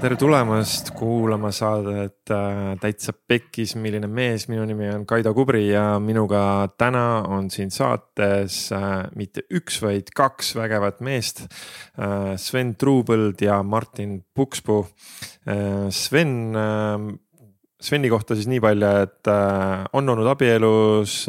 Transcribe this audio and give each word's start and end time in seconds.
tere 0.00 0.16
tulemast 0.16 0.94
kuulama 0.96 1.50
saadet 1.52 2.30
äh, 2.32 2.72
Täitsa 2.80 3.12
Pekkis, 3.12 3.74
milline 3.76 4.08
mees, 4.08 4.46
minu 4.48 4.64
nimi 4.64 4.88
on 4.88 5.04
Kaido 5.08 5.34
Kubri 5.36 5.66
ja 5.66 5.98
minuga 6.00 6.70
täna 6.80 7.20
on 7.28 7.50
siin 7.52 7.68
saates 7.74 8.70
äh, 8.72 8.86
mitte 9.18 9.44
üks, 9.52 9.76
vaid 9.84 10.08
kaks 10.16 10.54
vägevat 10.56 11.02
meest 11.04 11.44
äh,. 11.44 12.32
Sven 12.40 12.76
Truupõld 12.80 13.42
ja 13.44 13.60
Martin 13.62 14.22
Pukspuu. 14.34 14.86
Sven 15.92 16.32
Sveni 17.80 18.10
kohta 18.12 18.36
siis 18.36 18.48
nii 18.48 18.60
palju, 18.60 18.88
et 19.04 19.28
on 19.96 20.12
olnud 20.12 20.28
abielus 20.28 21.22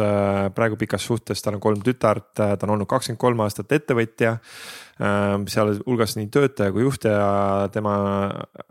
praegu 0.55 0.75
pikas 0.79 1.05
suhtes, 1.07 1.39
tal 1.43 1.55
on 1.55 1.63
kolm 1.63 1.83
tütart 1.83 2.33
ta 2.35 2.57
on 2.67 2.75
olnud 2.75 2.89
kakskümmend 2.91 3.21
kolm 3.23 3.43
aastat 3.45 3.71
ettevõtja 3.77 4.35
sealhulgas 5.01 6.15
nii 6.17 6.27
töötaja 6.33 6.73
kui 6.73 6.83
juht 6.85 7.07
ja 7.09 7.67
tema 7.73 7.95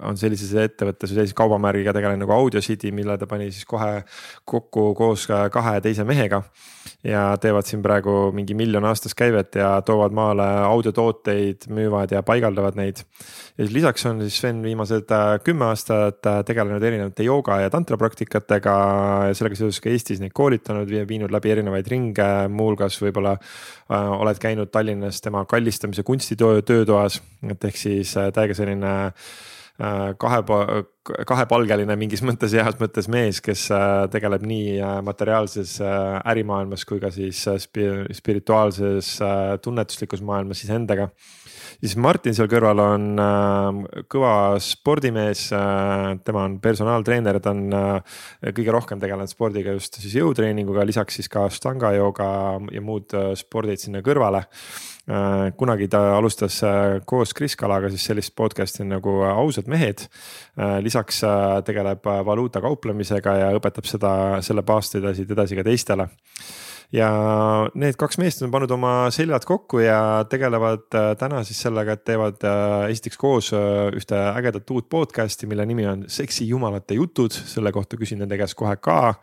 on 0.07 0.19
sellises 0.21 0.53
ettevõttes 0.55 1.11
või 1.11 1.21
sellise 1.21 1.37
kaubamärgiga 1.39 1.95
tegelenud 1.97 2.23
nagu 2.25 2.37
Audiocity, 2.37 2.93
mille 2.95 3.17
ta 3.19 3.27
pani 3.31 3.51
siis 3.51 3.67
kohe 3.67 4.05
kokku 4.45 4.93
koos 4.99 5.27
kahe 5.27 5.81
teise 5.83 6.07
mehega. 6.07 6.43
Ja 7.05 7.23
teevad 7.41 7.69
siin 7.69 7.83
praegu 7.85 8.31
mingi 8.37 8.55
miljon 8.57 8.85
aastas 8.89 9.15
käivet 9.17 9.57
ja 9.57 9.73
toovad 9.87 10.15
maale 10.17 10.47
audiotooteid, 10.69 11.69
müüvad 11.73 12.13
ja 12.13 12.23
paigaldavad 12.27 12.77
neid. 12.79 13.03
ja 13.57 13.65
siis 13.65 13.75
lisaks 13.75 14.07
on 14.07 14.21
siis 14.25 14.41
Sven 14.41 14.63
viimased 14.63 15.13
äh, 15.17 15.35
kümme 15.45 15.69
aastat 15.71 16.27
äh, 16.27 16.41
tegelenud 16.47 16.83
erinevate 16.83 17.27
jooga 17.27 17.61
ja 17.61 17.71
tantra 17.71 17.97
praktikatega 18.01 18.77
ja 19.29 19.35
sellega 19.35 19.59
seoses 19.59 19.81
ka 19.81 19.91
Eestis 19.91 20.21
neid 20.21 20.35
koolitanud 20.37 20.91
ja 20.93 21.07
viinud 21.09 21.33
läbi 21.33 21.53
erinevaid 21.57 21.89
ringe, 21.91 22.31
muuhulgas 22.49 23.01
võib-olla 23.03 23.37
äh, 23.37 24.11
oled 24.21 24.41
käinud 24.41 24.73
Tallinnas 24.73 25.21
tema 25.25 25.45
kallistamise 25.45 26.03
kunsti 26.03 26.21
kunstitöö 26.21 26.63
töötoas, 26.63 27.21
et 27.49 27.65
ehk 27.65 27.77
siis 27.77 28.13
täiega 28.13 28.55
selline 28.55 28.91
kahe, 30.21 30.41
kahepalgeline 31.29 31.97
mingis 31.97 32.23
mõttes 32.27 32.53
heas 32.57 32.77
mõttes 32.81 33.09
mees, 33.13 33.41
kes 33.45 33.67
äh, 33.75 34.05
tegeleb 34.13 34.45
nii 34.47 34.79
materiaalses 35.07 35.79
ärimaailmas 35.81 36.85
kui 36.89 37.01
ka 37.03 37.13
siis 37.15 37.43
spirituaalses 38.21 39.17
tunnetuslikus 39.65 40.25
maailmas 40.27 40.65
iseendaga 40.67 41.11
siis 41.79 41.97
Martin 42.01 42.35
seal 42.37 42.49
kõrval 42.51 42.83
on 42.83 43.07
äh, 43.23 44.05
kõva 44.11 44.35
spordimees 44.63 45.47
äh,. 45.57 46.19
tema 46.25 46.45
on 46.49 46.59
personaaltreener, 46.63 47.41
ta 47.43 47.55
on 47.55 47.75
äh, 47.77 48.21
kõige 48.51 48.75
rohkem 48.75 49.03
tegelenud 49.03 49.31
spordiga 49.31 49.75
just 49.77 50.01
siis 50.01 50.17
jõutreeninguga, 50.19 50.87
lisaks 50.89 51.21
siis 51.21 51.31
ka 51.33 51.47
štanga 51.53 51.95
jooga 51.97 52.31
ja 52.75 52.85
muud 52.85 53.15
äh, 53.17 53.33
spordid 53.39 53.83
sinna 53.83 54.03
kõrvale 54.07 54.45
äh,. 54.45 55.51
kunagi 55.59 55.91
ta 55.93 56.03
alustas 56.17 56.61
äh, 56.67 56.99
koos 57.05 57.35
Kris 57.37 57.57
Kalaga 57.61 57.93
siis 57.93 58.09
sellist 58.11 58.35
podcast'i 58.39 58.87
nagu 58.87 59.21
Ausad 59.31 59.69
mehed. 59.71 60.07
lisaks 60.85 61.23
tegeleb 61.65 62.05
valuuta 62.27 62.61
kauplemisega 62.61 63.37
ja 63.39 63.53
õpetab 63.57 63.87
seda, 63.89 64.13
selle 64.45 64.63
baastidasid 64.67 65.31
edasi 65.31 65.57
ka 65.59 65.65
teistele 65.67 66.11
ja 66.95 67.09
need 67.79 67.95
kaks 67.99 68.19
meest 68.19 68.43
on 68.43 68.51
pannud 68.51 68.73
oma 68.75 68.93
seljad 69.15 69.45
kokku 69.47 69.79
ja 69.83 70.25
tegelevad 70.31 70.97
äh, 70.99 71.11
täna 71.19 71.43
siis 71.47 71.61
sellega, 71.63 71.95
et 71.95 72.03
teevad 72.07 72.43
äh, 72.47 72.89
esiteks 72.91 73.19
koos 73.21 73.53
äh, 73.55 73.91
ühte 73.97 74.19
ägedat 74.35 74.71
uut 74.75 74.89
podcast'i, 74.91 75.47
mille 75.51 75.67
nimi 75.71 75.87
on 75.87 76.05
Seksi 76.11 76.49
jumalate 76.49 76.97
jutud, 76.99 77.35
selle 77.35 77.71
kohta 77.73 77.99
küsin 78.01 78.19
nende 78.23 78.39
käest 78.41 78.59
kohe 78.59 78.75
ka. 78.83 79.15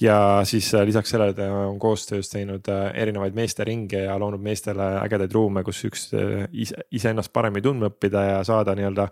ja 0.00 0.16
siis 0.48 0.72
lisaks 0.84 1.12
sellele 1.12 1.36
ta 1.36 1.48
on 1.66 1.78
koostöös 1.78 2.30
teinud 2.32 2.68
erinevaid 2.94 3.36
meesteringe 3.36 4.04
ja 4.06 4.18
loonud 4.18 4.40
meestele 4.40 4.88
ägedaid 5.02 5.32
ruume, 5.32 5.64
kus 5.64 5.84
üks 5.88 6.08
ise, 6.52 6.86
iseennast 6.90 7.32
paremini 7.32 7.62
tundma 7.62 7.92
õppida 7.92 8.24
ja 8.28 8.44
saada 8.44 8.74
nii-öelda 8.78 9.08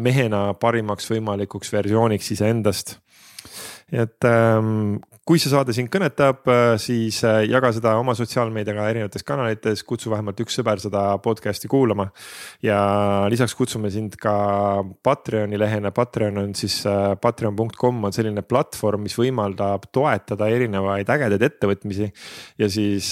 mehena 0.00 0.46
parimaks 0.60 1.10
võimalikuks 1.12 1.72
versiooniks 1.72 2.32
iseendast 2.32 2.96
et 3.92 4.24
ähm, 4.24 4.96
kui 5.26 5.40
see 5.42 5.50
saade 5.50 5.74
sind 5.74 5.88
kõnetab, 5.90 6.44
äh, 6.46 6.76
siis 6.78 7.16
äh, 7.26 7.40
jaga 7.50 7.72
seda 7.74 7.96
oma 7.98 8.12
sotsiaalmeediaga 8.14 8.84
erinevates 8.92 9.24
kanalites, 9.26 9.80
kutsu 9.82 10.12
vähemalt 10.12 10.38
üks 10.44 10.54
sõber 10.54 10.78
seda 10.78 11.00
podcast'i 11.18 11.66
kuulama. 11.66 12.06
ja 12.62 12.78
lisaks 13.32 13.56
kutsume 13.58 13.90
sind 13.90 14.14
ka 14.22 14.84
Patreoni 15.02 15.58
lehele, 15.58 15.90
Patreon 15.90 16.38
on 16.44 16.52
siis 16.54 16.76
äh, 16.86 17.16
patreon.com 17.18 18.06
on 18.06 18.14
selline 18.14 18.44
platvorm, 18.46 19.02
mis 19.02 19.18
võimaldab 19.18 19.88
toetada 19.90 20.46
erinevaid 20.46 21.10
ägedaid 21.10 21.42
ettevõtmisi. 21.42 22.06
ja 22.62 22.70
siis 22.70 23.10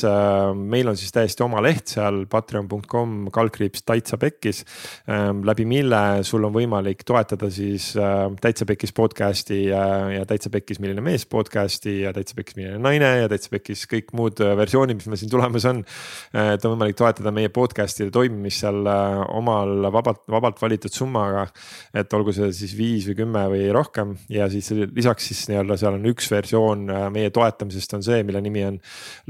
meil 0.54 0.88
on 0.88 0.96
siis 0.96 1.10
täiesti 1.10 1.42
oma 1.42 1.64
leht 1.66 1.96
seal 1.96 2.28
patreon.com 2.30 3.26
kaldkriips 3.34 3.82
täitsa 3.82 4.20
pekkis. 4.22 4.62
Ähm, 5.10 5.42
läbi 5.42 5.66
mille 5.66 6.22
sul 6.22 6.46
on 6.46 6.54
võimalik 6.54 7.02
toetada 7.02 7.50
siis 7.50 7.90
täitsa 8.40 8.70
pekkis 8.70 8.94
podcast'i 8.94 9.64
ja, 9.72 9.84
ja 10.14 10.22
täitsa 10.30 10.54
pekkis, 10.54 10.63
milline 10.80 11.02
mees 11.04 11.26
podcast'i 11.28 12.00
ja 12.02 12.12
täitsa 12.14 12.36
pekkis 12.38 12.56
milline 12.58 12.78
naine 12.82 13.08
ja 13.22 13.28
täitsa 13.30 13.50
pekkis 13.52 13.84
kõik 13.90 14.12
muud 14.16 14.40
äh, 14.44 14.54
versioonid, 14.58 14.98
mis 14.98 15.08
meil 15.10 15.20
siin 15.20 15.32
tulemas 15.32 15.66
on. 15.68 15.82
Äh, 16.34 16.54
et 16.54 16.64
on 16.66 16.74
võimalik 16.74 16.96
toetada 16.98 17.32
meie 17.34 17.50
podcast'ide 17.54 18.12
toimimist 18.14 18.64
seal 18.64 18.86
äh, 18.90 19.20
omal 19.36 19.88
vabalt, 19.94 20.22
vabalt 20.30 20.60
valitud 20.62 20.92
summaga. 20.94 21.46
et 21.94 22.12
olgu 22.16 22.32
see 22.34 22.50
siis 22.56 22.72
viis 22.76 23.06
või 23.08 23.16
kümme 23.18 23.42
või 23.52 23.68
rohkem 23.74 24.14
ja 24.32 24.48
siis 24.50 24.70
lisaks 24.72 25.28
siis 25.30 25.42
nii-öelda 25.50 25.76
seal 25.80 25.98
on 25.98 26.06
üks 26.10 26.30
versioon 26.30 26.86
meie 27.12 27.30
toetamisest 27.34 27.94
on 27.98 28.04
see, 28.06 28.22
mille 28.26 28.40
nimi 28.44 28.64
on 28.66 28.78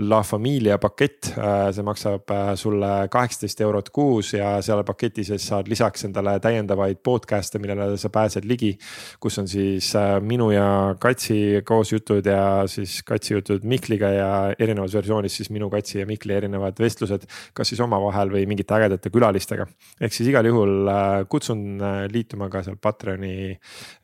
La 0.09 0.22
Familia 0.22 0.78
pakett. 0.78 1.33
see 1.75 1.84
maksab 1.87 2.31
sulle 2.61 2.93
kaheksateist 3.11 3.61
eurot 3.65 3.91
kuus 3.95 4.34
ja 4.34 4.56
seal 4.62 4.84
paketi 4.87 5.25
sees 5.27 5.47
saad 5.51 5.69
lisaks 5.69 6.06
endale 6.09 6.37
täiendavaid 6.43 7.03
podcast'e, 7.05 7.61
millele 7.62 7.99
sa 8.01 8.11
pääsed 8.12 8.47
ligi. 8.49 8.75
kus 9.21 9.39
on 9.39 9.49
siis 9.49 9.93
minu 10.22 10.51
ja 10.55 10.95
Katsi 11.25 11.62
koosjutud 11.65 12.27
ja 12.27 12.67
siis 12.69 13.03
Katsi 13.03 13.33
jutud 13.33 13.62
Mikliga 13.65 14.09
ja 14.12 14.55
erinevas 14.59 14.93
versioonis 14.93 15.37
siis 15.39 15.49
minu, 15.51 15.71
Katsi 15.73 15.99
ja 16.03 16.07
Mikli 16.07 16.35
erinevad 16.37 16.77
vestlused. 16.79 17.25
kas 17.55 17.69
siis 17.69 17.81
omavahel 17.81 18.29
või 18.29 18.43
mingite 18.47 18.75
ägedate 18.77 19.09
külalistega. 19.11 19.65
ehk 20.01 20.13
siis 20.13 20.29
igal 20.29 20.45
juhul 20.45 20.89
äh, 20.89 21.25
kutsun 21.29 21.81
äh, 21.81 22.05
liituma 22.13 22.51
ka 22.51 22.63
seal 22.63 22.77
Patreoni 22.77 23.57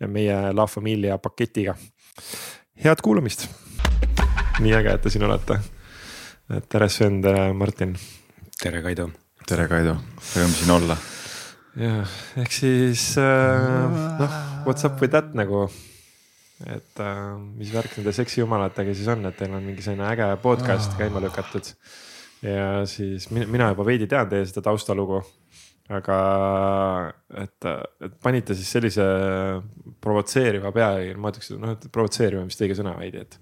meie 0.06 0.38
La 0.52 0.66
Familia 0.66 1.18
paketiga. 1.18 1.74
head 2.84 3.02
kuulamist. 3.02 3.48
nii 4.60 4.72
äge, 4.72 4.94
et 4.94 5.02
te 5.02 5.10
siin 5.10 5.24
olete. 5.24 5.58
tere 6.68 6.88
Sven, 6.88 7.20
tere 7.20 7.52
Martin. 7.52 7.96
tere 8.62 8.82
Kaido. 8.82 9.10
tere 9.46 9.68
Kaido, 9.68 9.96
rõõm 10.32 10.56
siin 10.56 10.70
olla 10.70 10.96
jah, 11.76 12.18
ehk 12.40 12.52
siis 12.52 13.18
äh, 13.18 14.18
noh, 14.24 14.42
what's 14.64 14.88
up 14.88 15.02
with 15.02 15.12
that 15.12 15.34
nagu 15.34 15.68
et 16.68 17.00
äh, 17.00 17.18
mis 17.56 17.72
värk 17.72 17.96
nende 17.96 18.12
seksijumalatega 18.14 18.94
siis 18.96 19.08
on, 19.12 19.24
et 19.28 19.36
teil 19.38 19.54
on 19.56 19.64
mingi 19.64 19.84
selline 19.84 20.06
äge 20.10 20.28
podcast 20.42 20.96
käima 20.98 21.22
lükatud. 21.24 21.72
ja 22.44 22.86
siis 22.88 23.30
mina, 23.32 23.70
juba 23.72 23.86
veidi 23.86 24.08
tean 24.10 24.28
teie 24.28 24.48
seda 24.48 24.64
taustalugu. 24.68 25.22
aga 25.90 26.18
et, 27.42 27.66
et 28.06 28.18
panite 28.22 28.54
siis 28.54 28.68
sellise 28.76 29.06
provotseeriva 30.00 30.70
pealkirja, 30.72 31.16
ma 31.18 31.32
ütleks, 31.32 31.50
noh, 31.58 31.72
et 31.74 31.88
provotseeriv 31.92 32.44
on 32.44 32.52
vist 32.52 32.62
õige 32.62 32.76
sõna 32.78 32.94
veidi, 32.98 33.24
et. 33.24 33.40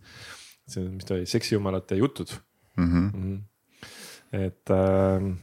see, 0.69 0.87
mis 0.87 1.05
ta 1.09 1.17
oli, 1.17 1.27
seksijumalate 1.29 1.97
jutud 1.97 2.33
mm. 2.77 2.87
-hmm. 2.87 3.11
Mm 3.13 3.23
-hmm. 3.25 4.47
et 4.47 4.71
äh, 4.71 5.35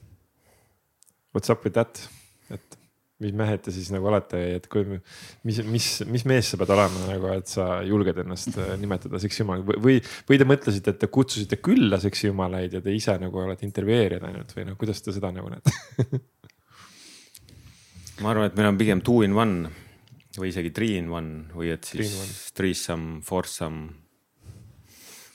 what's 1.36 1.52
up 1.52 1.66
with 1.66 1.74
that, 1.74 2.10
et 2.50 2.85
mis 3.24 3.32
mehed 3.38 3.62
te 3.64 3.72
siis 3.72 3.88
nagu 3.96 4.10
olete, 4.10 4.40
et 4.58 4.66
kui, 4.72 4.84
mis, 5.48 5.58
mis, 5.72 5.86
mis 6.12 6.26
mees 6.28 6.50
sa 6.52 6.58
pead 6.60 6.72
olema 6.76 7.00
nagu, 7.08 7.30
et 7.32 7.48
sa 7.48 7.80
julged 7.88 8.18
ennast 8.26 8.58
äh, 8.60 8.74
nimetada 8.82 9.16
seksijumalaga 9.24 9.64
või, 9.80 10.02
või 10.28 10.38
te 10.42 10.48
mõtlesite, 10.48 10.92
et 10.92 11.00
te 11.06 11.10
kutsusite 11.12 11.56
külla 11.64 11.98
seksijumalaid 12.04 12.72
ja 12.76 12.82
te 12.84 12.92
ise 12.96 13.14
nagu 13.22 13.36
olete 13.46 13.64
intervjueerijad 13.68 14.24
ainult 14.28 14.52
või 14.58 14.64
noh, 14.68 14.76
kuidas 14.80 15.00
te 15.06 15.10
seda 15.16 15.30
nagu 15.36 15.48
näete? 15.54 15.72
Ma 18.22 18.28
arvan, 18.32 18.48
et 18.50 18.56
meil 18.60 18.70
on 18.72 18.80
pigem 18.80 19.00
two 19.04 19.20
in 19.28 19.34
one 19.36 19.58
või 20.36 20.48
isegi 20.52 20.72
three 20.76 20.96
in 21.00 21.08
one 21.12 21.32
või 21.56 21.68
et 21.72 21.84
siis 21.88 22.12
threesome, 22.56 23.22
foursome, 23.24 23.82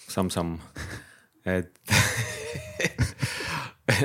some-some, 0.09 0.59
et 1.57 1.73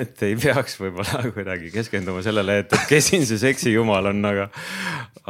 et 0.01 0.23
ei 0.27 0.35
peaks 0.39 0.77
võib-olla 0.79 1.21
kuidagi 1.35 1.71
keskenduma 1.73 2.23
sellele, 2.25 2.59
et, 2.63 2.75
kes 2.89 3.11
siin 3.11 3.25
see 3.27 3.39
seksijumal 3.41 4.11
on, 4.11 4.21
aga, 4.29 4.49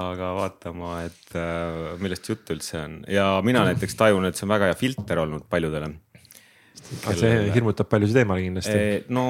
aga 0.01 0.31
vaatama, 0.39 0.95
et 1.07 1.37
äh, 1.39 1.93
millest 2.01 2.29
jutt 2.29 2.51
üldse 2.55 2.79
on 2.81 2.97
ja 3.11 3.29
mina 3.45 3.65
näiteks 3.69 3.97
tajun, 3.99 4.27
et 4.29 4.37
see 4.37 4.47
on 4.47 4.55
väga 4.55 4.71
hea 4.71 4.79
filter 4.79 5.23
olnud 5.25 5.47
paljudele. 5.51 5.93
Kellele... 6.85 7.17
see 7.17 7.53
hirmutab 7.55 7.89
paljusid 7.89 8.19
eemale 8.21 8.43
kindlasti. 8.43 8.77
no 9.15 9.25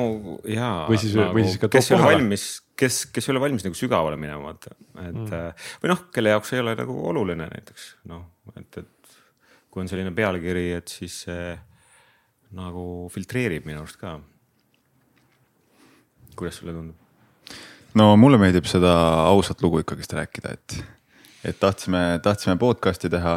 jaa. 0.49 0.87
või 0.89 0.99
siis 0.99 1.13
nagu,, 1.15 1.37
või 1.37 1.45
siis 1.47 1.61
ka 1.61 1.69
kes 1.71 1.91
ei 1.91 1.95
ole 1.95 2.09
valmis, 2.09 2.47
kes, 2.75 2.97
kes 3.15 3.29
ei 3.29 3.35
ole 3.35 3.43
valmis 3.45 3.63
nagu 3.63 3.77
sügavale 3.79 4.19
minema, 4.19 4.49
vaata, 4.49 4.75
et 5.05 5.21
mm. 5.21 5.29
Äh, 5.37 5.69
või 5.83 5.93
noh, 5.93 6.03
kelle 6.15 6.35
jaoks 6.35 6.51
ei 6.55 6.63
ole 6.65 6.75
nagu 6.81 6.97
oluline 7.13 7.47
näiteks 7.53 7.87
noh, 8.11 8.25
et, 8.59 8.81
et 8.83 9.17
kui 9.71 9.85
on 9.85 9.91
selline 9.91 10.11
pealkiri, 10.15 10.69
et 10.81 10.91
siis 10.91 11.21
see 11.27 11.55
nagu 12.55 12.85
filtreerib 13.13 13.65
minu 13.67 13.81
arust 13.83 13.99
ka 14.01 14.17
kuidas 16.35 16.61
sulle 16.61 16.73
tundub? 16.73 16.95
no 17.95 18.15
mulle 18.19 18.37
meeldib 18.41 18.67
seda 18.69 18.93
ausat 19.31 19.63
lugu 19.63 19.81
ikkagist 19.83 20.13
rääkida, 20.13 20.53
et 20.53 20.83
et 21.45 21.59
tahtsime, 21.59 22.19
tahtsime 22.23 22.55
podcast'i 22.57 23.09
teha, 23.09 23.35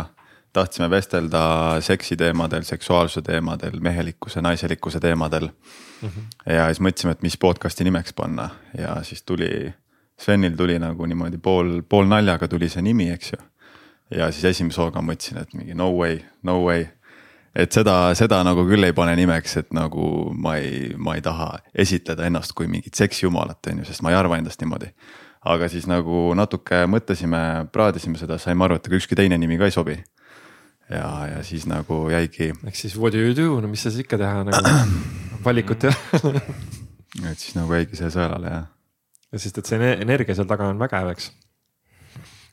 tahtsime 0.52 0.88
vestelda 0.90 1.40
seksi 1.84 2.16
teemadel, 2.16 2.62
seksuaalsuse 2.64 3.22
teemadel, 3.22 3.80
mehelikkuse, 3.84 4.40
naiselikkuse 4.42 5.00
teemadel 5.00 5.48
mm. 5.48 6.08
-hmm. 6.08 6.52
ja 6.54 6.66
siis 6.66 6.80
mõtlesime, 6.80 7.12
et 7.12 7.22
mis 7.22 7.36
podcast'i 7.36 7.84
nimeks 7.84 8.12
panna 8.12 8.48
ja 8.78 9.02
siis 9.02 9.22
tuli, 9.22 9.74
Svenil 10.20 10.56
tuli 10.56 10.78
nagu 10.78 11.06
niimoodi 11.06 11.38
pool, 11.38 11.82
pool 11.88 12.06
naljaga 12.06 12.48
tuli 12.48 12.68
see 12.68 12.82
nimi, 12.82 13.10
eks 13.10 13.32
ju. 13.32 13.38
ja 14.10 14.32
siis 14.32 14.44
esimese 14.44 14.80
hooga 14.80 15.00
mõtlesin, 15.00 15.42
et 15.42 15.54
mingi 15.54 15.74
no 15.74 15.92
way, 15.92 16.18
no 16.42 16.64
way 16.64 16.86
et 17.54 17.72
seda, 17.72 18.14
seda 18.18 18.42
nagu 18.46 18.64
küll 18.68 18.84
ei 18.84 18.96
pane 18.96 19.14
nimeks, 19.18 19.56
et 19.62 19.72
nagu 19.76 20.32
ma 20.34 20.56
ei, 20.60 20.92
ma 20.96 21.16
ei 21.16 21.24
taha 21.24 21.54
esitleda 21.74 22.26
ennast 22.26 22.54
kui 22.58 22.68
mingit 22.70 22.98
seksjumalat, 22.98 23.72
on 23.72 23.82
ju, 23.82 23.88
sest 23.88 24.04
ma 24.04 24.12
ei 24.12 24.20
arva 24.20 24.38
endast 24.40 24.62
niimoodi 24.64 24.92
aga 25.46 25.68
siis 25.70 25.86
nagu 25.88 26.28
natuke 26.38 26.84
mõtlesime, 26.90 27.40
praadisime 27.74 28.18
seda, 28.20 28.38
saime 28.42 28.66
aru, 28.66 28.78
et 28.78 28.88
ega 28.88 28.98
ükski 28.98 29.18
teine 29.18 29.38
nimi 29.38 29.58
ka 29.60 29.68
ei 29.68 29.74
sobi. 29.74 29.96
ja, 30.88 31.08
ja 31.28 31.42
siis 31.44 31.66
nagu 31.68 32.08
jäigi. 32.10 32.52
ehk 32.66 32.76
siis 32.76 32.96
what 32.96 33.12
do 33.12 33.20
you 33.20 33.34
do, 33.36 33.60
no 33.60 33.68
mis 33.68 33.82
sa 33.82 33.90
siis 33.90 34.06
ikka 34.06 34.18
teha 34.18 34.44
nagu 34.48 34.72
valikut 35.46 35.84
ei 35.84 35.92
ole 36.22 36.42
et 37.32 37.38
siis 37.38 37.54
nagu 37.58 37.74
jäigi 37.76 37.98
see 37.98 38.10
sõelale 38.12 38.52
jah. 38.52 38.66
sest 39.36 39.60
et 39.60 39.68
see 39.68 39.92
energia 40.00 40.34
seal 40.34 40.48
taga 40.48 40.68
on 40.68 40.80
vägev, 40.80 41.12
eks. 41.12 41.30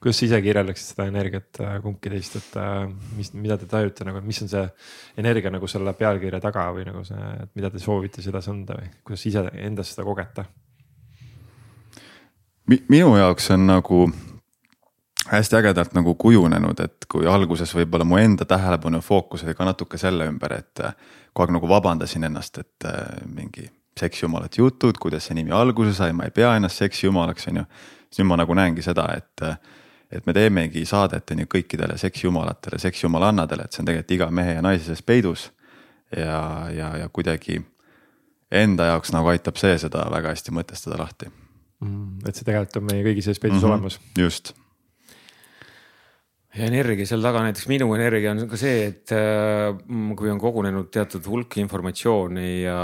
Kuidas 0.06 0.20
sa 0.20 0.26
ise 0.28 0.38
kirjeldaksid 0.46 0.92
seda 0.92 1.08
energiat 1.10 1.58
äh, 1.66 1.78
kumbki 1.82 2.12
teist, 2.14 2.36
et 2.38 2.58
äh, 2.62 2.84
mis, 3.18 3.32
mida 3.34 3.56
te 3.58 3.66
tajute 3.66 4.06
nagu, 4.06 4.20
mis 4.22 4.38
on 4.44 4.50
see 4.52 4.62
energia 5.18 5.50
nagu 5.50 5.66
selle 5.66 5.96
pealkirja 5.98 6.38
taga 6.44 6.68
või 6.76 6.84
nagu 6.86 7.00
see, 7.08 7.22
et 7.42 7.50
mida 7.58 7.72
te 7.74 7.80
soovite 7.82 8.22
sedasi 8.22 8.52
anda 8.52 8.76
või 8.78 8.92
kuidas 9.02 9.24
ise 9.26 9.42
endas 9.66 9.90
seda 9.96 10.06
kogete? 10.06 10.44
minu 12.70 13.16
jaoks 13.18 13.50
on 13.56 13.66
nagu 13.66 14.04
hästi 15.32 15.58
ägedalt 15.58 15.96
nagu 15.98 16.14
kujunenud, 16.22 16.84
et 16.86 17.08
kui 17.10 17.26
alguses 17.26 17.74
võib-olla 17.74 18.06
mu 18.06 18.20
enda 18.22 18.46
tähelepanu 18.46 19.02
ja 19.02 19.06
fookus 19.06 19.42
oli 19.46 19.56
ka 19.58 19.66
natuke 19.66 19.98
selle 19.98 20.28
ümber, 20.30 20.54
et 20.54 20.84
äh, 20.86 20.94
kogu 21.34 21.48
aeg 21.48 21.56
nagu 21.56 21.70
vabandasin 21.72 22.28
ennast, 22.30 22.60
et 22.62 22.86
mingi 23.26 23.66
seksjumalate 23.98 24.62
jutud, 24.62 25.02
kuidas 25.02 25.26
see 25.26 25.40
nimi 25.40 25.54
alguse 25.54 25.96
sai, 25.98 26.14
ma 26.14 26.30
ei 26.30 26.36
pea 26.36 26.54
ennast 26.60 26.84
seksjumalaks, 26.84 27.50
on 27.50 27.64
ju. 27.64 27.66
siis 28.12 28.22
nüüd 28.22 28.30
ma 28.30 28.38
nagu 28.44 28.58
näengi 28.62 28.86
seda, 28.86 29.08
et, 29.18 29.46
et 30.12 30.26
me 30.26 30.34
teemegi 30.34 30.86
saadet 30.86 31.32
on 31.32 31.44
ju 31.44 31.52
kõikidele 31.56 31.98
seksjumalatele, 31.98 32.80
seksjumalannadele, 32.82 33.66
et 33.66 33.74
see 33.74 33.84
on 33.84 33.90
tegelikult 33.90 34.18
iga 34.18 34.28
mehe 34.32 34.58
ja 34.58 34.66
naise 34.66 34.86
sees 34.86 35.02
peidus. 35.02 35.52
ja, 36.16 36.70
ja, 36.72 36.92
ja 36.98 37.10
kuidagi 37.10 37.58
enda 38.52 38.92
jaoks 38.92 39.12
nagu 39.16 39.32
aitab 39.32 39.58
see 39.58 39.78
seda 39.82 40.06
väga 40.12 40.36
hästi 40.36 40.54
mõtestada 40.54 41.00
lahti 41.02 41.32
mm,. 41.82 42.28
et 42.28 42.38
see 42.38 42.46
tegelikult 42.46 42.78
on 42.82 42.88
meie 42.92 43.08
kõigi 43.08 43.26
sees 43.26 43.42
peidus 43.42 43.58
mm 43.58 43.66
-hmm. 43.66 43.74
olemas. 43.74 44.00
just. 44.18 44.54
ja 46.56 46.70
energia 46.70 47.08
seal 47.10 47.26
taga, 47.26 47.42
näiteks 47.44 47.68
minu 47.68 47.90
energia 47.96 48.32
on 48.32 48.46
ka 48.50 48.58
see, 48.58 48.86
et 48.92 49.12
äh, 49.12 49.74
kui 50.16 50.30
on 50.32 50.40
kogunenud 50.40 50.92
teatud 50.92 51.26
hulk 51.26 51.58
informatsiooni 51.58 52.62
ja 52.64 52.80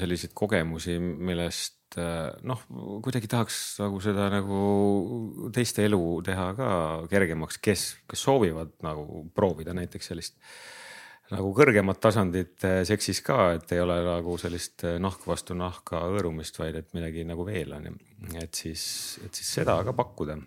selliseid 0.00 0.32
kogemusi, 0.34 0.98
millest 0.98 1.79
äh, 1.98 2.28
noh, 2.46 2.62
kuidagi 3.04 3.30
tahaks 3.30 3.80
nagu 3.82 4.02
seda 4.04 4.28
nagu 4.32 4.60
teiste 5.54 5.86
elu 5.88 6.02
teha 6.26 6.50
ka 6.58 6.68
kergemaks, 7.10 7.58
kes, 7.62 7.86
kes 8.10 8.26
soovivad 8.28 8.76
nagu 8.86 9.24
proovida 9.34 9.74
näiteks 9.76 10.12
sellist 10.12 10.38
nagu 11.34 11.50
kõrgemat 11.54 12.00
tasandit 12.02 12.64
eh, 12.66 12.80
seksis 12.88 13.20
ka, 13.26 13.52
et 13.58 13.74
ei 13.74 13.82
ole 13.82 14.00
nagu 14.06 14.36
sellist 14.40 14.84
eh, 14.86 14.98
nahk 15.02 15.26
vastu 15.28 15.54
nahka 15.58 16.02
hõõrumist, 16.08 16.58
vaid 16.60 16.80
et 16.80 16.88
midagi 16.96 17.24
nagu 17.28 17.46
veel 17.46 17.74
on, 17.76 17.86
et 18.40 18.62
siis, 18.62 18.82
et 19.24 19.34
siis 19.34 19.52
seda 19.60 19.78
ka 19.86 19.94
pakkuda 19.96 20.40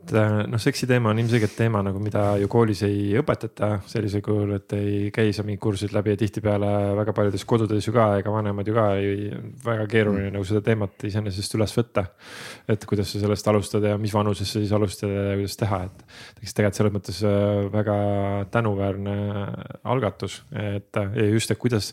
et 0.00 0.12
äh, 0.16 0.34
noh, 0.48 0.60
seksi 0.60 0.86
teema 0.88 1.10
on 1.12 1.18
ilmselgelt 1.20 1.52
teema 1.58 1.82
nagu, 1.84 2.00
mida 2.02 2.22
ju 2.40 2.48
koolis 2.50 2.80
ei 2.86 3.12
õpetata 3.20 3.68
sellisel 3.90 4.22
kujul, 4.24 4.54
et 4.56 4.74
ei 4.76 5.10
käi 5.14 5.34
sa 5.36 5.44
mingid 5.46 5.60
kursused 5.62 5.92
läbi 5.94 6.14
ja 6.14 6.20
tihtipeale 6.20 6.70
väga 6.98 7.14
paljudes 7.16 7.44
kodudes 7.48 7.86
ju 7.86 7.94
ka, 7.94 8.06
ega 8.20 8.32
vanemad 8.32 8.68
ju 8.68 8.76
ka 8.76 8.86
ei, 8.96 9.28
väga 9.64 9.86
keeruline 9.90 10.30
mm. 10.30 10.36
nagu 10.38 10.48
seda 10.48 10.64
teemat 10.64 11.06
iseenesest 11.10 11.58
üles 11.58 11.76
võtta. 11.76 12.06
et 12.70 12.86
kuidas 12.88 13.12
sa 13.12 13.22
sellest 13.22 13.52
alustad 13.52 13.84
ja 13.84 13.98
mis 14.00 14.14
vanuses 14.14 14.48
sa 14.48 14.62
siis 14.62 14.72
alustad 14.76 15.12
ja 15.12 15.36
kuidas 15.36 15.60
teha, 15.60 15.82
et. 15.90 16.04
eks 16.42 16.56
tegelikult 16.56 16.80
selles 16.80 16.96
mõttes 16.96 17.22
äh, 17.26 17.68
väga 17.72 17.96
tänuväärne 18.54 19.16
algatus, 19.84 20.40
et 20.56 21.00
just, 21.30 21.50
et 21.50 21.60
kuidas 21.60 21.92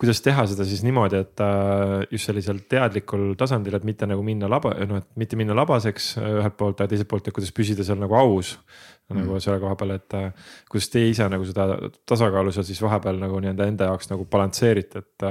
kuidas 0.00 0.20
teha 0.24 0.44
seda 0.50 0.66
siis 0.66 0.82
niimoodi, 0.86 1.20
et 1.22 1.42
äh, 1.44 2.02
just 2.12 2.28
sellisel 2.28 2.60
teadlikul 2.70 3.34
tasandil, 3.38 3.76
et 3.78 3.86
mitte 3.86 4.08
nagu 4.10 4.24
minna 4.26 4.48
laba, 4.50 4.74
noh, 4.88 5.02
et 5.02 5.08
mitte 5.20 5.38
minna 5.38 5.56
labaseks 5.56 6.10
äh, 6.20 6.30
ühelt 6.40 6.56
poolt, 6.58 6.80
aga 6.80 6.90
teiselt 6.90 7.10
poolt, 7.10 7.28
et 7.28 7.36
kuidas 7.36 7.54
püsida 7.54 7.86
seal 7.86 8.00
nagu 8.02 8.16
aus 8.18 8.54
mm.. 8.56 9.20
nagu 9.20 9.40
selle 9.44 9.60
koha 9.62 9.78
peal, 9.80 9.94
et 9.98 10.18
äh, 10.18 10.50
kuidas 10.70 10.90
teie 10.92 11.12
ise 11.12 11.28
nagu 11.30 11.46
seda 11.48 11.68
tasakaalu 12.10 12.54
seal 12.54 12.66
siis 12.66 12.82
vahepeal 12.84 13.20
nagu 13.22 13.40
nii-öelda 13.42 13.70
enda 13.70 13.90
jaoks 13.92 14.10
nagu 14.10 14.26
balansseerite, 14.30 15.04
et 15.04 15.28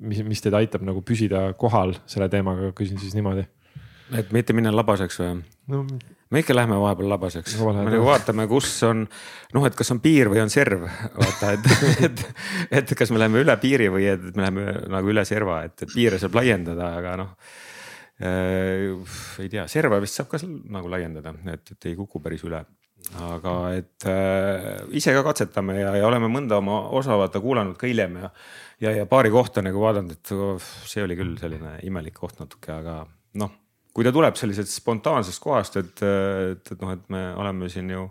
mis, 0.00 0.24
mis 0.28 0.44
teid 0.44 0.58
aitab 0.60 0.84
nagu 0.86 1.04
püsida 1.06 1.48
kohal 1.58 1.96
selle 2.06 2.28
teemaga, 2.32 2.74
küsin 2.76 3.00
siis 3.00 3.16
niimoodi. 3.18 3.46
et 4.18 4.34
mitte 4.36 4.56
minna 4.56 4.74
labaseks 4.76 5.22
või? 5.22 5.38
no 5.72 5.86
me 6.32 6.40
ikka 6.40 6.54
lähme 6.56 6.78
vahepeal 6.80 7.10
labaseks, 7.12 7.56
me 7.60 7.74
nagu 7.76 8.04
vaatame, 8.06 8.46
kus 8.50 8.70
on 8.88 9.04
noh, 9.04 9.66
et 9.68 9.76
kas 9.76 9.92
on 9.94 10.00
piir 10.02 10.30
või 10.32 10.40
on 10.42 10.52
serv, 10.52 10.86
vaata, 11.16 11.52
et, 11.56 11.68
et, 12.08 12.24
et 12.80 12.94
kas 12.98 13.12
me 13.12 13.20
läheme 13.20 13.42
üle 13.44 13.56
piiri 13.60 13.90
või 13.92 14.08
et 14.14 14.24
me 14.32 14.46
läheme 14.46 14.66
nagu 14.92 15.12
üle 15.12 15.26
serva, 15.28 15.62
et, 15.68 15.84
piire 15.92 16.20
saab 16.22 16.40
laiendada, 16.40 16.92
aga 17.00 17.16
noh 17.20 17.34
äh,. 18.22 19.16
ei 19.42 19.52
tea, 19.52 19.66
serva 19.70 20.00
vist 20.02 20.20
saab 20.20 20.30
ka 20.32 20.40
nagu 20.46 20.90
laiendada, 20.92 21.34
et, 21.52 21.74
et 21.76 21.90
ei 21.90 21.98
kuku 21.98 22.22
päris 22.24 22.44
üle. 22.48 22.64
Aga 23.18 23.52
et 23.74 24.04
äh, 24.06 24.84
ise 24.94 25.10
ka 25.16 25.24
katsetame 25.26 25.74
ja, 25.74 25.90
ja 25.98 26.06
oleme 26.06 26.28
mõnda 26.30 26.60
oma 26.62 26.84
osa 26.94 27.16
vaata 27.18 27.40
kuulanud 27.42 27.74
ka 27.80 27.88
hiljem 27.90 28.14
ja, 28.20 28.30
ja, 28.84 28.92
ja 29.00 29.08
paari 29.10 29.32
kohta 29.34 29.64
nagu 29.64 29.82
vaadanud, 29.82 30.14
et 30.14 30.32
oh, 30.36 30.70
see 30.86 31.02
oli 31.02 31.18
küll 31.18 31.34
selline 31.40 31.80
imelik 31.88 32.14
koht 32.14 32.38
natuke, 32.38 32.70
aga 32.76 33.00
noh 33.42 33.58
kui 33.92 34.06
ta 34.06 34.12
tuleb 34.14 34.38
sellisest 34.38 34.78
spontaansest 34.80 35.42
kohast, 35.42 35.76
et, 35.80 36.02
et, 36.02 36.72
et 36.74 36.80
noh, 36.80 36.94
et 36.94 37.12
me 37.12 37.22
oleme 37.38 37.68
siin 37.72 37.90
ju 37.92 38.06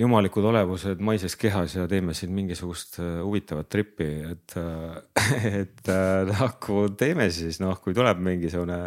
jumalikud 0.00 0.46
olevused 0.48 1.02
maises 1.04 1.34
kehas 1.36 1.74
ja 1.76 1.86
teeme 1.90 2.14
siin 2.16 2.32
mingisugust 2.32 3.00
äh, 3.02 3.18
huvitavat 3.24 3.68
trippi, 3.72 4.08
et, 4.30 4.56
äh, 4.60 5.52
et 5.62 5.92
nagu 6.30 6.86
teeme 6.96 7.28
siis 7.34 7.60
noh, 7.62 7.76
kui 7.82 7.96
tuleb 7.96 8.22
mingisugune 8.24 8.80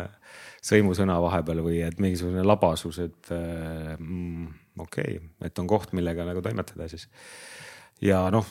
sõimusõna 0.63 1.19
vahepeal 1.19 1.59
või 1.65 1.81
et 1.83 1.99
mingisugune 1.99 2.45
labasus, 2.47 3.01
et 3.03 3.31
mm, 3.33 4.45
okei 4.79 5.17
okay,, 5.17 5.31
et 5.43 5.59
on 5.59 5.67
koht, 5.69 5.91
millega 5.97 6.25
nagu 6.25 6.41
toimetada 6.45 6.87
siis. 6.87 7.09
ja 8.01 8.23
noh 8.31 8.47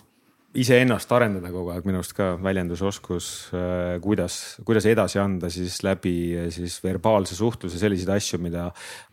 iseennast 0.58 1.12
arendada 1.16 1.48
kogu 1.52 1.72
aeg, 1.72 1.86
minu 1.88 2.00
arust 2.00 2.14
ka 2.16 2.32
väljendusoskus, 2.42 3.28
äh, 3.56 3.96
kuidas, 4.04 4.38
kuidas 4.66 4.86
edasi 4.90 5.20
anda 5.22 5.50
siis 5.52 5.78
läbi 5.84 6.14
siis 6.52 6.78
verbaalse 6.84 7.36
suhtluse 7.38 7.80
selliseid 7.80 8.12
asju, 8.16 8.40
mida, 8.42 8.66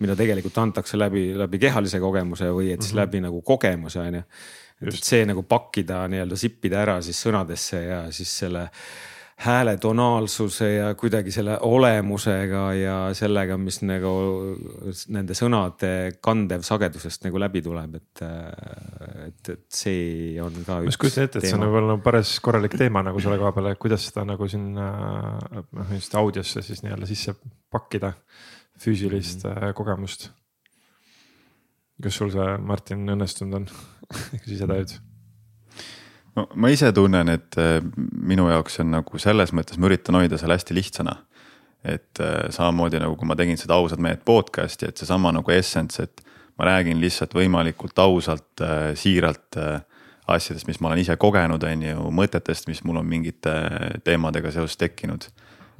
mida 0.03 0.17
tegelikult 0.19 0.57
antakse 0.63 0.99
läbi, 0.99 1.29
läbi 1.39 1.61
kehalise 1.61 2.01
kogemuse 2.03 2.51
või 2.51 2.73
et 2.73 2.81
siis 2.81 2.93
mm 2.93 2.97
-hmm. 2.97 3.03
läbi 3.03 3.23
nagu 3.27 3.41
kogemuse 3.41 3.99
on 3.99 4.19
ju. 4.19 4.23
et 4.87 5.03
see 5.03 5.25
nagu 5.27 5.43
pakkida 5.43 6.07
nii-öelda 6.07 6.35
sippida 6.39 6.81
ära 6.81 7.01
siis 7.01 7.19
sõnadesse 7.25 7.81
ja 7.83 8.11
siis 8.11 8.37
selle 8.43 8.69
hääle 9.39 9.77
tonaalsuse 9.77 10.67
ja 10.73 10.87
kuidagi 10.99 11.31
selle 11.31 11.55
olemusega 11.63 12.63
ja 12.75 12.95
sellega, 13.15 13.55
mis 13.57 13.79
nagu 13.87 14.11
nende 15.15 15.35
sõnade 15.37 15.91
kandev 16.23 16.65
sagedusest 16.67 17.23
nagu 17.23 17.39
läbi 17.39 17.61
tuleb, 17.63 17.95
et, 18.01 18.23
et, 19.29 19.51
et 19.53 19.63
see 19.71 20.35
on 20.43 20.59
ka. 20.67 20.81
ma 20.81 20.91
just 20.91 20.99
kujutan 20.99 21.29
ette, 21.29 21.39
et 21.39 21.47
see 21.47 21.55
on 21.55 21.63
nagu 21.63 21.97
päris 22.03 22.35
korralik 22.43 22.75
teema 22.79 23.03
nagu 23.07 23.23
selle 23.23 23.39
koha 23.39 23.53
peal, 23.55 23.71
et 23.71 23.79
kuidas 23.79 24.09
seda 24.09 24.25
nagu 24.27 24.49
sinna 24.51 24.89
noh, 25.55 25.93
just 25.95 26.19
audiosse 26.19 26.65
siis 26.65 26.83
nii-öelda 26.83 27.07
sisse 27.07 27.37
pakkida, 27.71 28.11
füüsilist 28.79 29.45
mm 29.45 29.53
-hmm. 29.55 29.77
kogemust. 29.79 30.31
kas 32.03 32.15
sul 32.15 32.31
see, 32.31 32.57
Martin, 32.57 33.07
õnnestunud 33.07 33.55
on 33.55 33.71
kuidas 34.31 34.51
ise 34.57 34.67
tajud? 34.67 34.99
No 36.39 36.47
ma 36.55 36.71
ise 36.73 36.91
tunnen, 36.95 37.31
et 37.33 37.57
äh, 37.59 37.79
minu 38.11 38.47
jaoks 38.49 38.79
on 38.83 38.93
nagu 38.97 39.21
selles 39.21 39.53
mõttes, 39.55 39.79
ma 39.79 39.89
üritan 39.89 40.19
hoida 40.19 40.39
selle 40.39 40.57
hästi 40.57 40.77
lihtsana. 40.77 41.17
et 41.79 42.19
äh, 42.19 42.49
samamoodi 42.51 42.99
nagu, 42.99 43.15
kui 43.15 43.27
ma 43.27 43.37
tegin 43.39 43.55
seda 43.57 43.77
ausad 43.79 44.01
mehed 44.03 44.25
podcast'i, 44.27 44.89
et 44.89 44.99
seesama 44.99 45.31
nagu 45.31 45.51
essence, 45.55 46.03
et 46.03 46.23
ma 46.59 46.65
räägin 46.67 46.99
lihtsalt 46.99 47.31
võimalikult 47.37 48.01
ausalt, 48.03 48.51
äh, 48.59 48.91
siiralt 48.99 49.55
asjadest, 50.27 50.67
mis 50.67 50.81
ma 50.83 50.89
olen 50.89 50.99
ise 50.99 51.15
kogenud, 51.15 51.63
on 51.63 51.85
ju, 51.87 52.09
mõtetest, 52.13 52.67
mis 52.67 52.83
mul 52.83 52.99
on 52.99 53.07
mingite 53.07 53.53
teemadega 54.03 54.51
seoses 54.51 54.75
tekkinud. 54.77 55.29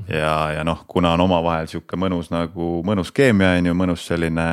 ja, 0.08 0.54
ja 0.56 0.63
noh, 0.63 0.86
kuna 0.88 1.12
on 1.18 1.25
omavahel 1.28 1.68
sihuke 1.68 2.00
mõnus 2.00 2.32
nagu 2.32 2.80
mõnus 2.88 3.12
keemia 3.12 3.58
on 3.60 3.68
ju, 3.68 3.75
mõnus 3.75 4.08
selline 4.08 4.48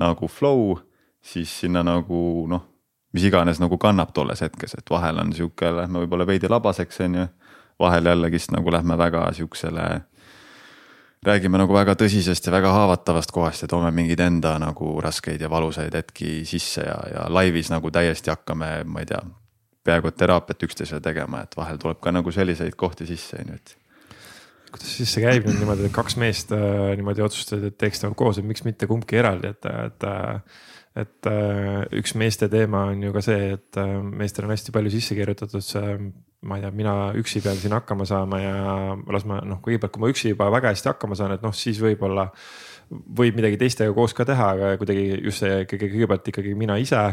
nagu 0.00 0.28
flow, 0.32 0.78
siis 1.20 1.52
sinna 1.60 1.84
nagu 1.84 2.46
noh 2.48 2.69
mis 3.12 3.24
iganes 3.26 3.60
nagu 3.62 3.78
kannab 3.78 4.12
tolles 4.14 4.40
hetkes, 4.40 4.76
et 4.78 4.90
vahel 4.90 5.18
on 5.18 5.32
sihuke, 5.34 5.72
lähme 5.76 6.04
võib-olla 6.04 6.26
veidi 6.26 6.48
labaseks, 6.50 7.00
on 7.06 7.14
ju. 7.14 7.26
vahel 7.80 8.06
jällegist 8.06 8.52
nagu 8.52 8.72
lähme 8.72 8.98
väga 8.98 9.32
sihukesele 9.32 9.84
räägime 11.26 11.58
nagu 11.60 11.74
väga 11.74 11.94
tõsisest 12.00 12.46
ja 12.46 12.52
väga 12.52 12.72
haavatavast 12.72 13.32
kohast 13.32 13.64
ja 13.64 13.68
toome 13.68 13.90
mingeid 13.92 14.20
enda 14.24 14.54
nagu 14.60 14.94
raskeid 15.04 15.40
ja 15.40 15.50
valusaid 15.52 15.94
hetki 15.94 16.40
sisse 16.48 16.86
ja, 16.86 16.96
ja 17.14 17.26
laivis 17.28 17.70
nagu 17.72 17.90
täiesti 17.92 18.32
hakkame, 18.32 18.70
ma 18.88 19.04
ei 19.04 19.10
tea, 19.10 19.20
peaaegu 19.84 20.08
et 20.08 20.16
teraapiat 20.20 20.64
üksteisele 20.68 21.00
tegema, 21.04 21.42
et 21.44 21.56
vahel 21.56 21.80
tuleb 21.80 22.00
ka 22.00 22.12
nagu 22.14 22.32
selliseid 22.32 22.76
kohti 22.80 23.08
sisse, 23.08 23.40
on 23.42 23.52
ju, 23.52 23.60
et 23.60 23.76
kuidas 24.70 24.96
siis 24.96 25.12
see 25.12 25.24
käib 25.24 25.48
nüüd 25.48 25.60
niimoodi, 25.60 25.88
et 25.88 25.94
kaks 25.94 26.16
meest 26.20 26.54
äh, 26.56 26.94
niimoodi 26.96 27.24
otsustasid, 27.26 27.68
et 27.68 27.78
teeks 27.80 28.04
nagu 28.04 28.16
koos, 28.16 28.40
et 28.40 28.46
miks 28.46 28.64
mitte 28.64 28.88
kumbki 28.88 29.20
eraldi, 29.20 29.52
et, 29.52 29.70
et 29.90 30.08
äh, 30.08 30.60
et 30.98 31.28
äh, 31.30 31.84
üks 32.00 32.16
meeste 32.18 32.48
teema 32.50 32.88
on 32.90 33.04
ju 33.04 33.12
ka 33.14 33.22
see, 33.22 33.52
et 33.54 33.78
äh, 33.78 33.92
meestel 34.02 34.48
on 34.48 34.54
hästi 34.54 34.74
palju 34.74 34.90
sisse 34.90 35.14
kirjutatud 35.18 35.62
see, 35.62 35.94
ma 36.42 36.58
ei 36.58 36.64
tea, 36.64 36.72
mina 36.74 36.94
üksi 37.20 37.42
pean 37.44 37.58
siin 37.60 37.76
hakkama 37.76 38.06
saama 38.08 38.40
ja 38.42 38.56
las 39.12 39.26
ma 39.28 39.38
noh, 39.46 39.60
kõigepealt, 39.62 39.94
kui 39.94 40.02
ma 40.02 40.10
üksi 40.10 40.34
juba 40.34 40.50
väga 40.50 40.74
hästi 40.74 40.90
hakkama 40.90 41.18
saan, 41.18 41.36
et 41.36 41.46
noh, 41.46 41.54
siis 41.54 41.78
võib-olla 41.82 42.30
võib 42.90 43.38
midagi 43.38 43.60
teistega 43.60 43.94
koos 43.94 44.16
ka 44.18 44.26
teha, 44.26 44.52
aga 44.56 44.72
kuidagi 44.80 45.20
just 45.22 45.44
see 45.44 45.62
kõige 45.70 45.92
kõigepealt 45.92 46.32
ikkagi 46.32 46.56
mina 46.58 46.78
ise 46.82 47.04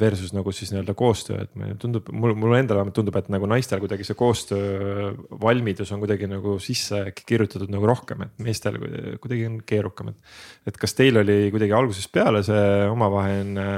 versus 0.00 0.32
nagu 0.34 0.52
siis 0.52 0.72
nii-öelda 0.72 0.94
koostöö, 0.98 1.44
et 1.44 1.54
mulle 1.56 1.76
tundub, 1.80 2.08
mul, 2.12 2.34
mulle 2.36 2.58
endale 2.60 2.80
vähemalt 2.80 2.96
tundub, 2.98 3.16
et 3.16 3.28
nagu 3.32 3.46
naistel 3.48 3.80
kuidagi 3.80 4.04
see 4.04 4.16
koostöö 4.18 5.12
valmidus 5.40 5.92
on 5.94 6.02
kuidagi 6.02 6.28
nagu 6.28 6.56
sisse 6.60 7.04
kirjutatud 7.20 7.70
nagu 7.72 7.86
rohkem, 7.88 8.26
et 8.26 8.42
meestel 8.44 8.76
kuidagi 9.22 9.46
on 9.48 9.60
keerukam, 9.66 10.10
et. 10.12 10.34
et 10.68 10.80
kas 10.80 10.96
teil 10.98 11.16
oli 11.22 11.38
kuidagi 11.54 11.76
algusest 11.76 12.12
peale 12.12 12.42
see 12.44 12.64
omavaheline, 12.90 13.68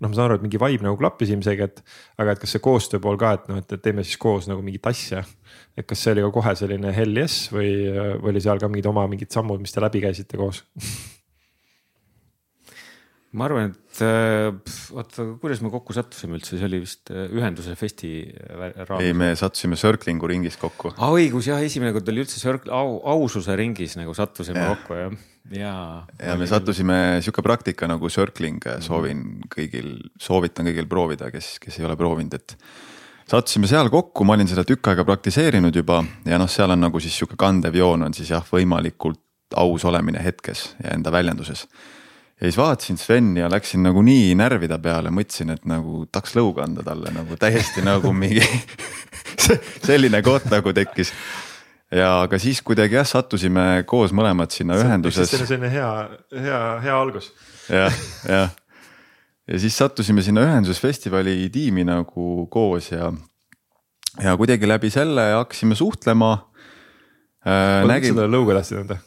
noh, 0.00 0.08
ma 0.08 0.12
saan 0.14 0.28
aru, 0.28 0.38
et 0.38 0.46
mingi 0.46 0.60
vibe 0.62 0.86
nagu 0.86 1.00
klappis 1.00 1.34
ilmselgelt, 1.34 1.82
aga 2.22 2.36
et 2.36 2.44
kas 2.44 2.56
see 2.56 2.64
koostöö 2.64 3.02
pool 3.02 3.20
ka, 3.20 3.34
et 3.36 3.50
noh, 3.50 3.60
et 3.60 3.76
teeme 3.82 4.06
siis 4.06 4.20
koos 4.22 4.48
nagu 4.48 4.64
mingit 4.64 4.88
asja. 4.88 5.24
et 5.76 5.84
kas 5.84 6.00
see 6.00 6.14
oli 6.14 6.24
ka 6.24 6.32
kohe 6.32 6.54
selline 6.56 6.94
hell 6.96 7.18
yes 7.18 7.50
või, 7.52 7.74
või 8.22 8.32
oli 8.32 8.46
seal 8.46 8.62
ka 8.62 8.70
mingid 8.72 8.88
oma 8.88 9.04
mingid 9.10 9.34
sammud, 9.34 9.60
mis 9.60 9.74
te 9.74 9.84
läbi 9.84 10.00
käisite 10.06 10.40
koos 10.40 10.64
ma 13.36 13.46
arvan, 13.48 13.72
et 13.74 14.00
äh, 14.04 14.48
oota, 14.96 15.26
kuidas 15.42 15.60
me 15.64 15.70
kokku 15.72 15.94
sattusime 15.96 16.38
üldse, 16.38 16.56
see 16.56 16.66
oli 16.68 16.80
vist 16.82 17.12
äh, 17.12 17.26
ühenduse 17.34 17.76
festi 17.78 18.10
raames. 18.48 19.04
ei, 19.04 19.12
me 19.16 19.30
sattusime 19.36 19.76
Circlingu 19.80 20.28
ringis 20.30 20.56
kokku. 20.60 20.94
aa 20.94 21.10
ah, 21.10 21.16
õigus 21.16 21.50
jah, 21.50 21.60
esimene 21.64 21.92
kord 21.96 22.08
oli 22.12 22.24
üldse 22.24 22.40
Circle, 22.40 22.72
au, 22.72 22.98
aususe 23.16 23.56
ringis 23.58 23.98
nagu 24.00 24.14
sattusime 24.16 24.62
ja. 24.64 24.70
kokku 24.72 24.96
jah, 24.96 25.16
ja. 25.52 25.74
ja 26.30 26.36
me 26.40 26.48
sattusime 26.48 26.98
sihuke 27.24 27.44
praktika 27.44 27.88
nagu 27.90 28.10
Circling, 28.12 28.64
soovin 28.84 29.26
kõigil, 29.52 29.92
soovitan 30.20 30.70
kõigil 30.70 30.88
proovida, 30.90 31.28
kes, 31.34 31.56
kes 31.62 31.80
ei 31.80 31.88
ole 31.88 31.98
proovinud, 32.00 32.38
et 32.40 32.56
sattusime 33.28 33.68
seal 33.68 33.92
kokku, 33.92 34.24
ma 34.24 34.38
olin 34.38 34.48
seda 34.48 34.64
tükk 34.66 34.94
aega 34.94 35.04
praktiseerinud 35.08 35.76
juba 35.76 36.00
ja 36.24 36.40
noh, 36.40 36.48
seal 36.50 36.72
on 36.72 36.86
nagu 36.88 37.04
siis 37.04 37.18
sihuke 37.18 37.36
kandev 37.40 37.76
joon 37.76 38.08
on 38.08 38.16
siis 38.16 38.32
jah, 38.32 38.48
võimalikult 38.48 39.20
aus 39.60 39.84
olemine 39.86 40.24
hetkes 40.24 40.70
ja 40.80 40.96
enda 40.96 41.12
väljenduses 41.14 41.66
ja 42.40 42.44
siis 42.44 42.58
vaatasin 42.58 42.98
Sveni 43.00 43.40
ja 43.40 43.48
läksin 43.50 43.82
nagu 43.86 44.02
nii 44.04 44.34
närvide 44.36 44.76
peale, 44.82 45.10
mõtlesin, 45.14 45.54
et 45.54 45.64
nagu 45.68 46.04
tahaks 46.12 46.36
lõuga 46.36 46.66
anda 46.66 46.84
talle 46.84 47.12
nagu 47.14 47.38
täiesti 47.40 47.84
nagu 47.84 48.12
mingi 48.12 48.44
selline 49.88 50.20
koht 50.24 50.50
nagu 50.52 50.74
tekkis. 50.76 51.12
ja 51.94 52.10
aga 52.26 52.38
siis 52.42 52.60
kuidagi 52.66 52.98
jah, 52.98 53.08
sattusime 53.08 53.86
koos 53.88 54.12
mõlemad 54.16 54.52
sinna 54.52 54.76
see, 54.76 54.84
ühenduses. 54.84 55.30
see 55.32 55.40
on 55.40 55.48
selline 55.48 55.72
hea, 55.72 55.90
hea, 56.44 56.60
hea 56.84 56.98
algus. 57.00 57.32
jah, 57.72 58.04
jah. 58.28 58.52
ja 59.48 59.62
siis 59.64 59.78
sattusime 59.80 60.24
sinna 60.26 60.44
ühendusfestivali 60.44 61.38
tiimi 61.54 61.86
nagu 61.88 62.44
koos 62.52 62.92
ja, 62.92 63.08
ja 64.20 64.36
kuidagi 64.36 64.68
läbi 64.68 64.92
selle 64.92 65.30
hakkasime 65.38 65.78
suhtlema 65.78 66.34
äh,. 67.48 67.80
sa 67.80 68.12
talle 68.12 68.28
lõuga 68.28 68.60
tahtsid 68.60 68.84
anda? 68.84 69.00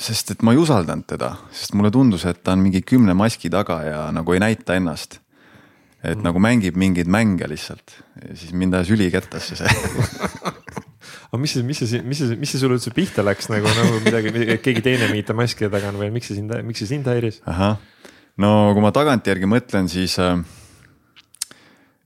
Sest 0.00 0.34
et 0.34 0.42
ma 0.42 0.54
ei 0.54 0.60
usaldanud 0.60 1.06
teda, 1.08 1.34
sest 1.54 1.74
mulle 1.78 1.92
tundus, 1.94 2.24
et 2.28 2.42
ta 2.44 2.54
on 2.54 2.62
mingi 2.64 2.82
kümne 2.86 3.14
maski 3.18 3.50
taga 3.52 3.80
ja 3.86 4.00
nagu 4.14 4.34
ei 4.34 4.42
näita 4.42 4.78
ennast. 4.78 5.20
et 6.04 6.18
mm. 6.18 6.24
nagu 6.26 6.40
mängib 6.42 6.76
mingeid 6.76 7.08
mänge 7.08 7.46
lihtsalt 7.48 7.94
siis 8.36 8.52
mind 8.52 8.74
ajas 8.76 8.90
ülikettasse 8.92 9.56
see 9.56 9.70
aga 11.34 11.40
mis 11.40 11.54
see, 11.56 11.62
mis 11.64 11.80
see, 11.80 12.02
mis 12.04 12.20
see, 12.20 12.36
mis 12.38 12.50
see 12.52 12.60
sulle 12.60 12.76
üldse 12.76 12.92
pihta 12.94 13.24
läks 13.24 13.48
nagu, 13.50 13.70
nagu 13.78 14.02
midagi, 14.04 14.58
keegi 14.62 14.84
teine 14.84 15.08
mingite 15.10 15.34
maskide 15.36 15.70
taga 15.72 15.88
on 15.90 15.98
või 16.02 16.10
miks 16.14 16.28
see 16.30 16.38
sind, 16.38 16.52
miks 16.66 16.84
see 16.84 16.92
sind 16.92 17.08
häiris? 17.10 17.40
ahah, 17.50 17.80
no 18.38 18.50
kui 18.76 18.84
ma 18.84 18.92
tagantjärgi 18.94 19.48
mõtlen, 19.50 19.88
siis 19.90 20.18
äh, 20.22 20.36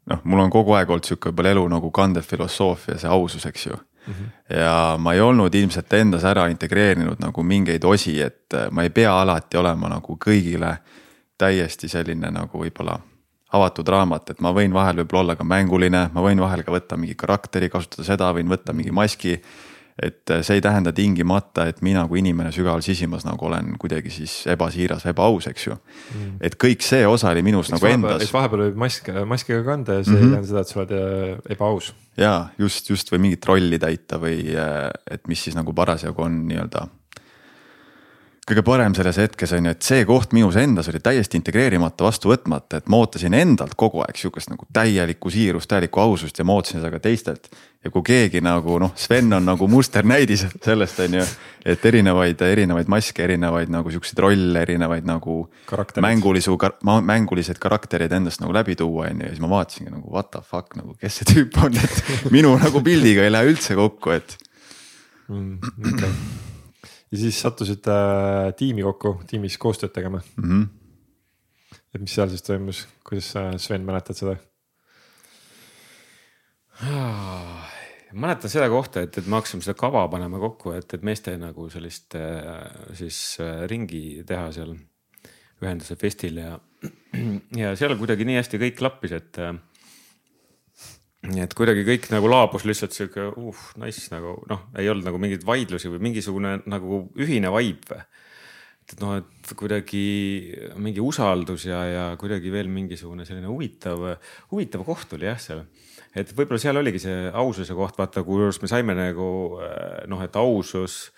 noh, 0.09 0.25
mul 0.25 0.47
on 0.47 0.54
kogu 0.54 0.78
aeg 0.78 0.95
olnud 0.95 1.09
sihuke 1.09 1.33
võib-olla 1.33 1.57
elu 1.57 1.66
nagu 1.75 1.92
kandev 1.95 2.25
filosoofia, 2.28 2.97
see 3.02 3.11
ausus, 3.12 3.45
eks 3.50 3.68
ju 3.68 3.83
mm. 4.07 4.14
-hmm. 4.14 4.57
ja 4.59 4.97
ma 4.99 5.14
ei 5.14 5.21
olnud 5.21 5.55
ilmselt 5.55 5.93
endas 5.93 6.25
ära 6.25 6.49
integreerinud 6.49 7.21
nagu 7.21 7.43
mingeid 7.43 7.85
osi, 7.85 8.21
et 8.23 8.55
äh, 8.55 8.71
ma 8.71 8.83
ei 8.83 8.90
pea 8.90 9.21
alati 9.21 9.57
olema 9.57 9.88
nagu 9.88 10.19
kõigile 10.26 10.76
täiesti 11.38 11.88
selline 11.88 12.31
nagu 12.31 12.59
võib-olla 12.59 12.99
avatud 13.52 13.88
raamat, 13.88 14.31
et 14.31 14.40
ma 14.40 14.52
võin 14.52 14.73
vahel 14.75 14.97
võib-olla 14.97 15.21
olla 15.21 15.37
ka 15.37 15.45
mänguline, 15.45 16.09
ma 16.12 16.23
võin 16.23 16.40
vahel 16.40 16.62
ka 16.62 16.73
võtta 16.73 16.97
mingi 16.97 17.14
karakteri, 17.14 17.69
kasutada 17.73 18.05
seda, 18.05 18.33
võin 18.33 18.49
võtta 18.49 18.73
mingi 18.73 18.90
maski 18.93 19.38
et 20.02 20.31
äh, 20.31 20.43
see 20.47 20.59
ei 20.59 20.62
tähenda 20.62 20.93
tingimata, 20.95 21.67
et 21.71 21.81
mina 21.83 22.05
kui 22.11 22.21
inimene 22.23 22.52
sügaval 22.55 22.83
sisimas 22.87 23.26
nagu 23.26 23.49
olen 23.49 23.73
kuidagi 23.81 24.12
siis 24.14 24.35
ebasiiras 24.50 25.07
või 25.07 25.14
ebaaus, 25.14 25.49
eks 25.50 25.67
ju 25.67 25.75
mm.. 25.75 26.37
et 26.49 26.59
kõik 26.61 26.85
see 26.87 27.07
osa 27.09 27.33
oli 27.33 27.43
minus 27.47 27.69
eks 27.69 27.75
nagu 27.76 27.87
vahepeal, 27.87 28.19
endas. 28.19 28.35
vahepeal 28.35 28.64
võib 28.69 28.78
mask, 28.85 29.11
maskiga 29.26 29.64
kanda 29.67 29.99
ja 29.99 30.05
see 30.05 30.14
mm 30.14 30.21
-hmm. 30.21 30.28
ei 30.28 30.31
tähenda 30.37 30.52
seda, 30.52 30.61
et 30.61 30.73
sa 30.73 30.81
oled 30.81 30.95
äh, 30.99 31.57
ebaaus. 31.57 31.93
ja 32.17 32.35
just, 32.59 32.90
just 32.90 33.12
või 33.12 33.25
mingit 33.26 33.50
rolli 33.50 33.78
täita 33.78 34.21
või 34.23 34.38
äh, 34.55 34.87
et 35.11 35.26
mis 35.28 35.43
siis 35.45 35.59
nagu 35.59 35.75
parasjagu 35.75 36.23
on 36.23 36.45
nii-öelda 36.49 36.87
kõige 38.49 38.64
parem 38.64 38.95
selles 38.97 39.19
hetkes 39.21 39.52
on 39.57 39.69
ju, 39.69 39.73
et 39.75 39.85
see 39.85 40.05
koht 40.09 40.33
minus 40.37 40.57
endas 40.61 40.88
oli 40.88 41.00
täiesti 41.05 41.37
integreerimata, 41.38 42.07
vastu 42.07 42.31
võtmata, 42.31 42.81
et 42.81 42.88
ma 42.88 43.00
ootasin 43.02 43.37
endalt 43.37 43.75
kogu 43.78 44.00
aeg 44.05 44.17
sihukest 44.17 44.52
nagu 44.52 44.69
täielikku 44.75 45.33
siirust, 45.33 45.69
täielikku 45.69 46.00
ausust 46.00 46.38
ja 46.38 46.47
ma 46.49 46.57
ootasin 46.57 46.81
seda 46.81 46.93
ka 46.95 47.02
teistelt. 47.05 47.50
ja 47.85 47.93
kui 47.95 48.02
keegi 48.02 48.40
nagu 48.43 48.78
noh, 48.83 48.90
Sven 48.99 49.33
on 49.33 49.45
nagu 49.47 49.69
musternäidis 49.71 50.47
sellest 50.69 50.99
on 51.05 51.19
ju, 51.21 51.26
et 51.64 51.85
erinevaid, 51.87 52.40
erinevaid 52.43 52.88
maske, 52.90 53.23
erinevaid 53.25 53.71
nagu 53.71 53.93
siukseid 53.93 54.25
rolle, 54.25 54.64
erinevaid 54.64 55.07
nagu 55.07 55.38
mängulisu, 56.02 56.57
mänguliseid 56.83 57.61
karaktereid 57.62 58.12
endast 58.12 58.43
nagu 58.43 58.57
läbi 58.57 58.76
tuua 58.76 59.12
on 59.12 59.23
ju 59.23 59.28
ja 59.28 59.37
siis 59.37 59.45
ma 59.45 59.52
vaatasingi 59.52 59.95
nagu 59.95 60.11
what 60.11 60.33
the 60.33 60.43
fuck 60.43 60.75
nagu, 60.76 60.97
kes 60.99 61.21
see 61.21 61.33
tüüp 61.35 61.62
on, 61.62 61.76
et 61.76 62.31
minu 62.35 62.57
nagu 62.59 62.83
pildiga 62.83 63.28
ei 63.28 63.33
lähe 63.35 63.55
üldse 63.55 63.78
kokku, 63.78 64.17
et 64.17 64.38
mm,. 65.28 65.59
Okay 65.95 66.47
ja 67.12 67.19
siis 67.19 67.41
sattusite 67.41 67.95
äh, 67.95 68.50
tiimi 68.59 68.85
kokku, 68.87 69.19
tiimis 69.29 69.59
koostööd 69.61 69.95
tegema 69.95 70.21
mm. 70.37 70.45
-hmm. 70.45 71.79
et 71.95 72.00
mis 72.00 72.15
seal 72.15 72.29
siis 72.29 72.45
toimus, 72.45 72.87
kuidas 73.05 73.33
sa, 73.33 73.50
Sven, 73.59 73.87
mäletad 73.88 74.19
seda? 74.19 74.37
mäletan 78.12 78.50
seda 78.50 78.69
kohta, 78.71 79.03
et, 79.03 79.19
et 79.19 79.27
me 79.27 79.38
hakkasime 79.41 79.65
seda 79.65 79.75
kava 79.79 80.05
panema 80.09 80.38
kokku, 80.38 80.73
et, 80.77 80.95
et 80.95 81.03
meeste 81.03 81.35
nagu 81.41 81.69
sellist 81.73 82.15
äh, 82.15 82.69
siis 82.95 83.38
äh, 83.43 83.65
ringi 83.71 84.23
teha 84.27 84.53
seal 84.55 84.77
ühenduse 85.59 85.97
festil 85.99 86.38
ja, 86.38 86.53
ja 87.57 87.75
seal 87.77 87.97
kuidagi 87.99 88.25
nii 88.29 88.38
hästi 88.38 88.61
kõik 88.62 88.79
klappis, 88.79 89.17
et 89.17 89.41
nii 91.26 91.42
et 91.42 91.54
kuidagi 91.56 91.82
kõik 91.87 92.06
nagu 92.12 92.30
laabus 92.30 92.64
lihtsalt 92.68 92.94
sihuke 92.94 93.25
uh, 93.32 93.62
nice 93.82 94.06
nagu 94.12 94.37
noh, 94.50 94.68
ei 94.78 94.87
olnud 94.90 95.08
nagu 95.08 95.18
mingeid 95.22 95.44
vaidlusi 95.46 95.90
või 95.90 96.02
mingisugune 96.08 96.60
nagu 96.70 97.02
ühine 97.18 97.50
vibe 97.54 97.90
või. 97.90 98.04
et 98.88 99.02
noh, 99.02 99.16
et 99.18 99.50
kuidagi 99.58 100.04
mingi 100.78 101.02
usaldus 101.02 101.66
ja, 101.66 101.80
ja 101.90 102.04
kuidagi 102.20 102.52
veel 102.54 102.70
mingisugune 102.72 103.26
selline 103.28 103.50
huvitav, 103.50 104.06
huvitav 104.52 104.87
koht 104.87 105.12
oli 105.18 105.26
jah 105.26 105.42
seal. 105.42 105.64
et 106.14 106.30
võib-olla 106.38 106.62
seal 106.62 106.78
oligi 106.78 107.02
see 107.02 107.26
aususe 107.34 107.75
koht, 107.75 107.98
vaata, 107.98 108.22
kus 108.22 108.62
me 108.62 108.70
saime 108.70 108.94
nagu 108.96 109.28
noh, 110.06 110.22
et 110.22 110.38
ausus 110.38 111.08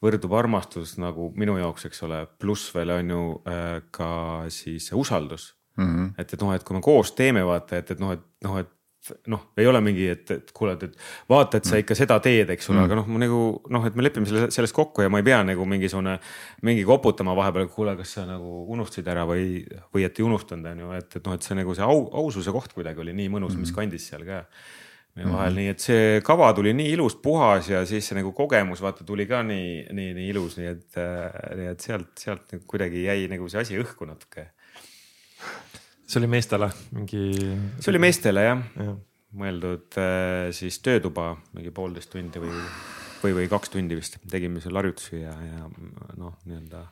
võrdub 0.00 0.32
armastus 0.32 0.94
nagu 0.96 1.28
minu 1.36 1.58
jaoks, 1.58 1.90
eks 1.90 2.06
ole, 2.06 2.22
pluss 2.40 2.70
veel 2.72 2.94
on 2.94 3.16
ju 3.16 3.24
ka 3.92 4.12
siis 4.48 4.92
usaldus 4.94 5.56
mm. 5.76 5.84
-hmm. 5.84 6.12
et, 6.18 6.32
et 6.32 6.40
noh, 6.40 6.54
et 6.54 6.64
kui 6.64 6.76
me 6.76 6.80
koos 6.80 7.12
teeme, 7.12 7.42
vaata, 7.44 7.82
et, 7.82 7.90
et 7.90 8.00
noh, 8.00 8.14
et 8.14 8.46
noh, 8.46 8.62
et 8.62 8.76
noh, 9.32 9.46
ei 9.56 9.66
ole 9.66 9.80
mingi, 9.84 10.06
et, 10.12 10.30
et 10.34 10.50
kuule, 10.56 10.74
et 10.76 10.96
vaata, 11.30 11.60
et 11.60 11.68
sa 11.68 11.78
ikka 11.80 11.96
seda 11.96 12.18
teed, 12.24 12.52
eks 12.52 12.68
ole 12.70 12.80
mm., 12.80 12.88
aga 12.88 12.98
noh, 12.98 13.06
ma 13.08 13.22
nagu 13.22 13.38
noh, 13.72 13.86
et 13.88 13.96
me 13.96 14.04
lepime 14.04 14.28
selle, 14.28 14.50
sellest 14.52 14.76
kokku 14.76 15.04
ja 15.04 15.12
ma 15.12 15.22
ei 15.22 15.26
pea 15.26 15.40
nagu 15.46 15.64
mingisugune, 15.68 16.18
mingi 16.68 16.84
koputama 16.88 17.34
vahepeal, 17.38 17.70
kuule, 17.72 17.96
kas 18.00 18.18
sa 18.18 18.26
nagu 18.28 18.60
unustasid 18.74 19.08
ära 19.10 19.24
või, 19.28 19.62
või 19.94 20.04
et 20.08 20.20
ei 20.20 20.26
unustanud, 20.26 20.68
on 20.72 20.84
ju, 20.84 20.92
et, 20.98 21.16
et 21.16 21.26
noh, 21.26 21.38
et 21.38 21.48
see 21.48 21.56
nagu 21.58 21.76
see 21.76 21.86
au, 21.86 22.04
aususe 22.24 22.54
koht 22.54 22.76
kuidagi 22.76 23.02
oli 23.04 23.16
nii 23.16 23.32
mõnus 23.32 23.56
mm., 23.56 23.64
mis 23.64 23.74
kandis 23.76 24.10
seal 24.12 24.26
ka 24.28 24.44
meie 25.16 25.26
mm 25.26 25.30
-hmm. 25.30 25.36
vahel, 25.36 25.54
nii 25.58 25.68
et 25.72 25.80
see 25.80 26.20
kava 26.26 26.52
tuli 26.54 26.72
nii 26.76 26.92
ilus, 26.94 27.16
puhas 27.16 27.68
ja 27.68 27.84
siis 27.86 28.06
see 28.06 28.18
nagu 28.20 28.32
kogemus 28.32 28.82
vaata 28.82 29.04
tuli 29.04 29.26
ka 29.26 29.42
nii, 29.42 29.88
nii, 29.92 30.14
nii 30.14 30.28
ilus, 30.30 30.56
nii 30.60 30.70
et, 30.70 31.00
nii 31.56 31.72
et 31.72 31.80
sealt, 31.80 32.12
sealt 32.18 32.52
nagu 32.52 32.64
kuidagi 32.66 33.04
jäi 33.04 33.26
nagu 33.32 33.48
see 33.48 33.60
asi 33.64 33.80
õhku 33.80 34.06
natuke 34.06 34.50
see 36.10 36.20
oli 36.20 36.30
meestele 36.30 36.70
mingi? 36.96 37.24
see 37.78 37.92
oli 37.92 38.02
meestele 38.02 38.46
jah 38.46 38.62
ja. 38.82 38.94
mõeldud 39.40 39.98
äh, 40.00 40.48
siis 40.56 40.80
töötuba 40.84 41.32
mingi 41.54 41.72
poolteist 41.74 42.10
tundi 42.14 42.42
või 42.42 42.54
või, 43.20 43.34
või 43.36 43.50
kaks 43.52 43.74
tundi 43.74 43.98
vist 43.98 44.18
tegime 44.30 44.62
seal 44.64 44.78
harjutusi 44.80 45.20
ja, 45.20 45.34
ja 45.34 45.68
noh, 46.18 46.38
nii-öelda 46.48 46.86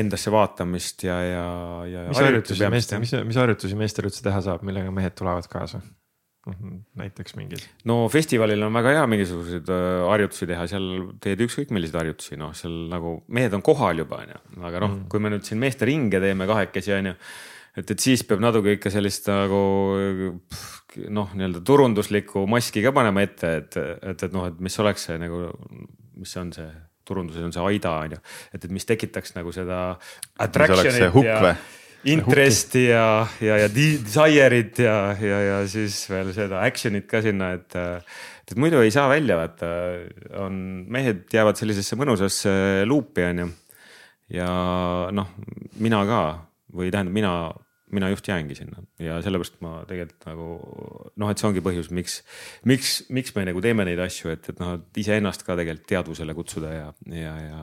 endasse 0.00 0.32
vaatamist 0.34 1.04
ja, 1.06 1.18
ja, 1.22 1.44
ja. 1.90 2.06
mis 2.08 2.22
harjutusi 2.22 2.70
meeste, 2.72 3.02
mis, 3.02 3.12
mis 3.26 3.38
harjutusi 3.38 3.78
meestel 3.78 4.08
üldse 4.08 4.24
teha 4.24 4.40
saab, 4.44 4.64
millega 4.66 4.94
mehed 4.94 5.14
tulevad 5.18 5.46
kaasa? 5.50 5.82
noh 5.84 6.00
näiteks 7.00 7.38
mingid. 7.38 7.62
no 7.88 8.02
festivalil 8.12 8.66
on 8.66 8.74
väga 8.76 8.90
hea 8.98 9.04
mingisuguseid 9.08 9.70
äh, 9.72 9.84
harjutusi 10.10 10.48
teha, 10.50 10.66
seal 10.68 10.88
teed 11.24 11.40
ükskõik 11.46 11.72
milliseid 11.72 11.96
harjutusi, 12.02 12.36
noh, 12.40 12.52
seal 12.56 12.74
nagu 12.90 13.16
mehed 13.32 13.56
on 13.56 13.64
kohal 13.64 14.02
juba 14.04 14.20
onju, 14.26 14.40
aga 14.60 14.82
noh 14.84 14.90
mm., 14.90 15.06
kui 15.12 15.24
me 15.24 15.32
nüüd 15.32 15.48
siin 15.48 15.62
meeste 15.62 15.88
ringe 15.88 16.20
teeme 16.20 16.48
kahekesi 16.50 16.92
onju 16.98 17.14
et, 17.76 17.90
et 17.90 18.00
siis 18.00 18.24
peab 18.26 18.42
natuke 18.44 18.76
ikka 18.78 18.92
sellist 18.94 19.28
nagu 19.30 19.60
noh, 21.10 21.30
nii-öelda 21.34 21.62
turunduslikku 21.66 22.44
maski 22.50 22.84
ka 22.84 22.94
panema 22.94 23.24
ette, 23.26 23.54
et, 23.60 23.78
et, 23.82 24.26
et 24.28 24.34
noh, 24.34 24.48
et 24.50 24.58
mis 24.62 24.82
oleks 24.82 25.08
see 25.08 25.20
nagu, 25.20 25.46
mis 26.18 26.36
on 26.40 26.52
see 26.54 26.68
turunduses 27.04 27.44
on 27.44 27.52
see 27.52 27.64
aida 27.72 27.94
on 28.00 28.14
ju, 28.16 28.20
et, 28.54 28.60
et 28.64 28.70
mis 28.72 28.86
tekitaks 28.88 29.34
nagu 29.36 29.52
seda. 29.52 29.80
ja 31.26 31.56
interest'i 32.14 32.84
ja, 32.90 33.24
ja, 33.40 33.58
ja 33.62 33.68
desire'it 33.72 34.80
ja, 34.84 34.96
ja, 35.20 35.40
ja 35.48 35.58
siis 35.70 36.02
veel 36.10 36.32
seda 36.36 36.60
action'it 36.64 37.08
ka 37.10 37.22
sinna, 37.24 37.54
et. 37.58 37.76
et 38.44 38.56
muidu 38.60 38.82
ei 38.84 38.92
saa 38.92 39.08
välja 39.08 39.38
vaata, 39.40 39.68
on, 40.44 40.56
mehed 40.92 41.24
jäävad 41.32 41.56
sellisesse 41.56 41.96
mõnusasse 41.96 42.84
luupi 42.88 43.24
on 43.24 43.44
ju. 43.44 43.50
ja 44.36 44.48
noh, 45.16 45.32
mina 45.80 46.02
ka 46.08 46.24
või 46.74 46.90
tähendab, 46.92 47.14
mina 47.16 47.32
mina 47.94 48.10
just 48.12 48.28
jäängi 48.28 48.56
sinna 48.58 48.82
ja 49.02 49.18
sellepärast 49.24 49.60
ma 49.64 49.76
tegelikult 49.88 50.26
nagu 50.28 50.48
noh, 51.20 51.30
et 51.30 51.40
see 51.40 51.48
ongi 51.48 51.62
põhjus, 51.64 51.90
miks, 51.94 52.18
miks, 52.68 52.96
miks 53.14 53.34
me 53.36 53.46
nagu 53.48 53.62
teeme 53.64 53.86
neid 53.88 54.00
asju, 54.04 54.32
et, 54.34 54.48
et 54.52 54.62
noh, 54.62 54.76
et 54.80 55.00
iseennast 55.04 55.46
ka 55.46 55.56
tegelikult 55.60 55.88
teadvusele 55.90 56.36
kutsuda 56.36 56.72
ja, 56.74 56.88
ja, 57.10 57.34
ja. 57.44 57.60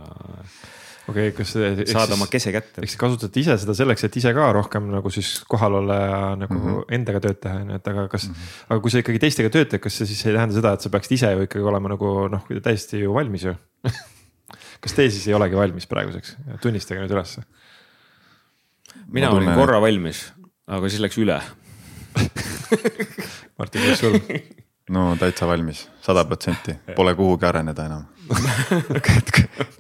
okei 1.12 1.32
okay,, 1.32 1.36
kas. 1.38 1.56
saada 1.92 2.18
oma 2.18 2.30
kese 2.32 2.54
kätte. 2.56 2.84
eks 2.86 2.96
te 2.96 3.02
kasutate 3.02 3.44
ise 3.44 3.58
seda 3.64 3.76
selleks, 3.78 4.06
et 4.08 4.20
ise 4.22 4.34
ka 4.38 4.52
rohkem 4.58 4.92
nagu 4.94 5.14
siis 5.14 5.34
kohal 5.52 5.80
olla 5.82 6.00
ja 6.02 6.22
nagu 6.46 6.58
mm 6.58 6.68
-hmm. 6.68 6.96
endaga 7.00 7.24
tööd 7.28 7.42
teha, 7.44 7.64
on 7.64 7.74
ju, 7.74 7.82
et 7.82 7.92
aga 7.94 8.08
kas 8.08 8.28
mm, 8.28 8.34
-hmm. 8.34 8.66
aga 8.70 8.80
kui 8.80 8.92
sa 8.92 9.04
ikkagi 9.04 9.24
teistega 9.26 9.50
tööd 9.50 9.70
teed, 9.74 9.84
kas 9.84 9.98
see 10.02 10.10
siis 10.14 10.26
ei 10.26 10.38
tähenda 10.38 10.56
seda, 10.56 10.74
et 10.74 10.82
sa 10.82 10.90
peaksid 10.90 11.18
ise 11.18 11.32
ju 11.32 11.48
ikkagi 11.48 11.66
olema 11.74 11.96
nagu 11.96 12.28
noh, 12.32 12.48
täiesti 12.64 13.04
ju 13.04 13.14
valmis 13.14 13.44
ju 13.44 13.56
kas 14.84 14.94
te 14.94 15.10
siis 15.10 15.28
ei 15.28 15.34
olegi 15.34 15.56
valmis 15.56 15.88
praeguseks, 15.88 16.38
tunnistage 16.62 17.02
nüüd 17.02 17.14
ülesse 17.14 17.44
mina 19.12 19.30
tunnen... 19.30 19.52
olin 19.52 19.60
korra 19.60 19.82
valmis, 19.84 20.26
aga 20.68 20.90
siis 20.90 21.04
läks 21.04 21.20
üle. 21.22 21.38
Martin, 23.60 23.82
kuidas 23.82 24.00
sul? 24.02 24.20
no 24.92 25.12
täitsa 25.20 25.48
valmis, 25.48 25.86
sada 26.04 26.26
protsenti, 26.28 26.76
pole 26.96 27.16
kuhugi 27.16 27.48
areneda 27.48 27.88
enam. 27.90 28.08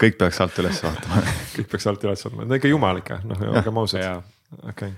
Kõik 0.01 0.17
peaks 0.19 0.41
alt 0.43 0.59
üles 0.63 0.81
vaatama. 0.83 1.23
Kõik 1.55 1.71
peaks 1.71 1.88
alt 1.91 2.03
üles 2.07 2.25
vaatama, 2.27 2.50
no 2.50 2.59
ikka 2.59 2.71
jumal 2.71 3.00
ikka, 3.03 3.21
noh 3.27 3.47
olgem 3.53 3.81
ausad, 3.83 4.27
okei. 4.61 4.69
okay 4.73 4.91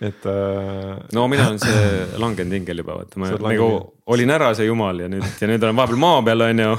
et 0.00 0.26
äh.... 0.26 1.00
no 1.12 1.26
mina 1.28 1.46
olen 1.50 1.58
see 1.60 2.20
langenud 2.20 2.56
hingel 2.56 2.80
juba, 2.80 2.96
vaata 3.02 3.20
ma 3.20 3.30
nagu 3.36 3.66
olin 4.10 4.32
ära 4.32 4.50
see 4.56 4.68
jumal 4.68 5.02
ja 5.04 5.08
nüüd 5.12 5.26
ja 5.42 5.48
nüüd 5.50 5.66
olen 5.66 5.76
vahepeal 5.76 6.00
maa 6.00 6.22
peal, 6.24 6.44
on 6.46 6.62
ju. 6.64 6.70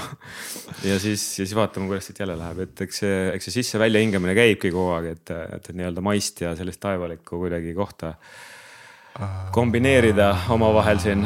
ja 0.89 0.97
siis, 1.01 1.25
ja 1.37 1.45
siis 1.45 1.53
vaatame, 1.57 1.89
kuidas 1.91 2.09
siit 2.09 2.23
jälle 2.23 2.37
läheb, 2.39 2.63
et 2.65 2.85
eks 2.87 3.03
see, 3.03 3.19
eks 3.35 3.47
see 3.47 3.59
sisse-välja 3.59 4.01
hingamine 4.01 4.33
käibki 4.37 4.73
kogu 4.73 4.95
aeg, 4.95 5.11
et, 5.13 5.33
et, 5.37 5.69
et 5.69 5.77
nii-öelda 5.77 6.03
maist 6.05 6.41
ja 6.41 6.55
sellist 6.57 6.81
taevalikku 6.81 7.43
kuidagi 7.43 7.75
kohta 7.77 8.15
kombineerida 9.53 10.33
omavahel 10.55 10.99
siin. 11.03 11.25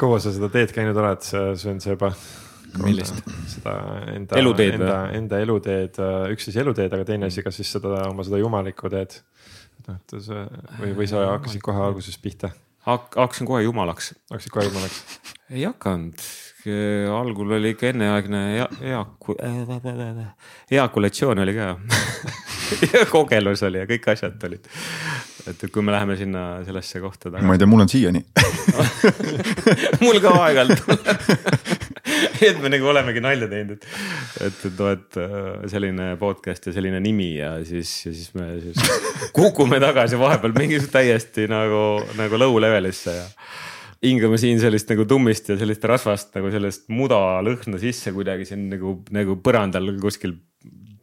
kaua 0.00 0.18
sa 0.18 0.32
seda 0.34 0.48
teed 0.50 0.72
käinud 0.74 0.96
oled, 0.96 1.22
see 1.22 1.70
on 1.70 1.82
see 1.82 1.94
juba? 1.94 2.10
millist? 2.82 3.22
seda 3.50 3.76
enda, 4.14 4.38
enda, 4.38 4.98
enda 5.14 5.40
eluteed, 5.42 5.98
üks 6.34 6.48
siis 6.48 6.58
eluteed, 6.62 6.90
aga 6.94 7.06
teine 7.06 7.30
asi, 7.30 7.42
kas 7.46 7.58
siis 7.60 7.70
seda 7.76 8.08
oma 8.08 8.26
seda 8.26 8.38
jumalikku 8.42 8.90
teed 8.90 9.20
noh, 9.88 10.00
et 10.00 10.16
see 10.24 10.44
või, 10.80 10.92
või 10.98 11.08
sa 11.10 11.24
hakkasid 11.34 11.64
kohe 11.64 11.86
alguses 11.86 12.18
pihta 12.22 12.52
Hak,? 12.86 13.14
hakkasin 13.16 13.46
kohe 13.46 13.62
jumalaks. 13.62 14.14
hakkasid 14.30 14.54
kohe 14.54 14.64
jumalaks? 14.68 15.02
ei 15.54 15.64
hakanud, 15.64 16.22
algul 17.16 17.56
oli 17.58 17.74
ikka 17.74 17.90
enneaegne 17.90 18.40
eaku-, 18.92 19.36
eakulatsioon 20.70 21.42
oli 21.44 21.54
ka 21.56 21.74
ja 22.94 23.04
kogelus 23.10 23.62
oli 23.66 23.82
ja 23.82 23.88
kõik 23.90 24.08
asjad 24.12 24.48
olid. 24.48 24.68
et 25.50 25.64
kui 25.72 25.82
me 25.82 25.92
läheme 25.92 26.16
sinna 26.16 26.64
sellesse 26.64 27.00
kohta 27.00 27.30
tagasi. 27.30 27.46
ma 27.46 27.56
ei 27.56 27.62
tea, 27.62 27.70
mul 27.70 27.84
on 27.84 27.90
siiani 27.90 28.24
mul 30.04 30.20
ka 30.22 30.34
aeg-ajalt 30.46 30.80
et 32.48 32.60
me 32.62 32.70
nagu 32.72 32.90
olemegi 32.90 33.22
nalja 33.24 33.48
teinud, 33.50 33.78
et, 33.78 34.46
et, 34.46 34.60
et 34.68 34.78
noh, 34.80 34.92
et 34.94 35.18
äh, 35.20 35.48
selline 35.72 36.12
podcast 36.20 36.70
ja 36.70 36.76
selline 36.76 37.00
nimi 37.04 37.32
ja 37.38 37.54
siis, 37.66 37.92
ja 38.06 38.14
siis 38.14 38.34
me 38.38 38.52
siis 38.62 39.02
kukume 39.36 39.80
tagasi 39.82 40.20
vahepeal 40.20 40.54
mingisugust 40.56 40.94
täiesti 40.94 41.48
nagu, 41.50 41.82
nagu 42.18 42.40
low 42.40 42.60
level'isse 42.62 43.16
ja 43.16 43.26
hingame 44.04 44.38
siin 44.40 44.60
sellist 44.62 44.88
nagu 44.90 45.04
tummist 45.08 45.50
ja 45.52 45.58
sellist 45.60 45.84
rasvast 45.88 46.32
nagu 46.38 46.52
sellest 46.52 46.88
muda 46.92 47.18
lõhna 47.44 47.80
sisse 47.80 48.14
kuidagi 48.16 48.48
siin 48.48 48.68
nagu, 48.72 49.00
nagu 49.14 49.36
põrandal 49.44 49.92
kuskil 50.00 50.38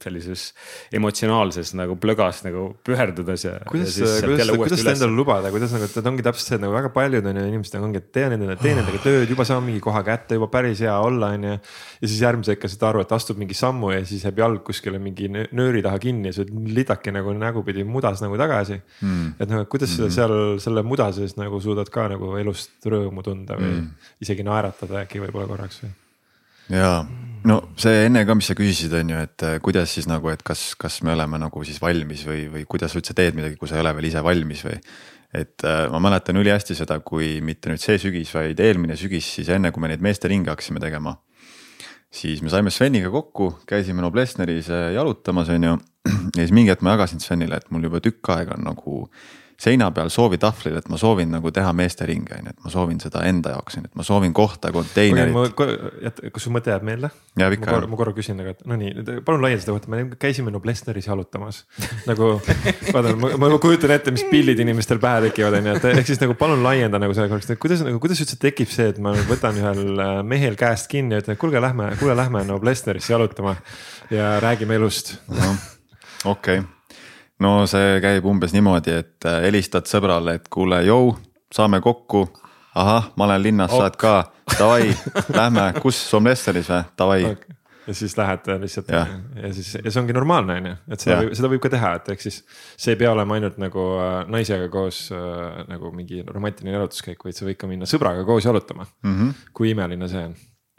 sellises 0.08 0.48
emotsionaalses 0.96 1.74
nagu 1.78 1.98
plögas 2.02 2.43
nagu 2.46 2.70
püherdudes 2.88 3.46
ja. 3.46 3.58
kuidas, 3.70 3.98
kuidas, 4.24 4.52
kuidas 4.56 4.82
seda 4.82 4.96
endale 4.96 5.15
lubada, 5.17 5.52
kuidas 5.54 5.74
nagu, 5.76 5.88
et 5.88 6.10
ongi 6.12 6.26
täpselt 6.26 6.52
see, 6.52 6.58
et 6.60 6.63
nagu 6.63 6.76
väga 6.76 6.91
paljud 6.96 7.28
on 7.28 7.41
ju 7.41 7.46
inimesed 7.52 7.78
nagu 7.78 7.89
ongi, 7.89 8.02
et 8.02 8.10
teen 8.15 8.38
endale, 8.38 8.58
teen 8.62 8.82
endaga 8.82 9.02
tööd, 9.04 9.28
juba 9.32 9.46
saan 9.48 9.65
mingi 9.67 9.84
koha 9.84 10.04
kätte, 10.08 10.39
juba 10.39 10.50
päris 10.54 10.82
hea 10.86 10.96
olla, 11.04 11.32
on 11.38 11.48
ju. 11.50 11.58
ja 12.02 12.12
siis 12.12 12.24
järgmise 12.24 12.56
hetke 12.56 12.72
saad 12.72 12.88
aru, 12.91 13.04
et 13.06 13.13
astub 13.17 13.41
mingi 13.41 13.58
sammu 13.58 13.93
ja 13.96 14.02
siis 14.08 14.26
jääb 14.28 14.41
jalg 14.43 14.63
kuskile 14.67 15.02
mingi 15.02 15.30
nööri 15.32 15.84
taha 15.86 16.02
kinni 16.02 16.32
ja 16.32 16.38
sa 16.38 16.46
oled 16.46 16.74
lidake 16.78 17.13
nagu 17.15 17.36
nägupidi 17.38 17.86
mudas 17.88 18.24
nagu 18.24 18.39
tagasi 18.39 18.80
mm.. 18.80 19.38
et 19.39 19.52
nagu, 19.52 19.67
kuidas 19.72 19.93
mm 19.93 20.06
-hmm. 20.06 20.17
seal 20.17 20.36
selle 20.63 20.84
muda 20.84 21.12
sees 21.15 21.38
nagu 21.38 21.62
suudad 21.62 21.89
ka 21.93 22.08
nagu 22.13 22.36
elust 22.39 22.86
rõõmu 22.86 23.24
tunda 23.24 23.60
või 23.60 23.74
mm. 23.78 24.12
isegi 24.22 24.46
naeratada 24.48 25.04
äkki 25.06 25.24
võib-olla 25.24 25.48
korraks 25.48 25.84
või 25.84 25.96
ja 26.73 26.91
no 27.47 27.58
see 27.80 28.06
enne 28.08 28.23
ka, 28.27 28.36
mis 28.38 28.49
sa 28.49 28.56
küsisid, 28.58 28.93
on 28.97 29.13
ju, 29.13 29.19
et 29.27 29.45
äh, 29.45 29.60
kuidas 29.63 29.93
siis 29.95 30.08
nagu, 30.10 30.30
et 30.32 30.43
kas, 30.45 30.71
kas 30.80 30.99
me 31.06 31.13
oleme 31.13 31.39
nagu 31.41 31.63
siis 31.67 31.80
valmis 31.84 32.25
või, 32.27 32.47
või 32.51 32.65
kuidas 32.69 32.93
sa 32.93 32.99
üldse 32.99 33.15
teed 33.17 33.38
midagi, 33.38 33.58
kui 33.60 33.69
sa 33.69 33.77
ei 33.77 33.86
ole 33.86 33.93
veel 33.97 34.10
ise 34.10 34.23
valmis 34.25 34.63
või. 34.67 34.80
et 35.38 35.63
äh, 35.67 35.86
ma 35.93 36.01
mäletan 36.03 36.39
ülihästi 36.39 36.75
seda, 36.77 36.99
kui 37.06 37.38
mitte 37.45 37.71
nüüd 37.71 37.84
see 37.84 37.97
sügis, 38.01 38.34
vaid 38.36 38.60
eelmine 38.63 38.97
sügis, 38.99 39.30
siis 39.39 39.49
enne 39.53 39.71
kui 39.71 39.84
me 39.84 39.91
neid 39.91 40.03
meesteringe 40.03 40.51
hakkasime 40.51 40.84
tegema. 40.84 41.17
siis 42.12 42.41
me 42.41 42.49
saime 42.49 42.71
Sveniga 42.71 43.12
kokku, 43.12 43.53
käisime 43.67 44.01
Noblessneris 44.01 44.71
äh, 44.71 44.91
jalutamas, 44.95 45.49
on 45.53 45.63
ju. 45.63 45.77
ja 46.38 46.41
siis 46.41 46.56
mingi 46.56 46.71
hetk 46.71 46.84
ma 46.84 46.95
jagasin 46.95 47.23
Svenile, 47.23 47.60
et 47.60 47.71
mul 47.71 47.88
juba 47.88 48.03
tükk 48.03 48.36
aega 48.36 48.56
on 48.58 48.67
nagu 48.67 49.08
seina 49.58 49.89
peal 49.91 50.12
soovitahvlil, 50.13 50.76
et 50.78 50.89
ma 50.91 51.00
soovin 51.02 51.32
nagu 51.34 51.50
teha 51.54 51.72
meesteringi, 51.74 52.36
on 52.38 52.50
ju, 52.50 52.54
et 52.54 52.65
ma 52.65 52.72
soovin 52.72 53.00
seda 53.02 53.24
enda 53.26 53.56
jaoks, 53.56 53.80
on 53.80 53.88
ju, 53.88 53.89
et 53.89 53.98
ma 53.98 54.06
soovin 54.06 54.36
kohta, 54.38 54.70
konteinerit. 54.74 55.34
kas 56.34 56.46
su 56.46 56.54
mõte 56.54 56.70
jääb 56.70 56.86
meelde? 56.86 57.10
jääb 57.41 57.56
ikka. 57.58 57.65
ma 57.65 57.78
korra, 57.80 57.89
ma 57.89 58.00
korra 58.02 58.13
küsin, 58.17 58.43
aga 58.43 58.54
no 58.70 58.78
nii, 58.78 58.93
palun 59.26 59.41
laienda 59.41 59.63
seda 59.63 59.74
kohta, 59.74 59.89
me 59.93 60.04
käisime 60.22 60.54
Noblessneris 60.54 61.10
jalutamas 61.10 61.63
nagu 62.10 62.36
vaata, 62.93 63.15
ma, 63.17 63.34
ma 63.41 63.52
kujutan 63.63 63.96
ette, 63.98 64.13
mis 64.13 64.28
pillid 64.30 64.62
inimestel 64.62 65.02
pähe 65.02 65.26
tekivad, 65.28 65.58
on 65.58 65.72
ju, 65.72 65.76
et 65.82 65.89
ehk 65.96 66.13
siis 66.13 66.22
nagu 66.22 66.38
palun 66.38 66.62
laienda 66.65 67.02
nagu 67.02 67.17
selle 67.17 67.34
korraks, 67.34 67.50
et 67.50 67.62
kuidas 67.62 67.82
nagu, 67.86 67.98
kuidas 68.04 68.22
üldse 68.22 68.38
tekib 68.41 68.70
see, 68.74 68.91
et 68.93 69.02
ma 69.02 69.15
võtan 69.26 69.58
ühel 69.58 70.06
äh, 70.06 70.15
mehel 70.22 70.58
käest 70.60 70.89
kinni 70.93 71.17
ja 71.17 71.26
ütlen, 71.26 71.38
et 71.38 71.41
kuulge, 71.41 71.62
lähme, 71.63 71.96
kuule, 71.98 72.13
lähme 72.17 72.46
Noblessnerisse 72.46 73.15
jalutama 73.15 73.58
ja 74.13 74.38
räägime 74.43 74.78
elust 74.78 75.17
no,. 75.34 75.54
okei 76.26 76.62
okay 76.62 76.77
no 77.39 77.54
see 77.69 78.00
käib 78.04 78.26
umbes 78.30 78.56
niimoodi, 78.56 78.97
et 79.04 79.30
äh, 79.30 79.41
helistad 79.47 79.89
sõbrale, 79.89 80.38
et 80.39 80.50
kuule, 80.54 80.82
jõu, 80.88 81.15
saame 81.54 81.82
kokku. 81.82 82.28
ahah, 82.78 83.12
ma 83.17 83.26
olen 83.26 83.41
linnas, 83.41 83.71
saad 83.73 83.95
ka, 83.97 84.32
davai, 84.60 84.91
lähme, 85.34 85.71
kus, 85.82 85.97
Somlesseris 86.10 86.69
või, 86.69 86.84
davai 86.97 87.21
okay 87.32 87.58
ja 87.88 87.93
siis 87.93 88.17
lähed 88.17 88.47
lihtsalt 88.60 88.89
ja, 88.91 89.06
ja 89.43 89.54
siis 89.54 89.78
ja 89.84 89.91
see 89.91 90.02
ongi 90.02 90.15
normaalne, 90.15 90.58
on 90.60 90.69
ju, 90.69 90.73
et 90.91 91.04
seda, 91.04 91.19
võib, 91.21 91.36
seda 91.39 91.52
võib 91.54 91.63
ka 91.63 91.71
teha, 91.71 91.93
et 92.00 92.10
ehk 92.13 92.26
siis. 92.26 92.41
see 92.76 92.93
ei 92.95 93.00
pea 93.00 93.13
olema 93.13 93.38
ainult 93.38 93.60
nagu 93.62 93.86
äh, 94.04 94.17
naisega 94.34 94.67
koos 94.73 95.06
äh, 95.15 95.63
nagu 95.69 95.91
mingi 95.95 96.19
romantiline 96.28 96.76
jalutuskäik, 96.76 97.23
vaid 97.23 97.38
sa 97.38 97.47
võid 97.47 97.60
ka 97.62 97.69
minna 97.69 97.88
sõbraga 97.89 98.26
koos 98.28 98.45
jalutama 98.47 98.84
mm. 98.84 99.15
-hmm. 99.15 99.47
kui 99.54 99.71
imeline 99.71 100.12
see 100.12 100.26
on. 100.32 100.36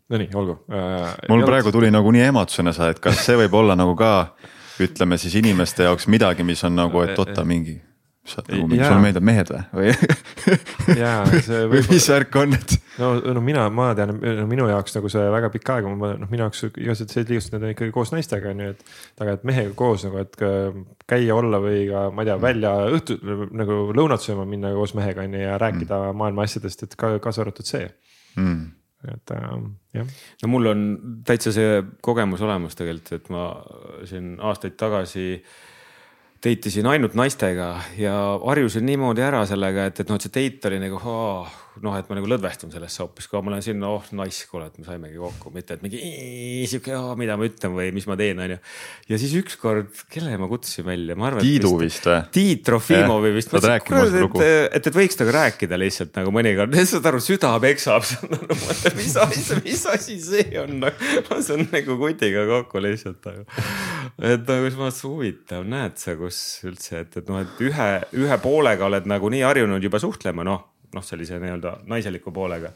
Nonii, 0.09 0.29
olgu 0.41 0.55
äh,. 0.73 1.17
mul 1.29 1.41
jalut... 1.41 1.51
praegu 1.51 1.73
tuli 1.73 1.91
nagu 1.93 2.13
nii 2.13 2.29
ematsioone 2.29 2.73
sa, 2.73 2.89
et 2.93 3.01
kas 3.01 3.25
see 3.25 3.37
võib 3.37 3.57
olla 3.61 3.77
nagu 3.77 3.97
ka 3.97 4.13
ütleme 4.85 5.19
siis 5.19 5.35
inimeste 5.41 5.89
jaoks 5.89 6.09
midagi, 6.11 6.47
mis 6.47 6.65
on 6.65 6.79
nagu, 6.79 7.03
et 7.05 7.19
oota 7.19 7.45
mingi 7.49 7.79
sa 8.29 8.43
oled 8.43 8.51
nagu 8.53 8.69
mingi, 8.69 8.85
sulle 8.85 9.03
meeldivad 9.03 9.27
mehed 9.27 9.51
või, 9.53 9.63
või? 9.79 10.97
jaa, 11.03 11.41
see 11.45 11.65
või 11.73 11.83
mis 11.89 12.09
värk 12.13 12.39
on, 12.41 12.57
et? 12.59 12.75
no, 13.01 13.11
no 13.37 13.43
mina, 13.45 13.67
ma 13.75 13.89
tean, 13.99 14.15
no 14.19 14.47
minu 14.51 14.69
jaoks 14.69 14.97
nagu 14.99 15.11
see 15.13 15.25
väga 15.33 15.51
pikka 15.55 15.79
aega, 15.79 15.93
noh, 15.93 16.29
minu 16.29 16.45
jaoks 16.45 16.65
igasugused 16.69 17.15
sellised 17.15 17.33
liigustused, 17.33 17.57
need 17.57 17.67
on 17.67 17.75
ikkagi 17.75 17.95
koos 17.95 18.13
naistega 18.15 18.53
on 18.53 18.65
ju, 18.65 18.73
et. 18.77 18.97
aga 19.25 19.37
et 19.39 19.47
mehega 19.49 19.75
koos 19.79 20.07
nagu, 20.07 20.25
et 20.25 20.41
käia, 21.09 21.37
olla 21.37 21.63
või 21.65 21.85
ka, 21.91 22.09
ma 22.15 22.25
ei 22.25 22.31
tea, 22.31 22.41
välja 22.49 22.75
õhtul 22.99 23.47
nagu 23.63 23.81
lõunat 23.97 24.25
sööma 24.25 24.49
minna 24.49 24.75
koos 24.77 24.97
mehega 24.99 25.25
on 25.25 25.39
ju 25.39 25.47
ja 25.47 25.61
rääkida 25.61 26.03
mm. 26.09 26.25
maailma 26.25 26.49
asjadest, 26.49 26.85
et 26.85 26.99
ka 27.01 27.17
kaasa 27.25 27.47
arvatud 27.47 27.69
see 27.69 27.87
mm 28.37 28.67
et 29.07 29.31
äh, 29.31 29.49
jah. 29.95 30.13
no 30.43 30.51
mul 30.51 30.73
on 30.73 30.85
täitsa 31.27 31.53
see 31.55 31.83
kogemus 32.03 32.43
olemas 32.43 32.79
tegelikult, 32.79 33.13
et 33.15 33.31
ma 33.35 33.49
siin 34.09 34.37
aastaid 34.43 34.79
tagasi 34.81 35.29
date 36.39 36.71
isin 36.71 36.87
ainult 36.87 37.15
naistega 37.19 37.71
ja 37.99 38.15
harjusin 38.45 38.87
niimoodi 38.87 39.23
ära 39.27 39.45
sellega, 39.47 39.89
et, 39.91 40.03
et 40.03 40.11
noh, 40.11 40.19
et 40.19 40.27
see 40.27 40.35
date 40.35 40.71
oli 40.71 40.83
nagu 40.83 41.01
oh, 41.03 41.57
noh, 41.85 41.97
et 41.99 42.09
ma 42.11 42.19
nagu 42.19 42.29
lõdvestun 42.31 42.73
sellesse 42.75 43.03
hoopis, 43.05 43.29
kui 43.31 43.41
ma 43.43 43.53
olen 43.53 43.65
siin, 43.65 43.83
oh 43.87 44.05
nice, 44.19 44.47
kuule, 44.51 44.69
et 44.71 44.79
me 44.81 44.87
saimegi 44.87 45.19
kokku, 45.21 45.53
mitte 45.55 45.77
et 45.77 45.85
mingi 45.85 46.01
sihuke, 46.71 46.97
mida 47.21 47.37
ma 47.39 47.47
ütlen 47.49 47.75
või 47.77 47.91
mis 47.95 48.09
ma 48.09 48.17
teen, 48.19 48.41
onju. 48.45 48.59
ja 49.11 49.21
siis 49.21 49.35
ükskord, 49.39 49.93
kelle 50.13 50.37
ma 50.41 50.49
kutsusin 50.51 50.87
välja, 50.89 51.17
ma 51.19 51.31
arvan. 51.31 51.45
Tiidu 51.45 51.75
vist 51.81 52.09
või? 52.09 52.21
Tiit 52.35 52.65
Trofimovi 52.67 53.33
vist. 53.37 53.55
et, 53.55 54.39
et, 54.79 54.89
et 54.91 54.99
võiks 54.99 55.19
temaga 55.19 55.37
rääkida 55.39 55.79
lihtsalt 55.81 56.17
nagu 56.19 56.33
mõnikord, 56.35 56.79
saad 56.89 57.09
aru, 57.11 57.21
süda 57.23 57.53
peksab 57.63 58.07
mis 58.99 59.17
asi, 59.21 59.61
mis 59.65 59.85
asi 59.93 60.19
see 60.23 60.49
on, 60.63 60.81
ma 61.29 61.41
saan 61.45 61.67
nagu 61.73 61.99
kutiga 62.01 62.47
kokku 62.49 62.83
lihtsalt 62.85 63.29
nagu. 63.29 63.45
et 64.19 64.49
nagu 64.49 64.67
siis 64.67 64.79
ma 64.79 64.89
mõtlesin, 64.89 65.13
huvitav, 65.13 65.69
näed 65.69 66.01
sa, 66.01 66.17
kus 66.19 66.41
üldse, 66.69 67.05
et, 67.05 67.21
et 67.21 67.31
noh, 67.31 67.43
et 67.45 67.63
ühe, 67.69 67.91
ühe 68.25 68.41
poolega 68.43 68.89
oled 68.89 69.09
nagu 69.11 69.31
nii 69.33 69.45
harjunud 69.47 69.85
juba 69.85 70.01
suhtlema, 70.03 70.47
noh 70.47 70.67
noh, 70.95 71.05
sellise 71.05 71.39
nii-öelda 71.43 71.79
naiseliku 71.91 72.33
poolega. 72.35 72.73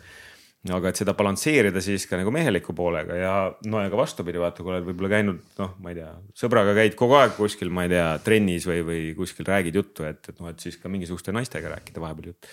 aga 0.71 0.93
et 0.93 0.99
seda 1.01 1.15
balansseerida 1.19 1.81
siis 1.83 2.05
ka 2.07 2.17
nagu 2.21 2.31
meheliku 2.31 2.75
poolega 2.79 3.17
ja 3.19 3.33
no 3.67 3.81
ja 3.83 3.91
ka 3.91 3.99
vastupidi, 3.99 4.39
vaata, 4.39 4.63
kui 4.63 4.71
oled 4.71 4.85
võib-olla 4.87 5.11
käinud, 5.11 5.41
noh, 5.59 5.73
ma 5.83 5.91
ei 5.91 5.99
tea, 5.99 6.13
sõbraga 6.39 6.77
käid 6.77 6.95
kogu 6.99 7.17
aeg 7.19 7.35
kuskil, 7.35 7.73
ma 7.75 7.89
ei 7.89 7.91
tea, 7.91 8.07
trennis 8.23 8.69
või, 8.71 8.85
või 8.87 9.01
kuskil 9.19 9.49
räägid 9.49 9.81
juttu, 9.81 10.07
et, 10.07 10.23
et 10.29 10.39
noh, 10.39 10.53
et 10.53 10.63
siis 10.63 10.79
ka 10.79 10.93
mingisuguste 10.93 11.35
naistega 11.35 11.75
rääkida 11.75 12.05
vahepeal 12.05 12.33
juttu 12.33 12.49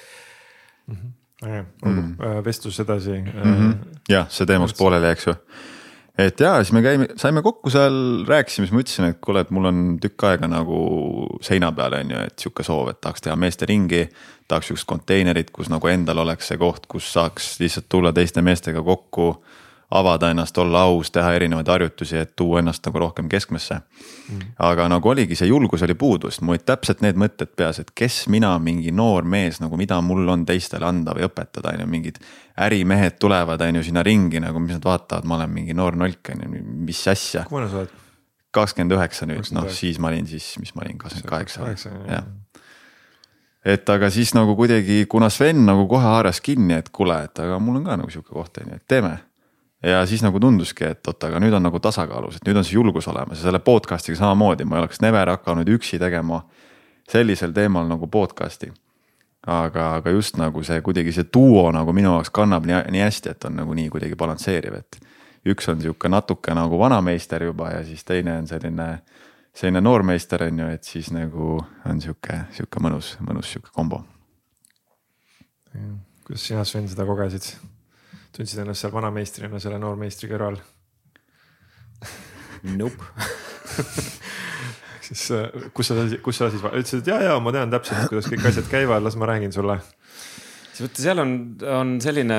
mm. 0.87 0.95
-hmm. 0.95 1.17
Ja, 1.39 1.63
olgu 1.85 2.01
mm 2.01 2.15
-hmm. 2.15 2.43
vestlus 2.45 2.79
edasi 2.79 3.21
mm. 3.21 3.43
-hmm. 3.43 3.99
jah, 4.09 4.25
see 4.29 4.45
teema 4.45 4.65
läks 4.65 4.77
pooleli, 4.77 5.11
eks 5.13 5.27
ju 5.27 5.35
et 6.19 6.41
ja 6.43 6.58
siis 6.60 6.73
me 6.75 6.82
käime, 6.84 7.08
saime 7.19 7.43
kokku 7.45 7.71
seal, 7.73 8.25
rääkisime, 8.27 8.67
siis 8.67 8.75
ma 8.75 8.84
ütlesin, 8.84 9.08
et 9.13 9.21
kuule, 9.23 9.45
et 9.45 9.53
mul 9.55 9.69
on 9.69 9.79
tükk 10.03 10.27
aega 10.29 10.49
nagu 10.51 10.82
seina 11.45 11.71
peal 11.75 11.95
on 12.01 12.12
ju, 12.15 12.25
et 12.27 12.43
sihuke 12.43 12.65
soov, 12.67 12.91
et 12.91 12.99
tahaks 13.01 13.23
teha 13.25 13.38
meesteringi 13.39 14.03
tahaks 14.49 14.69
sihukest 14.69 14.89
konteinerit, 14.89 15.51
kus 15.53 15.69
nagu 15.69 15.88
endal 15.91 16.23
oleks 16.25 16.49
see 16.49 16.60
koht, 16.60 16.88
kus 16.89 17.12
saaks 17.13 17.51
lihtsalt 17.62 17.89
tulla 17.89 18.13
teiste 18.15 18.41
meestega 18.45 18.82
kokku. 18.86 19.32
Avada 19.91 20.30
ennast, 20.30 20.58
olla 20.58 20.84
aus, 20.86 21.10
teha 21.12 21.32
erinevaid 21.34 21.67
harjutusi, 21.67 22.17
et 22.21 22.36
tuua 22.38 22.60
ennast 22.62 22.86
nagu 22.86 22.99
rohkem 23.02 23.30
keskmesse 23.30 23.80
mm.. 23.80 24.52
aga 24.65 24.86
nagu 24.91 25.10
oligi, 25.10 25.38
see 25.38 25.49
julgus 25.49 25.82
oli 25.86 25.95
puudu, 25.97 26.30
sest 26.30 26.43
mul 26.45 26.58
olid 26.58 26.65
täpselt 26.67 27.02
need 27.06 27.17
mõtted 27.17 27.56
peas, 27.58 27.82
et 27.82 27.89
kes 27.97 28.19
mina, 28.30 28.52
mingi 28.62 28.93
noor 28.95 29.25
mees 29.25 29.58
nagu, 29.63 29.80
mida 29.82 29.97
mul 30.06 30.30
on 30.30 30.45
teistele 30.45 30.86
anda 30.86 31.15
või 31.17 31.25
õpetada, 31.30 31.73
on 31.73 31.86
ju, 31.86 31.88
mingid. 31.89 32.19
ärimehed 32.60 33.17
tulevad, 33.19 33.62
on 33.65 33.80
ju, 33.80 33.88
sinna 33.88 34.04
ringi 34.06 34.41
nagu, 34.43 34.62
mis 34.62 34.78
nad 34.78 34.86
vaatavad, 34.86 35.25
ma 35.25 35.39
olen 35.39 35.58
mingi 35.58 35.73
noor 35.73 35.97
nolk, 35.97 36.34
on 36.36 36.45
ju, 36.45 36.62
mis 36.86 37.02
asja. 37.08 37.47
kui 37.49 37.58
vana 37.58 37.71
sa 37.71 37.82
oled? 37.84 37.97
kakskümmend 38.54 38.95
üheksa 38.97 39.28
nüüd, 39.30 39.49
noh 39.54 39.67
siis 39.69 39.99
ma 40.02 40.10
olin 40.10 40.25
siis, 40.25 40.56
mis 40.62 40.73
ma 40.73 40.82
olin, 40.86 40.97
kakskümmend 41.02 41.30
kaheksa, 41.30 41.97
jah 42.10 42.30
et 43.65 43.89
aga 43.91 44.10
siis 44.13 44.32
nagu 44.34 44.56
kuidagi, 44.58 45.04
kuna 45.12 45.30
Sven 45.30 45.65
nagu 45.67 45.86
kohe 45.89 46.06
haaras 46.06 46.39
kinni, 46.41 46.78
et 46.80 46.89
kuule, 46.95 47.17
et 47.28 47.41
aga 47.43 47.60
mul 47.62 47.82
on 47.82 47.89
ka 47.89 47.97
nagu 47.99 48.13
sihuke 48.13 48.32
koht 48.34 48.62
on 48.62 48.71
ju, 48.71 48.80
et 48.80 48.86
teeme. 48.88 49.17
Ja 49.83 50.05
siis 50.05 50.23
nagu 50.23 50.39
tunduski, 50.39 50.85
et 50.85 51.07
oot, 51.07 51.23
aga 51.23 51.39
nüüd 51.39 51.55
on 51.55 51.63
nagu 51.63 51.79
tasakaalus, 51.79 52.39
et 52.39 52.47
nüüd 52.47 52.59
on 52.59 52.67
see 52.67 52.75
julgus 52.75 53.07
olemas 53.07 53.39
ja 53.39 53.47
selle 53.47 53.61
podcast'iga 53.63 54.19
samamoodi, 54.19 54.67
ma 54.67 54.77
ei 54.77 54.85
oleks 54.85 55.01
never 55.01 55.33
hakanud 55.35 55.69
üksi 55.77 55.99
tegema 56.01 56.43
sellisel 57.09 57.53
teemal 57.55 57.87
nagu 57.89 58.07
podcast'i. 58.07 58.71
aga, 59.47 59.93
aga 59.95 60.11
just 60.11 60.37
nagu 60.37 60.63
see 60.63 60.81
kuidagi 60.83 61.13
see 61.15 61.29
duo 61.33 61.69
nagu 61.71 61.93
minu 61.95 62.11
jaoks 62.17 62.29
kannab 62.29 62.65
nii, 62.67 62.81
nii 62.91 63.01
hästi, 63.01 63.31
et 63.31 63.45
on 63.47 63.55
nagu 63.55 63.73
nii 63.73 63.89
kuidagi 63.89 64.15
balansseeriv, 64.19 64.75
et 64.75 64.99
üks 65.47 65.69
on 65.71 65.81
sihuke 65.81 66.09
natuke 66.11 66.53
nagu 66.53 66.79
vanameister 66.79 67.43
juba 67.43 67.71
ja 67.71 67.83
siis 67.87 68.03
teine 68.03 68.35
on 68.37 68.47
selline 68.47 68.89
selline 69.55 69.81
noormeister 69.81 70.43
on 70.43 70.59
ju, 70.59 70.69
et 70.75 70.83
siis 70.83 71.09
nagu 71.15 71.57
on 71.89 72.01
sihuke, 72.03 72.43
sihuke 72.55 72.83
mõnus, 72.83 73.15
mõnus 73.25 73.51
sihuke 73.53 73.73
kombo. 73.75 74.03
kuidas 76.25 76.45
sina, 76.45 76.63
Sven, 76.65 76.87
seda 76.89 77.05
kogesid? 77.05 77.53
Tundsid 78.39 78.63
ennast 78.63 78.86
seal 78.86 78.95
vanameistrina 78.95 79.60
selle 79.60 79.80
noormeistri 79.82 80.32
kõrval? 80.32 80.58
Nope 82.80 83.04
siis 85.06 85.28
kus 85.75 85.91
sa, 85.91 86.02
kus 86.23 86.39
sa 86.39 86.49
siis 86.52 86.63
ütlesid, 86.63 87.04
et 87.04 87.12
ja, 87.12 87.19
ja 87.28 87.38
ma 87.43 87.54
tean 87.56 87.71
täpselt, 87.73 88.08
kuidas 88.12 88.28
kõik 88.32 88.47
asjad 88.49 88.67
käivad, 88.71 89.04
las 89.04 89.17
ma 89.19 89.28
räägin 89.30 89.54
sulle 89.56 89.80
vaata, 90.80 91.02
seal 91.04 91.19
on, 91.21 91.34
on 91.67 91.95
selline 92.04 92.38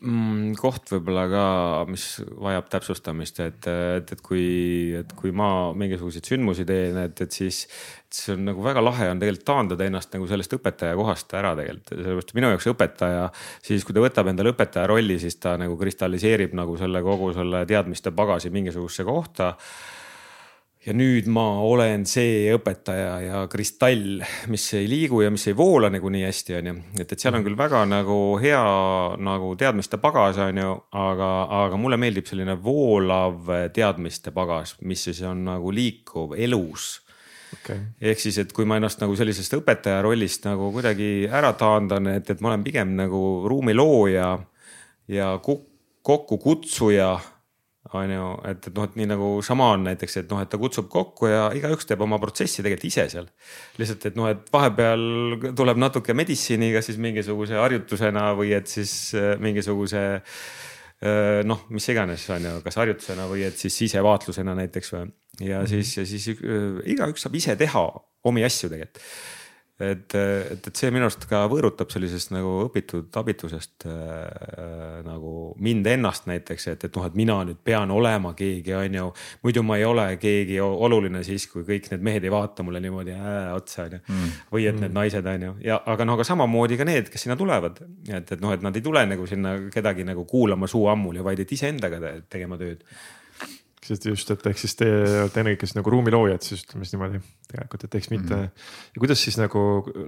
mm, 0.00 0.54
koht 0.60 0.92
võib-olla 0.94 1.26
ka, 1.30 1.44
mis 1.90 2.06
vajab 2.40 2.70
täpsustamist, 2.72 3.40
et, 3.44 3.68
et, 3.68 4.14
et 4.14 4.22
kui, 4.24 4.46
et 5.02 5.12
kui 5.18 5.32
ma 5.36 5.72
mingisuguseid 5.76 6.32
sündmusi 6.32 6.66
teen, 6.68 6.98
et, 7.04 7.24
et 7.24 7.42
siis. 7.42 7.66
See 8.16 8.34
on 8.36 8.44
nagu 8.50 8.64
väga 8.64 8.82
lahe 8.84 9.08
on 9.12 9.22
tegelikult 9.22 9.46
taandada 9.48 9.86
ennast 9.88 10.12
nagu 10.16 10.28
sellest 10.30 10.56
õpetaja 10.58 10.98
kohast 10.98 11.32
ära 11.38 11.54
tegelikult, 11.58 11.94
sellepärast 11.94 12.36
minu 12.38 12.52
jaoks 12.52 12.68
õpetaja. 12.74 13.24
siis 13.64 13.86
kui 13.86 13.96
ta 13.96 14.04
võtab 14.04 14.30
endale 14.32 14.52
õpetaja 14.52 14.90
rolli, 14.90 15.18
siis 15.22 15.38
ta 15.40 15.56
nagu 15.60 15.78
kristalliseerib 15.80 16.54
nagu 16.58 16.76
selle 16.80 17.02
kogu 17.04 17.32
selle 17.36 17.64
teadmiste 17.68 18.14
pagasi 18.16 18.52
mingisugusesse 18.54 19.08
kohta 19.08 19.54
ja 20.82 20.94
nüüd 20.96 21.28
ma 21.30 21.44
olen 21.62 22.04
see 22.10 22.50
õpetaja 22.56 23.12
ja 23.22 23.42
kristall, 23.50 24.22
mis 24.50 24.64
ei 24.74 24.88
liigu 24.90 25.22
ja 25.22 25.30
mis 25.30 25.46
ei 25.46 25.56
voola 25.56 25.92
nagu 25.92 26.10
nii 26.10 26.24
hästi, 26.26 26.56
on 26.58 26.70
ju. 26.70 26.74
et, 26.98 27.14
et 27.14 27.22
seal 27.22 27.38
on 27.38 27.46
küll 27.46 27.58
väga 27.58 27.84
nagu 27.86 28.18
hea 28.42 28.64
nagu 29.22 29.52
teadmiste 29.58 30.00
pagas, 30.02 30.40
on 30.42 30.58
ju, 30.58 30.74
aga, 31.04 31.30
aga 31.62 31.78
mulle 31.78 32.00
meeldib 32.02 32.26
selline 32.28 32.58
voolav 32.62 33.52
teadmiste 33.74 34.34
pagas, 34.34 34.76
mis 34.82 35.06
siis 35.08 35.22
on 35.28 35.46
nagu 35.52 35.74
liikuv 35.74 36.34
elus 36.34 36.96
okay.. 37.62 37.82
ehk 38.00 38.22
siis, 38.22 38.38
et 38.42 38.52
kui 38.52 38.68
ma 38.68 38.78
ennast 38.80 39.02
nagu 39.02 39.16
sellisest 39.18 39.56
õpetaja 39.58 40.02
rollist 40.04 40.46
nagu 40.48 40.70
kuidagi 40.74 41.28
ära 41.30 41.54
taandan, 41.58 42.10
et, 42.16 42.30
et 42.30 42.42
ma 42.42 42.52
olen 42.52 42.64
pigem 42.66 42.96
nagu 42.98 43.22
ruumi 43.48 43.74
looja 43.76 44.34
ja 45.12 45.34
kokkukutsuja 45.42 47.12
on 47.92 48.10
ju, 48.10 48.26
et, 48.48 48.66
et 48.68 48.76
noh, 48.76 48.86
et 48.86 48.94
nii 48.96 49.08
nagu 49.10 49.28
šamaan 49.44 49.84
näiteks, 49.88 50.16
et 50.22 50.30
noh, 50.32 50.40
et 50.42 50.50
ta 50.50 50.58
kutsub 50.60 50.88
kokku 50.92 51.28
ja 51.28 51.46
igaüks 51.56 51.88
teeb 51.88 52.04
oma 52.04 52.18
protsessi 52.22 52.62
tegelikult 52.62 52.88
ise 52.88 53.06
seal. 53.12 53.28
lihtsalt, 53.80 54.06
et 54.08 54.18
noh, 54.18 54.28
et 54.32 54.52
vahepeal 54.54 55.02
tuleb 55.58 55.80
natuke 55.82 56.16
meditsiini, 56.16 56.70
kas 56.76 56.88
siis 56.88 57.00
mingisuguse 57.02 57.58
harjutusena 57.60 58.30
või 58.38 58.54
et 58.56 58.70
siis 58.70 58.94
äh, 59.18 59.34
mingisuguse 59.42 60.04
äh, 60.14 61.42
noh, 61.48 61.66
mis 61.74 61.88
iganes 61.92 62.28
on 62.32 62.48
ju, 62.48 62.54
kas 62.64 62.80
harjutusena 62.80 63.26
või 63.30 63.44
et 63.48 63.60
siis 63.60 63.76
sisevaatlusena 63.84 64.56
näiteks 64.62 64.94
või. 64.94 65.10
Ja 65.40 65.62
mhm. 65.62 65.70
siis, 65.70 65.96
ja 65.96 66.06
siis 66.06 66.28
äh, 66.34 66.82
igaüks 66.94 67.24
saab 67.24 67.38
ise 67.38 67.56
teha 67.56 67.86
omi 68.28 68.44
asju 68.46 68.72
tegelikult 68.72 69.06
et, 69.82 70.14
et, 70.14 70.66
et 70.68 70.78
see 70.78 70.90
minu 70.94 71.06
arust 71.06 71.24
ka 71.30 71.42
võõrutab 71.50 71.90
sellisest 71.92 72.32
nagu 72.34 72.50
õpitud 72.66 73.14
abitusest 73.18 73.86
äh, 73.88 75.00
nagu 75.06 75.52
mind 75.62 75.88
ennast 75.94 76.28
näiteks, 76.30 76.66
et, 76.72 76.86
et 76.88 76.98
noh, 76.98 77.06
et 77.08 77.16
mina 77.18 77.38
nüüd 77.48 77.60
pean 77.64 77.90
olema 77.94 78.34
keegi, 78.38 78.74
on 78.78 78.98
ju. 78.98 79.06
muidu 79.46 79.64
ma 79.66 79.78
ei 79.80 79.86
ole 79.88 80.06
keegi 80.22 80.60
oluline 80.62 81.22
siis, 81.26 81.48
kui 81.50 81.66
kõik 81.68 81.88
need 81.92 82.04
mehed 82.04 82.26
ei 82.26 82.34
vaata 82.34 82.66
mulle 82.66 82.82
niimoodi 82.84 83.16
äh, 83.16 83.48
otsa, 83.56 83.88
on 83.88 83.96
ju. 83.96 84.02
Mm. 84.08 84.36
või 84.52 84.68
et 84.68 84.78
need 84.78 84.90
mm. 84.90 84.98
naised, 85.00 85.30
on 85.34 85.48
ju, 85.48 85.56
ja 85.66 85.80
aga 85.94 86.06
noh, 86.08 86.20
aga 86.20 86.28
samamoodi 86.28 86.78
ka 86.80 86.88
need, 86.88 87.10
kes 87.12 87.26
sinna 87.26 87.38
tulevad. 87.40 87.82
et, 88.08 88.36
et 88.36 88.44
noh, 88.44 88.54
et 88.54 88.62
nad 88.64 88.76
ei 88.76 88.84
tule 88.84 89.04
nagu 89.08 89.26
sinna 89.30 89.56
kedagi 89.72 90.06
nagu 90.06 90.26
kuulama 90.28 90.70
suu 90.70 90.86
ammuli, 90.92 91.24
vaid 91.24 91.42
et 91.42 91.58
iseendaga 91.58 92.02
tegema 92.30 92.60
tööd 92.60 92.84
sest 93.82 94.04
just, 94.06 94.28
et 94.30 94.44
ehk 94.46 94.60
siis 94.60 94.76
te 94.78 94.86
olete 95.24 95.40
ennekõike 95.42 95.66
siis 95.66 95.74
nagu 95.74 95.90
ruumiloojad, 95.90 96.44
siis 96.46 96.60
ütleme 96.62 96.86
siis 96.86 96.94
niimoodi 96.94 97.18
tegelikult, 97.50 97.86
et 97.88 97.96
eks 97.98 98.10
mitte 98.12 98.34
mm. 98.36 98.44
-hmm. 98.44 98.66
ja 98.94 99.02
kuidas 99.02 99.22
siis 99.24 99.38
nagu 99.40 99.62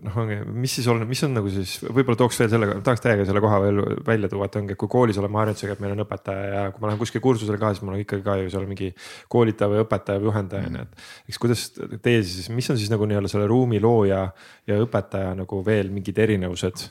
noh, 0.07 0.19
ongi, 0.23 0.37
mis 0.63 0.77
siis 0.79 0.87
on, 0.93 1.03
mis 1.09 1.23
on 1.27 1.35
nagu 1.35 1.51
siis 1.51 1.73
võib-olla 1.83 2.21
tooks 2.21 2.39
veel 2.41 2.53
selle, 2.53 2.69
tahaks 2.87 3.03
täiega 3.03 3.27
selle 3.27 3.43
koha 3.43 3.59
veel 3.65 3.81
välja 4.07 4.31
tuua, 4.31 4.47
et 4.47 4.59
ongi, 4.61 4.77
et 4.77 4.81
kui 4.81 4.91
koolis 4.93 5.19
oleme 5.19 5.41
harjutusega, 5.43 5.75
et 5.75 5.83
meil 5.83 5.97
on 5.97 6.05
õpetaja 6.05 6.45
ja 6.53 6.63
kui 6.71 6.85
ma 6.85 6.93
lähen 6.93 7.03
kuskil 7.03 7.25
kursusele 7.25 7.59
ka, 7.59 7.73
siis 7.75 7.83
mul 7.83 7.97
on 7.97 8.05
ikkagi 8.05 8.27
ka 8.29 8.37
ju 8.43 8.55
seal 8.55 8.69
mingi 8.71 8.93
koolitaja 9.35 9.73
või 9.73 9.83
õpetaja 9.83 10.23
või 10.23 10.31
juhendaja 10.31 10.71
on 10.71 10.79
ju, 10.79 10.87
et. 10.87 11.05
eks 11.33 11.43
kuidas 11.43 11.67
teie 12.07 12.23
siis, 12.23 12.49
mis 12.55 12.71
on 12.71 12.79
siis 12.79 12.95
nagu 12.95 13.11
nii-öelda 13.11 13.33
selle 13.33 13.51
ruumilooja 13.51 14.23
ja 14.71 14.81
õpetaja 14.87 15.35
nagu 15.43 15.65
veel 15.67 15.91
mingid 15.91 16.23
erinevused 16.23 16.87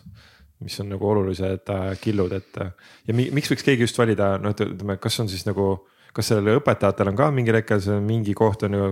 mis 0.64 0.80
on 0.80 0.94
nagu 0.94 1.08
olulised 1.08 1.70
äh, 1.74 1.90
killud, 2.00 2.32
et 2.32 2.60
ja 3.08 3.16
miks 3.16 3.52
võiks 3.52 3.66
keegi 3.68 3.84
just 3.84 3.98
valida, 4.00 4.38
noh, 4.40 4.54
ütleme, 4.56 4.96
kas 5.02 5.20
on 5.20 5.32
siis 5.32 5.44
nagu 5.48 5.74
kas 6.14 6.30
sellel 6.30 6.60
õpetajatel 6.62 7.12
on 7.12 7.18
ka 7.18 7.30
mingil 7.34 7.58
hetkel 7.58 7.82
see 7.82 8.00
mingi 8.04 8.36
koht 8.38 8.66
on 8.68 8.78
ju, 8.78 8.88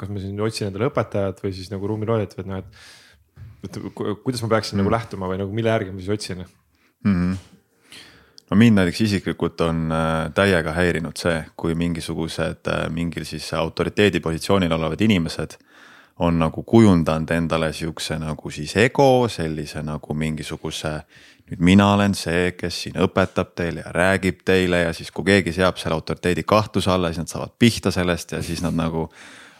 kas 0.00 0.10
ma 0.12 0.22
siin 0.22 0.40
otsin 0.44 0.70
endale 0.70 0.88
õpetajat 0.90 1.42
või 1.44 1.54
siis 1.56 1.70
nagu 1.72 1.90
ruumiloojat 1.90 2.36
või 2.38 2.50
noh, 2.50 2.62
et. 2.62 2.84
et 3.68 3.80
kuidas 4.24 4.44
ma 4.44 4.52
peaksin 4.56 4.78
mm. 4.78 4.82
nagu 4.82 4.94
lähtuma 4.96 5.30
või 5.30 5.40
nagu 5.42 5.52
mille 5.54 5.72
järgi 5.72 5.92
ma 5.92 6.00
siis 6.00 6.14
otsin 6.16 6.44
mm? 6.44 6.54
-hmm. 7.04 7.36
no 8.50 8.56
mind 8.56 8.80
näiteks 8.80 9.04
isiklikult 9.08 9.60
on 9.68 9.92
äh, 9.92 10.32
täiega 10.34 10.72
häirinud 10.72 11.16
see, 11.16 11.44
kui 11.56 11.74
mingisugused 11.74 12.72
äh, 12.72 12.88
mingil 12.90 13.28
siis 13.28 13.52
autoriteedi 13.54 14.20
positsioonil 14.20 14.72
olevad 14.72 15.00
inimesed 15.00 15.60
on 16.18 16.38
nagu 16.38 16.62
kujundanud 16.62 17.30
endale 17.30 17.72
siukse 17.72 18.18
nagu 18.20 18.50
siis 18.50 18.76
ego, 18.76 19.28
sellise 19.28 19.82
nagu 19.82 20.14
mingisuguse. 20.14 21.00
Nüüd 21.52 21.60
mina 21.60 21.92
olen 21.92 22.14
see, 22.16 22.54
kes 22.56 22.82
siin 22.86 22.96
õpetab 23.04 23.52
teile 23.58 23.84
ja 23.84 23.92
räägib 23.92 24.40
teile 24.44 24.86
ja 24.86 24.92
siis, 24.96 25.10
kui 25.12 25.26
keegi 25.28 25.52
seab 25.52 25.76
selle 25.76 25.98
autoriteedi 25.98 26.46
kahtluse 26.48 26.90
alla, 26.90 27.10
siis 27.12 27.20
nad 27.20 27.32
saavad 27.32 27.52
pihta 27.58 27.92
sellest 27.92 28.32
ja 28.32 28.42
siis 28.42 28.62
nad 28.64 28.76
nagu 28.78 29.10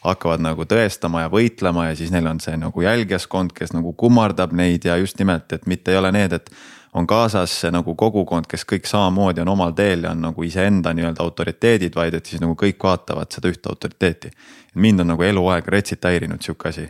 hakkavad 0.02 0.40
nagu 0.42 0.64
tõestama 0.66 1.26
ja 1.26 1.30
võitlema 1.30 1.90
ja 1.90 1.96
siis 1.98 2.10
neil 2.10 2.26
on 2.26 2.40
see 2.40 2.56
nagu 2.58 2.82
jälgijaskond, 2.82 3.52
kes 3.54 3.74
nagu 3.76 3.92
kummardab 3.92 4.54
neid 4.56 4.88
ja 4.88 4.96
just 4.96 5.20
nimelt, 5.20 5.52
et 5.52 5.68
mitte 5.68 5.92
ei 5.92 6.00
ole 6.00 6.10
need, 6.16 6.32
et 6.32 6.50
on 6.96 7.06
kaasas 7.06 7.52
see 7.60 7.70
nagu 7.72 7.94
kogukond, 7.96 8.48
kes 8.48 8.64
kõik 8.68 8.88
samamoodi 8.88 9.44
on 9.44 9.52
omal 9.52 9.76
teel 9.76 10.08
ja 10.08 10.16
on 10.16 10.24
nagu 10.26 10.48
iseenda 10.48 10.92
nii-öelda 10.96 11.22
autoriteedid, 11.24 11.94
vaid 11.96 12.16
et 12.18 12.26
siis 12.26 12.40
nagu 12.42 12.56
kõik 12.58 12.80
vaatavad 12.82 13.30
seda 13.32 13.52
ühte 13.52 13.68
autoriteeti. 13.68 14.30
mind 14.74 15.00
on 15.00 15.12
nagu 15.12 15.22
eluaeg 15.22 15.68
retsiteerinud 15.68 16.42
sihuke 16.42 16.68
asi. 16.68 16.88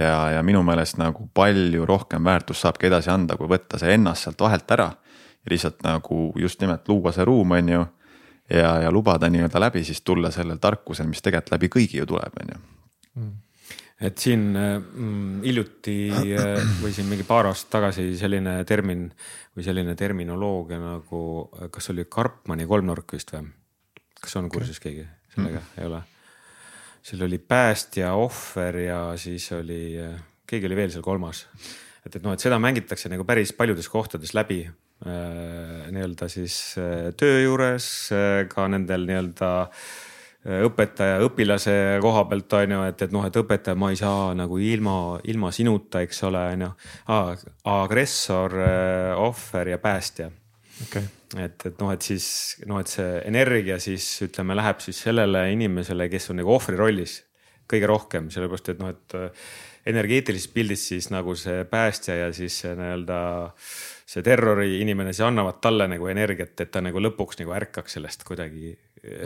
Ja, 0.00 0.30
ja 0.36 0.42
minu 0.46 0.62
meelest 0.62 0.98
nagu 1.00 1.28
palju 1.34 1.86
rohkem 1.86 2.24
väärtust 2.24 2.66
saabki 2.66 2.88
edasi 2.90 3.10
anda, 3.10 3.36
kui 3.36 3.50
võtta 3.50 3.80
see 3.80 3.94
ennast 3.98 4.26
sealt 4.26 4.40
vahelt 4.40 4.70
ära. 4.70 4.92
ja 5.44 5.50
lihtsalt 5.50 5.82
nagu 5.82 6.32
just 6.36 6.60
nimelt 6.60 6.88
luua 6.88 7.12
see 7.12 7.24
ruum, 7.24 7.50
on 7.58 7.68
ju. 7.68 7.84
ja, 8.50 8.76
ja 8.82 8.90
lubada 8.90 9.28
nii-öelda 9.28 9.60
läbi 9.60 9.84
siis 9.84 10.00
tulla 10.00 10.30
sellel 10.30 10.58
tarkusel, 10.58 11.06
mis 11.06 11.22
tegelikult 11.22 11.52
läbi 11.56 11.68
kõigi 11.68 12.02
ju 12.02 12.06
tuleb, 12.06 12.40
on 12.42 12.54
ju 12.54 12.64
mm 13.20 13.36
et 14.00 14.18
siin 14.22 14.52
mm, 14.54 15.40
hiljuti 15.42 15.96
äh, 16.14 16.60
või 16.82 16.92
siin 16.94 17.08
mingi 17.10 17.24
paar 17.26 17.48
aastat 17.50 17.72
tagasi 17.72 18.12
selline 18.18 18.60
termin 18.68 19.08
või 19.56 19.66
selline 19.66 19.96
terminoloogia 19.98 20.78
nagu, 20.78 21.22
kas 21.74 21.90
oli 21.90 22.06
Karpmani 22.10 22.66
kolmnurk 22.70 23.16
vist 23.16 23.34
või? 23.34 23.48
kas 24.18 24.38
on 24.38 24.48
kursis 24.50 24.78
keegi 24.82 25.02
sellega 25.34 25.58
mm., 25.58 25.74
ei 25.80 25.90
ole? 25.90 26.02
Seal 27.02 27.22
oli 27.26 27.38
päästja, 27.38 28.12
ohver 28.18 28.82
ja 28.84 29.00
siis 29.20 29.50
oli, 29.56 29.96
keegi 30.48 30.68
oli 30.68 30.76
veel 30.76 30.92
seal 30.94 31.04
kolmas. 31.06 31.46
et, 32.04 32.16
et 32.16 32.22
noh, 32.22 32.34
et 32.34 32.42
seda 32.42 32.58
mängitakse 32.62 33.10
nagu 33.12 33.24
päris 33.28 33.52
paljudes 33.52 33.88
kohtades 33.92 34.34
läbi 34.34 34.62
äh, 34.66 35.88
nii-öelda 35.92 36.28
siis 36.32 36.76
äh, 36.80 37.10
töö 37.16 37.42
juures 37.44 37.88
äh, 38.12 38.44
ka 38.50 38.68
nendel 38.68 39.08
nii-öelda 39.08 39.50
äh, 39.62 40.62
õpetaja 40.68 41.18
õpilase 41.26 41.74
koha 42.02 42.24
pealt 42.30 42.56
on 42.60 42.74
ju, 42.76 42.80
et, 42.88 43.02
et 43.04 43.14
noh, 43.14 43.26
et 43.26 43.38
õpetaja, 43.42 43.76
ma 43.78 43.90
ei 43.92 44.00
saa 44.00 44.32
nagu 44.38 44.58
ilma, 44.62 45.18
ilma 45.28 45.52
sinuta, 45.54 46.02
eks 46.06 46.22
ole, 46.28 46.44
on 46.54 46.66
ju. 46.68 46.72
agressor, 47.74 48.58
äh, 48.62 49.12
ohver 49.28 49.74
ja 49.74 49.78
päästja 49.82 50.30
okay.. 50.86 51.17
Et, 51.36 51.66
et 51.68 51.80
noh, 51.82 51.92
et 51.92 52.04
siis 52.04 52.26
noh, 52.66 52.80
et 52.80 52.90
see 52.90 53.08
energia 53.28 53.78
siis 53.82 54.06
ütleme, 54.24 54.56
läheb 54.58 54.80
siis 54.84 55.02
sellele 55.08 55.48
inimesele, 55.52 56.08
kes 56.12 56.30
on 56.32 56.40
nagu 56.40 56.54
ohvri 56.54 56.78
rollis 56.78 57.20
kõige 57.68 57.88
rohkem, 57.90 58.30
sellepärast 58.32 58.72
et 58.72 58.78
noh, 58.80 58.94
et 58.94 59.16
äh, 59.18 59.48
energeetilises 59.92 60.50
pildis 60.52 60.86
siis 60.90 61.10
nagu 61.12 61.34
see 61.36 61.64
päästja 61.68 62.16
ja 62.22 62.28
siis 62.36 62.56
nii-öelda 62.64 63.20
see 64.08 64.24
terrori 64.24 64.80
inimene, 64.82 65.12
siis 65.12 65.26
annavad 65.28 65.60
talle 65.64 65.88
nagu 65.90 66.08
energiat, 66.08 66.54
et 66.60 66.72
ta 66.72 66.80
nagu 66.84 67.00
lõpuks 67.02 67.40
nagu 67.42 67.52
ärkaks 67.56 67.98
sellest 67.98 68.24
kuidagi 68.28 68.72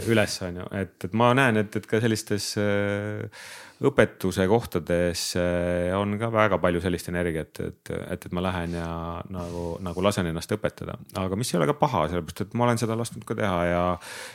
üles, 0.08 0.38
on 0.46 0.62
ju, 0.62 0.70
et, 0.78 0.96
et 1.08 1.12
ma 1.18 1.32
näen, 1.36 1.60
et, 1.62 1.76
et 1.76 1.86
ka 1.88 2.00
sellistes 2.02 2.52
äh, 2.60 3.44
õpetuse 3.82 4.44
kohtades 4.50 5.22
äh, 5.40 5.90
on 5.98 6.14
ka 6.20 6.28
väga 6.32 6.58
palju 6.62 6.82
sellist 6.84 7.08
energiat, 7.10 7.58
et, 7.64 7.90
et, 7.90 8.26
et 8.26 8.34
ma 8.34 8.44
lähen 8.44 8.76
ja 8.78 8.88
nagu, 9.32 9.64
nagu 9.82 10.04
lasen 10.04 10.28
ennast 10.30 10.54
õpetada, 10.54 10.96
aga 11.18 11.38
mis 11.38 11.50
ei 11.52 11.58
ole 11.58 11.68
ka 11.70 11.76
paha, 11.80 12.04
sellepärast 12.12 12.44
et 12.44 12.54
ma 12.58 12.68
olen 12.68 12.82
seda 12.82 12.96
lasknud 12.98 13.26
ka 13.26 13.36
teha 13.38 13.62
ja 13.70 13.82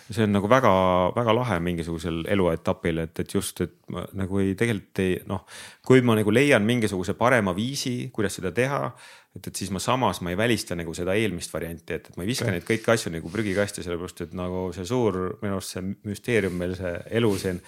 see 0.09 0.25
on 0.27 0.35
nagu 0.35 0.51
väga-väga 0.51 1.37
lahe 1.37 1.59
mingisugusel 1.69 2.25
eluetapil, 2.35 3.03
et, 3.05 3.23
et 3.23 3.37
just, 3.37 3.63
et 3.63 3.77
ma 3.93 4.03
nagu 4.17 4.43
ei, 4.43 4.55
tegelikult 4.59 5.03
ei 5.05 5.15
noh, 5.29 5.45
kui 5.87 6.03
ma 6.03 6.17
nagu 6.19 6.33
leian 6.33 6.67
mingisuguse 6.67 7.15
parema 7.19 7.55
viisi, 7.55 8.11
kuidas 8.13 8.39
seda 8.39 8.51
teha 8.55 8.83
et, 9.37 9.49
et 9.51 9.61
siis 9.61 9.69
ma 9.73 9.81
samas, 9.83 10.21
ma 10.25 10.33
ei 10.33 10.39
välista 10.39 10.75
nagu 10.77 10.93
seda 10.97 11.15
eelmist 11.17 11.53
varianti, 11.53 11.95
et, 11.97 12.09
et 12.09 12.17
ma 12.17 12.25
ei 12.25 12.31
viska 12.31 12.47
okay. 12.47 12.57
neid 12.57 12.65
kõiki 12.67 12.91
asju 12.93 13.13
nagu 13.13 13.31
prügikasti, 13.33 13.85
sellepärast 13.85 14.25
et 14.25 14.35
nagu 14.37 14.67
see 14.75 14.87
suur, 14.89 15.21
minu 15.43 15.59
arust 15.59 15.77
see 15.77 15.85
müsteerium 16.09 16.57
meil, 16.59 16.75
see 16.79 16.93
elu 17.19 17.31
siin. 17.41 17.61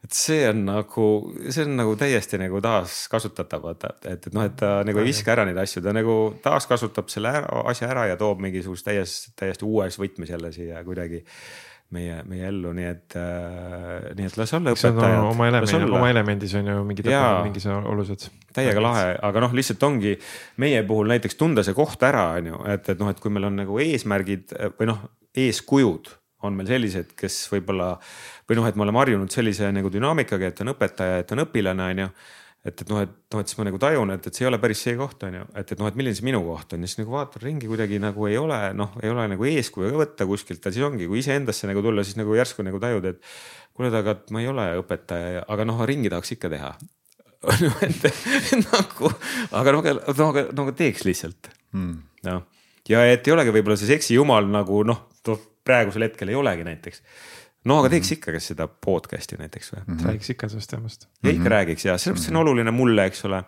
et 0.00 0.16
see 0.16 0.42
on 0.48 0.62
nagu, 0.64 1.06
see 1.52 1.66
on 1.66 1.74
nagu 1.76 1.96
täiesti 2.00 2.40
nagu 2.40 2.62
taaskasutatav, 2.64 3.64
vaata, 3.66 3.94
et, 4.00 4.28
et 4.30 4.36
noh, 4.36 4.46
et 4.48 4.56
ta 4.56 4.78
nagu 4.86 5.02
ei 5.02 5.10
viska 5.10 5.34
ära 5.34 5.44
neid 5.48 5.60
asju, 5.60 5.84
ta 5.84 5.92
nagu 5.96 6.18
taaskasutab 6.44 7.12
selle 7.12 7.34
ära, 7.42 7.64
asja 7.72 7.90
ära 7.92 8.06
ja 8.08 8.20
toob 8.20 8.40
mingisugust 8.44 8.88
täiesti, 8.88 9.34
täiesti 9.36 9.68
uues 9.68 10.00
võtmes 10.00 10.32
jälle 10.32 10.54
siia 10.56 10.80
kuidagi 10.86 11.20
meie, 11.94 12.20
meie 12.30 12.46
ellu, 12.50 12.72
nii 12.76 12.86
et 12.86 13.16
äh,, 13.18 14.10
nii 14.18 14.28
et 14.28 14.36
las 14.38 14.54
olla 14.56 14.74
õpetajad. 14.76 15.18
oma 15.26 15.48
elemendi, 15.50 15.80
oma 15.90 16.10
elemendis 16.12 16.54
on 16.60 16.70
ju 16.70 16.84
mingid, 16.86 17.10
mingid 17.10 17.66
olulised. 17.78 18.28
täiega 18.56 18.84
lahe, 18.84 19.08
aga 19.30 19.44
noh, 19.46 19.56
lihtsalt 19.56 19.82
ongi 19.88 20.14
meie 20.62 20.82
puhul 20.86 21.10
näiteks 21.10 21.38
tunda 21.40 21.64
see 21.66 21.76
koht 21.76 22.02
ära, 22.06 22.30
on 22.38 22.52
ju, 22.52 22.62
et, 22.70 22.92
et 22.94 23.02
noh, 23.02 23.10
et 23.10 23.22
kui 23.22 23.34
meil 23.34 23.50
on 23.50 23.58
nagu 23.62 23.82
eesmärgid 23.82 24.54
või 24.78 24.90
noh, 24.92 25.04
eeskujud 25.38 26.14
on 26.46 26.56
meil 26.56 26.70
sellised, 26.70 27.12
kes 27.18 27.42
võib-olla 27.52 27.94
või 28.48 28.58
noh, 28.58 28.68
et 28.70 28.78
me 28.78 28.86
oleme 28.86 29.02
harjunud 29.02 29.32
sellise 29.32 29.68
nagu 29.74 29.90
dünaamikaga, 29.92 30.50
et 30.50 30.62
on 30.64 30.72
õpetaja, 30.72 31.20
et 31.24 31.34
on 31.34 31.44
õpilane, 31.44 31.90
on 31.94 32.04
ju 32.06 32.12
et, 32.64 32.74
et 32.74 32.88
noh, 32.90 33.00
et 33.00 33.12
noh, 33.32 33.40
et 33.40 33.48
siis 33.48 33.58
ma 33.58 33.64
nagu 33.68 33.80
tajun, 33.80 34.12
et, 34.12 34.26
et 34.28 34.36
see 34.36 34.44
ei 34.44 34.50
ole 34.50 34.60
päris 34.60 34.82
see 34.84 34.96
koht, 34.98 35.22
on 35.24 35.38
ju, 35.38 35.46
et, 35.56 35.72
et 35.72 35.80
noh, 35.80 35.88
et 35.88 35.96
milline 35.96 36.16
see 36.16 36.26
minu 36.26 36.42
koht 36.44 36.74
on. 36.76 36.84
Ja 36.84 36.90
siis 36.90 37.00
nagu 37.00 37.14
vaatan 37.14 37.44
ringi 37.44 37.70
kuidagi 37.70 38.00
nagu 38.02 38.28
ei 38.28 38.36
ole, 38.40 38.60
noh, 38.76 38.92
ei 39.00 39.12
ole 39.12 39.26
nagu 39.32 39.48
eeskuju 39.48 39.92
võtta 39.96 40.28
kuskilt, 40.28 40.68
siis 40.68 40.84
ongi, 40.84 41.08
kui 41.10 41.22
iseendasse 41.22 41.70
nagu 41.70 41.82
tulla, 41.84 42.04
siis 42.06 42.20
nagu 42.20 42.36
järsku 42.36 42.66
nagu 42.66 42.80
tajud, 42.82 43.08
et 43.12 43.20
kuule, 43.76 43.92
aga 43.96 44.18
ma 44.34 44.44
ei 44.44 44.50
ole 44.52 44.66
õpetaja, 44.82 45.46
aga 45.48 45.68
noh, 45.68 45.80
ringi 45.88 46.12
tahaks 46.12 46.36
ikka 46.36 46.52
teha. 46.52 46.74
Et 47.86 48.02
nagu, 48.66 49.08
aga 49.56 49.72
noh, 49.72 49.86
no 49.88 50.26
aga, 50.28 50.42
no 50.52 50.66
aga 50.66 50.74
teeks 50.76 51.06
lihtsalt. 51.08 51.48
Mm.. 51.70 52.00
noh, 52.26 52.42
ja 52.90 53.04
et 53.06 53.28
ei 53.28 53.32
olegi 53.32 53.52
võib-olla 53.54 53.76
see 53.78 53.86
seksi 53.88 54.16
jumal 54.16 54.48
nagu 54.50 54.82
noh, 54.84 55.04
praegusel 55.64 56.02
hetkel 56.08 56.32
ei 56.32 56.38
olegi 56.38 56.64
näiteks 56.66 57.02
no 57.64 57.80
aga 57.80 57.90
teeks 57.92 58.10
mhm. 58.10 58.18
ikka, 58.18 58.36
kas 58.36 58.50
seda 58.52 58.68
podcast'i 58.68 59.38
näiteks 59.40 59.72
või 59.74 59.80
mm? 59.80 59.94
-hmm. 59.96 60.06
räägiks 60.06 60.30
ikka 60.34 60.48
sellest 60.48 60.70
teemast. 60.70 61.08
ja 61.22 61.30
ikka 61.30 61.44
-hmm. 61.44 61.54
räägiks 61.56 61.84
ja 61.84 61.98
sellepärast 61.98 62.28
see 62.28 62.34
on 62.36 62.42
oluline 62.42 62.70
mulle, 62.70 63.04
eks 63.04 63.24
ole. 63.24 63.44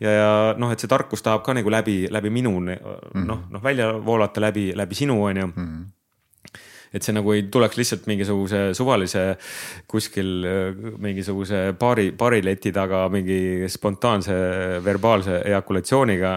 ja, 0.00 0.10
ja 0.10 0.54
noh, 0.58 0.72
et 0.72 0.80
see 0.80 0.88
tarkus 0.88 1.22
tahab 1.22 1.42
ka 1.42 1.54
nagu 1.54 1.70
läbi, 1.70 2.06
läbi 2.10 2.30
minu 2.30 2.60
mhm. 2.60 3.26
noh, 3.26 3.44
noh 3.50 3.62
välja 3.62 3.92
voolata 4.04 4.40
läbi, 4.40 4.72
läbi 4.76 4.94
sinu, 4.94 5.24
on 5.24 5.36
ju 5.36 5.46
mm. 5.46 5.52
-hmm 5.56 5.93
et 6.94 7.02
see 7.02 7.14
nagu 7.16 7.32
ei 7.34 7.46
tuleks 7.52 7.78
lihtsalt 7.80 8.06
mingisuguse 8.10 8.60
suvalise 8.78 9.24
kuskil 9.90 10.46
mingisuguse 11.02 11.64
baari, 11.78 12.10
baarileti 12.18 12.72
taga 12.74 13.04
mingi 13.12 13.68
spontaanse 13.72 14.36
verbaalse 14.84 15.40
ejakulatsiooniga, 15.50 16.34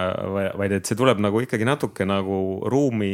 vaid 0.58 0.80
et 0.80 0.90
see 0.90 0.98
tuleb 0.98 1.22
nagu 1.24 1.44
ikkagi 1.46 1.68
natuke 1.68 2.08
nagu 2.10 2.40
ruumi 2.66 3.14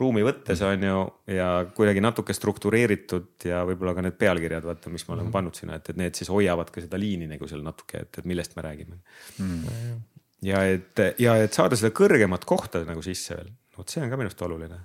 ruumi 0.00 0.22
võttes 0.24 0.60
on 0.64 0.84
ju 0.84 1.00
ja 1.36 1.48
kuidagi 1.76 2.02
natuke 2.02 2.34
struktureeritud 2.36 3.46
ja 3.50 3.62
võib-olla 3.68 3.94
ka 3.96 4.04
need 4.04 4.16
pealkirjad, 4.20 4.64
vaata, 4.64 4.92
mis 4.92 5.04
me 5.06 5.14
oleme 5.16 5.28
mhm. 5.28 5.34
pannud 5.34 5.58
sinna, 5.58 5.76
et, 5.76 5.90
et 5.92 5.98
need 6.00 6.16
siis 6.16 6.30
hoiavad 6.32 6.72
ka 6.72 6.84
seda 6.84 7.00
liini 7.00 7.28
nagu 7.30 7.48
seal 7.50 7.64
natuke, 7.66 8.06
et, 8.06 8.22
et 8.22 8.28
millest 8.28 8.56
me 8.56 8.64
räägime. 8.64 9.00
Mm.. 9.42 9.98
ja 10.46 10.62
et, 10.72 11.04
ja 11.20 11.36
et 11.42 11.56
saada 11.56 11.78
seda 11.78 11.92
kõrgemat 11.96 12.48
kohta 12.48 12.82
nagu 12.88 13.04
sisse 13.04 13.36
veel, 13.36 13.52
vot 13.76 13.92
see 13.92 14.02
on 14.04 14.12
ka 14.12 14.20
minu 14.20 14.32
arust 14.32 14.48
oluline 14.48 14.80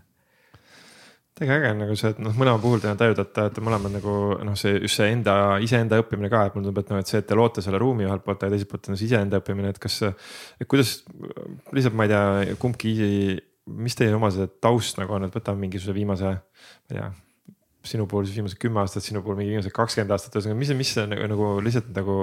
täiega 1.36 1.58
äge 1.60 1.72
on 1.74 1.82
nagu 1.84 1.96
see, 2.00 2.14
et 2.14 2.20
noh, 2.24 2.36
mõlema 2.40 2.62
puhul 2.64 2.80
te 2.84 2.94
tajud, 3.00 3.20
et 3.20 3.58
mõlemad 3.64 3.92
nagu 3.98 4.14
noh, 4.48 4.56
see 4.60 4.78
just 4.78 5.02
see 5.02 5.10
enda, 5.12 5.34
iseenda 5.64 6.00
õppimine 6.00 6.30
ka, 6.32 6.46
et 6.48 6.56
mulle 6.56 6.70
tundub, 6.70 6.80
et 6.80 6.94
noh, 6.94 7.02
et 7.04 7.12
see, 7.12 7.20
et 7.20 7.28
te 7.28 7.36
loote 7.38 7.64
selle 7.66 7.82
ruumi 7.82 8.08
ühelt 8.08 8.24
poolt 8.24 8.46
ja 8.46 8.52
teiselt 8.54 8.72
poolt 8.72 8.88
on 8.92 9.00
see 9.00 9.10
iseenda 9.10 9.42
õppimine, 9.42 9.74
et 9.76 9.82
kas, 9.84 10.00
et 10.62 10.70
kuidas 10.72 10.98
lihtsalt 11.76 11.98
ma 12.00 12.08
ei 12.08 12.14
tea, 12.14 12.56
kumbki 12.62 12.96
mis 13.66 13.98
teie 13.98 14.14
oma 14.16 14.30
see 14.34 14.48
taust 14.62 15.00
nagu 15.02 15.18
on, 15.18 15.28
et 15.28 15.36
võtame 15.36 15.66
mingisuguse 15.66 15.96
viimase, 15.98 16.36
ma 16.38 16.94
ei 16.94 17.00
tea, 17.00 17.12
sinu 17.88 18.06
puhul 18.10 18.26
siis 18.28 18.40
viimased 18.40 18.60
kümme 18.62 18.82
aastat, 18.82 19.06
sinu 19.06 19.22
puhul 19.26 19.38
mingi 19.40 19.54
viimased 19.54 19.74
kakskümmend 19.76 20.14
aastat, 20.16 20.36
ühesõnaga, 20.38 20.60
mis, 20.60 20.72
mis 20.78 20.92
see 20.96 21.06
nagu, 21.10 21.28
nagu 21.32 21.50
lihtsalt 21.66 21.90
nagu, 21.96 22.16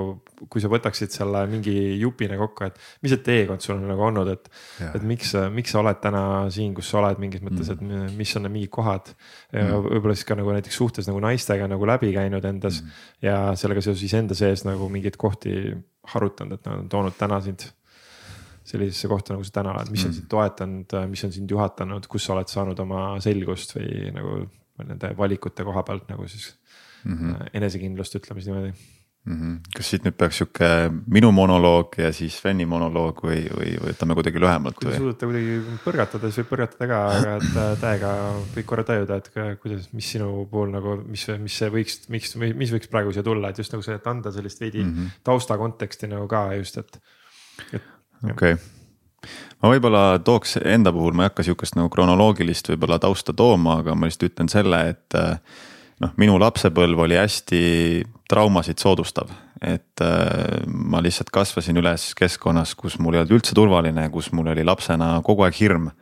kui 0.53 0.63
sa 0.63 0.71
võtaksid 0.73 1.15
selle 1.15 1.45
mingi 1.51 1.75
jupina 2.01 2.39
kokku, 2.41 2.69
et 2.69 2.81
mis 3.05 3.15
see 3.15 3.23
teekond 3.27 3.65
sul 3.65 3.77
on 3.77 3.87
nagu 3.91 4.07
olnud, 4.09 4.33
et. 4.33 4.51
et 4.93 5.07
miks, 5.07 5.35
miks 5.55 5.75
sa 5.75 5.83
oled 5.83 6.01
täna 6.03 6.23
siin, 6.55 6.73
kus 6.77 6.91
sa 6.93 7.01
oled 7.03 7.23
mingis 7.23 7.45
mõttes 7.45 7.73
mm., 7.75 8.09
et 8.09 8.17
mis 8.19 8.35
on 8.39 8.47
need 8.47 8.57
mingid 8.59 8.73
kohad. 8.75 9.13
mm. 9.53 9.77
võib-olla 9.89 10.17
siis 10.19 10.29
ka 10.29 10.39
nagu 10.39 10.57
näiteks 10.57 10.81
suhtes 10.83 11.11
nagu 11.11 11.23
naistega 11.23 11.69
nagu 11.71 11.89
läbi 11.89 12.13
käinud 12.15 12.45
endas 12.49 12.83
mm. 12.83 13.05
ja 13.29 13.37
sellega 13.59 13.85
seoses 13.85 14.03
iseenda 14.09 14.39
sees 14.39 14.67
nagu 14.69 14.89
mingeid 14.93 15.19
kohti 15.21 15.77
harutanud, 16.13 16.59
et 16.59 16.67
nad 16.67 16.83
on 16.83 16.91
toonud 16.91 17.17
täna 17.19 17.39
sind 17.45 17.69
sellisesse 18.65 19.09
kohta, 19.11 19.35
nagu 19.35 19.45
sa 19.47 19.59
täna 19.59 19.75
oled, 19.75 19.91
mis 19.91 20.05
on 20.05 20.13
mm. 20.13 20.17
sind 20.19 20.29
toetanud, 20.31 20.97
mis 21.11 21.25
on 21.27 21.33
sind 21.35 21.51
juhatanud, 21.51 22.07
kus 22.11 22.27
sa 22.27 22.37
oled 22.37 22.51
saanud 22.51 22.83
oma 22.85 23.05
selgust 23.23 23.75
või 23.77 24.11
nagu 24.15 24.43
nende 24.81 25.13
valikute 25.19 25.65
koha 25.65 25.83
pealt 25.87 26.09
nagu 26.09 26.27
siis 26.29 26.55
mm 27.05 27.15
-hmm. 27.15 27.47
enesekindlust, 27.55 28.15
ütleme 28.21 28.41
siis 28.41 28.51
niimoodi 28.51 28.73
mm. 29.25 29.35
-hmm. 29.35 29.59
kas 29.77 29.91
siit 29.91 30.05
nüüd 30.07 30.17
peaks 30.19 30.41
sihuke 30.41 30.69
minu 31.07 31.33
monoloog 31.33 31.99
ja 31.99 32.13
siis 32.13 32.39
Sveni 32.41 32.67
monoloog 32.67 33.23
või, 33.27 33.45
või 33.59 33.77
võtame 33.87 34.17
kuidagi 34.19 34.43
lühemalt 34.43 34.79
kui 34.81 34.91
te 34.91 34.97
suudate 34.97 35.29
kuidagi 35.31 35.79
põrgatada, 35.85 36.31
siis 36.31 36.43
võib 36.43 36.51
põrgatada 36.55 36.91
ka, 36.91 37.01
aga 37.19 37.37
et 37.39 37.57
äh, 37.65 37.73
täiega 37.85 38.13
võib 38.57 38.69
korra 38.73 38.85
tajuda, 38.91 39.21
et 39.23 39.31
ka, 39.35 39.49
kuidas, 39.63 39.89
mis 39.93 40.13
sinu 40.17 40.47
puhul 40.51 40.75
nagu, 40.75 40.99
mis, 41.07 41.27
mis 41.39 41.63
see 41.63 41.73
võiks, 41.79 42.03
miks, 42.09 42.37
mis 42.37 42.75
võiks 42.75 42.93
praegu 42.93 43.15
siia 43.15 43.27
tulla, 43.27 43.51
et 43.51 43.59
just 43.63 43.73
nagu 43.73 43.87
see, 43.87 43.99
et 44.01 44.13
anda 44.15 44.35
sellist 44.35 44.61
veidi 44.61 44.85
mm 44.85 44.93
-hmm. 44.93 45.19
tausta 45.25 45.59
konteksti 45.59 46.11
nagu 46.15 46.29
ka 46.29 46.47
just, 46.55 46.79
et, 46.79 47.03
et. 47.73 47.83
okei 48.23 48.55
okay 48.55 48.82
ma 49.63 49.71
võib-olla 49.71 50.19
tooks 50.25 50.57
enda 50.65 50.93
puhul, 50.95 51.15
ma 51.15 51.27
ei 51.27 51.31
hakka 51.31 51.47
sihukest 51.47 51.79
nagu 51.79 51.91
kronoloogilist 51.93 52.73
võib-olla 52.73 52.99
tausta 53.03 53.35
tooma, 53.37 53.79
aga 53.83 53.95
ma 53.95 54.09
lihtsalt 54.09 54.33
ütlen 54.33 54.51
selle, 54.53 54.83
et 54.95 55.19
äh, 55.19 55.39
noh, 56.03 56.13
minu 56.21 56.37
lapsepõlv 56.43 57.05
oli 57.07 57.19
hästi 57.21 57.63
traumasid 58.31 58.83
soodustav, 58.83 59.31
et 59.63 60.03
äh, 60.03 60.63
ma 60.67 61.03
lihtsalt 61.05 61.31
kasvasin 61.35 61.79
üles 61.79 62.11
keskkonnas, 62.19 62.75
kus 62.79 62.99
mul 62.99 63.17
ei 63.17 63.23
olnud 63.23 63.39
üldse 63.39 63.57
turvaline, 63.57 64.09
kus 64.15 64.33
mul 64.35 64.53
oli 64.55 64.67
lapsena 64.67 65.15
kogu 65.27 65.47
aeg 65.47 65.59
hirm. 65.61 65.93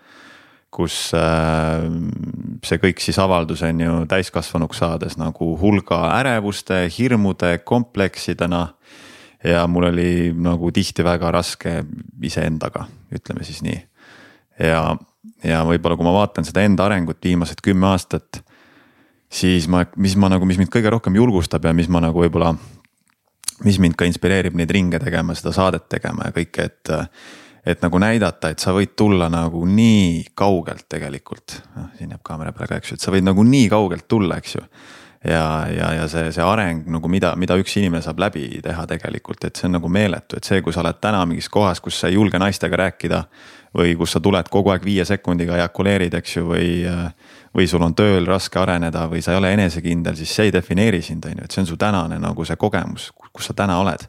kus 0.71 1.11
äh, 1.19 1.83
see 2.63 2.79
kõik 2.79 3.01
siis 3.03 3.17
avaldus 3.19 3.65
on 3.67 3.81
ju 3.83 3.95
täiskasvanuks 4.07 4.79
saades 4.79 5.17
nagu 5.19 5.57
hulga 5.59 5.99
ärevuste, 6.21 6.85
hirmude, 6.95 7.59
kompleksidena 7.67 8.69
ja 9.45 9.67
mul 9.67 9.89
oli 9.91 10.11
nagu 10.37 10.73
tihti 10.73 11.05
väga 11.07 11.31
raske 11.33 11.81
iseendaga, 12.23 12.87
ütleme 13.15 13.45
siis 13.45 13.63
nii. 13.65 13.81
ja, 14.59 14.83
ja 15.45 15.65
võib-olla, 15.69 15.97
kui 15.97 16.09
ma 16.09 16.17
vaatan 16.19 16.45
seda 16.49 16.65
enda 16.67 16.87
arengut 16.89 17.23
viimased 17.25 17.63
kümme 17.65 17.89
aastat 17.93 18.43
siis 19.31 19.69
ma, 19.71 19.85
mis 19.97 20.17
ma 20.19 20.31
nagu, 20.33 20.47
mis 20.49 20.59
mind 20.61 20.73
kõige 20.73 20.91
rohkem 20.93 21.17
julgustab 21.19 21.65
ja 21.65 21.75
mis 21.77 21.89
ma 21.89 22.03
nagu 22.03 22.25
võib-olla. 22.25 22.55
mis 23.65 23.77
mind 23.79 23.93
ka 23.93 24.07
inspireerib 24.09 24.55
neid 24.57 24.71
ringe 24.73 24.99
tegema, 24.99 25.35
seda 25.37 25.53
saadet 25.53 25.89
tegema 25.89 26.31
ja 26.31 26.37
kõike, 26.37 26.65
et. 26.65 26.93
et 27.61 27.83
nagu 27.85 27.99
näidata, 28.01 28.49
et 28.49 28.59
sa 28.59 28.73
võid 28.73 28.95
tulla 28.97 29.29
nagu 29.29 29.67
nii 29.69 30.31
kaugelt 30.35 30.87
tegelikult, 30.89 31.59
noh 31.77 31.91
siin 31.99 32.09
jääb 32.15 32.23
kaamera 32.25 32.55
peale 32.57 32.71
ka, 32.71 32.79
eks 32.81 32.93
ju, 32.93 32.97
et 32.97 33.05
sa 33.05 33.13
võid 33.13 33.27
nagu 33.27 33.45
nii 33.45 33.67
kaugelt 33.69 34.07
tulla, 34.09 34.39
eks 34.41 34.55
ju 34.57 34.63
ja, 35.25 35.67
ja, 35.69 35.93
ja 35.95 36.09
see, 36.09 36.31
see 36.33 36.45
areng 36.45 36.87
nagu 36.91 37.09
mida, 37.13 37.35
mida 37.37 37.57
üks 37.61 37.77
inimene 37.77 38.03
saab 38.05 38.23
läbi 38.23 38.63
teha 38.65 38.87
tegelikult, 38.89 39.45
et 39.45 39.57
see 39.57 39.69
on 39.69 39.77
nagu 39.77 39.89
meeletu, 39.93 40.39
et 40.39 40.49
see, 40.49 40.63
kui 40.65 40.73
sa 40.73 40.81
oled 40.85 41.01
täna 41.01 41.23
mingis 41.29 41.51
kohas, 41.53 41.83
kus 41.85 42.01
sa 42.01 42.09
ei 42.09 42.17
julge 42.17 42.41
naistega 42.41 42.85
rääkida. 42.87 43.25
või 43.71 43.93
kus 43.95 44.17
sa 44.17 44.21
tuled 44.21 44.49
kogu 44.51 44.73
aeg 44.73 44.83
viie 44.83 45.05
sekundiga 45.07 45.55
ejakuleerid, 45.55 46.15
eks 46.19 46.33
ju, 46.37 46.49
või 46.49 46.71
või 47.55 47.69
sul 47.71 47.83
on 47.83 47.95
tööl 47.95 48.27
raske 48.27 48.59
areneda 48.59 49.05
või 49.11 49.23
sa 49.23 49.33
ei 49.33 49.39
ole 49.39 49.53
enesekindel, 49.55 50.17
siis 50.17 50.35
see 50.35 50.49
ei 50.49 50.53
defineeri 50.55 51.03
sind, 51.03 51.25
on 51.27 51.39
ju, 51.39 51.45
et 51.45 51.55
see 51.55 51.63
on 51.63 51.71
su 51.71 51.77
tänane 51.79 52.19
nagu 52.19 52.45
see 52.45 52.59
kogemus, 52.59 53.11
kus 53.33 53.51
sa 53.51 53.55
täna 53.55 53.79
oled. 53.79 54.07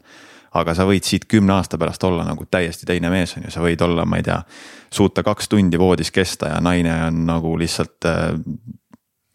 aga 0.52 0.74
sa 0.74 0.84
võid 0.84 1.06
siit 1.08 1.24
kümne 1.24 1.54
aasta 1.54 1.78
pärast 1.80 2.02
olla 2.04 2.26
nagu 2.28 2.44
täiesti 2.44 2.84
teine 2.86 3.08
mees, 3.10 3.36
on 3.36 3.46
ju, 3.46 3.50
sa 3.50 3.62
võid 3.64 3.80
olla, 3.82 4.04
ma 4.04 4.18
ei 4.20 4.22
tea, 4.22 4.42
suuta 4.92 5.22
kaks 5.22 5.48
tundi 5.48 5.78
voodis 5.78 6.10
kesta 6.10 6.50
ja 6.52 6.58
naine 6.60 6.92
on 7.06 7.22
nagu 7.26 7.54
lihtsalt 7.58 8.04
äh, 8.04 8.34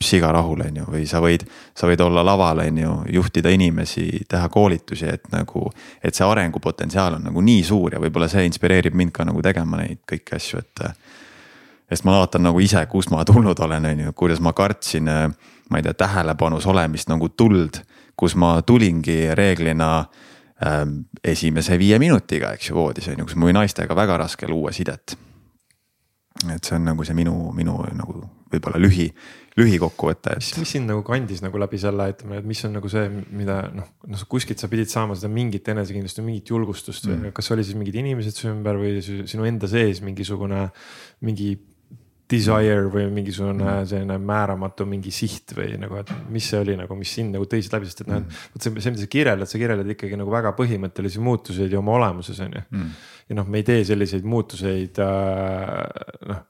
siga 0.01 0.29
rahul, 0.31 0.61
on 0.61 0.75
ju, 0.77 0.85
või 0.93 1.05
sa 1.09 1.19
võid, 1.23 1.43
sa 1.75 1.87
võid 1.89 2.01
olla 2.05 2.21
laval, 2.25 2.61
on 2.61 2.77
ju, 2.77 2.95
juhtida 3.17 3.49
inimesi, 3.49 4.25
teha 4.29 4.49
koolitusi, 4.53 5.07
et 5.09 5.25
nagu. 5.33 5.71
et 6.03 6.15
see 6.15 6.25
arengupotentsiaal 6.25 7.17
on 7.17 7.23
nagu 7.29 7.41
nii 7.41 7.63
suur 7.63 7.95
ja 7.95 7.99
võib-olla 7.99 8.27
see 8.29 8.45
inspireerib 8.45 8.93
mind 8.93 9.11
ka 9.11 9.25
nagu 9.25 9.41
tegema 9.41 9.81
neid 9.81 10.03
kõiki 10.05 10.35
asju, 10.37 10.59
et 10.59 10.83
sest 11.89 12.05
ma 12.05 12.17
vaatan 12.19 12.43
nagu 12.49 12.59
ise, 12.59 12.85
kust 12.91 13.09
ma 13.09 13.25
tulnud 13.25 13.59
olen, 13.59 13.85
on 13.85 14.05
ju, 14.05 14.13
kuidas 14.13 14.41
ma 14.43 14.53
kartsin, 14.53 15.07
ma 15.07 15.79
ei 15.79 15.85
tea, 15.85 15.93
tähelepanus 15.97 16.67
olemist 16.69 17.09
nagu 17.09 17.29
tuld, 17.29 17.81
kus 18.17 18.35
ma 18.35 18.57
tulingi 18.61 19.33
reeglina 19.37 19.91
äh, 19.99 20.83
esimese 21.23 21.77
viie 21.79 21.99
minutiga, 21.99 22.53
eks 22.53 22.69
ju, 22.69 22.77
voodis 22.77 23.09
on 23.09 23.17
ju, 23.17 23.29
kus 23.29 23.37
mul 23.37 23.49
oli 23.49 23.57
naistega 23.61 23.95
väga 23.97 24.17
raske 24.25 24.49
luua 24.49 24.71
sidet. 24.75 25.17
et 26.53 26.63
see 26.63 26.75
on 26.75 26.83
nagu 26.85 27.03
see 27.03 27.15
minu, 27.17 27.33
minu 27.55 27.79
nagu 27.97 28.19
võib-olla 28.51 28.77
lühi, 28.77 29.07
lühikokkuvõte, 29.57 30.35
et. 30.37 30.49
mis 30.61 30.73
sind 30.75 30.89
nagu 30.89 31.01
kandis 31.05 31.41
nagu 31.41 31.57
läbi 31.61 31.79
selle, 31.81 32.09
ütleme, 32.13 32.41
et 32.41 32.47
mis 32.47 32.59
on 32.67 32.75
nagu 32.77 32.89
see, 32.91 33.07
mida 33.33 33.61
noh, 33.73 33.87
noh 34.05 34.25
kuskilt 34.29 34.61
sa 34.61 34.69
pidid 34.71 34.91
saama 34.91 35.17
seda 35.17 35.31
mingit 35.33 35.67
enesekindlust 35.73 36.21
või 36.21 36.27
mingit 36.31 36.51
julgustust 36.53 37.07
mm. 37.09 37.23
või 37.25 37.37
kas 37.37 37.49
oli 37.55 37.65
siis 37.65 37.79
mingid 37.79 37.97
inimesed 38.03 38.37
su 38.37 38.51
ümber 38.51 38.77
või 38.81 39.01
sinu 39.01 39.47
enda 39.49 39.69
sees 39.71 40.03
mingisugune, 40.05 40.67
mingi 41.25 41.55
desire 42.27 42.89
või 42.91 43.07
mingisugune 43.15 43.63
mm. 43.63 43.87
selline 43.89 44.17
määramatu 44.19 44.85
mingi 44.89 45.13
siht 45.15 45.55
või 45.57 45.77
nagu, 45.79 46.01
et 46.03 46.11
mis 46.33 46.49
see 46.51 46.59
oli 46.61 46.75
nagu, 46.77 46.97
mis 46.99 47.13
sind 47.17 47.33
nagu 47.33 47.47
tõi 47.49 47.63
läbi, 47.63 47.89
sest 47.89 48.03
et 48.03 48.11
noh, 48.11 48.19
et 48.21 48.27
mm. 48.27 48.43
vot 48.53 48.67
see, 48.67 48.83
see, 48.83 48.93
mida 48.93 49.05
sa 49.05 49.09
kirjeldad, 49.15 49.49
sa 49.49 49.61
kirjeldad 49.61 49.95
ikkagi 49.95 50.19
nagu 50.19 50.33
väga 50.33 50.51
põhimõttelisi 50.59 51.23
muutuseid 51.23 51.73
ju 51.73 51.79
oma 51.81 51.95
olemuses 51.97 52.43
on 52.45 52.59
ju 52.59 52.63
mm.. 52.67 52.93
ja 53.31 53.39
noh, 53.39 53.49
me 53.49 53.63
ei 53.63 53.67
tee 53.71 53.81
selliseid 53.89 54.27
muutuseid 54.27 55.01
äh, 55.01 55.81
noh 56.33 56.45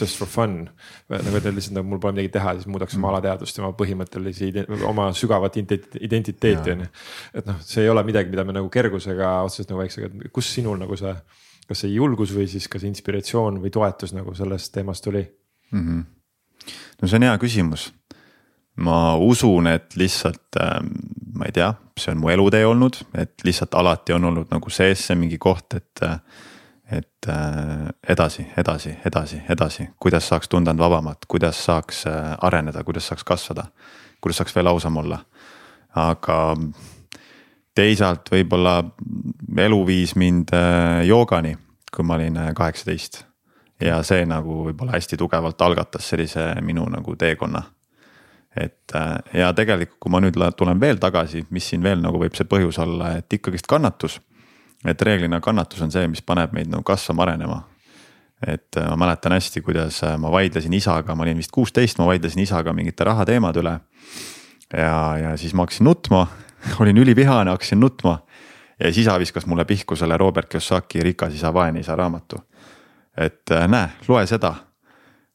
just 0.00 0.18
for 0.18 0.28
fun. 0.28 0.68
nagu 1.10 1.38
et 1.38 1.48
lihtsalt 1.48 1.76
nagu 1.78 1.88
mul 1.88 2.00
pole 2.02 2.16
midagi 2.16 2.34
teha, 2.36 2.56
siis 2.58 2.68
muudaks 2.70 2.96
oma 2.96 3.06
mm. 3.06 3.14
alateadvust 3.14 3.58
ja 3.58 3.64
oma 3.64 3.76
põhimõttelisi, 3.78 4.52
oma 4.88 5.08
sügavat 5.16 5.58
identiteeti 5.60 6.74
on 6.74 6.86
ju. 6.86 6.92
et 7.40 7.48
noh, 7.48 7.58
see 7.64 7.86
ei 7.86 7.92
ole 7.92 8.04
midagi, 8.06 8.32
mida 8.32 8.44
me 8.44 8.56
nagu 8.56 8.70
kergusega 8.72 9.40
otseselt 9.46 9.72
nagu 9.72 9.84
väiksega, 9.84 10.30
kus 10.34 10.54
sinul 10.58 10.80
nagu 10.80 10.98
see 11.00 11.14
kas 11.66 11.82
see 11.82 11.94
julgus 11.96 12.32
või 12.34 12.46
siis 12.50 12.68
kas 12.70 12.86
inspiratsioon 12.86 13.60
või 13.62 13.72
toetus 13.74 14.14
nagu 14.16 14.34
sellest 14.38 14.72
teemast 14.74 15.04
tuli 15.04 15.24
mm? 15.72 15.82
-hmm. 15.82 16.02
no 17.00 17.08
see 17.08 17.18
on 17.18 17.26
hea 17.28 17.38
küsimus. 17.42 17.92
ma 18.76 19.16
usun, 19.16 19.66
et 19.66 19.96
lihtsalt 19.96 20.58
äh, 20.60 20.80
ma 21.34 21.48
ei 21.48 21.52
tea, 21.52 21.70
see 21.98 22.12
on 22.12 22.20
mu 22.20 22.28
elutee 22.28 22.66
olnud, 22.66 22.98
et 23.16 23.44
lihtsalt 23.44 23.74
alati 23.74 24.12
on 24.12 24.24
olnud 24.30 24.52
nagu 24.52 24.70
sees 24.70 25.06
see 25.06 25.16
mingi 25.16 25.38
koht, 25.38 25.74
et 25.74 26.02
äh, 26.04 26.20
et 26.90 27.28
äh, 27.28 27.88
edasi, 28.08 28.46
edasi, 28.56 28.96
edasi, 29.04 29.40
edasi, 29.48 29.88
kuidas 30.00 30.28
saaks 30.28 30.48
tunda 30.48 30.70
end 30.70 30.78
vabamalt, 30.78 31.26
kuidas 31.28 31.64
saaks 31.64 32.04
äh, 32.06 32.34
areneda, 32.46 32.84
kuidas 32.84 33.08
saaks 33.08 33.24
kasvada, 33.24 33.66
kuidas 34.20 34.42
saaks 34.42 34.54
veel 34.56 34.70
ausam 34.70 34.96
olla. 34.96 35.18
aga 35.96 36.36
teisalt 37.76 38.30
võib-olla 38.32 38.80
elu 39.66 39.80
viis 39.86 40.14
mind 40.18 40.52
äh, 40.56 41.04
joogani, 41.08 41.54
kui 41.92 42.04
ma 42.06 42.16
olin 42.18 42.36
äh, 42.40 42.52
kaheksateist. 42.56 43.24
ja 43.80 43.98
see 44.02 44.24
nagu 44.24 44.62
võib-olla 44.70 44.94
hästi 44.96 45.18
tugevalt 45.20 45.60
algatas 45.60 46.06
sellise 46.08 46.54
minu 46.64 46.86
nagu 46.88 47.16
teekonna. 47.16 47.62
et 48.56 48.94
äh, 48.94 49.40
ja 49.42 49.52
tegelikult, 49.52 49.98
kui 50.00 50.12
ma 50.12 50.22
nüüd 50.24 50.38
tulen 50.56 50.80
veel 50.80 50.96
tagasi, 51.02 51.44
mis 51.50 51.68
siin 51.68 51.82
veel 51.82 52.00
nagu 52.00 52.20
võib 52.22 52.36
see 52.36 52.48
põhjus 52.48 52.80
olla, 52.80 53.16
et 53.18 53.32
ikkagist 53.32 53.66
kannatus. 53.66 54.20
Et 54.84 55.02
reeglina 55.02 55.40
kannatus 55.40 55.82
on 55.82 55.90
see, 55.90 56.06
mis 56.08 56.22
paneb 56.22 56.52
meid 56.52 56.68
nagu 56.70 56.82
kasvama, 56.86 57.22
arenema. 57.22 57.62
et 58.46 58.76
ma 58.76 58.96
mäletan 59.00 59.32
hästi, 59.32 59.62
kuidas 59.64 60.02
ma 60.20 60.30
vaidlesin 60.30 60.74
isaga, 60.76 61.14
ma 61.14 61.24
olin 61.24 61.38
vist 61.38 61.50
kuusteist, 61.50 61.98
ma 61.98 62.06
vaidlesin 62.06 62.42
isaga 62.42 62.72
mingite 62.72 63.04
rahateemade 63.04 63.62
üle. 63.62 63.78
ja, 64.72 65.18
ja 65.18 65.36
siis 65.36 65.54
ma 65.54 65.64
hakkasin 65.64 65.84
nutma 65.84 66.26
olin 66.80 66.96
ülivihane, 66.96 67.50
hakkasin 67.50 67.80
nutma. 67.80 68.18
ja 68.80 68.92
siis 68.92 68.98
isa 69.06 69.18
viskas 69.18 69.46
mulle 69.46 69.64
pihku 69.64 69.96
selle 69.96 70.16
Robert 70.16 70.48
Kiyosaki 70.48 71.02
Rikas 71.02 71.34
isa, 71.34 71.54
vaene 71.54 71.80
isa 71.80 71.96
raamatu. 71.96 72.36
et 73.16 73.50
äh, 73.50 73.68
näe, 73.68 73.88
loe 74.08 74.26
seda. 74.26 74.54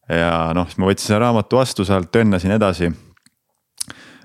ja 0.09 0.51
noh, 0.53 0.67
siis 0.67 0.77
ma 0.77 0.89
võtsin 0.89 1.07
selle 1.07 1.19
raamatu 1.19 1.57
vastu 1.57 1.85
sealt, 1.85 2.11
tönnasin 2.11 2.51
edasi. 2.51 2.91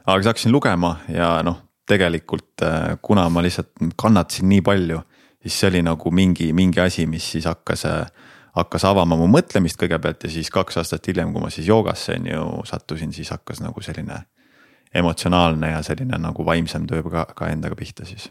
aga 0.06 0.18
siis 0.18 0.26
hakkasin 0.26 0.52
lugema 0.52 0.96
ja 1.08 1.42
noh, 1.42 1.62
tegelikult 1.86 2.62
äh, 2.62 2.96
kuna 3.02 3.28
ma 3.30 3.42
lihtsalt 3.44 3.72
kannatasin 3.96 4.48
nii 4.50 4.62
palju, 4.66 5.00
siis 5.42 5.60
see 5.60 5.70
oli 5.70 5.82
nagu 5.86 6.10
mingi, 6.10 6.52
mingi 6.56 6.80
asi, 6.82 7.06
mis 7.10 7.30
siis 7.36 7.46
hakkas 7.46 7.84
äh, 7.88 8.06
hakkas 8.56 8.86
avama 8.88 9.18
mu 9.18 9.28
mõtlemist 9.30 9.78
kõigepealt 9.80 10.24
ja 10.24 10.32
siis 10.32 10.50
kaks 10.52 10.80
aastat 10.80 11.06
hiljem, 11.10 11.32
kui 11.34 11.44
ma 11.44 11.50
siis 11.52 11.68
joogasse 11.68 12.16
on 12.16 12.30
ju 12.30 12.48
sattusin, 12.68 13.12
siis 13.12 13.30
hakkas 13.34 13.60
nagu 13.64 13.84
selline 13.84 14.22
emotsionaalne 14.96 15.74
ja 15.74 15.82
selline 15.84 16.18
nagu 16.20 16.44
vaimsem 16.46 16.86
töö 16.88 17.04
ka, 17.10 17.26
ka 17.36 17.50
endaga 17.52 17.76
pihta 17.76 18.06
siis. 18.08 18.30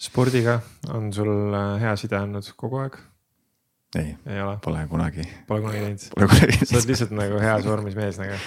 spordiga 0.00 0.60
on 0.88 1.12
sul 1.12 1.54
äh, 1.54 1.80
hea 1.82 1.96
side 1.96 2.18
olnud 2.18 2.52
kogu 2.56 2.84
aeg? 2.84 2.98
ei, 3.98 4.14
ei, 4.26 4.42
pole 4.62 4.86
kunagi. 4.88 5.26
Pole 5.48 5.64
kunagi 5.64 5.80
teinud? 5.82 6.10
Pole 6.14 6.28
kunagi 6.30 6.52
teinud. 6.52 6.68
sa 6.70 6.78
oled 6.78 6.92
lihtsalt 6.92 7.16
nagu 7.18 7.40
heas 7.42 7.66
vormis 7.66 7.98
mees 7.98 8.20
nagu? 8.22 8.38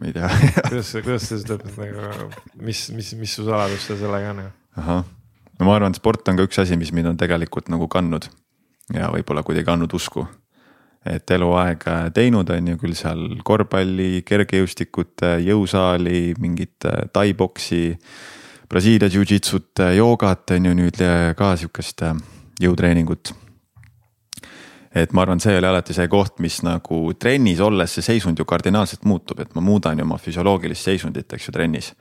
Ma 0.00 0.08
ei 0.08 0.16
tea 0.16 0.28
kuidas, 0.70 0.92
kuidas 1.04 1.28
sa 1.28 1.38
seda 1.40 1.60
nagu, 1.60 2.30
mis, 2.64 2.88
mis, 2.96 3.14
mis 3.20 3.38
su 3.38 3.46
saladus 3.48 3.88
sellega 3.90 4.34
on? 4.34 4.44
ahah, 4.80 5.06
no 5.60 5.68
ma 5.68 5.78
arvan, 5.78 5.94
et 5.94 6.00
sport 6.00 6.28
on 6.32 6.40
ka 6.40 6.48
üks 6.48 6.60
asi, 6.62 6.78
mis 6.80 6.94
mind 6.96 7.12
on 7.12 7.20
tegelikult 7.20 7.68
nagu 7.72 7.88
kandnud 7.92 8.30
ja 8.96 9.12
võib-olla 9.12 9.44
kuidagi 9.46 9.70
andnud 9.72 9.94
usku 9.96 10.26
et 11.06 11.32
eluaeg 11.32 11.84
teinud, 12.14 12.50
on 12.52 12.66
ju 12.72 12.78
küll 12.80 12.96
seal 12.96 13.22
korvpalli, 13.46 14.20
kergejõustikut, 14.28 15.24
jõusaali, 15.46 16.34
mingit 16.40 16.88
äh, 16.88 17.06
tai-boksi. 17.12 17.96
Brasiilia 18.70 19.08
jiu-jitsut, 19.10 19.80
joogat 19.96 20.52
on 20.54 20.68
ju 20.68 20.74
nüüd 20.78 21.00
ka 21.38 21.54
sihukest 21.58 22.04
äh, 22.06 22.20
jõutreeningut. 22.62 23.32
Et 24.94 25.12
ma 25.12 25.22
arvan, 25.22 25.38
see 25.40 25.54
oli 25.54 25.68
alati 25.68 25.94
see 25.94 26.08
koht, 26.10 26.40
mis 26.42 26.60
nagu 26.66 27.12
trennis 27.18 27.60
olles 27.62 27.92
see 27.94 28.04
seisund 28.04 28.40
ju 28.40 28.46
kardinaalselt 28.48 29.06
muutub, 29.06 29.38
et 29.42 29.54
ma 29.54 29.62
muudan 29.62 29.98
ju 29.98 30.06
oma 30.06 30.18
füsioloogilist 30.18 30.88
seisundit, 30.88 31.30
eks 31.32 31.48
ju, 31.48 31.54
trennis. 31.54 31.92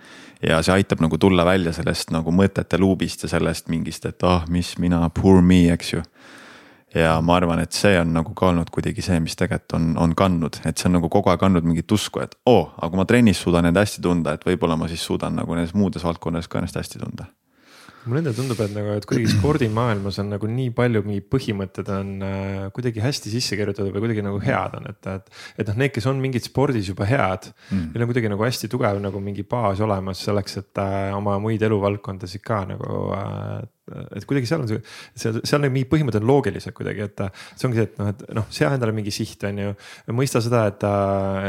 ja 0.42 0.62
see 0.66 0.74
aitab 0.74 1.04
nagu 1.04 1.18
tulla 1.18 1.46
välja 1.46 1.74
sellest 1.76 2.14
nagu 2.16 2.34
mõtete 2.34 2.80
luubist 2.80 3.24
ja 3.24 3.30
sellest 3.30 3.70
mingist, 3.70 4.06
et 4.10 4.24
ah 4.24 4.42
oh,, 4.42 4.50
mis 4.50 4.78
mina, 4.82 5.04
poor 5.14 5.42
me, 5.46 5.68
eks 5.74 5.94
ju. 5.94 6.02
ja 6.96 7.20
ma 7.22 7.36
arvan, 7.38 7.62
et 7.62 7.78
see 7.78 7.94
on 8.00 8.14
nagu 8.16 8.34
ka 8.34 8.50
olnud 8.50 8.72
kuidagi 8.74 9.06
see, 9.06 9.20
mis 9.22 9.38
tegelikult 9.38 9.78
on, 9.78 9.92
on 9.98 10.16
kandnud, 10.18 10.62
et 10.66 10.78
see 10.78 10.90
on 10.90 10.98
nagu 10.98 11.12
kogu 11.14 11.30
aeg 11.30 11.46
andnud 11.46 11.68
mingit 11.70 11.92
usku, 11.92 12.24
et 12.26 12.34
oo 12.46 12.64
oh,, 12.64 12.72
aga 12.80 12.90
kui 12.90 13.04
ma 13.04 13.06
trennis 13.06 13.44
suudan 13.44 13.70
end 13.70 13.78
hästi 13.78 14.02
tunda, 14.02 14.34
et 14.34 14.50
võib-olla 14.50 14.80
ma 14.80 14.90
siis 14.90 15.06
suudan 15.06 15.38
nagu 15.38 15.54
nendes 15.54 15.78
muudes 15.78 16.06
valdkondades 16.08 16.50
ka 16.50 16.64
ennast 16.64 16.82
hästi 16.82 17.06
tunda 17.06 17.30
mulle 18.06 18.22
endale 18.22 18.38
tundub, 18.38 18.60
et 18.64 18.74
nagu, 18.76 18.94
et 19.00 19.08
kuidagi 19.10 19.32
spordimaailmas 19.34 20.20
on 20.24 20.32
nagu 20.34 20.50
nii 20.50 20.72
palju 20.76 21.02
mingi 21.06 21.24
põhimõtted 21.34 21.90
on 21.94 22.12
äh, 22.26 22.68
kuidagi 22.76 23.04
hästi 23.04 23.34
sisse 23.34 23.58
kirjutatud 23.60 23.92
või 23.96 24.06
kuidagi 24.06 24.24
nagu 24.26 24.40
head 24.44 24.78
on, 24.80 24.88
et, 24.92 25.10
et. 25.12 25.34
et 25.60 25.72
noh, 25.72 25.80
need, 25.84 25.94
kes 25.96 26.08
on 26.12 26.22
mingid 26.24 26.48
spordis 26.48 26.92
juba 26.92 27.08
head 27.10 27.50
mm., 27.52 27.90
neil 27.94 28.06
on 28.06 28.12
kuidagi 28.12 28.32
nagu 28.32 28.48
hästi 28.48 28.72
tugev 28.72 29.02
nagu 29.04 29.24
mingi 29.24 29.46
baas 29.50 29.82
olemas 29.84 30.24
selleks, 30.28 30.60
et 30.64 30.84
äh, 30.84 31.10
oma 31.18 31.38
muid 31.44 31.64
eluvaldkondasid 31.68 32.46
ka 32.46 32.64
nagu 32.70 33.02
äh, 33.18 33.60
et 34.16 34.26
kuidagi 34.30 34.50
seal 34.50 34.64
on 34.64 34.70
see, 34.70 34.80
seal, 35.18 35.40
seal 35.48 35.64
need 35.64 35.74
mingid 35.76 35.90
põhimõtted 35.92 36.24
on 36.24 36.30
loogilised 36.30 36.76
kuidagi, 36.76 37.06
et 37.08 37.24
see 37.56 37.68
ongi 37.70 37.80
see, 37.80 37.88
et 37.90 38.00
noh, 38.00 38.12
et 38.14 38.24
noh, 38.38 38.48
sea 38.54 38.72
endale 38.76 38.94
mingi 38.96 39.14
siht, 39.14 39.44
on 39.50 39.62
ju. 39.64 39.74
mõista 40.16 40.42
seda, 40.44 40.66
et, 40.72 40.86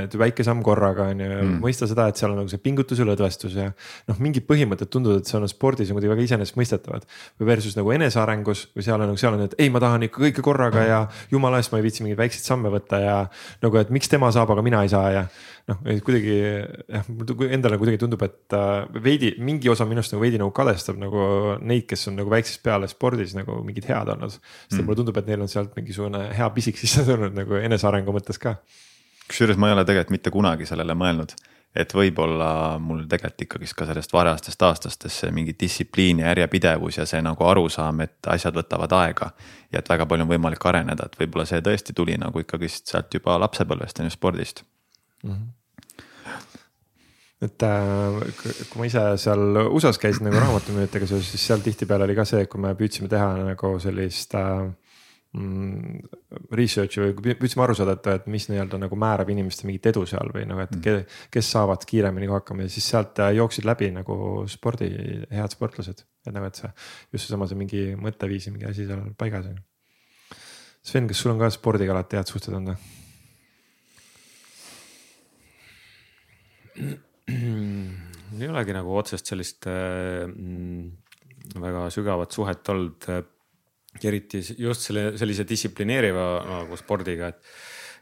et 0.04 0.16
väike 0.20 0.46
samm 0.46 0.62
korraga 0.66 1.10
on 1.12 1.22
ju 1.24 1.30
mm., 1.30 1.58
mõista 1.62 1.88
seda, 1.90 2.08
et 2.10 2.20
seal 2.20 2.34
on 2.34 2.40
nagu 2.42 2.52
see 2.52 2.62
pingutus 2.62 3.00
ja 3.00 3.06
lõdvestus 3.08 3.56
ja. 3.58 3.70
noh, 4.10 4.20
mingid 4.22 4.46
põhimõtted 4.48 4.90
tunduvad, 4.92 5.22
et 5.22 5.30
see 5.30 5.38
on 5.38 5.48
spordis 5.50 5.92
on 5.92 5.98
kuidagi 5.98 6.14
väga 6.14 6.26
iseenesestmõistetavad. 6.28 7.06
või 7.40 7.50
versus 7.52 7.76
nagu 7.78 7.94
enesearengus 7.94 8.66
või 8.76 8.86
seal 8.86 9.00
on 9.00 9.10
nagu 9.12 9.20
seal 9.20 9.36
on, 9.36 9.46
et 9.48 9.56
ei, 9.58 9.70
ma 9.72 9.82
tahan 9.82 10.08
ikka 10.08 10.24
kõike 10.26 10.44
korraga 10.44 10.84
ja 10.86 11.00
jumala 11.32 11.60
eest 11.60 11.72
ma 11.72 11.80
ei 11.80 11.86
viitsi 11.86 12.04
mingeid 12.04 12.20
väikseid 12.20 12.46
samme 12.46 12.72
võtta 12.72 13.00
ja. 13.02 13.16
nagu, 13.62 13.80
et 13.80 13.92
miks 13.94 14.10
tema 14.10 14.30
saab, 14.34 14.52
aga 14.54 14.64
mina 14.66 14.84
ei 14.86 14.92
saa 14.92 15.10
ja 15.14 15.24
noh, 15.70 15.80
kuidagi 16.06 16.36
jah, 16.36 17.08
mulle 17.08 17.50
endale 17.54 17.78
kuidagi 17.80 18.00
tundub, 18.02 18.22
et 18.26 18.56
äh, 18.56 19.02
veidi 19.04 19.32
mingi 19.42 19.70
osa 19.72 19.86
minust 19.88 20.14
nagu 20.14 20.24
veidi 20.24 20.40
nagu 20.40 20.52
kadestab 20.56 20.98
nagu 21.00 21.56
neid, 21.60 21.86
kes 21.90 22.08
on 22.10 22.18
nagu 22.20 22.32
väiksest 22.32 22.62
peale 22.66 22.88
spordis 22.90 23.36
nagu 23.38 23.60
mingid 23.66 23.88
head 23.90 24.10
olnud. 24.14 24.34
sest 24.34 24.78
mm. 24.78 24.86
mulle 24.86 25.00
tundub, 25.02 25.20
et 25.20 25.30
neil 25.30 25.44
on 25.46 25.52
sealt 25.52 25.76
mingisugune 25.78 26.26
hea 26.36 26.50
pisik 26.56 26.80
sisse 26.80 27.06
tulnud 27.08 27.36
nagu 27.36 27.60
enesearengu 27.60 28.16
mõttes 28.16 28.40
ka. 28.42 28.56
kusjuures 29.28 29.60
ma 29.60 29.70
ei 29.70 29.78
ole 29.78 29.86
tegelikult 29.86 30.18
mitte 30.18 30.34
kunagi 30.34 30.68
sellele 30.68 30.96
mõelnud 30.98 31.36
et 31.76 31.92
võib-olla 31.94 32.78
mul 32.82 33.04
tegelikult 33.06 33.44
ikkagist 33.46 33.76
ka 33.78 33.86
sellest 33.86 34.12
varastest 34.12 34.62
aastastest 34.66 35.22
see 35.22 35.30
mingi 35.34 35.54
distsipliin 35.60 36.22
ja 36.22 36.32
järjepidevus 36.32 36.98
ja 36.98 37.06
see 37.06 37.22
nagu 37.22 37.46
arusaam, 37.46 38.02
et 38.02 38.30
asjad 38.32 38.58
võtavad 38.58 38.94
aega. 38.98 39.30
ja 39.70 39.78
et 39.78 39.88
väga 39.88 40.06
palju 40.10 40.26
on 40.26 40.32
võimalik 40.32 40.66
areneda, 40.66 41.06
et 41.06 41.16
võib-olla 41.20 41.46
see 41.46 41.62
tõesti 41.62 41.94
tuli 41.94 42.18
nagu 42.18 42.42
ikkagist 42.42 42.90
sealt 42.90 43.14
juba 43.14 43.38
lapsepõlvest 43.46 44.02
on 44.02 44.10
ju 44.10 44.18
spordist 44.18 44.64
mm. 45.22 45.30
-hmm 45.30 45.59
et 47.40 47.64
äh, 47.64 48.18
kui 48.68 48.82
ma 48.82 48.86
ise 48.88 49.02
seal 49.22 49.62
USA-s 49.62 49.98
käisin 50.00 50.26
nagu 50.28 50.36
raamatumüüjatega 50.42 51.08
seoses, 51.08 51.30
siis 51.32 51.46
seal 51.48 51.62
tihtipeale 51.64 52.04
oli 52.04 52.16
ka 52.18 52.26
see, 52.28 52.44
kui 52.50 52.60
me 52.60 52.74
püüdsime 52.76 53.08
teha 53.08 53.30
nagu 53.46 53.70
sellist 53.80 54.36
äh, 54.36 54.66
mm, 55.38 56.02
research'i 56.52 57.00
või 57.00 57.34
püüdsime 57.40 57.64
aru 57.64 57.78
saada, 57.78 57.96
et, 57.96 58.10
et 58.12 58.28
mis 58.32 58.44
nii-öelda 58.50 58.82
nagu 58.82 58.98
määrab 59.00 59.32
inimeste 59.32 59.64
mingit 59.68 59.88
edu 59.88 60.04
seal 60.10 60.28
või 60.34 60.44
nagu, 60.50 60.66
et 60.66 60.76
mm. 60.76 61.18
kes 61.32 61.52
saavad 61.56 61.88
kiiremini 61.88 62.28
hakkama 62.28 62.68
ja 62.68 62.74
siis 62.76 62.92
sealt 62.92 63.24
äh, 63.24 63.32
jooksid 63.40 63.64
läbi 63.68 63.88
nagu 63.96 64.14
spordi, 64.50 64.92
head 65.32 65.56
sportlased. 65.56 66.04
et 66.26 66.32
nagu, 66.36 66.44
et 66.46 66.60
see 66.60 66.68
just 67.16 67.24
seesama 67.24 67.48
see 67.48 67.58
mingi 67.60 67.82
mõtteviisi 67.96 68.52
mingi 68.52 68.68
asi 68.68 68.84
seal 68.84 69.02
paigas 69.18 69.48
on. 69.48 69.60
Sven, 70.84 71.08
kas 71.08 71.18
sul 71.20 71.32
on 71.32 71.40
ka 71.40 71.48
spordiga 71.52 71.96
alati 71.96 72.20
head 72.20 72.28
suhted 72.28 72.52
olnud 72.56 72.76
või? 72.76 72.80
ei 78.40 78.48
olegi 78.48 78.76
nagu 78.76 78.94
otsest 79.00 79.32
sellist 79.32 79.66
äh, 79.70 80.26
mm, 80.28 81.60
väga 81.60 81.88
sügavat 81.94 82.36
suhet 82.36 82.72
olnud 82.74 83.10
äh,. 83.10 83.26
eriti 84.06 84.38
just 84.58 84.86
selle 84.86 85.16
sellise 85.18 85.42
distsiplineeriva 85.48 86.26
nagu 86.46 86.76
spordiga, 86.78 87.32
et 87.32 87.40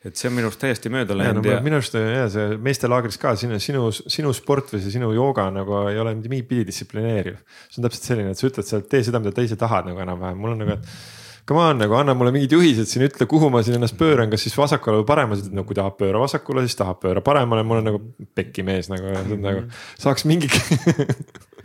et 0.07 0.15
see 0.15 0.29
on 0.29 0.37
minu 0.37 0.47
arust 0.47 0.61
täiesti 0.63 0.91
mööda 0.95 1.17
läinud 1.17 1.43
no,. 1.43 1.51
Ja... 1.51 1.63
minu 1.65 1.79
arust 1.81 1.97
ja 1.99 2.27
see 2.31 2.59
meestelaagris 2.63 3.19
ka 3.19 3.33
sinu, 3.41 3.59
sinu, 3.63 3.89
sinu 3.91 4.31
sport 4.37 4.71
või 4.75 4.83
see 4.85 4.93
sinu 4.95 5.11
jooga 5.17 5.49
nagu 5.55 5.81
ei 5.91 5.99
ole 5.99 6.13
mitte 6.15 6.31
mingit 6.31 6.69
distsiplineeriv. 6.69 7.41
see 7.67 7.81
on 7.81 7.89
täpselt 7.89 8.11
selline, 8.13 8.35
et 8.35 8.39
sa 8.39 8.47
ütled 8.47 8.69
seal, 8.69 8.85
tee 8.91 9.03
seda, 9.09 9.23
mida 9.23 9.35
teised 9.35 9.59
tahavad 9.59 9.91
nagu 9.91 10.05
enam-vähem, 10.05 10.39
mul 10.39 10.55
on 10.55 10.63
nagu, 10.63 10.77
et 10.79 11.28
come 11.49 11.65
on 11.65 11.79
nagu 11.81 11.97
anna 11.97 12.15
mulle 12.19 12.33
mingid 12.35 12.53
juhised 12.53 12.91
siin, 12.91 13.07
ütle, 13.09 13.27
kuhu 13.31 13.49
ma 13.53 13.63
siin 13.65 13.79
ennast 13.79 13.97
pööran, 14.01 14.29
kas 14.33 14.45
siis 14.45 14.57
vasakule 14.59 15.01
või 15.01 15.09
paremale, 15.09 15.41
siis 15.41 15.55
no 15.57 15.65
kui 15.69 15.77
tahab 15.79 15.97
pööra 16.01 16.21
vasakule, 16.21 16.67
siis 16.67 16.77
tahab 16.77 17.01
pööra 17.05 17.23
paremale, 17.25 17.65
mul 17.65 17.81
on 17.81 17.89
nagu 17.89 18.03
pekki 18.37 18.65
mees 18.67 18.91
nagu, 18.93 19.15
nagu 19.33 19.65
saaks 19.97 20.29
mingi 20.29 20.51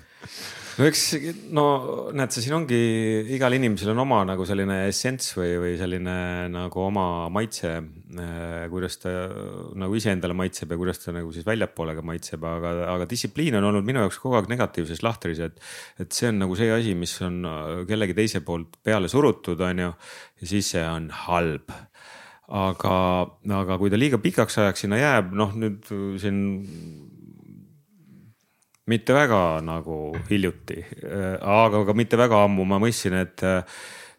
no 0.77 0.87
eks 0.87 1.03
no 1.53 1.65
näed, 2.15 2.33
see 2.33 2.45
siin 2.45 2.55
ongi, 2.57 2.79
igal 3.35 3.55
inimesel 3.57 3.93
on 3.93 4.01
oma 4.03 4.21
nagu 4.27 4.45
selline 4.47 4.83
essents 4.87 5.33
või, 5.37 5.51
või 5.61 5.75
selline 5.79 6.15
nagu 6.53 6.83
oma 6.85 7.05
maitse. 7.33 7.75
Äh, 8.13 8.65
kuidas 8.69 8.99
ta 9.01 9.11
nagu 9.79 9.95
iseendale 9.97 10.35
maitseb 10.37 10.73
ja 10.73 10.77
kuidas 10.77 11.01
ta 11.01 11.13
nagu 11.15 11.31
siis 11.33 11.47
väljapoole 11.47 11.95
ka 11.97 12.03
maitseb, 12.05 12.43
aga, 12.45 12.73
aga 12.93 13.07
distsipliin 13.09 13.57
on 13.57 13.69
olnud 13.71 13.87
minu 13.87 14.03
jaoks 14.03 14.19
kogu 14.21 14.37
aeg 14.37 14.51
negatiivses 14.51 15.01
lahtris, 15.05 15.41
et. 15.41 15.57
et 16.01 16.13
see 16.13 16.29
on 16.29 16.43
nagu 16.43 16.57
see 16.59 16.69
asi, 16.73 16.93
mis 16.97 17.15
on 17.25 17.41
kellegi 17.89 18.13
teise 18.17 18.43
poolt 18.45 18.77
peale 18.85 19.09
surutud, 19.09 19.61
on 19.65 19.81
ju, 19.87 19.95
ja 20.43 20.51
siis 20.53 20.69
see 20.75 20.85
on 20.85 21.09
halb 21.25 21.73
aga, 22.53 22.95
aga 23.61 23.77
kui 23.79 23.91
ta 23.91 23.99
liiga 23.99 24.19
pikaks 24.21 24.59
ajaks 24.61 24.85
sinna 24.85 24.99
jääb, 24.99 25.33
noh 25.37 25.53
nüüd 25.57 25.89
siin 26.21 26.39
mitte 28.91 29.15
väga 29.15 29.61
nagu 29.63 29.97
hiljuti, 30.29 30.79
äh, 31.07 31.35
aga 31.39 31.83
ka 31.87 31.95
mitte 31.97 32.19
väga 32.19 32.43
ammu. 32.47 32.65
Ma 32.67 32.79
mõistsin, 32.83 33.15
et, 33.21 33.43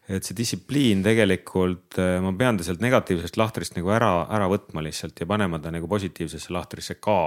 et 0.09 0.25
see 0.25 0.37
distsipliin 0.37 1.03
tegelikult, 1.05 1.99
äh, 2.01 2.17
ma 2.23 2.33
pean 2.37 2.57
ta 2.57 2.65
sealt 2.67 2.83
negatiivsest 2.85 3.37
lahtrist 3.41 3.77
nagu 3.77 3.93
ära, 3.93 4.27
ära 4.33 4.49
võtma 4.51 4.83
lihtsalt 4.85 5.21
ja 5.21 5.29
panema 5.29 5.61
ta 5.61 5.73
nagu 5.73 5.89
positiivsesse 5.91 6.53
lahtrisse 6.55 6.99
ka. 7.01 7.19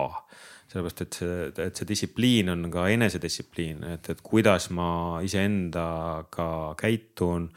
Sellepärast, 0.68 0.98
et 1.00 1.16
see, 1.16 1.44
et 1.64 1.78
see 1.80 1.86
distsipliin 1.88 2.50
on 2.52 2.66
ka 2.68 2.90
enesedistsipliin, 2.92 3.86
et, 3.94 4.10
et 4.12 4.18
kuidas 4.20 4.68
ma 4.76 4.90
iseendaga 5.24 6.74
käitun 6.76 7.48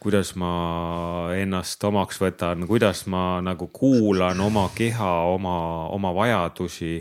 kuidas 0.00 0.34
ma 0.38 1.32
ennast 1.36 1.84
omaks 1.84 2.20
võtan, 2.20 2.64
kuidas 2.68 3.02
ma 3.12 3.40
nagu 3.44 3.68
kuulan 3.74 4.40
oma 4.40 4.68
keha, 4.76 5.12
oma, 5.32 5.56
oma 5.92 6.12
vajadusi 6.14 7.00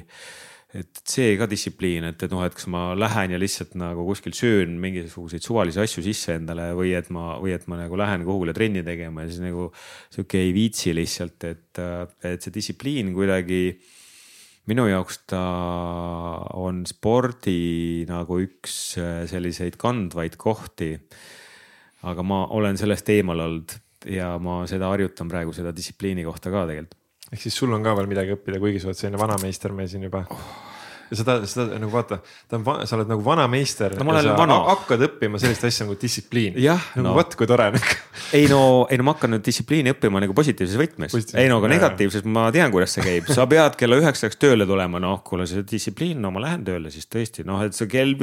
et 0.76 1.02
see 1.08 1.36
ka 1.40 1.48
distsipliin, 1.48 2.04
et, 2.10 2.24
et 2.26 2.32
noh, 2.34 2.42
et 2.44 2.56
kas 2.56 2.68
ma 2.72 2.90
lähen 2.98 3.32
ja 3.36 3.40
lihtsalt 3.40 3.78
nagu 3.80 4.04
kuskil 4.08 4.36
söön 4.36 4.74
mingisuguseid 4.82 5.44
suvalisi 5.46 5.80
asju 5.84 6.04
sisse 6.04 6.36
endale 6.36 6.72
või 6.76 6.92
et 6.98 7.08
ma, 7.16 7.36
või 7.40 7.54
et 7.56 7.68
ma 7.72 7.80
nagu 7.80 8.00
lähen 8.00 8.26
kuhugile 8.28 8.56
trenni 8.56 8.84
tegema 8.84 9.24
ja 9.24 9.32
siis 9.32 9.44
nagu 9.44 9.70
sihuke 10.14 10.42
ei 10.42 10.52
viitsi 10.56 10.96
lihtsalt, 10.98 11.48
et, 11.48 11.84
et 12.28 12.44
see 12.44 12.56
distsipliin 12.58 13.14
kuidagi 13.16 13.62
minu 14.68 14.88
jaoks 14.90 15.22
ta 15.32 15.46
on 16.60 16.84
spordi 16.90 18.04
nagu 18.10 18.42
üks 18.44 18.76
selliseid 19.32 19.80
kandvaid 19.80 20.36
kohti. 20.42 20.92
aga 22.06 22.22
ma 22.22 22.44
olen 22.54 22.78
sellest 22.78 23.10
eemal 23.10 23.40
olnud 23.48 23.80
ja 24.12 24.36
ma 24.42 24.64
seda 24.70 24.92
harjutan 24.92 25.30
praegu 25.32 25.56
seda 25.56 25.72
distsipliini 25.74 26.26
kohta 26.28 26.52
ka 26.54 26.68
tegelikult 26.68 27.05
ehk 27.36 27.44
siis 27.44 27.60
sul 27.60 27.76
on 27.76 27.84
ka 27.84 27.94
veel 28.00 28.08
midagi 28.08 28.34
õppida, 28.38 28.62
kuigi 28.64 28.80
sa 28.80 28.90
oled 28.90 29.02
selline 29.02 29.20
vanameistermees 29.20 29.92
siin 29.92 30.08
juba. 30.08 30.24
oh 30.32 30.75
ja 31.10 31.20
seda, 31.20 31.38
seda 31.50 31.80
nagu 31.80 31.92
vaata, 31.94 32.20
ta 32.50 32.58
on, 32.58 32.66
sa 32.88 32.98
oled 32.98 33.12
nagu 33.12 33.24
vana 33.26 33.46
meister 33.52 33.94
no,. 34.00 34.16
sa 34.18 34.36
vana. 34.38 34.58
hakkad 34.72 35.06
õppima 35.10 35.42
sellist 35.42 35.68
asja 35.68 35.86
nagu 35.86 35.98
distsipliin. 36.02 36.58
nagu 36.58 37.06
no. 37.06 37.14
vot 37.18 37.38
kui 37.38 37.50
tore 37.50 37.70
nagu. 37.76 37.98
ei 38.38 38.50
no, 38.52 38.62
ei 38.90 39.00
no 39.00 39.08
ma 39.08 39.16
hakkan 39.16 39.36
nüüd 39.36 39.46
distsipliini 39.46 39.94
õppima 39.94 40.24
nagu 40.24 40.36
positiivses 40.38 40.80
võtmes. 40.80 41.16
ei 41.38 41.50
no 41.52 41.60
aga 41.62 41.72
negatiivses 41.76 42.26
ma 42.26 42.48
tean, 42.56 42.74
kuidas 42.74 42.98
see 42.98 43.06
käib, 43.06 43.30
sa 43.32 43.48
pead 43.50 43.78
kella 43.80 44.00
üheksaks 44.02 44.40
tööle 44.42 44.68
tulema, 44.70 45.02
noh 45.04 45.22
kuule 45.26 45.48
see 45.50 45.66
distsipliin, 45.68 46.22
no 46.22 46.34
ma 46.34 46.44
lähen 46.48 46.66
tööle 46.68 46.94
siis 46.94 47.10
tõesti 47.12 47.46
noh, 47.48 47.62
et 47.66 47.78
see 47.78 47.90
kell 47.92 48.16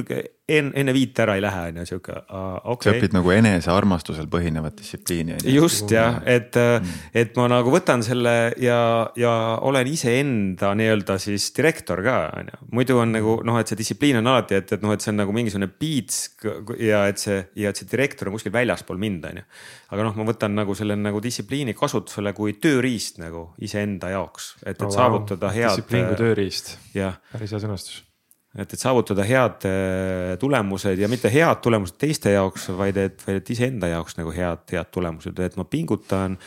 enne, 0.53 0.73
enne 0.79 0.95
viit 0.95 1.19
ära 1.23 1.37
ei 1.39 1.43
lähe, 1.45 1.69
on 1.71 1.81
ju 1.83 1.87
sihuke 1.93 2.15
uh,, 2.19 2.57
okei 2.75 2.75
okay.. 2.75 2.91
sa 2.91 2.97
õpid 2.99 3.17
nagu 3.17 3.33
enesearmastusel 3.35 4.29
põhinevat 4.33 4.77
distsipliini. 4.81 5.39
just 5.55 5.93
jah, 5.93 6.21
et 6.27 6.57
mm., 6.59 6.99
et 7.23 7.37
ma 7.39 7.47
nagu 7.53 7.73
võtan 7.73 8.03
selle 8.05 8.35
ja, 8.61 8.81
ja 9.19 9.33
olen 9.63 9.89
iseenda 9.91 10.73
nii-öelda 10.79 11.19
siis 11.23 11.51
direktor 11.57 12.03
ka 12.05 12.19
on 12.41 12.51
ju 12.53 12.63
muidu 12.73 12.99
on 13.03 13.13
nagu 13.15 13.39
noh, 13.47 13.59
et 13.61 13.71
see 13.71 13.79
distsipliin 13.79 14.21
on 14.21 14.31
alati, 14.33 14.59
et, 14.61 14.75
et 14.77 14.85
noh, 14.85 14.95
et 14.95 15.05
see 15.05 15.13
on 15.13 15.21
nagu 15.23 15.35
mingisugune 15.37 15.69
beats 15.71 16.23
ja 16.81 17.05
et 17.11 17.21
see 17.23 17.41
ja 17.61 17.73
et 17.73 17.81
see 17.81 17.91
direktor 17.91 18.31
on 18.31 18.37
kuskil 18.39 18.55
väljaspool 18.55 19.01
mind, 19.03 19.27
on 19.31 19.43
ju. 19.43 19.49
aga 19.97 20.07
noh, 20.09 20.17
ma 20.21 20.29
võtan 20.33 20.57
nagu 20.57 20.77
selle 20.79 20.97
nagu 20.99 21.21
distsipliini 21.25 21.77
kasutusele 21.79 22.35
kui 22.37 22.57
tööriist 22.63 23.21
nagu 23.23 23.51
iseenda 23.63 24.13
jaoks, 24.15 24.55
et, 24.63 24.77
et 24.77 24.87
oh, 24.89 24.95
saavutada 24.95 25.53
head. 25.53 25.69
distsipliin 25.71 26.09
kui 26.13 26.25
tööriist. 26.25 26.77
päris 26.95 27.53
hea 27.53 27.63
sõnastus 27.67 28.03
et, 28.59 28.69
et 28.69 28.79
saavutada 28.79 29.25
head 29.27 29.67
äh, 29.69 30.35
tulemused 30.41 31.01
ja 31.01 31.09
mitte 31.11 31.31
head 31.33 31.63
tulemused 31.65 31.97
teiste 32.01 32.35
jaoks, 32.35 32.69
vaid 32.77 32.99
et, 33.01 33.23
vaid 33.27 33.41
et 33.41 33.53
iseenda 33.55 33.91
jaoks 33.93 34.19
nagu 34.19 34.33
head, 34.35 34.65
head 34.73 34.93
tulemused, 34.95 35.39
et 35.41 35.57
ma 35.61 35.65
pingutan. 35.65 36.39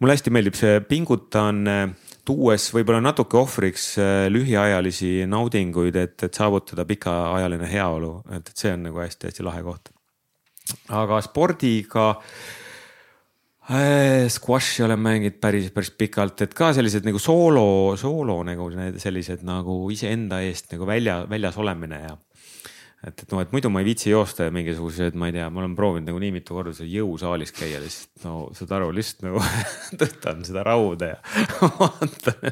mulle 0.00 0.16
hästi 0.16 0.32
meeldib 0.32 0.56
see 0.58 0.80
pingutan, 0.88 1.62
äh, 1.68 2.05
tuues 2.26 2.68
võib-olla 2.74 3.00
natuke 3.04 3.38
ohvriks 3.40 3.88
äh, 4.02 4.26
lühiajalisi 4.32 5.24
naudinguid, 5.30 5.96
et, 5.96 6.18
et 6.28 6.42
saavutada 6.42 6.84
pikaajaline 6.88 7.70
heaolu, 7.70 8.12
et, 8.30 8.52
et 8.52 8.64
see 8.66 8.74
on 8.74 8.86
nagu 8.90 9.02
hästi-hästi 9.02 9.46
lahe 9.46 9.64
koht. 9.66 9.92
aga 10.90 11.20
spordiga 11.22 12.12
Äh, 13.66 14.28
squashi 14.30 14.84
olen 14.86 15.00
mänginud 15.02 15.40
päris, 15.42 15.72
päris 15.74 15.90
pikalt, 15.90 16.38
et 16.44 16.52
ka 16.54 16.68
sellised 16.70 17.02
nagu 17.02 17.18
soolo, 17.18 17.96
soolo 17.98 18.36
nagu 18.46 18.68
sellised 19.02 19.42
nagu 19.42 19.80
iseenda 19.90 20.38
eest 20.46 20.70
nagu 20.70 20.86
välja, 20.86 21.24
väljas 21.26 21.58
olemine 21.58 21.98
ja 22.04 22.12
et, 23.06 23.22
et 23.22 23.32
noh, 23.32 23.40
et 23.42 23.52
muidu 23.54 23.70
ma 23.70 23.82
ei 23.82 23.86
viitsi 23.86 24.10
joosta 24.10 24.48
ja 24.48 24.52
mingisuguseid, 24.54 25.14
ma 25.18 25.28
ei 25.30 25.34
tea, 25.36 25.46
ma 25.52 25.62
olen 25.62 25.76
proovinud 25.78 26.08
nagu 26.10 26.18
nii 26.22 26.32
mitu 26.34 26.56
korda 26.56 26.72
seal 26.74 26.88
jõusaalis 26.90 27.52
käia 27.54 27.78
lihtsalt 27.82 28.24
no 28.26 28.34
saad 28.56 28.74
aru, 28.78 28.88
lihtsalt 28.96 29.22
nagu 29.28 29.42
tõstan 30.00 30.42
seda 30.46 30.64
rauda 30.66 31.12
ja 31.12 31.18
vaatan. 31.78 32.50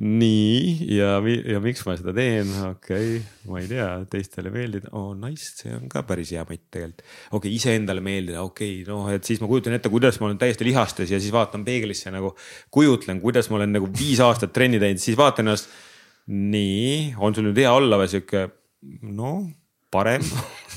nii 0.00 0.88
ja, 0.96 1.14
ja 1.20 1.60
miks 1.64 1.84
ma 1.88 1.96
seda 2.00 2.16
teen, 2.16 2.50
okei 2.70 3.20
okay,, 3.20 3.22
ma 3.50 3.60
ei 3.60 3.70
tea, 3.70 3.88
teistele 4.12 4.52
meeldida, 4.54 4.92
oh 4.96 5.12
nice, 5.18 5.52
see 5.60 5.76
on 5.76 5.88
ka 5.92 6.04
päris 6.08 6.32
hea 6.32 6.46
mõtt 6.48 6.64
tegelikult. 6.72 7.06
okei 7.30 7.38
okay,, 7.42 7.54
iseendale 7.60 8.04
meeldida, 8.04 8.44
okei 8.46 8.80
okay,, 8.80 8.88
noh, 8.88 9.12
et 9.12 9.28
siis 9.28 9.44
ma 9.44 9.50
kujutan 9.50 9.76
ette, 9.76 9.92
kuidas 9.92 10.20
ma 10.22 10.30
olen 10.30 10.40
täiesti 10.40 10.68
lihastes 10.68 11.12
ja 11.12 11.20
siis 11.20 11.34
vaatan 11.34 11.66
peeglisse 11.68 12.12
nagu 12.14 12.32
kujutlen, 12.72 13.20
kuidas 13.20 13.52
ma 13.52 13.60
olen 13.60 13.76
nagu 13.76 13.92
viis 13.92 14.22
aastat 14.24 14.56
trenni 14.56 14.80
teinud, 14.80 15.02
siis 15.02 15.20
vaatan 15.20 15.50
ennast. 15.52 15.72
nii, 16.32 17.16
on 17.18 17.34
sul 17.34 17.48
nüüd 17.48 17.58
hea 17.58 17.72
olla 17.74 17.98
või 17.98 18.08
sihuke, 18.08 18.46
noh 19.10 19.42
parem. 19.92 20.24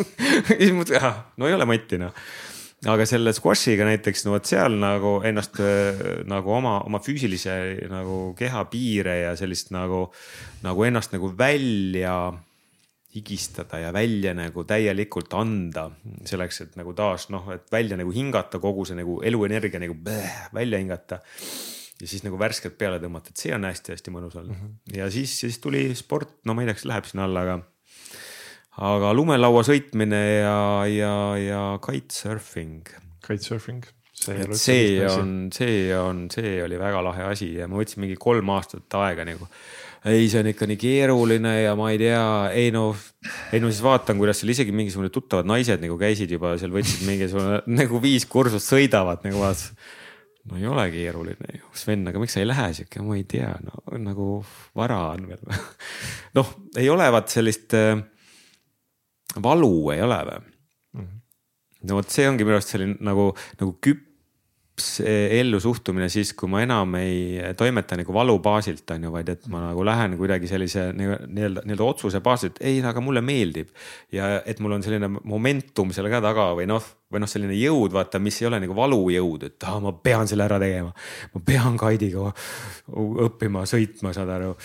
Siis 0.49 0.73
mõtlesin, 0.75 1.01
ah, 1.03 1.23
no 1.39 1.49
ei 1.49 1.55
ole 1.55 1.67
Mati 1.69 2.01
noh. 2.01 2.15
Aga 2.85 3.05
selle 3.09 3.31
squash'iga 3.33 3.85
näiteks, 3.87 4.25
no 4.27 4.35
vot 4.35 4.45
seal 4.45 4.75
nagu 4.77 5.15
ennast 5.25 5.57
nagu 6.29 6.51
oma, 6.53 6.75
oma 6.85 6.99
füüsilise 7.01 7.55
nagu 7.89 8.35
keha 8.37 8.65
piire 8.69 9.15
ja 9.23 9.31
sellist 9.39 9.71
nagu, 9.73 10.03
nagu 10.61 10.85
ennast 10.85 11.15
nagu 11.15 11.31
välja 11.39 12.35
higistada 13.15 13.79
ja 13.79 13.93
välja 13.95 14.33
nagu 14.37 14.65
täielikult 14.67 15.33
anda. 15.39 15.87
Selleks, 16.27 16.61
et 16.65 16.75
nagu 16.79 16.93
taas 16.97 17.29
noh, 17.33 17.47
et 17.55 17.71
välja 17.71 17.97
nagu 17.97 18.11
hingata 18.13 18.59
kogu 18.61 18.85
see 18.87 18.99
nagu 18.99 19.21
eluenergia 19.25 19.81
nagu 19.81 19.95
bäh, 19.95 20.49
välja 20.53 20.81
hingata. 20.81 21.21
ja 22.01 22.07
siis 22.11 22.25
nagu 22.25 22.35
värskelt 22.39 22.75
peale 22.77 22.99
tõmmata, 22.99 23.31
et 23.31 23.39
see 23.39 23.53
on 23.55 23.63
hästi-hästi 23.63 24.11
mõnus 24.11 24.35
olnud. 24.35 24.51
Mm 24.51 24.67
-hmm. 24.67 24.97
ja 24.97 25.09
siis, 25.11 25.39
siis 25.39 25.59
tuli 25.63 25.95
sport, 25.95 26.41
no 26.43 26.53
ma 26.53 26.61
ei 26.61 26.67
tea, 26.67 26.75
kas 26.75 26.85
läheb 26.85 27.05
sinna 27.07 27.23
alla, 27.23 27.41
aga 27.41 27.61
aga 28.83 29.11
lumelaua 29.15 29.63
sõitmine 29.67 30.21
ja, 30.41 30.57
ja, 30.91 31.13
ja 31.39 31.61
kitesurfing. 31.83 32.89
Kitesurfing. 33.25 33.85
see, 34.15 34.55
see 34.57 35.07
on, 35.11 35.33
see 35.53 35.89
on, 35.95 36.25
see 36.31 36.57
oli 36.63 36.77
väga 36.79 37.01
lahe 37.03 37.25
asi 37.29 37.51
ja 37.59 37.67
ma 37.67 37.81
võtsin 37.81 38.01
mingi 38.01 38.15
kolm 38.19 38.49
aastat 38.55 38.95
aega 38.97 39.25
nagu 39.27 39.47
ei, 40.05 40.29
see 40.29 40.39
on 40.41 40.49
ikka 40.51 40.67
nii 40.69 40.77
keeruline 40.79 41.51
ja 41.63 41.73
ma 41.77 41.89
ei 41.93 41.99
tea, 41.99 42.23
ei 42.53 42.71
no, 42.73 42.87
ei 43.53 43.61
no 43.61 43.71
siis 43.71 43.81
vaatan, 43.85 44.19
kuidas 44.21 44.39
seal 44.41 44.53
isegi 44.53 44.73
mingisugune 44.75 45.09
tuttavad 45.13 45.49
naised 45.49 45.81
nagu 45.81 45.97
käisid 45.99 46.31
juba 46.35 46.53
seal, 46.61 46.73
võtsid 46.75 47.05
mingisugune 47.09 47.61
nagu 47.81 48.01
viis 48.03 48.27
kursust 48.29 48.69
sõidavad 48.69 49.25
nagu 49.25 49.41
vaatasin. 49.41 49.77
no 50.45 50.59
ei 50.61 50.67
ole 50.69 50.87
keeruline 50.93 51.57
ju, 51.57 51.69
Sven, 51.77 52.05
aga 52.09 52.21
miks 52.21 52.37
sa 52.37 52.43
ei 52.43 52.49
lähe 52.49 52.67
sihuke, 52.77 53.01
ma 53.05 53.17
ei 53.17 53.25
tea, 53.29 53.49
no 53.65 54.01
nagu 54.01 54.29
vara 54.77 55.01
on 55.15 55.25
veel 55.31 55.41
noh, 56.37 56.53
ei 56.77 56.89
ole 56.93 57.09
vaat 57.17 57.33
sellist 57.33 57.73
äh, 57.77 57.97
valu 59.43 59.91
ei 59.93 60.01
ole 60.05 60.19
või 60.29 60.41
mm? 60.41 61.05
-hmm. 61.05 61.21
no 61.89 62.01
vot, 62.01 62.11
see 62.11 62.27
ongi 62.29 62.47
minu 62.47 62.59
arust 62.59 62.75
selline 62.75 62.97
nagu, 63.05 63.29
nagu 63.59 63.77
küps 63.83 64.87
eh, 65.03 65.39
ellusuhtumine 65.39 66.09
siis, 66.11 66.33
kui 66.37 66.51
ma 66.51 66.61
enam 66.63 66.97
ei 66.99 67.53
toimeta 67.57 67.97
nagu 67.99 68.13
valu 68.15 68.37
baasilt, 68.43 68.89
on 68.95 69.07
ju, 69.07 69.13
vaid 69.13 69.31
et 69.33 69.47
ma 69.51 69.63
nagu 69.67 69.85
lähen 69.87 70.17
kuidagi 70.19 70.49
sellise 70.51 70.89
nii-öelda, 70.93 71.63
nii-öelda 71.65 71.87
otsuse 71.87 72.21
baasilt, 72.23 72.59
ei, 72.61 72.81
aga 72.83 73.03
mulle 73.03 73.21
meeldib. 73.21 73.71
ja 74.11 74.41
et 74.45 74.59
mul 74.59 74.77
on 74.77 74.83
selline 74.83 75.09
momentum 75.23 75.91
selle 75.95 76.11
ka 76.13 76.21
taga 76.23 76.51
või 76.57 76.67
noh, 76.71 76.91
või 77.11 77.23
noh, 77.23 77.29
selline 77.31 77.55
jõud, 77.59 77.93
vaata, 77.95 78.19
mis 78.19 78.41
ei 78.41 78.47
ole 78.49 78.59
nagu 78.63 78.75
valujõud, 78.75 79.49
et 79.49 79.67
ah, 79.67 79.79
ma 79.83 79.93
pean 79.93 80.27
selle 80.27 80.47
ära 80.47 80.59
tegema. 80.59 80.93
ma 81.33 81.43
pean 81.45 81.77
kaidiga 81.77 82.31
õppima, 83.27 83.65
sõitma, 83.69 84.13
saad 84.15 84.31
aru 84.39 84.55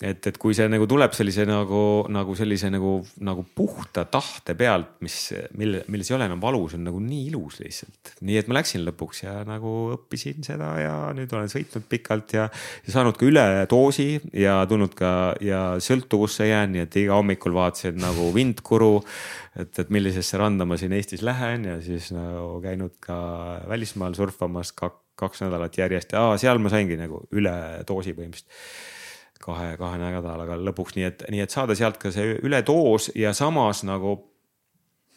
et, 0.00 0.26
et 0.30 0.38
kui 0.40 0.54
see 0.56 0.66
nagu 0.70 0.86
tuleb 0.88 1.12
sellise 1.16 1.44
nagu, 1.48 1.80
nagu 2.12 2.34
sellise 2.36 2.70
nagu, 2.72 2.92
nagu 3.26 3.44
puhta 3.56 4.06
tahte 4.08 4.54
pealt, 4.58 4.94
mis, 5.04 5.16
mille, 5.60 5.82
milles 5.92 6.10
ei 6.10 6.16
ole 6.16 6.28
enam 6.30 6.40
valu, 6.42 6.62
see 6.70 6.78
on 6.80 6.86
nagu 6.88 7.00
nii 7.04 7.26
ilus 7.28 7.60
lihtsalt. 7.60 8.14
nii 8.24 8.38
et 8.40 8.48
ma 8.48 8.56
läksin 8.60 8.84
lõpuks 8.86 9.24
ja 9.26 9.34
nagu 9.48 9.74
õppisin 9.96 10.44
seda 10.46 10.70
ja 10.80 10.94
nüüd 11.16 11.32
olen 11.36 11.50
sõitnud 11.52 11.84
pikalt 11.90 12.34
ja, 12.36 12.48
ja 12.86 12.94
saanud 12.94 13.18
ka 13.20 13.28
üledoosi 13.28 14.08
ja 14.36 14.60
tulnud 14.70 14.96
ka 14.96 15.12
ja 15.44 15.62
sõltuvusse 15.82 16.48
jään, 16.48 16.72
nii 16.76 16.86
et 16.86 17.00
iga 17.02 17.18
hommikul 17.20 17.54
vaatasin 17.56 18.00
nagu 18.00 18.30
vindkuru. 18.36 19.02
et, 19.60 19.74
et 19.82 19.90
millisesse 19.92 20.38
randa 20.40 20.64
ma 20.64 20.78
siin 20.80 20.94
Eestis 20.96 21.24
lähen 21.26 21.66
ja 21.68 21.80
siis 21.84 22.12
nagu 22.14 22.60
käinud 22.64 22.96
ka 23.04 23.18
välismaal 23.68 24.16
surfamas 24.16 24.72
kaks, 24.72 24.96
kaks 25.20 25.42
nädalat 25.44 25.76
järjest 25.76 26.14
ja 26.14 26.22
aa, 26.30 26.38
seal 26.40 26.58
ma 26.62 26.72
saingi 26.72 26.96
nagu 26.96 27.26
üledoosi 27.36 28.14
põhimõtteliselt 28.16 28.96
kahe, 29.40 29.74
kahe 29.80 30.00
nädalaga 30.00 30.58
lõpuks, 30.60 30.96
nii 30.96 31.06
et, 31.08 31.22
nii 31.32 31.44
et 31.44 31.54
saada 31.54 31.76
sealt 31.78 32.00
ka 32.00 32.12
see 32.14 32.36
üledoos 32.44 33.10
ja 33.16 33.32
samas 33.36 33.84
nagu 33.88 34.18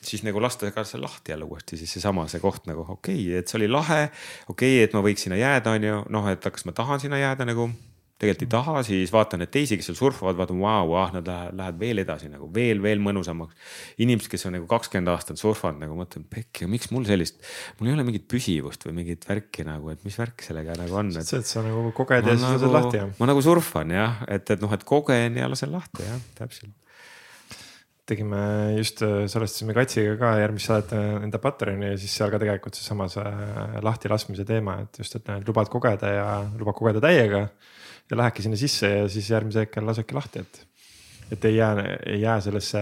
siis 0.04 0.24
nagu 0.24 0.42
lasta 0.44 0.72
ka 0.72 0.84
see 0.88 1.00
lahti 1.02 1.32
jälle 1.32 1.48
uuesti, 1.48 1.78
siis 1.80 1.94
seesama, 1.98 2.28
see 2.32 2.42
koht 2.44 2.68
nagu 2.68 2.86
okei 2.88 3.22
okay,, 3.28 3.40
et 3.40 3.48
see 3.48 3.60
oli 3.62 3.72
lahe. 3.72 4.10
okei 4.50 4.76
okay,, 4.78 4.84
et 4.88 4.96
ma 4.96 5.04
võiks 5.06 5.24
sinna 5.28 5.40
jääda, 5.40 5.76
on 5.78 5.90
ju, 5.90 6.04
noh, 6.12 6.30
et 6.32 6.44
kas 6.44 6.68
ma 6.68 6.76
tahan 6.76 7.04
sinna 7.04 7.20
jääda 7.22 7.48
nagu 7.48 7.70
tegelikult 8.24 8.46
ei 8.46 8.52
taha, 8.54 8.84
siis 8.88 9.14
vaatan 9.14 9.44
neid 9.44 9.52
teisi, 9.54 9.78
kes 9.80 9.90
seal 9.90 10.00
surfavad, 10.00 10.38
vaatan, 10.40 10.60
vau, 10.64 10.96
ah, 11.00 11.14
nad 11.16 11.28
lähevad, 11.28 11.58
lähevad 11.60 11.80
veel 11.82 12.04
edasi 12.04 12.32
nagu 12.32 12.50
veel, 12.56 12.82
veel 12.84 13.02
mõnusamaks. 13.04 13.56
inimesed, 14.04 14.32
kes 14.32 14.48
on 14.50 14.58
nagu 14.58 14.68
kakskümmend 14.72 15.14
aastat 15.14 15.42
surfanud 15.42 15.84
nagu 15.84 15.98
mõtlen, 15.98 16.28
pekki, 16.30 16.68
miks 16.72 16.92
mul 16.94 17.08
sellist, 17.10 17.42
mul 17.80 17.92
ei 17.92 17.98
ole 17.98 18.08
mingit 18.08 18.28
püsivust 18.32 18.88
või 18.88 19.00
mingit 19.02 19.28
värki 19.30 19.68
nagu, 19.68 19.92
et 19.94 20.06
mis 20.08 20.20
värk 20.20 20.46
sellega 20.46 20.78
nagu 20.80 21.02
on. 21.02 21.12
see, 21.20 21.42
et 21.42 21.50
sa 21.50 21.66
nagu 21.66 21.90
koged 21.96 22.24
ja 22.24 22.38
siis 22.38 22.46
lased 22.48 22.68
nagu, 22.68 22.78
lahti 22.78 23.02
jah. 23.02 23.12
ma 23.20 23.30
nagu 23.30 23.44
surfan 23.46 23.94
jah, 23.94 24.24
et, 24.28 24.56
et 24.56 24.64
noh, 24.64 24.74
et 24.74 24.88
kogen 24.88 25.42
ja 25.42 25.52
lasen 25.52 25.74
lahti 25.74 26.08
jah, 26.08 26.24
täpselt 26.40 26.74
tegime 28.10 28.76
just, 28.78 29.02
äh, 29.02 29.26
salvestasime 29.32 29.76
Katsiga 29.76 30.16
ka 30.20 30.34
järgmist 30.42 30.68
saadet 30.68 30.92
äh, 30.98 31.22
enda 31.24 31.40
Patreoni 31.40 31.94
ja 31.94 32.00
siis 32.00 32.16
seal 32.18 32.32
ka 32.34 32.40
tegelikult 32.42 32.76
seesama 32.76 33.08
see 33.12 33.24
lahtilaskmise 33.86 34.46
teema, 34.48 34.82
et 34.84 35.00
just, 35.00 35.16
et 35.20 35.48
lubad 35.48 35.72
kogeda 35.72 36.12
ja 36.12 36.28
lubad 36.60 36.76
kogeda 36.80 37.04
täiega 37.04 37.46
ja 38.14 38.20
lähedki 38.22 38.46
sinna 38.46 38.60
sisse 38.60 38.90
ja 38.90 39.10
siis 39.10 39.30
järgmisel 39.34 39.66
hetkel 39.66 39.86
lasedki 39.90 40.18
lahti, 40.18 40.46
et. 40.46 40.62
et 41.34 41.46
ei 41.50 41.56
jää, 41.56 41.86
ei 42.06 42.22
jää 42.22 42.40
sellesse 42.46 42.82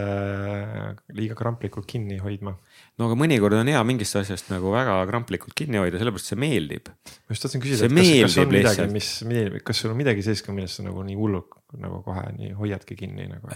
liiga 1.16 1.38
kramplikult 1.40 1.88
kinni 1.88 2.18
hoidma. 2.20 2.58
No 3.00 3.08
aga 3.08 3.18
mõnikord 3.18 3.56
on 3.58 3.72
hea 3.72 3.82
mingist 3.88 4.18
asjast 4.20 4.52
nagu 4.52 4.74
väga 4.74 5.00
kramplikult 5.10 5.56
kinni 5.58 5.80
hoida, 5.82 6.00
sellepärast 6.02 6.34
see 6.34 6.40
meeldib. 6.40 6.92
ma 6.92 7.36
just 7.36 7.46
tahtsin 7.46 7.64
küsida, 7.64 7.88
et 7.88 7.96
kas, 7.96 8.12
kas 8.22 8.38
on 8.44 8.52
midagi, 8.52 8.88
mis, 8.92 9.10
kas 9.68 9.82
sul 9.84 9.94
on 9.94 10.00
midagi 10.00 10.26
sellist 10.26 10.46
ka, 10.46 10.56
millest 10.56 10.80
sa 10.80 10.86
nagu 10.86 11.06
nii 11.08 11.18
hullult 11.18 11.58
nagu 11.80 12.02
kohe 12.04 12.24
nii 12.36 12.52
hoiadki 12.58 12.98
kinni 13.00 13.30
nagu? 13.32 13.48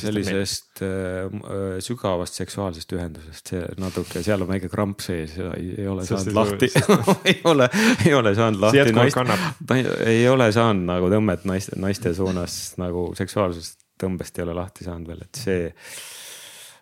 sellisest 0.00 0.82
äh, 0.86 1.80
sügavast 1.84 2.38
seksuaalsest 2.40 2.94
ühendusest, 2.96 3.52
see 3.52 3.64
natuke, 3.82 4.22
seal 4.24 4.46
on 4.46 4.50
väike 4.50 4.70
kramp 4.72 5.04
sees 5.04 5.36
ja 5.36 5.52
ei, 5.58 5.74
ei 5.82 5.90
ole 5.92 6.06
Sest 6.08 6.30
saanud 6.30 6.38
lahti 6.40 6.70
ei 7.34 7.42
ole, 7.52 7.68
ei 8.06 8.14
ole 8.16 8.32
saanud 8.38 8.64
lahti. 8.64 8.94
Naist, 8.96 9.92
ei 10.08 10.24
ole 10.30 10.48
saanud 10.56 10.88
nagu 10.88 11.12
tõmmet 11.12 11.44
naiste, 11.48 11.76
naiste 11.80 12.14
suunas 12.16 12.56
nagu 12.80 13.10
seksuaalsest 13.18 13.84
tõmbest 13.98 14.38
ei 14.38 14.46
ole 14.46 14.56
lahti 14.56 14.86
saanud 14.86 15.10
veel, 15.10 15.26
et 15.26 15.42
see 15.42 15.68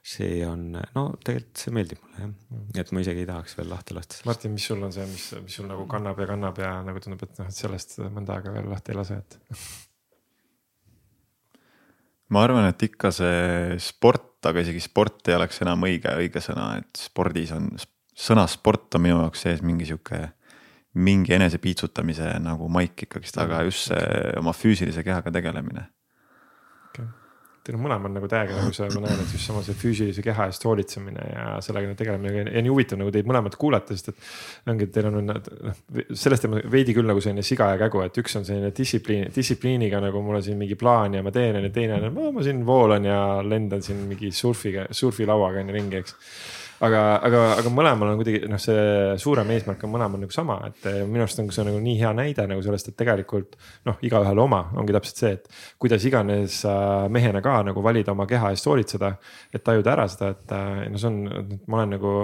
see 0.07 0.45
on, 0.47 0.69
no 0.95 1.03
tegelikult 1.25 1.63
see 1.65 1.75
meeldib 1.75 2.03
mulle 2.05 2.29
jah, 2.29 2.85
et 2.85 2.93
ma 2.95 3.03
isegi 3.03 3.25
ei 3.25 3.29
tahaks 3.29 3.57
veel 3.59 3.73
lahti 3.73 3.97
lasta. 3.97 4.21
Martin, 4.29 4.55
mis 4.55 4.67
sul 4.71 4.85
on 4.87 4.95
see, 4.95 5.07
mis, 5.11 5.25
mis 5.43 5.57
sul 5.59 5.67
nagu 5.71 5.87
kannab 5.91 6.21
ja 6.23 6.29
kannab 6.31 6.61
ja 6.63 6.77
nagu 6.87 7.03
tundub, 7.03 7.25
et 7.27 7.41
noh, 7.41 7.51
et 7.51 7.59
sellest 7.59 7.99
mõnda 8.05 8.37
aega 8.37 8.55
veel 8.55 8.71
lahti 8.71 8.95
ei 8.95 9.01
lase, 9.01 9.19
et 9.19 9.39
ma 12.31 12.47
arvan, 12.47 12.69
et 12.71 12.87
ikka 12.87 13.11
see 13.15 13.77
sport, 13.83 14.39
aga 14.47 14.63
isegi 14.63 14.83
sport 14.85 15.27
ei 15.31 15.39
oleks 15.41 15.61
enam 15.67 15.85
õige, 15.89 16.15
õige 16.23 16.43
sõna, 16.45 16.71
et 16.83 17.03
spordis 17.03 17.53
on, 17.57 17.69
sõna 18.15 18.47
sport 18.51 18.99
on 18.99 19.07
minu 19.09 19.21
jaoks 19.25 19.47
sees 19.47 19.63
mingi 19.67 19.91
sihuke. 19.91 20.29
mingi 20.97 21.35
enesepiitsutamise 21.37 22.39
nagu 22.41 22.71
maik 22.73 23.03
ikkagist, 23.05 23.37
aga 23.37 23.59
just 23.67 23.91
see 23.91 24.33
oma 24.41 24.55
füüsilise 24.57 25.03
kehaga 25.05 25.29
tegelemine 25.35 25.83
okay.. 26.89 27.05
Teil 27.67 27.77
on 27.79 27.83
mõlemad 27.83 28.15
nagu 28.15 28.29
täiega 28.31 28.57
nagu 28.61 28.75
see, 28.75 28.89
ma 28.95 29.03
näen, 29.05 29.23
et 29.23 29.35
just 29.35 29.49
sama 29.49 29.63
see 29.67 29.77
füüsilise 29.79 30.25
keha 30.25 30.47
eest 30.51 30.67
hoolitsemine 30.67 31.29
ja 31.33 31.47
sellega 31.65 31.95
tegelemine 31.99 32.45
ja 32.55 32.63
nii 32.63 32.73
huvitav 32.73 33.01
nagu 33.01 33.13
teid 33.15 33.29
mõlemat 33.29 33.59
kuulata, 33.61 33.97
sest 33.97 34.13
et. 34.13 34.29
ongi, 34.73 34.89
teil 34.95 35.11
on 35.11 35.19
noh, 35.27 35.41
sellest 36.13 36.47
teeme 36.47 36.63
veidi 36.73 36.95
küll 36.97 37.09
nagu 37.09 37.23
selline 37.23 37.45
siga 37.47 37.73
ja 37.75 37.81
kägu, 37.81 38.05
et 38.07 38.21
üks 38.23 38.39
on 38.39 38.47
selline 38.49 38.71
distsipliin, 38.77 39.31
distsipliiniga 39.35 40.01
nagu 40.05 40.23
mul 40.25 40.41
on 40.41 40.47
siin 40.47 40.61
mingi 40.61 40.79
plaan 40.79 41.19
ja 41.19 41.25
ma 41.27 41.35
teen 41.35 41.59
ja 41.63 41.73
teine 41.75 41.99
on, 41.99 42.21
ma 42.37 42.47
siin 42.47 42.63
voolan 42.67 43.09
ja 43.09 43.19
lendan 43.43 43.83
siin 43.83 44.07
mingi 44.11 44.31
surfiga, 44.35 44.87
surfilauaga 44.95 45.65
on 45.65 45.73
ju 45.73 45.79
ringi, 45.81 46.05
eks 46.05 46.17
aga, 46.85 47.03
aga, 47.25 47.43
aga 47.61 47.73
mõlemal 47.73 48.13
on 48.13 48.21
kuidagi 48.21 48.43
noh, 48.51 48.61
see 48.61 49.15
suurem 49.21 49.49
eesmärk 49.55 49.85
on 49.87 49.93
mõlemal 49.95 50.21
nagu 50.23 50.35
sama, 50.35 50.59
et 50.69 50.89
eh, 50.91 51.01
minu 51.09 51.25
arust 51.25 51.41
on 51.43 51.49
see 51.55 51.65
nagu 51.69 51.81
nii 51.83 51.97
hea 52.01 52.13
näide 52.17 52.47
nagu 52.51 52.65
sellest, 52.65 52.91
et 52.93 52.99
tegelikult 52.99 53.57
noh, 53.89 53.99
igaühel 54.07 54.43
oma 54.43 54.67
ongi 54.77 54.97
täpselt 54.97 55.23
see, 55.23 55.33
et 55.39 55.51
kuidas 55.83 56.05
iganes 56.09 56.61
mehena 57.13 57.43
ka 57.45 57.59
nagu 57.71 57.85
valida 57.85 58.13
oma 58.13 58.29
keha 58.29 58.53
eest 58.53 58.69
hoolitseda. 58.69 59.17
et 59.55 59.65
tajuda 59.65 59.93
ära 59.95 60.07
seda, 60.11 60.33
et 60.37 60.53
äh, 60.57 60.87
no 60.93 61.01
see 61.01 61.13
on, 61.13 61.59
ma 61.67 61.83
olen 61.83 61.97
nagu 61.97 62.15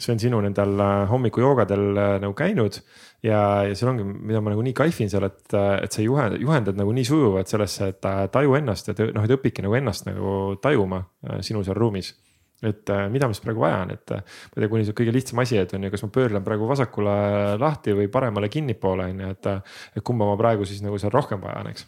Sven 0.00 0.16
sinu 0.16 0.38
nendel 0.40 0.78
äh, 0.80 1.02
hommikujoogadel 1.10 1.82
nagu 2.22 2.32
käinud 2.32 2.78
ja, 3.26 3.66
ja 3.68 3.74
seal 3.76 3.90
ongi, 3.90 4.06
mida 4.06 4.40
ma 4.40 4.54
nagu 4.54 4.62
nii 4.64 4.72
kaifin 4.76 5.10
seal, 5.12 5.26
et, 5.28 5.42
et 5.52 5.92
sa 5.92 6.00
juhend, 6.00 6.38
juhendad 6.40 6.78
nagu 6.78 6.94
nii 6.96 7.04
sujuvalt 7.04 7.52
sellesse, 7.52 7.90
et 7.92 8.08
taju 8.32 8.56
ennast, 8.56 8.88
et 8.94 9.02
noh, 9.12 9.26
et 9.26 9.36
õpidki 9.36 9.66
nagu 9.66 9.76
ennast 9.76 10.08
nagu 10.08 10.56
tajuma 10.62 11.02
sinu 11.44 11.60
seal 11.66 11.76
ruumis 11.76 12.14
et 12.62 12.92
äh, 12.92 13.06
mida 13.12 13.28
ma 13.28 13.36
siis 13.36 13.44
praegu 13.44 13.62
vajan, 13.64 13.94
et 13.94 14.12
äh, 14.16 14.20
ma 14.20 14.58
ei 14.58 14.64
tea, 14.64 14.72
kuni 14.72 14.88
see 14.88 14.96
kõige 14.96 15.14
lihtsam 15.16 15.40
asi, 15.42 15.56
et 15.60 15.72
on 15.76 15.86
ju, 15.86 15.92
kas 15.94 16.04
ma 16.04 16.10
pöörlen 16.16 16.44
praegu 16.46 16.68
vasakule 16.68 17.14
lahti 17.60 17.96
või 17.96 18.10
paremale 18.12 18.50
kinnipoole 18.52 19.08
on 19.12 19.24
ju, 19.24 19.32
et. 19.36 19.50
Äh, 19.50 19.78
et 19.96 20.04
kumba 20.06 20.28
ma 20.28 20.36
praegu 20.38 20.66
siis 20.68 20.82
nagu 20.84 20.98
seal 21.00 21.12
rohkem 21.14 21.40
vajan, 21.42 21.70
eks. 21.72 21.86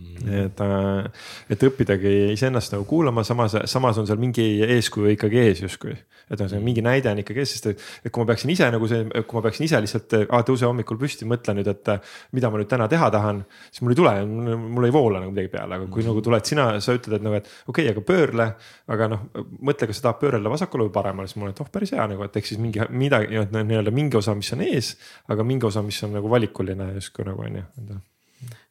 Et, 0.00 0.60
äh, 0.60 1.26
et 1.52 1.64
õppidagi 1.66 2.12
iseennast 2.32 2.72
nagu 2.74 2.86
kuulama, 2.88 3.24
samas, 3.26 3.56
samas 3.70 3.98
on 4.00 4.08
seal 4.08 4.20
mingi 4.20 4.44
eeskuju 4.64 5.12
ikkagi 5.16 5.40
ees 5.42 5.62
justkui. 5.66 5.94
et 6.32 6.40
ühesõnaga 6.40 6.64
mingi 6.64 6.80
näide 6.84 7.10
on 7.10 7.18
ikkagi 7.20 7.42
ees, 7.42 7.50
sest 7.52 7.66
et, 7.68 7.80
et 8.06 8.12
kui 8.14 8.22
ma 8.22 8.30
peaksin 8.30 8.48
ise 8.54 8.68
nagu 8.72 8.86
see, 8.88 9.02
kui 9.28 9.36
ma 9.36 9.42
peaksin 9.44 9.66
ise 9.66 9.80
lihtsalt 9.84 10.14
tõuse 10.48 10.64
hommikul 10.64 10.96
püsti, 11.00 11.26
mõtle 11.28 11.52
nüüd, 11.58 11.68
et 11.68 11.90
mida 12.32 12.48
ma 12.48 12.60
nüüd 12.60 12.70
täna 12.70 12.86
teha 12.88 13.10
tahan. 13.12 13.42
siis 13.68 13.82
mul 13.84 13.92
ei 13.92 13.98
tule, 13.98 14.14
mul 14.62 14.86
ei 14.88 14.94
voola 14.94 15.20
nagu 15.20 15.34
midagi 15.34 15.50
peale, 15.52 15.76
aga 15.76 15.90
kui 15.92 16.06
nagu 16.06 16.22
tuled 16.24 16.48
sina, 16.48 16.70
sa 16.80 16.96
ütled, 16.96 17.18
et 17.18 17.26
nagu, 17.26 17.36
et 17.36 17.50
okei 17.66 17.84
okay,, 17.84 17.92
aga 17.92 18.06
pöörle. 18.06 18.48
aga 18.96 19.10
noh, 19.12 19.26
mõtle, 19.60 19.90
kas 19.90 20.00
sa 20.00 20.08
tahad 20.08 20.22
pöörleda 20.22 20.54
vasakule 20.54 20.88
või 20.88 20.94
paremale, 20.94 21.28
siis 21.28 21.40
mul 21.42 21.50
on, 21.50 21.56
et 21.56 21.62
oh 21.66 21.68
päris 21.74 21.92
hea 21.92 22.06
nagu, 22.14 22.24
et 22.24 22.40
ehk 22.40 22.48
siis 22.48 22.62
mingi 22.62 22.86
midagi 22.88 23.44
nii-öelda 23.52 23.92
mingi 23.92 24.16
osa, 24.22 24.36
mis 24.38 24.54
on 24.56 24.64
ees, 24.64 24.94
aga 25.28 25.44
mingi 25.44 25.68
osa, 25.68 25.84
mis 25.84 26.00
on 26.06 26.16
nagu 26.16 26.32
valikuline 26.32 26.94
justkui 26.96 27.28
nagu 27.28 27.44
on 27.44 27.60
ju. 27.60 28.00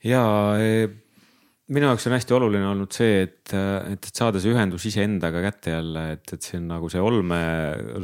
ja 0.10 0.26
minu 1.72 1.88
jaoks 1.88 2.08
on 2.08 2.16
hästi 2.16 2.36
oluline 2.36 2.68
olnud 2.68 2.92
see, 2.96 3.22
et, 3.26 3.54
et, 3.54 4.08
saada 4.12 4.42
see 4.42 4.52
ühendus 4.52 4.84
iseendaga 4.90 5.42
kätte 5.46 5.76
jälle, 5.76 6.06
et, 6.18 6.34
et 6.36 6.48
see 6.48 6.60
on 6.60 6.68
nagu 6.74 6.90
see 6.92 7.04
olme 7.04 7.40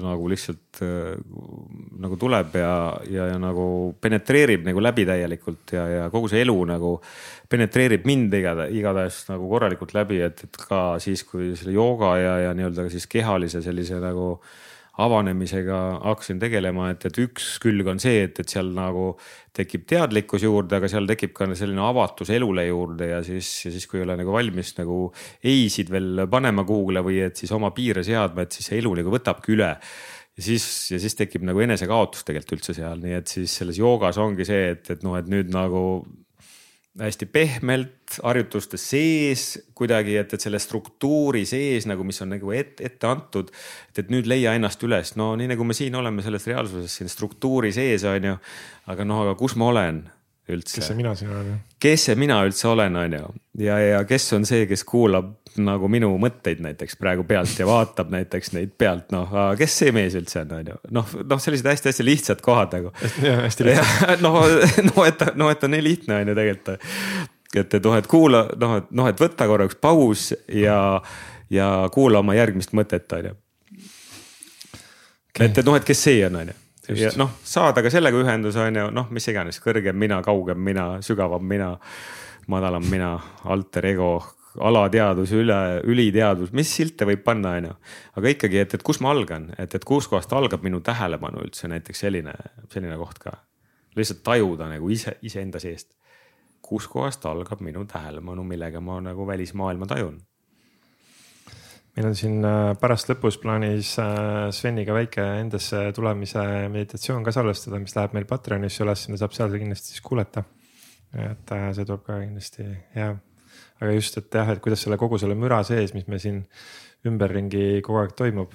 nagu 0.01 0.29
lihtsalt 0.31 0.81
nagu 1.97 2.19
tuleb 2.19 2.55
ja, 2.59 2.73
ja, 3.11 3.27
ja 3.33 3.39
nagu 3.41 3.67
penetreerib 4.01 4.67
nagu 4.67 4.83
läbi 4.83 5.07
täielikult 5.09 5.73
ja, 5.75 5.87
ja 5.89 6.05
kogu 6.13 6.29
see 6.31 6.43
elu 6.45 6.55
nagu 6.69 6.93
penetreerib 7.49 8.07
mind 8.07 8.33
igatahes, 8.37 8.75
igatahes 8.77 9.19
nagu 9.31 9.49
korralikult 9.51 9.93
läbi, 9.97 10.21
et, 10.27 10.45
et 10.47 10.63
ka 10.69 10.81
siis, 11.03 11.25
kui 11.27 11.53
selle 11.57 11.75
jooga 11.75 12.15
ja, 12.21 12.37
ja 12.47 12.55
nii-öelda 12.57 12.87
siis 12.93 13.07
kehalise 13.11 13.63
sellise 13.65 13.99
nagu 14.03 14.35
avanemisega 15.03 15.77
hakkasin 16.01 16.39
tegelema, 16.41 16.89
et, 16.93 17.05
et 17.09 17.19
üks 17.21 17.55
külg 17.61 17.87
on 17.91 18.01
see, 18.01 18.23
et, 18.25 18.39
et 18.41 18.49
seal 18.49 18.71
nagu 18.75 19.11
tekib 19.57 19.85
teadlikkus 19.89 20.45
juurde, 20.45 20.79
aga 20.79 20.89
seal 20.91 21.09
tekib 21.09 21.33
ka 21.37 21.49
selline 21.53 21.83
avatus 21.85 22.31
elule 22.33 22.67
juurde 22.67 23.11
ja 23.11 23.21
siis, 23.25 23.49
ja 23.65 23.73
siis, 23.73 23.87
kui 23.89 24.01
ei 24.01 24.07
ole 24.07 24.17
nagu 24.19 24.33
valmis 24.33 24.73
nagu 24.79 24.99
ei-sid 25.45 25.91
veel 25.93 26.25
panema 26.31 26.65
kuhugile 26.67 27.05
või 27.05 27.21
et 27.27 27.37
siis 27.37 27.53
oma 27.53 27.71
piire 27.77 28.05
seadma, 28.05 28.45
et 28.45 28.57
siis 28.57 28.71
see 28.71 28.81
elu 28.81 28.95
nagu 29.01 29.13
võtabki 29.13 29.53
üle. 29.57 29.73
Ja 30.37 30.45
siis, 30.45 30.65
ja 30.93 30.99
siis 31.01 31.17
tekib 31.17 31.45
nagu 31.45 31.61
enesekaotus 31.65 32.25
tegelikult 32.25 32.59
üldse 32.59 32.77
seal, 32.77 33.01
nii 33.01 33.15
et 33.17 33.31
siis 33.31 33.53
selles 33.61 33.79
joogas 33.81 34.19
ongi 34.21 34.45
see, 34.45 34.73
et, 34.75 34.89
et 34.93 35.05
noh, 35.05 35.17
et 35.17 35.29
nüüd 35.29 35.49
nagu 35.53 35.81
hästi 36.99 37.27
pehmelt 37.29 38.17
harjutuste 38.23 38.79
sees 38.81 39.45
kuidagi, 39.77 40.15
et, 40.17 40.33
et 40.33 40.43
selle 40.43 40.59
struktuuri 40.61 41.43
sees 41.49 41.87
nagu, 41.89 42.05
mis 42.07 42.19
on 42.23 42.31
nagu 42.33 42.51
ette, 42.55 42.85
ette 42.87 43.09
antud. 43.09 43.51
et, 43.89 44.03
et 44.03 44.11
nüüd 44.13 44.29
leia 44.29 44.55
ennast 44.57 44.83
üles, 44.87 45.13
no 45.19 45.33
nii 45.39 45.51
nagu 45.53 45.67
me 45.67 45.77
siin 45.77 45.95
oleme 45.99 46.25
selles 46.25 46.47
reaalsuses 46.49 46.99
siin 46.99 47.11
struktuuri 47.11 47.73
sees 47.75 48.05
on 48.07 48.31
ju. 48.31 48.37
aga 48.93 49.07
noh, 49.07 49.25
aga 49.27 49.35
kus 49.39 49.57
ma 49.59 49.69
olen 49.73 50.03
üldse? 50.49 50.79
kes 50.79 50.89
see 50.91 50.97
mina 50.97 51.13
siin 51.19 51.33
olen? 51.33 51.59
kes 51.83 52.09
see 52.09 52.19
mina 52.19 52.39
üldse 52.47 52.69
olen, 52.71 52.95
on 53.03 53.17
ju, 53.19 53.33
ja, 53.67 53.79
ja 53.83 54.03
kes 54.07 54.31
on 54.37 54.47
see, 54.49 54.65
kes 54.69 54.85
kuulab 54.87 55.35
nagu 55.61 55.89
minu 55.91 56.09
mõtteid 56.21 56.61
näiteks 56.63 56.97
praegu 56.99 57.25
pealt 57.27 57.53
ja 57.59 57.67
vaatab 57.69 58.11
näiteks 58.13 58.53
neid 58.55 58.73
pealt, 58.77 59.09
noh, 59.15 59.31
kes 59.59 59.77
see 59.81 59.93
mees 59.95 60.17
üldse 60.19 60.41
on, 60.43 60.53
on 60.59 60.71
ju. 60.73 60.77
noh, 60.97 61.15
noh, 61.29 61.41
sellised 61.41 61.69
hästi-hästi 61.69 62.05
lihtsad 62.05 62.43
kohad 62.45 62.75
nagu. 62.77 62.93
jah, 63.27 63.41
hästi 63.45 63.67
lihtsad. 63.67 64.21
noh, 64.25 64.37
noh, 64.91 65.01
et, 65.07 65.25
noh, 65.39 65.51
et 65.53 65.65
on 65.67 65.75
nii 65.75 65.85
lihtne 65.85 66.21
on 66.21 66.31
ju 66.31 66.37
tegelikult. 66.37 66.85
et, 67.53 67.73
et 67.79 67.81
noh, 67.89 67.97
et 67.97 68.11
kuula, 68.11 68.45
noh, 68.59 68.77
et 68.81 68.93
noh, 69.01 69.09
et 69.09 69.25
võta 69.25 69.49
korraks 69.49 69.79
paus 69.81 70.29
ja, 70.51 70.79
ja 71.53 71.71
kuula 71.93 72.23
oma 72.25 72.37
järgmist 72.37 72.75
mõtet, 72.77 73.09
on 73.17 73.31
ju. 73.31 73.35
et, 75.39 75.51
et 75.51 75.65
noh, 75.65 75.75
et 75.77 75.85
kes 75.87 76.07
see 76.09 76.23
on, 76.27 76.41
on 76.41 76.53
ju 76.53 76.61
ja 76.95 77.11
noh, 77.19 77.33
saada 77.43 77.83
ka 77.83 77.91
sellega 77.91 78.19
ühenduse 78.21 78.61
on 78.63 78.79
ju, 78.79 78.87
noh, 78.95 79.09
mis 79.13 79.27
iganes, 79.27 79.59
kõrgem 79.63 79.97
mina, 79.99 80.21
kaugem 80.25 80.59
mina, 80.63 80.87
sügavam 81.03 81.43
mina, 81.43 81.73
madalam 82.51 82.85
mina, 82.87 83.11
alter 83.51 83.89
ego, 83.91 84.11
alateadus, 84.63 85.31
üle, 85.37 85.57
üliteadvus, 85.87 86.53
mis 86.55 86.71
silte 86.79 87.07
võib 87.09 87.23
panna, 87.25 87.55
on 87.59 87.69
ju. 87.69 87.75
aga 88.21 88.33
ikkagi, 88.33 88.61
et, 88.63 88.77
et 88.77 88.85
kus 88.85 89.01
ma 89.03 89.11
algan, 89.15 89.51
et, 89.57 89.75
et 89.75 89.85
kuskohast 89.87 90.33
algab 90.37 90.65
minu 90.65 90.81
tähelepanu 90.85 91.43
üldse 91.45 91.69
näiteks 91.71 92.05
selline, 92.05 92.33
selline 92.73 92.97
koht 93.01 93.21
ka. 93.23 93.37
lihtsalt 93.97 94.23
tajuda 94.23 94.69
nagu 94.69 94.89
ise, 94.93 95.17
iseenda 95.21 95.59
seest. 95.59 95.93
kuskohast 96.61 97.25
algab 97.25 97.61
minu 97.61 97.85
tähelepanu, 97.85 98.43
millega 98.43 98.81
ma 98.81 98.99
nagu 99.01 99.27
välismaailma 99.27 99.87
tajun 99.87 100.17
meil 101.97 102.11
on 102.11 102.15
siin 102.17 102.45
äh, 102.45 102.75
pärast 102.77 103.09
lõpus 103.09 103.39
plaanis 103.41 103.95
äh, 104.01 104.49
Sveniga 104.53 104.93
väike 104.93 105.23
endasse 105.41 105.87
tulemise 105.97 106.43
meditatsioon 106.69 107.25
ka 107.25 107.33
salvestada, 107.33 107.79
mis 107.81 107.95
läheb 107.97 108.13
meil 108.13 108.27
Patreonis 108.29 108.77
üles, 108.85 109.05
sinna 109.05 109.17
saab 109.17 109.33
seal 109.33 109.55
kindlasti 109.57 109.95
siis 109.95 110.03
kuulata. 110.05 110.43
et 111.17 111.55
äh, 111.55 111.71
see 111.73 111.87
tuleb 111.87 112.03
ka 112.05 112.19
kindlasti 112.21 112.67
hea 112.93 113.15
aga 113.77 113.93
just, 113.95 114.19
et 114.19 114.39
jah, 114.39 114.51
et 114.53 114.61
kuidas 114.63 114.83
selle 114.85 114.99
kogu 114.99 115.19
selle 115.21 115.37
müra 115.37 115.61
sees, 115.67 115.93
mis 115.97 116.07
me 116.09 116.19
siin 116.21 116.43
ümberringi 117.07 117.81
kogu 117.85 118.01
aeg 118.01 118.15
toimub, 118.17 118.53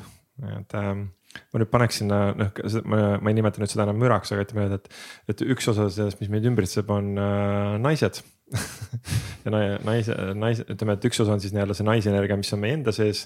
et 0.59 0.79
ähm, 0.79 1.09
ma 1.53 1.63
nüüd 1.63 1.71
paneks 1.73 2.01
sinna, 2.03 2.21
noh, 2.37 2.53
ma, 2.89 3.01
ma 3.23 3.33
ei 3.33 3.39
nimeta 3.39 3.63
nüüd 3.63 3.73
seda 3.73 3.87
enam 3.87 3.99
müraks, 4.03 4.35
aga 4.35 4.45
ütleme, 4.47 4.69
et, 4.77 4.93
et 5.33 5.43
üks 5.55 5.69
osa 5.73 5.89
sellest, 5.93 6.21
mis 6.21 6.31
meid 6.33 6.47
ümbritseb, 6.49 6.91
on 6.93 7.15
äh, 7.21 7.79
naised 7.83 8.23
ja 9.45 9.53
naise, 9.55 10.17
naise, 10.37 10.67
ütleme, 10.73 10.99
et 10.99 11.09
üks 11.09 11.23
osa 11.25 11.37
on 11.37 11.43
siis 11.43 11.55
nii-öelda 11.57 11.77
see 11.79 11.89
naisenergia, 11.89 12.39
mis 12.41 12.53
on 12.55 12.63
meie 12.63 12.77
enda 12.81 12.95
sees 12.95 13.25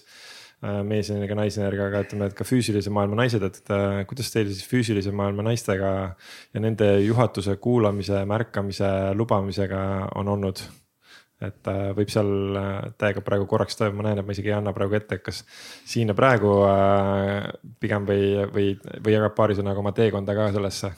äh,. 0.62 0.80
meesenergia, 0.86 1.38
naisenergia, 1.38 1.90
aga 1.90 2.04
ütleme, 2.06 2.30
et 2.30 2.38
ka 2.38 2.46
füüsilise 2.48 2.92
maailma 2.94 3.18
naised, 3.24 3.42
et 3.44 3.74
äh, 3.74 4.00
kuidas 4.08 4.30
teil 4.34 4.50
siis 4.52 4.64
füüsilise 4.70 5.12
maailma 5.16 5.48
naistega 5.50 5.92
ja 6.14 6.62
nende 6.62 6.92
juhatuse 7.04 7.58
kuulamise, 7.62 8.22
märkamise, 8.28 8.90
lubamisega 9.18 9.82
on 10.16 10.34
olnud? 10.36 10.62
Et 11.42 11.68
äh, 11.68 11.80
võib 11.96 12.10
seal 12.12 12.56
äh, 12.56 12.76
täiega 12.96 13.20
praegu 13.24 13.46
korraks 13.48 13.76
toimuma, 13.76 14.00
ma 14.00 14.08
näen, 14.08 14.20
et 14.22 14.28
ma 14.28 14.32
isegi 14.32 14.48
ei 14.48 14.56
anna 14.56 14.72
praegu 14.76 14.96
ette, 14.96 15.18
kas 15.20 15.42
siin 15.84 16.08
ja 16.12 16.16
praegu 16.16 16.52
äh, 16.68 17.50
pigem 17.80 18.06
või, 18.08 18.30
või, 18.52 18.70
või 19.04 19.16
jagab 19.16 19.36
paari 19.36 19.58
sõnaga 19.58 19.82
oma 19.82 19.92
teekonda 19.96 20.36
ka 20.36 20.50
sellesse? 20.56 20.94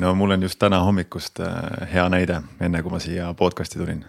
no 0.00 0.14
mul 0.16 0.32
on 0.32 0.46
just 0.46 0.56
täna 0.56 0.78
hommikust 0.80 1.42
hea 1.90 2.06
näide, 2.08 2.38
enne 2.64 2.80
kui 2.80 2.88
ma 2.88 3.00
siia 3.04 3.26
podcast'i 3.36 3.76
tulin. 3.76 4.00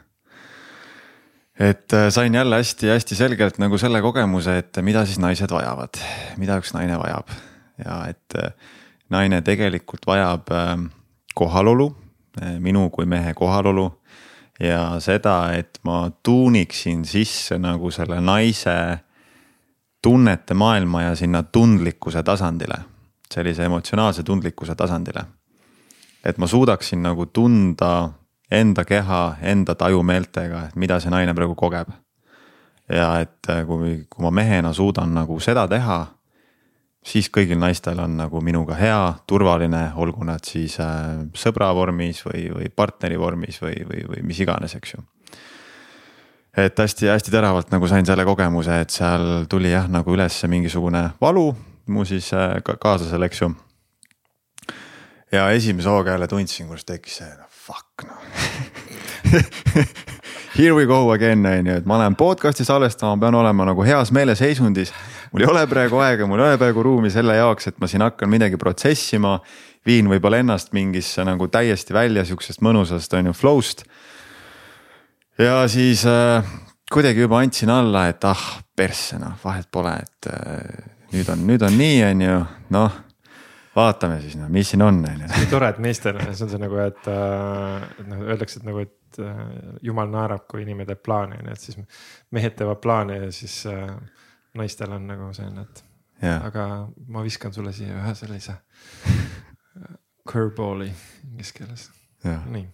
et 1.60 1.96
sain 2.16 2.36
jälle 2.36 2.62
hästi-hästi 2.62 3.18
selgelt 3.20 3.60
nagu 3.60 3.78
selle 3.78 4.00
kogemuse, 4.02 4.56
et 4.62 4.80
mida 4.88 5.04
siis 5.04 5.20
naised 5.20 5.52
vajavad, 5.52 6.00
mida 6.40 6.56
üks 6.64 6.72
naine 6.78 6.96
vajab 7.04 7.36
ja 7.84 7.98
et 8.08 8.38
naine 9.12 9.42
tegelikult 9.44 10.08
vajab 10.08 10.48
kohalolu, 11.36 11.92
minu 12.64 12.88
kui 12.96 13.04
mehe 13.04 13.36
kohalolu 13.36 13.90
ja 14.60 14.99
seda, 14.99 15.53
et 15.53 15.80
ma 15.84 16.12
tuuniksin 16.24 17.05
sisse 17.05 17.57
nagu 17.60 17.91
selle 17.91 18.20
naise 18.22 18.99
tunnete 20.03 20.53
maailma 20.53 21.01
ja 21.01 21.16
sinna 21.16 21.43
tundlikkuse 21.43 22.24
tasandile, 22.24 22.78
sellise 23.34 23.66
emotsionaalse 23.66 24.24
tundlikkuse 24.24 24.76
tasandile. 24.76 25.26
et 26.26 26.38
ma 26.38 26.47
suudaksin 26.47 27.03
nagu 27.03 27.26
tunda 27.26 28.10
enda 28.51 28.84
keha, 28.86 29.36
enda 29.41 29.76
tajumeeltega, 29.76 30.66
et 30.68 30.76
mida 30.76 30.99
see 30.99 31.12
naine 31.12 31.34
praegu 31.34 31.55
kogeb. 31.55 31.89
ja 32.89 33.20
et 33.20 33.47
kui, 33.68 34.05
kui 34.10 34.24
ma 34.24 34.32
mehena 34.32 34.74
suudan 34.74 35.14
nagu 35.14 35.39
seda 35.39 35.68
teha 35.68 36.05
siis 37.06 37.30
kõigil 37.34 37.60
naistel 37.60 38.00
on 38.04 38.18
nagu 38.20 38.41
minuga 38.43 38.76
hea, 38.80 39.00
turvaline, 39.28 39.89
olgu 39.95 40.26
nad 40.28 40.43
siis 40.45 40.80
äh, 40.84 41.24
sõbra 41.38 41.72
vormis 41.76 42.22
või, 42.26 42.50
või 42.54 42.70
partneri 42.76 43.20
vormis 43.20 43.62
või, 43.64 43.78
või, 43.88 44.04
või 44.10 44.26
mis 44.28 44.41
iganes, 44.43 44.76
eks 44.76 44.93
ju. 44.95 45.04
et 46.58 46.80
hästi-hästi 46.80 47.32
teravalt 47.32 47.72
nagu 47.72 47.88
sain 47.88 48.06
selle 48.06 48.26
kogemuse, 48.28 48.82
et 48.84 48.91
seal 48.93 49.45
tuli 49.50 49.72
jah, 49.72 49.88
nagu 49.91 50.14
üles 50.14 50.43
mingisugune 50.52 51.10
valu 51.22 51.54
mu 51.89 52.06
siis 52.06 52.34
äh, 52.34 52.60
ka 52.64 52.76
kaaslasel, 52.82 53.24
eks 53.30 53.41
ju. 53.41 53.54
ja 55.32 55.50
esimese 55.56 55.89
hooga 55.89 56.12
jälle 56.18 56.28
tundsin, 56.28 56.68
kuidas 56.68 56.86
tekkis 56.86 57.22
see 57.22 57.32
no, 57.38 57.47
fuck 57.50 58.08
noh 58.08 58.22
Here 60.60 60.74
we 60.74 60.86
go 60.86 61.12
again 61.12 61.45
on 61.45 61.68
ju, 61.68 61.74
et 61.78 61.86
ma 61.86 62.00
lähen 62.02 62.16
podcast'i 62.18 62.66
salvestama, 62.66 63.16
pean 63.22 63.36
olema 63.38 63.68
nagu 63.70 63.84
heas 63.86 64.10
meeleseisundis. 64.12 64.89
Mul 65.32 65.46
ei 65.46 65.50
ole 65.50 65.66
praegu 65.70 66.00
aega, 66.04 66.28
mul 66.28 66.42
ei 66.42 66.52
ole 66.52 66.62
praegu 66.62 66.84
ruumi 66.86 67.12
selle 67.14 67.36
jaoks, 67.38 67.70
et 67.72 67.82
ma 67.82 67.90
siin 67.90 68.06
hakkan 68.06 68.30
midagi 68.32 68.58
protsessima. 68.58 69.40
viin 69.86 70.10
võib-olla 70.12 70.42
ennast 70.44 70.74
mingisse 70.76 71.24
nagu 71.24 71.48
täiesti 71.48 71.94
välja 71.96 72.26
sihukesest 72.26 72.62
mõnusast 72.62 73.14
on 73.18 73.32
ju 73.32 73.34
flow'st. 73.34 73.84
ja 75.38 75.68
siis 75.68 76.06
äh, 76.06 76.44
kuidagi 76.92 77.22
juba 77.22 77.40
andsin 77.40 77.70
alla, 77.70 78.08
et 78.08 78.24
ah 78.24 78.62
persse 78.76 79.20
noh, 79.20 79.38
vahet 79.44 79.68
pole, 79.72 79.94
et 79.94 80.32
äh, 80.34 80.90
nüüd 81.14 81.30
on, 81.30 81.46
nüüd 81.48 81.62
on 81.62 81.78
nii, 81.78 82.04
on 82.04 82.22
ju, 82.22 82.42
noh 82.70 83.06
vaatame 83.80 84.20
siis 84.24 84.38
noh, 84.40 84.50
mis 84.52 84.70
siin 84.72 84.84
on, 84.84 85.02
on 85.06 85.26
ju. 85.26 85.48
tore, 85.52 85.70
et 85.74 85.82
meestel, 85.84 86.20
see 86.34 86.46
on 86.46 86.54
see 86.54 86.62
nagu, 86.62 86.80
et, 86.84 87.10
äh, 87.12 88.06
noh, 88.10 88.24
öeldakse, 88.28 88.62
et 88.62 88.68
nagu, 88.68 88.84
et 88.86 89.20
äh, 89.24 89.44
jumal 89.86 90.10
naerab, 90.12 90.46
kui 90.50 90.64
inimene 90.64 90.90
teeb 90.90 91.04
plaane, 91.06 91.40
on 91.40 91.52
ju, 91.52 91.56
et 91.56 91.68
siis 91.68 92.08
mehed 92.36 92.58
teevad 92.60 92.82
plaane 92.84 93.20
ja 93.22 93.30
siis 93.36 93.62
äh, 93.70 93.94
naistel 94.58 94.95
on 94.95 95.08
nagu 95.10 95.30
selline, 95.36 95.68
et 95.68 95.84
yeah. 96.24 96.45
aga 96.45 96.66
ma 97.08 97.24
viskan 97.26 97.54
sulle 97.54 97.74
siia 97.76 98.00
ühe 98.00 98.16
sellise 98.18 98.58
curveball'i 100.30 100.91
inglise 101.30 101.56
keeles, 101.58 101.89
nii 102.26 102.68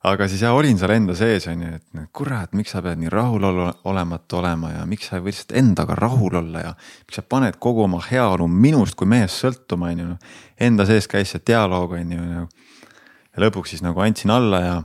aga 0.00 0.26
siis 0.32 0.40
jah, 0.40 0.54
olin 0.56 0.78
seal 0.80 0.94
enda 0.94 1.14
sees 1.16 1.44
on 1.50 1.64
ju, 1.64 1.70
et 1.76 2.04
kurat, 2.16 2.52
miks 2.56 2.72
sa 2.72 2.80
pead 2.84 3.00
nii 3.02 3.10
rahulolematu 3.12 4.38
olema 4.40 4.72
ja 4.72 4.84
miks 4.88 5.10
sa 5.10 5.18
ei 5.18 5.24
või 5.24 5.34
lihtsalt 5.34 5.52
endaga 5.60 5.96
rahul 5.98 6.38
olla 6.40 6.62
ja. 6.64 6.70
miks 7.04 7.20
sa 7.20 7.24
paned 7.26 7.58
kogu 7.60 7.84
oma 7.84 8.00
heaolu 8.06 8.48
minust 8.48 8.96
kui 8.96 9.08
mehest 9.10 9.42
sõltuma, 9.42 9.92
on 9.92 10.00
ju. 10.00 10.16
Enda 10.60 10.86
sees 10.88 11.08
käis 11.10 11.34
see 11.34 11.44
dialoog 11.46 11.98
on 11.98 12.16
ju. 12.16 12.22
ja 12.24 13.44
lõpuks 13.44 13.74
siis 13.74 13.84
nagu 13.84 14.00
andsin 14.00 14.32
alla 14.32 14.62
ja 14.64 14.78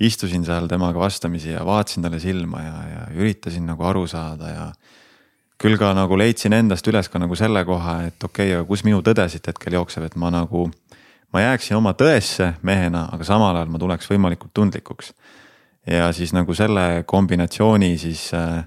istusin 0.00 0.44
seal 0.44 0.68
temaga 0.68 1.00
vastamisi 1.00 1.52
ja 1.52 1.64
vaatasin 1.64 2.04
talle 2.04 2.20
silma 2.20 2.62
ja, 2.64 2.76
ja 2.88 3.06
üritasin 3.16 3.68
nagu 3.68 3.84
aru 3.84 4.06
saada 4.08 4.48
ja. 4.52 4.66
Küll 5.60 5.78
ka 5.80 5.92
nagu 5.96 6.18
leidsin 6.18 6.52
endast 6.56 6.86
üles 6.90 7.08
ka 7.08 7.20
nagu 7.22 7.36
selle 7.38 7.64
koha, 7.64 8.02
et 8.10 8.24
okei 8.24 8.50
okay,, 8.50 8.58
aga 8.58 8.68
kus 8.68 8.84
minu 8.84 9.00
tõde 9.04 9.24
siit 9.32 9.46
hetkel 9.48 9.78
jookseb, 9.78 10.04
et 10.08 10.16
ma 10.20 10.30
nagu 10.34 10.66
ma 11.32 11.42
jääksin 11.42 11.78
oma 11.78 11.94
tõesse 11.96 12.52
mehena, 12.66 13.06
aga 13.12 13.26
samal 13.26 13.56
ajal 13.56 13.72
ma 13.72 13.80
tuleks 13.82 14.08
võimalikult 14.10 14.54
tundlikuks. 14.54 15.12
ja 15.86 16.10
siis 16.12 16.32
nagu 16.34 16.54
selle 16.54 17.04
kombinatsiooni 17.06 17.96
siis 17.98 18.28
äh, 18.34 18.64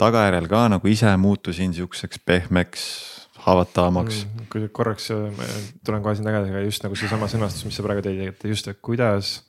tagajärjel 0.00 0.48
ka 0.48 0.66
nagu 0.76 0.88
ise 0.88 1.12
muutusin 1.16 1.74
sihukeseks 1.76 2.22
pehmeks, 2.24 2.82
haavatavamaks 3.44 4.24
mm,. 4.24 4.48
kui 4.52 4.68
korraks 4.72 5.10
tulen 5.84 6.02
kohe 6.02 6.16
siin 6.16 6.28
tagasi, 6.28 6.52
aga 6.52 6.64
just 6.64 6.84
nagu 6.84 6.98
seesama 6.98 7.28
sõnastus, 7.32 7.66
mis 7.68 7.78
sa 7.78 7.84
praegu 7.86 8.04
tõid, 8.06 8.20
et 8.28 8.44
just, 8.52 8.68
et 8.68 8.80
kuidas. 8.82 9.40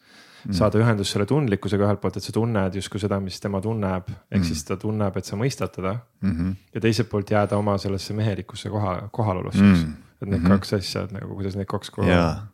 Saada 0.49 0.79
ühendust 0.81 1.13
selle 1.13 1.25
tundlikkusega 1.29 1.85
ühelt 1.85 2.01
poolt, 2.01 2.17
et 2.17 2.25
sa 2.25 2.33
tunned 2.35 2.75
justkui 2.75 3.01
seda, 3.01 3.19
mis 3.23 3.39
tema 3.43 3.61
tunneb, 3.61 4.09
ehk 4.31 4.39
mm. 4.39 4.47
siis 4.47 4.63
ta 4.67 4.77
tunneb, 4.81 5.17
et 5.17 5.27
sa 5.27 5.39
mõistad 5.39 5.73
teda 5.75 5.95
mm. 6.21 6.31
-hmm. 6.31 6.55
ja 6.73 6.81
teiselt 6.81 7.09
poolt 7.09 7.31
jääda 7.31 7.57
oma 7.57 7.77
sellesse 7.77 8.13
mehelikkusse 8.17 8.69
koha, 8.69 8.95
kohalolusse 9.11 9.61
mm., 9.61 9.93
et 10.21 10.27
need 10.27 10.39
mm 10.39 10.45
-hmm. 10.45 10.49
kaks 10.49 10.73
asja, 10.73 11.03
et 11.03 11.11
nagu 11.11 11.35
kuidas 11.35 11.55
need 11.55 11.67
kaks 11.67 11.89
koha. 11.89 12.09
ja, 12.09 12.47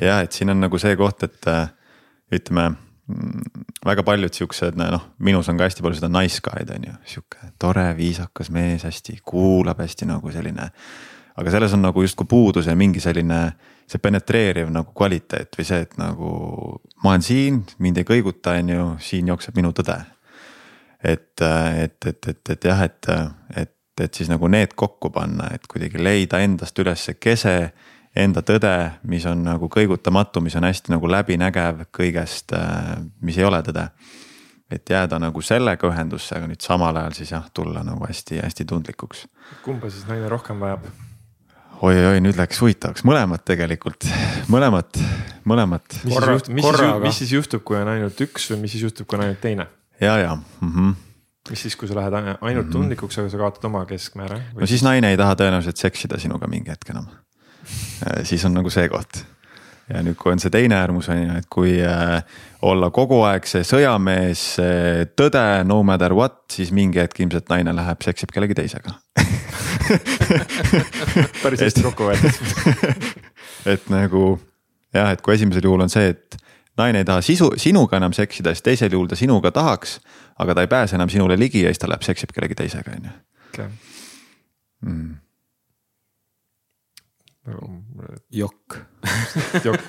ja 0.00 0.20
et 0.20 0.32
siin 0.32 0.50
on 0.50 0.60
nagu 0.60 0.78
see 0.78 0.96
koht, 0.96 1.22
et 1.22 1.46
äh, 1.46 1.68
ütleme 2.32 2.70
mm, 3.06 3.42
väga 3.86 4.02
paljud 4.02 4.34
siuksed, 4.34 4.76
noh, 4.76 5.08
minus 5.18 5.48
on 5.48 5.56
ka 5.56 5.64
hästi 5.64 5.82
palju 5.82 6.00
seda 6.00 6.10
nice 6.20 6.40
guy'd 6.44 6.70
on 6.74 6.84
ju, 6.86 6.96
sihuke 7.04 7.52
tore, 7.58 7.96
viisakas 7.96 8.50
mees, 8.50 8.84
hästi 8.84 9.20
kuulab 9.24 9.78
hästi 9.78 10.06
nagu 10.06 10.30
selline. 10.30 10.70
Aga 11.38 11.50
selles 11.54 11.74
on 11.76 11.84
nagu 11.86 12.02
justkui 12.02 12.26
puudus 12.26 12.66
ja 12.66 12.76
mingi 12.76 13.00
selline 13.00 13.40
see 13.88 14.02
penetreeriv 14.02 14.70
nagu 14.74 14.92
kvaliteet 14.96 15.56
või 15.56 15.64
see, 15.64 15.80
et 15.86 15.96
nagu 16.00 16.30
ma 17.04 17.14
olen 17.14 17.24
siin, 17.24 17.60
mind 17.78 18.02
ei 18.02 18.08
kõiguta, 18.08 18.58
on 18.60 18.72
ju, 18.74 18.86
siin 19.00 19.30
jookseb 19.32 19.56
minu 19.56 19.72
tõde. 19.76 19.96
et, 21.02 21.40
et, 21.40 22.06
et, 22.06 22.28
et, 22.28 22.50
et 22.50 22.64
jah, 22.64 22.82
et, 22.82 23.10
et, 23.56 23.74
et 24.00 24.14
siis 24.14 24.28
nagu 24.28 24.48
need 24.50 24.74
kokku 24.74 25.10
panna, 25.14 25.52
et 25.54 25.66
kuidagi 25.70 26.02
leida 26.02 26.42
endast 26.42 26.78
üles 26.78 27.06
see 27.06 27.14
kese, 27.14 27.72
enda 28.18 28.42
tõde, 28.42 28.74
mis 29.06 29.24
on 29.30 29.44
nagu 29.46 29.68
kõigutamatu, 29.70 30.42
mis 30.42 30.56
on 30.58 30.66
hästi 30.66 30.92
nagu 30.96 31.06
läbinägev 31.06 31.86
kõigest, 31.94 32.56
mis 33.22 33.38
ei 33.38 33.46
ole 33.46 33.62
tõde 33.62 33.88
et 34.70 34.90
jääda 34.90 35.16
nagu 35.22 35.40
sellega 35.40 35.88
ühendusse, 35.88 36.34
aga 36.36 36.48
nüüd 36.50 36.60
samal 36.60 36.96
ajal 37.00 37.14
siis 37.16 37.32
jah, 37.32 37.46
tulla 37.54 37.80
nagu 37.86 38.04
hästi-hästi 38.04 38.66
tundlikuks. 38.68 39.24
kumba 39.64 39.88
siis 39.88 40.04
naine 40.10 40.28
rohkem 40.28 40.60
vajab? 40.60 40.90
Oi-oi, 41.84 42.18
nüüd 42.22 42.38
läks 42.38 42.58
huvitavaks, 42.62 43.04
mõlemad 43.06 43.44
tegelikult, 43.46 44.06
mõlemad, 44.50 44.98
mõlemad. 45.48 45.84
mis 46.02 46.16
siis 46.16 46.28
juhtub, 46.32 46.54
mis, 46.56 46.66
siis, 46.66 47.02
mis 47.04 47.20
siis 47.22 47.34
juhtub, 47.36 47.64
kui 47.66 47.78
on 47.78 47.92
ainult 47.94 48.22
üks 48.24 48.48
või 48.52 48.64
mis 48.64 48.74
siis 48.74 48.86
juhtub, 48.88 49.08
kui 49.08 49.18
on 49.18 49.26
ainult 49.28 49.40
teine? 49.44 49.68
ja, 50.00 50.16
ja 50.18 50.34
mm. 50.34 50.72
-hmm. 50.74 50.92
mis 51.50 51.62
siis, 51.66 51.76
kui 51.76 51.88
sa 51.88 51.94
lähed 51.94 52.12
ainult 52.14 52.40
mm 52.40 52.50
-hmm. 52.50 52.72
tundlikuks, 52.72 53.18
aga 53.18 53.28
sa 53.28 53.38
kaotad 53.38 53.64
oma 53.70 53.86
keskmäära? 53.86 54.40
no 54.54 54.66
siis 54.66 54.82
naine 54.82 55.10
ei 55.10 55.16
taha 55.16 55.34
tõenäoliselt 55.34 55.76
seksida 55.76 56.18
sinuga 56.18 56.46
mingi 56.46 56.70
hetk 56.70 56.90
enam 56.90 57.06
siis 58.22 58.44
on 58.44 58.54
nagu 58.54 58.70
see 58.70 58.88
koht 58.88 59.24
ja 59.88 60.02
nüüd, 60.02 60.16
kui 60.16 60.32
on 60.32 60.38
see 60.38 60.50
teine 60.50 60.74
äärmus 60.74 61.08
on 61.08 61.22
ju, 61.22 61.36
et 61.38 61.46
kui 61.50 61.78
äh, 61.82 62.22
olla 62.62 62.90
kogu 62.90 63.22
aeg 63.22 63.46
see 63.46 63.62
sõjamees, 63.64 64.60
tõde, 65.16 65.64
no 65.64 65.82
matter 65.82 66.12
what, 66.12 66.44
siis 66.52 66.72
mingi 66.72 66.98
hetk 66.98 67.20
ilmselt 67.20 67.48
naine 67.48 67.72
läheb, 67.72 68.02
seksib 68.02 68.34
kellegi 68.34 68.54
teisega 68.54 68.98
päris 71.42 71.60
hästi 71.66 71.86
kokku 71.86 72.10
võetud 72.10 72.34
et 73.72 73.88
nagu 73.92 74.22
jah, 74.94 75.12
et 75.12 75.20
kui 75.24 75.36
esimesel 75.36 75.66
juhul 75.68 75.84
on 75.84 75.92
see, 75.92 76.12
et 76.14 76.38
naine 76.78 77.02
ei 77.02 77.08
taha 77.08 77.22
sisu, 77.24 77.52
sinuga 77.60 77.98
enam 78.00 78.14
seksida, 78.16 78.48
siis 78.54 78.64
teisel 78.66 78.94
juhul 78.94 79.08
ta 79.10 79.18
sinuga 79.18 79.52
tahaks, 79.54 79.98
aga 80.42 80.50
ta 80.54 80.60
ei 80.64 80.70
pääse 80.70 80.98
enam 80.98 81.10
sinule 81.12 81.38
ligi 81.38 81.64
ja 81.64 81.72
siis 81.72 81.82
ta 81.82 81.90
läheb 81.90 82.04
seksib 82.06 82.30
kellegi 82.34 82.58
teisega, 82.58 82.96
on 82.96 83.08
ju. 83.08 83.14
Mm. 84.86 85.14
jokk 88.30 88.76
jokk 89.66 89.82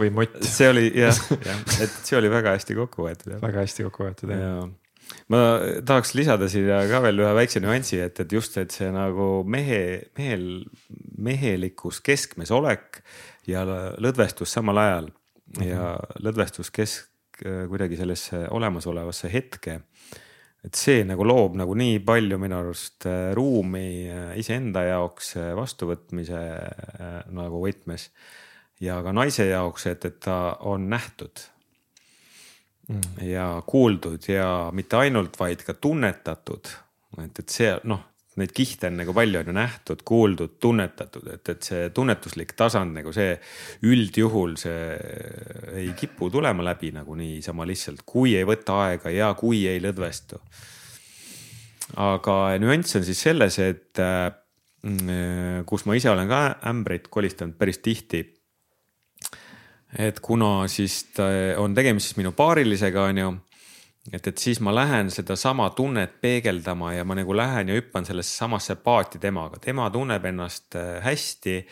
või 0.00 0.08
mott. 0.14 0.38
see 0.46 0.68
oli 0.70 0.86
jah, 0.94 1.16
jah, 1.44 1.58
et 1.82 1.92
see 2.06 2.16
oli 2.16 2.30
väga 2.32 2.54
hästi 2.56 2.78
kokku 2.78 3.04
võetud. 3.08 3.34
väga 3.42 3.66
hästi 3.66 3.84
kokku 3.88 4.06
võetud 4.06 4.32
jah 4.32 4.40
ja 4.40 4.54
ma 5.30 5.40
tahaks 5.86 6.14
lisada 6.18 6.48
siia 6.50 6.82
ka 6.90 7.00
veel 7.04 7.22
ühe 7.22 7.30
väikse 7.36 7.62
nüansi, 7.62 8.00
et, 8.02 8.18
et 8.24 8.32
just, 8.34 8.56
et 8.58 8.74
see 8.74 8.90
nagu 8.94 9.44
mehe, 9.46 10.10
mehel, 10.18 10.46
mehelikkus 11.22 12.00
keskmes 12.04 12.50
olek 12.54 13.02
ja 13.48 13.62
lõdvestus 14.02 14.56
samal 14.56 14.80
ajal 14.82 15.10
mm 15.10 15.60
-hmm. 15.62 15.68
ja 15.68 15.94
lõdvestus 16.22 16.72
kesk, 16.74 17.06
kuidagi 17.40 17.96
sellesse 17.96 18.46
olemasolevasse 18.50 19.32
hetke. 19.32 19.80
et 20.64 20.74
see 20.74 21.04
nagu 21.08 21.24
loob 21.24 21.54
nagu 21.56 21.74
nii 21.74 22.00
palju 22.04 22.36
minu 22.38 22.56
arust 22.58 23.06
äh, 23.06 23.32
ruumi 23.32 24.10
äh, 24.12 24.38
iseenda 24.38 24.82
jaoks 24.84 25.36
äh, 25.36 25.56
vastuvõtmise 25.56 26.40
nagu 27.32 27.62
võtmes 27.64 28.10
ja 28.80 29.02
ka 29.02 29.12
naise 29.12 29.46
jaoks, 29.46 29.86
et, 29.86 30.04
et 30.04 30.20
ta 30.20 30.56
on 30.60 30.90
nähtud 30.90 31.40
mm. 32.90 33.24
ja 33.30 33.48
kuuldud 33.66 34.28
ja 34.28 34.70
mitte 34.76 35.00
ainult, 35.00 35.38
vaid 35.40 35.64
ka 35.66 35.74
tunnetatud. 35.74 36.70
et, 37.24 37.42
et 37.42 37.48
see 37.48 37.72
noh, 37.90 38.10
neid 38.40 38.52
kihte 38.54 38.88
on 38.90 38.98
nagu 39.00 39.14
palju 39.14 39.40
on 39.40 39.50
ju 39.50 39.54
nähtud, 39.56 40.02
kuuldud, 40.06 40.56
tunnetatud, 40.62 41.26
et, 41.34 41.52
et 41.52 41.66
see 41.66 41.88
tunnetuslik 41.94 42.54
tasand 42.58 42.94
nagu 42.96 43.12
see 43.14 43.34
üldjuhul 43.90 44.56
see 44.60 44.84
ei 45.80 45.90
kipu 45.98 46.30
tulema 46.32 46.64
läbi 46.70 46.92
nagu 46.94 47.16
niisama 47.18 47.66
lihtsalt, 47.68 48.04
kui 48.06 48.36
ei 48.38 48.46
võta 48.48 48.78
aega 48.86 49.12
ja 49.14 49.32
kui 49.38 49.64
ei 49.70 49.82
lõdvestu. 49.82 50.40
aga 52.00 52.36
nüanss 52.62 53.00
on 53.00 53.06
siis 53.06 53.22
selles, 53.26 53.58
et 53.58 53.98
äh, 53.98 54.30
kus 55.66 55.84
ma 55.86 55.98
ise 55.98 56.10
olen 56.12 56.28
ka 56.30 56.42
ämbreid 56.70 57.10
kolistanud 57.12 57.58
päris 57.58 57.82
tihti 57.84 58.22
et 59.98 60.20
kuna 60.20 60.68
siis 60.70 61.02
on 61.58 61.74
tegemist 61.74 62.10
siis 62.10 62.18
minu 62.20 62.32
paarilisega, 62.36 63.06
on 63.10 63.18
ju. 63.18 63.32
et, 64.12 64.26
et 64.26 64.38
siis 64.38 64.60
ma 64.60 64.74
lähen 64.74 65.10
sedasama 65.10 65.70
tunnet 65.76 66.20
peegeldama 66.20 66.92
ja 66.94 67.04
ma 67.04 67.16
nagu 67.18 67.36
lähen 67.36 67.68
ja 67.68 67.78
hüppan 67.78 68.06
sellesse 68.06 68.36
samasse 68.44 68.76
paati 68.84 69.18
temaga, 69.18 69.58
tema 69.58 69.90
tunneb 69.90 70.24
ennast 70.24 70.76
äh, 70.78 71.02
hästi. 71.04 71.66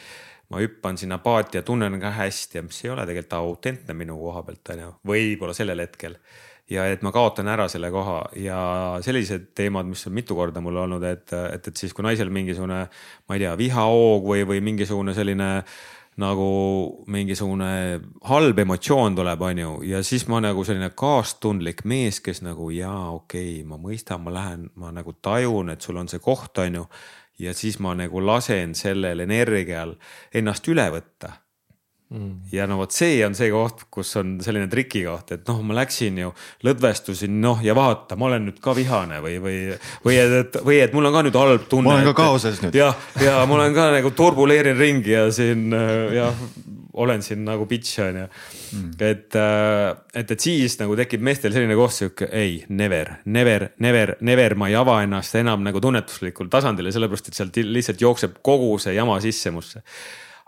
ma 0.49 0.63
hüppan 0.63 0.97
sinna 0.97 1.19
paati 1.19 1.59
ja 1.59 1.63
tunnen 1.63 2.01
ka 2.01 2.11
hästi 2.11 2.63
mis 2.63 2.85
ei 2.85 2.91
ole 2.91 3.07
tegelikult 3.07 3.33
autentne 3.33 3.95
minu 3.95 4.19
koha 4.19 4.43
pealt, 4.43 4.71
on 4.73 4.85
ju, 4.85 4.93
võib-olla 5.07 5.55
sellel 5.55 5.85
hetkel 5.85 6.17
ja 6.71 6.87
et 6.89 7.03
ma 7.03 7.13
kaotan 7.13 7.49
ära 7.49 7.69
selle 7.69 7.91
koha 7.91 8.23
ja 8.37 8.61
sellised 9.05 9.53
teemad, 9.57 9.87
mis 9.89 10.07
on 10.09 10.13
mitu 10.17 10.37
korda 10.37 10.61
mul 10.61 10.77
olnud, 10.85 11.05
et, 11.05 11.31
et, 11.33 11.69
et 11.69 11.77
siis 11.77 11.95
kui 11.97 12.05
naisel 12.05 12.33
mingisugune, 12.33 12.81
ma 13.29 13.37
ei 13.37 13.45
tea, 13.45 13.55
vihahoog 13.57 14.27
või, 14.29 14.43
või 14.49 14.61
mingisugune 14.65 15.15
selline 15.17 15.49
äh, 15.59 15.79
nagu 16.19 16.49
mingisugune 17.07 17.71
halb 18.29 18.59
emotsioon 18.59 19.17
tuleb, 19.19 19.43
on 19.43 19.63
ju, 19.63 19.73
ja 19.91 20.03
siis 20.03 20.27
ma 20.29 20.43
nagu 20.43 20.65
selline 20.67 20.91
kaastundlik 20.99 21.85
mees, 21.89 22.21
kes 22.25 22.43
nagu 22.47 22.71
jaa, 22.75 23.11
okei 23.15 23.61
okay,, 23.61 23.67
ma 23.69 23.79
mõistan, 23.81 24.23
ma 24.25 24.35
lähen, 24.35 24.69
ma 24.79 24.93
nagu 24.95 25.15
tajun, 25.23 25.71
et 25.75 25.83
sul 25.83 26.01
on 26.01 26.11
see 26.11 26.23
koht, 26.23 26.59
on 26.59 26.83
ju. 26.83 26.87
ja 27.39 27.55
siis 27.55 27.79
ma 27.79 27.95
nagu 27.95 28.21
lasen 28.25 28.75
sellel 28.75 29.21
energial 29.23 29.95
ennast 30.35 30.67
üle 30.69 30.89
võtta 30.91 31.37
Mm. 32.09 32.49
ja 32.53 32.65
no 32.65 32.79
vot 32.79 32.95
see 32.97 33.19
on 33.27 33.35
see 33.37 33.51
koht, 33.53 33.83
kus 33.93 34.15
on 34.17 34.39
selline 34.41 34.65
trikikoht, 34.73 35.35
et 35.35 35.43
noh, 35.51 35.59
ma 35.61 35.75
läksin 35.77 36.17
ju, 36.17 36.31
lõdvestusin, 36.65 37.35
noh 37.43 37.59
ja 37.61 37.75
vaata, 37.77 38.17
ma 38.17 38.31
olen 38.31 38.47
nüüd 38.49 38.63
ka 38.65 38.73
vihane 38.73 39.19
või, 39.21 39.35
või, 39.45 39.57
või 40.07 40.15
et, 40.23 40.55
või 40.65 40.79
et 40.81 40.95
mul 40.97 41.11
on 41.11 41.13
ka 41.19 41.23
nüüd 41.27 41.37
halb 41.37 41.67
tunne. 41.69 41.85
ma 41.85 41.99
olen 41.99 42.09
ka 42.09 42.15
kaoses 42.17 42.63
nüüd. 42.63 42.79
jah, 42.81 42.97
ja 43.21 43.43
ma 43.45 43.59
olen 43.59 43.77
ka 43.77 43.91
nagu 43.93 44.13
turbuleerin 44.17 44.81
ringi 44.81 45.13
ja 45.13 45.27
siin 45.37 45.67
jah, 46.15 46.39
olen 46.97 47.21
siin 47.27 47.43
nagu 47.45 47.67
bitch 47.69 48.01
on 48.01 48.17
ju 48.23 48.25
mm.. 48.25 48.95
et, 49.05 49.37
äh, 49.37 49.91
et, 50.15 50.33
et 50.33 50.47
siis 50.47 50.79
nagu 50.81 50.97
tekib 50.97 51.21
meestel 51.29 51.53
selline 51.53 51.77
koht 51.77 51.93
sihuke 51.93 52.31
ei, 52.33 52.63
never, 52.73 53.19
never, 53.27 53.67
never, 53.85 54.15
never, 54.25 54.57
ma 54.57 54.71
ei 54.73 54.79
ava 54.81 55.03
ennast 55.05 55.37
enam 55.43 55.61
nagu 55.67 55.85
tunnetuslikul 55.85 56.49
tasandil 56.49 56.89
ja 56.89 56.97
sellepärast, 56.97 57.29
et 57.29 57.43
sealt 57.43 57.61
lihtsalt 57.69 58.01
jookseb 58.07 58.41
kogu 58.41 58.79
see 58.81 58.97
jama 58.97 59.21
sisse 59.21 59.53
musse 59.53 59.85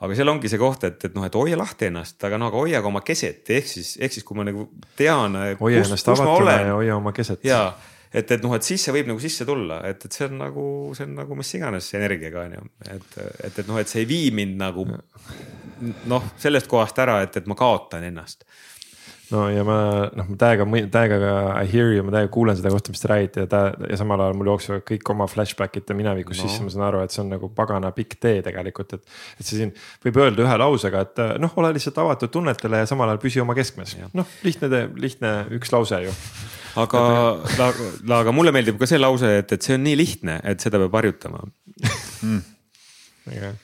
aga 0.00 0.16
seal 0.16 0.32
ongi 0.32 0.48
see 0.48 0.60
koht, 0.60 0.84
et, 0.88 0.98
et 1.08 1.14
noh, 1.16 1.24
et 1.26 1.36
hoia 1.36 1.58
lahti 1.60 1.90
ennast, 1.90 2.18
aga 2.24 2.38
no 2.40 2.48
aga 2.48 2.60
hoia 2.62 2.80
ka 2.80 2.90
oma 2.90 3.02
keset, 3.04 3.42
ehk 3.56 3.68
siis, 3.68 3.94
ehk 4.00 4.16
siis 4.16 4.26
kui 4.26 4.38
ma 4.38 4.46
nagu 4.48 4.66
tean. 4.96 5.36
hoia 5.60 5.84
ennast 5.84 6.08
avatuna 6.12 6.56
ja 6.56 6.76
hoia 6.78 6.96
oma 6.96 7.12
keset. 7.16 7.44
ja, 7.44 7.62
et, 8.08 8.30
et 8.30 8.42
noh, 8.42 8.54
et 8.56 8.66
siis 8.66 8.82
see 8.84 8.94
võib 8.96 9.10
nagu 9.12 9.22
sisse 9.22 9.46
tulla, 9.48 9.82
et, 9.90 10.08
et 10.08 10.16
see 10.16 10.28
on 10.30 10.38
nagu, 10.40 10.66
see 10.96 11.08
on 11.08 11.18
nagu 11.20 11.38
mis 11.38 11.54
iganes 11.58 11.92
energiaga 11.98 12.46
on 12.46 12.56
ju, 12.58 12.66
et, 12.86 13.20
et, 13.20 13.60
et 13.62 13.66
noh, 13.68 13.80
et 13.82 13.92
see 13.92 14.04
ei 14.04 14.10
vii 14.10 14.32
mind 14.40 14.58
nagu 14.60 14.86
noh, 16.10 16.32
sellest 16.40 16.68
kohast 16.70 16.98
ära, 17.00 17.20
et, 17.26 17.36
et 17.40 17.48
ma 17.50 17.56
kaotan 17.58 18.04
ennast 18.08 18.46
no 19.30 19.44
ja 19.52 19.62
ma 19.66 19.76
noh, 20.16 20.30
täiega, 20.38 20.66
täiega 20.92 21.30
I 21.60 21.68
hear 21.70 21.92
you, 21.94 22.04
ma 22.06 22.14
täiega 22.14 22.30
kuulen 22.34 22.58
seda 22.58 22.72
kohta, 22.72 22.92
mis 22.94 23.02
te 23.02 23.10
räägite 23.10 23.44
ja 23.44 23.50
ta 23.50 23.62
ja 23.86 23.98
samal 24.00 24.22
ajal 24.24 24.38
mul 24.38 24.50
jooksevad 24.52 24.84
kõik 24.88 25.12
oma 25.14 25.26
flashback'id 25.30 25.90
ja 25.90 25.96
minevikus 25.98 26.40
no. 26.40 26.46
sisse, 26.46 26.64
ma 26.66 26.72
saan 26.74 26.86
aru, 26.88 27.04
et 27.04 27.14
see 27.14 27.22
on 27.24 27.32
nagu 27.36 27.50
pagana 27.56 27.92
pikk 27.96 28.18
tee 28.22 28.42
tegelikult, 28.46 28.96
et. 28.98 29.18
et 29.38 29.46
see 29.46 29.62
siin 29.62 29.74
võib 30.04 30.20
öelda 30.24 30.46
ühe 30.46 30.58
lausega, 30.64 31.04
et 31.06 31.22
noh, 31.42 31.54
ole 31.62 31.72
lihtsalt 31.76 32.02
avatud 32.02 32.34
tunnetele 32.34 32.82
ja 32.82 32.90
samal 32.90 33.10
ajal 33.10 33.22
püsi 33.22 33.42
oma 33.44 33.56
keskmes, 33.58 33.96
noh 34.16 34.36
lihtne 34.46 34.72
tee, 34.72 34.88
lihtne 35.06 35.34
üks 35.58 35.74
lause 35.74 36.02
ju 36.06 36.16
aga, 36.80 37.00
aga 38.20 38.34
mulle 38.34 38.54
meeldib 38.54 38.78
ka 38.80 38.88
see 38.90 39.00
lause, 39.00 39.30
et, 39.42 39.56
et 39.56 39.66
see 39.66 39.78
on 39.78 39.84
nii 39.86 39.98
lihtne, 39.98 40.38
et 40.46 40.62
seda 40.62 40.82
peab 40.82 41.00
harjutama 41.00 41.42
mm.. 41.46 42.46
väga 43.30 43.50
hea 43.50 43.58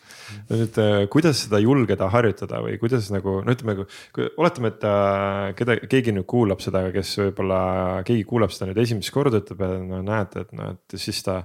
nüüd 0.51 0.79
äh, 0.83 1.05
kuidas 1.13 1.45
seda 1.45 1.61
julgeda 1.63 2.09
harjutada 2.13 2.61
või 2.65 2.79
kuidas 2.83 3.09
nagu 3.15 3.39
no 3.45 3.55
ütleme, 3.55 3.77
kui 4.15 4.29
oletame, 4.41 4.73
et 4.75 4.87
äh, 4.89 5.51
keda, 5.59 5.79
keegi 5.91 6.15
nüüd 6.17 6.29
kuulab 6.31 6.63
seda, 6.65 6.87
kes 6.95 7.15
võib-olla, 7.21 7.61
keegi 8.09 8.27
kuulab 8.29 8.55
seda 8.55 8.71
nüüd 8.71 8.81
esimest 8.83 9.15
korda, 9.15 9.43
ütleb, 9.43 9.63
et 9.67 9.87
no 9.91 10.01
näed, 10.07 10.37
et 10.43 10.57
noh, 10.57 10.75
et 10.77 10.99
siis 11.01 11.23
ta 11.27 11.43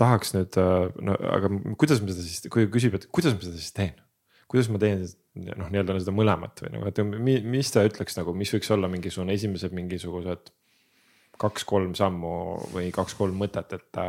tahaks 0.00 0.34
nüüd, 0.36 0.60
äh, 0.60 0.86
no 1.06 1.16
aga 1.34 1.52
kuidas 1.80 2.02
ma 2.02 2.12
seda 2.12 2.26
siis, 2.26 2.46
kui 2.52 2.68
küsib, 2.72 2.96
et 2.98 3.10
kuidas 3.12 3.36
ma 3.36 3.44
seda 3.44 3.58
siis 3.58 3.74
teen? 3.76 3.98
kuidas 4.50 4.66
ma 4.72 4.80
teen 4.82 5.04
noh, 5.46 5.68
nii-öelda 5.70 6.00
seda 6.02 6.14
mõlemat 6.14 6.64
või 6.64 6.72
nagu, 6.74 6.88
et 6.90 7.44
mis 7.46 7.70
ta 7.70 7.84
ütleks 7.86 8.16
nagu, 8.18 8.34
mis 8.34 8.50
võiks 8.50 8.72
olla 8.74 8.90
mingisugune 8.90 9.36
esimesed 9.38 9.76
mingisugused 9.76 10.50
kaks-kolm 11.40 11.94
sammu 11.96 12.32
või 12.74 12.90
kaks-kolm 12.94 13.38
mõtet, 13.40 13.76
et 13.78 14.00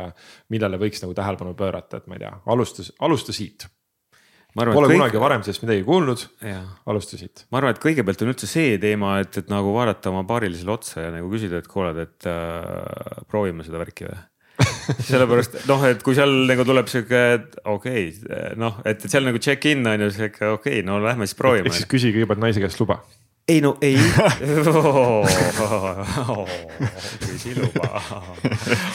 millele 0.52 0.80
võiks 0.82 1.00
nagu 1.04 1.14
tähelepanu 1.16 1.54
pöörata, 1.56 2.02
et 2.02 2.10
ma 2.10 2.18
ei 2.18 2.24
tea, 2.24 2.32
alustas, 2.52 2.90
alusta 3.00 3.34
siit 3.36 3.68
Arvan, 4.52 4.74
Pole 4.76 4.90
kõik... 4.90 4.98
kunagi 4.98 5.20
varem 5.22 5.44
sellest 5.46 5.62
midagi 5.64 5.84
kuulnud, 5.86 6.26
alusta 6.92 7.16
siit. 7.16 7.46
ma 7.48 7.60
arvan, 7.62 7.72
et 7.72 7.80
kõigepealt 7.80 8.24
on 8.24 8.32
üldse 8.34 8.48
see 8.50 8.74
teema, 8.82 9.14
et, 9.22 9.38
et 9.40 9.48
nagu 9.52 9.72
vaadata 9.72 10.10
oma 10.12 10.26
paarilisele 10.28 10.74
otsa 10.74 11.06
ja 11.06 11.14
nagu 11.14 11.30
küsida, 11.32 11.62
et 11.62 11.70
kuule, 11.70 11.94
et 12.04 12.28
äh, 12.28 13.22
proovime 13.32 13.64
seda 13.64 13.80
värki 13.80 14.10
või 14.10 14.20
sellepärast 15.08 15.62
noh, 15.70 15.86
et 15.88 16.04
kui 16.04 16.14
seal 16.18 16.34
nagu 16.50 16.66
tuleb 16.68 16.90
sihuke, 16.92 17.22
et 17.38 17.56
okei 17.64 18.04
okay,, 18.12 18.52
noh, 18.60 18.76
et 18.88 19.00
seal 19.08 19.24
nagu 19.24 19.40
check-in 19.42 19.88
on 19.88 20.04
ju 20.06 20.12
sihuke 20.18 20.44
okei 20.58 20.82
okay,, 20.82 20.86
no 20.86 21.00
lähme 21.02 21.28
siis 21.28 21.38
proovime. 21.38 21.70
ehk 21.70 21.80
siis 21.80 21.88
küsi 21.88 22.12
kõigepealt 22.12 22.44
naise 22.44 22.62
käest 22.62 22.82
luba 22.82 23.00
ei 23.48 23.60
no 23.60 23.76
ei 23.82 23.96
oh,. 24.66 25.28
küsi 27.26 27.54
luba. 27.56 28.02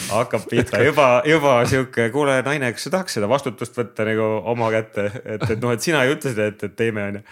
hakkab 0.09 0.45
pihta 0.49 0.79
juba, 0.83 1.07
juba 1.25 1.65
sihuke, 1.67 2.09
kuule 2.13 2.39
naine, 2.45 2.71
kas 2.71 2.87
sa 2.87 2.93
tahaks 2.95 3.17
seda 3.19 3.27
vastutust 3.29 3.75
võtta 3.77 4.07
nagu 4.07 4.29
oma 4.53 4.71
kätte, 4.71 5.09
et, 5.25 5.43
et 5.51 5.59
noh, 5.59 5.75
et 5.75 5.83
sina 5.83 6.05
ju 6.07 6.15
ütlesid, 6.15 6.39
et, 6.39 6.63
et 6.63 6.75
teeme, 6.79 7.05
on 7.11 7.19
ju. 7.19 7.23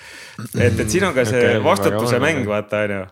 et, 0.60 0.80
et 0.84 0.92
siin 0.92 1.08
on 1.08 1.16
ka 1.16 1.24
see 1.30 1.42
okay, 1.42 1.64
vastutuse 1.64 2.20
mäng, 2.24 2.44
vaata, 2.52 2.84
on 2.84 2.96
ju. 2.98 3.04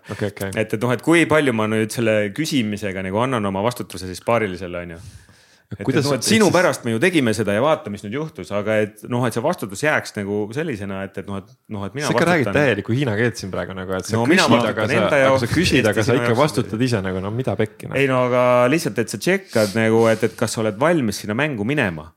et, 0.51 0.60
et 0.66 0.80
noh, 0.84 0.95
et 0.95 1.06
kui 1.06 1.24
palju 1.30 1.56
ma 1.56 1.70
nüüd 1.72 1.95
selle 1.95 2.18
küsimisega 2.36 3.06
nagu 3.08 3.24
annan 3.24 3.51
oma 3.54 3.64
vastutuse 3.64 4.10
siis 4.10 4.24
paarilisele, 4.28 4.84
on 4.84 4.97
ju 4.97 5.04
Kuidas, 5.80 6.05
et 6.05 6.09
noh, 6.09 6.17
et 6.19 6.28
sinu 6.28 6.47
siis... 6.47 6.53
pärast 6.53 6.84
me 6.86 6.93
ju 6.93 6.99
tegime 7.01 7.34
seda 7.36 7.55
ja 7.55 7.63
vaata, 7.63 7.91
mis 7.93 8.03
nüüd 8.05 8.17
juhtus, 8.17 8.51
aga 8.55 8.78
et 8.84 9.01
noh, 9.09 9.24
et 9.28 9.36
see 9.36 9.43
vastutus 9.43 9.84
jääks 9.86 10.15
nagu 10.19 10.38
sellisena, 10.55 11.01
et, 11.07 11.17
et 11.24 11.30
noh, 11.30 11.39
et 11.41 11.49
noh, 11.74 11.88
et 11.88 11.97
mina. 11.97 12.09
sa 12.09 12.15
ikka 12.17 12.28
räägid 12.30 12.51
täielikku 12.57 12.97
hiina 12.97 13.15
keelt 13.19 13.39
siin 13.39 13.53
praegu 13.53 13.78
nagu, 13.78 13.95
et 13.97 14.09
sa 14.09 14.19
no, 14.19 14.28
küsid, 14.30 14.69
aga 14.69 14.88
sa, 14.91 15.01
aga 15.07 15.34
sa 15.41 15.51
küsid, 15.53 15.89
aga 15.93 16.05
sa 16.05 16.19
ikka 16.19 16.38
vastutad 16.38 16.86
ise 16.89 17.01
nagu 17.05 17.24
no 17.24 17.34
mida 17.34 17.57
pekki 17.59 17.89
no.. 17.89 17.97
ei 17.99 18.09
no 18.11 18.26
aga 18.28 18.43
lihtsalt, 18.74 19.01
et 19.01 19.15
sa 19.15 19.21
tšekkad 19.21 19.74
nagu, 19.80 20.05
et, 20.11 20.30
et 20.30 20.38
kas 20.38 20.57
sa 20.57 20.63
oled 20.65 20.78
valmis 20.80 21.24
sinna 21.24 21.38
mängu 21.38 21.65
minema. 21.67 22.11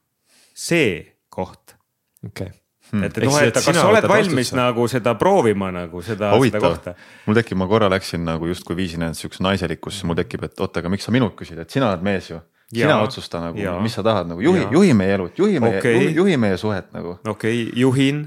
see 0.53 1.01
koht. 1.33 1.77
okei 2.25 2.51
okay 2.51 2.55
Hmm. 2.87 3.03
et, 3.03 3.17
et 3.19 3.25
noh, 3.27 3.35
et 3.43 3.51
kas 3.51 3.65
sa 3.67 3.89
oled 3.91 4.05
valmis 4.07 4.47
vastutsa. 4.47 4.57
nagu 4.61 4.85
seda 4.87 5.17
proovima 5.19 5.73
nagu 5.75 5.99
seda, 6.07 6.29
seda 6.39 6.61
kohta? 6.63 6.93
mul 7.27 7.35
tekib, 7.35 7.59
ma 7.59 7.67
korra 7.67 7.89
läksin 7.91 8.23
nagu 8.23 8.47
justkui 8.47 8.77
viisin 8.79 9.03
ennast 9.03 9.25
siukse 9.25 9.43
naiselikkusse, 9.43 10.07
mul 10.07 10.15
tekib, 10.21 10.45
et 10.47 10.63
oota, 10.63 10.85
aga 10.85 10.93
miks 10.95 11.09
sa 11.09 11.15
minult 11.15 11.35
küsid, 11.35 11.59
et 11.59 11.75
sina 11.75 11.89
oled 11.91 12.05
mees 12.07 12.31
ju 12.31 12.39
sina 12.73 13.01
otsusta 13.03 13.41
nagu, 13.41 13.67
mis 13.83 13.95
sa 13.95 14.03
tahad 14.07 14.31
nagu 14.31 14.43
juhi, 14.43 14.65
juhi 14.75 14.95
meie 14.97 15.19
elu, 15.19 15.29
juhi 15.39 15.61
meie 15.63 15.79
okay., 15.79 15.95
juhi, 15.95 16.15
juhi 16.17 16.41
meie 16.41 16.57
suhet 16.61 16.91
nagu. 16.97 17.19
okei 17.23 17.63
okay,, 17.63 17.81
juhin, 17.81 18.25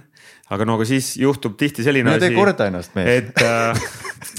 aga 0.49 0.67
no 0.67 0.77
aga 0.79 0.87
siis 0.87 1.11
juhtub 1.19 1.57
tihti 1.59 1.83
selline 1.83 2.15
asi. 2.15 2.31
korda 2.35 2.69
ennast 2.71 2.95
mees. 2.95 3.23
et 3.23 3.43
äh, 3.43 3.89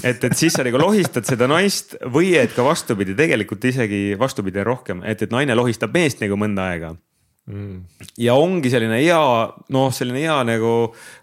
et, 0.03 0.23
et 0.23 0.37
siis 0.37 0.53
sa 0.57 0.65
nagu 0.65 0.81
lohistad 0.81 1.27
seda 1.27 1.47
naist 1.49 1.95
või 2.13 2.33
et 2.39 2.53
ka 2.55 2.65
vastupidi, 2.65 3.15
tegelikult 3.17 3.69
isegi 3.69 4.01
vastupidi 4.19 4.65
rohkem, 4.65 5.05
et, 5.05 5.21
et 5.21 5.33
naine 5.33 5.57
lohistab 5.57 5.93
meest 5.93 6.21
nagu 6.23 6.37
mõnda 6.39 6.71
aega 6.73 6.95
mm.. 7.49 7.77
ja 8.21 8.35
ongi 8.39 8.71
selline 8.73 8.97
hea, 9.01 9.21
noh, 9.73 9.91
selline 9.93 10.23
hea 10.23 10.39
nagu 10.47 10.73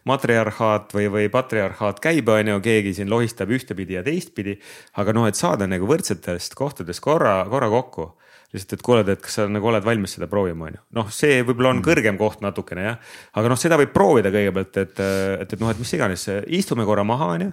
matriarhaat 0.08 0.94
või, 0.94 1.08
või 1.14 1.26
patriarhaat 1.34 1.98
käib, 2.04 2.30
on 2.30 2.54
ju, 2.54 2.60
keegi 2.64 2.94
siin 3.00 3.10
lohistab 3.10 3.50
ühtepidi 3.54 3.98
ja 3.98 4.06
teistpidi. 4.06 4.58
aga 5.02 5.16
noh, 5.16 5.26
et 5.26 5.38
saada 5.38 5.66
nagu 5.70 5.90
võrdsetest 5.90 6.54
kohtadest 6.58 7.02
korra, 7.04 7.40
korra 7.50 7.70
kokku 7.74 8.12
lihtsalt, 8.54 8.74
et 8.78 8.84
kuuled, 8.84 9.08
et 9.12 9.22
kas 9.22 9.38
sa 9.40 9.46
nagu 9.50 9.68
oled 9.68 9.84
valmis 9.84 10.14
seda 10.16 10.28
proovima, 10.30 10.68
on 10.70 10.78
ju. 10.78 10.82
noh, 10.98 11.08
see 11.12 11.40
võib-olla 11.42 11.74
on 11.74 11.80
mm. 11.80 11.86
kõrgem 11.88 12.20
koht 12.20 12.44
natukene 12.44 12.86
jah, 12.86 13.00
aga 13.40 13.50
noh, 13.52 13.60
seda 13.60 13.78
võib 13.80 13.92
proovida 13.94 14.32
kõigepealt, 14.34 14.78
et, 14.80 14.94
et, 14.96 15.52
et 15.52 15.60
noh, 15.60 15.72
et 15.72 15.82
mis 15.82 15.92
iganes, 15.98 16.28
istume 16.60 16.86
korra 16.88 17.04
maha, 17.08 17.32
on 17.36 17.44
ju. 17.48 17.50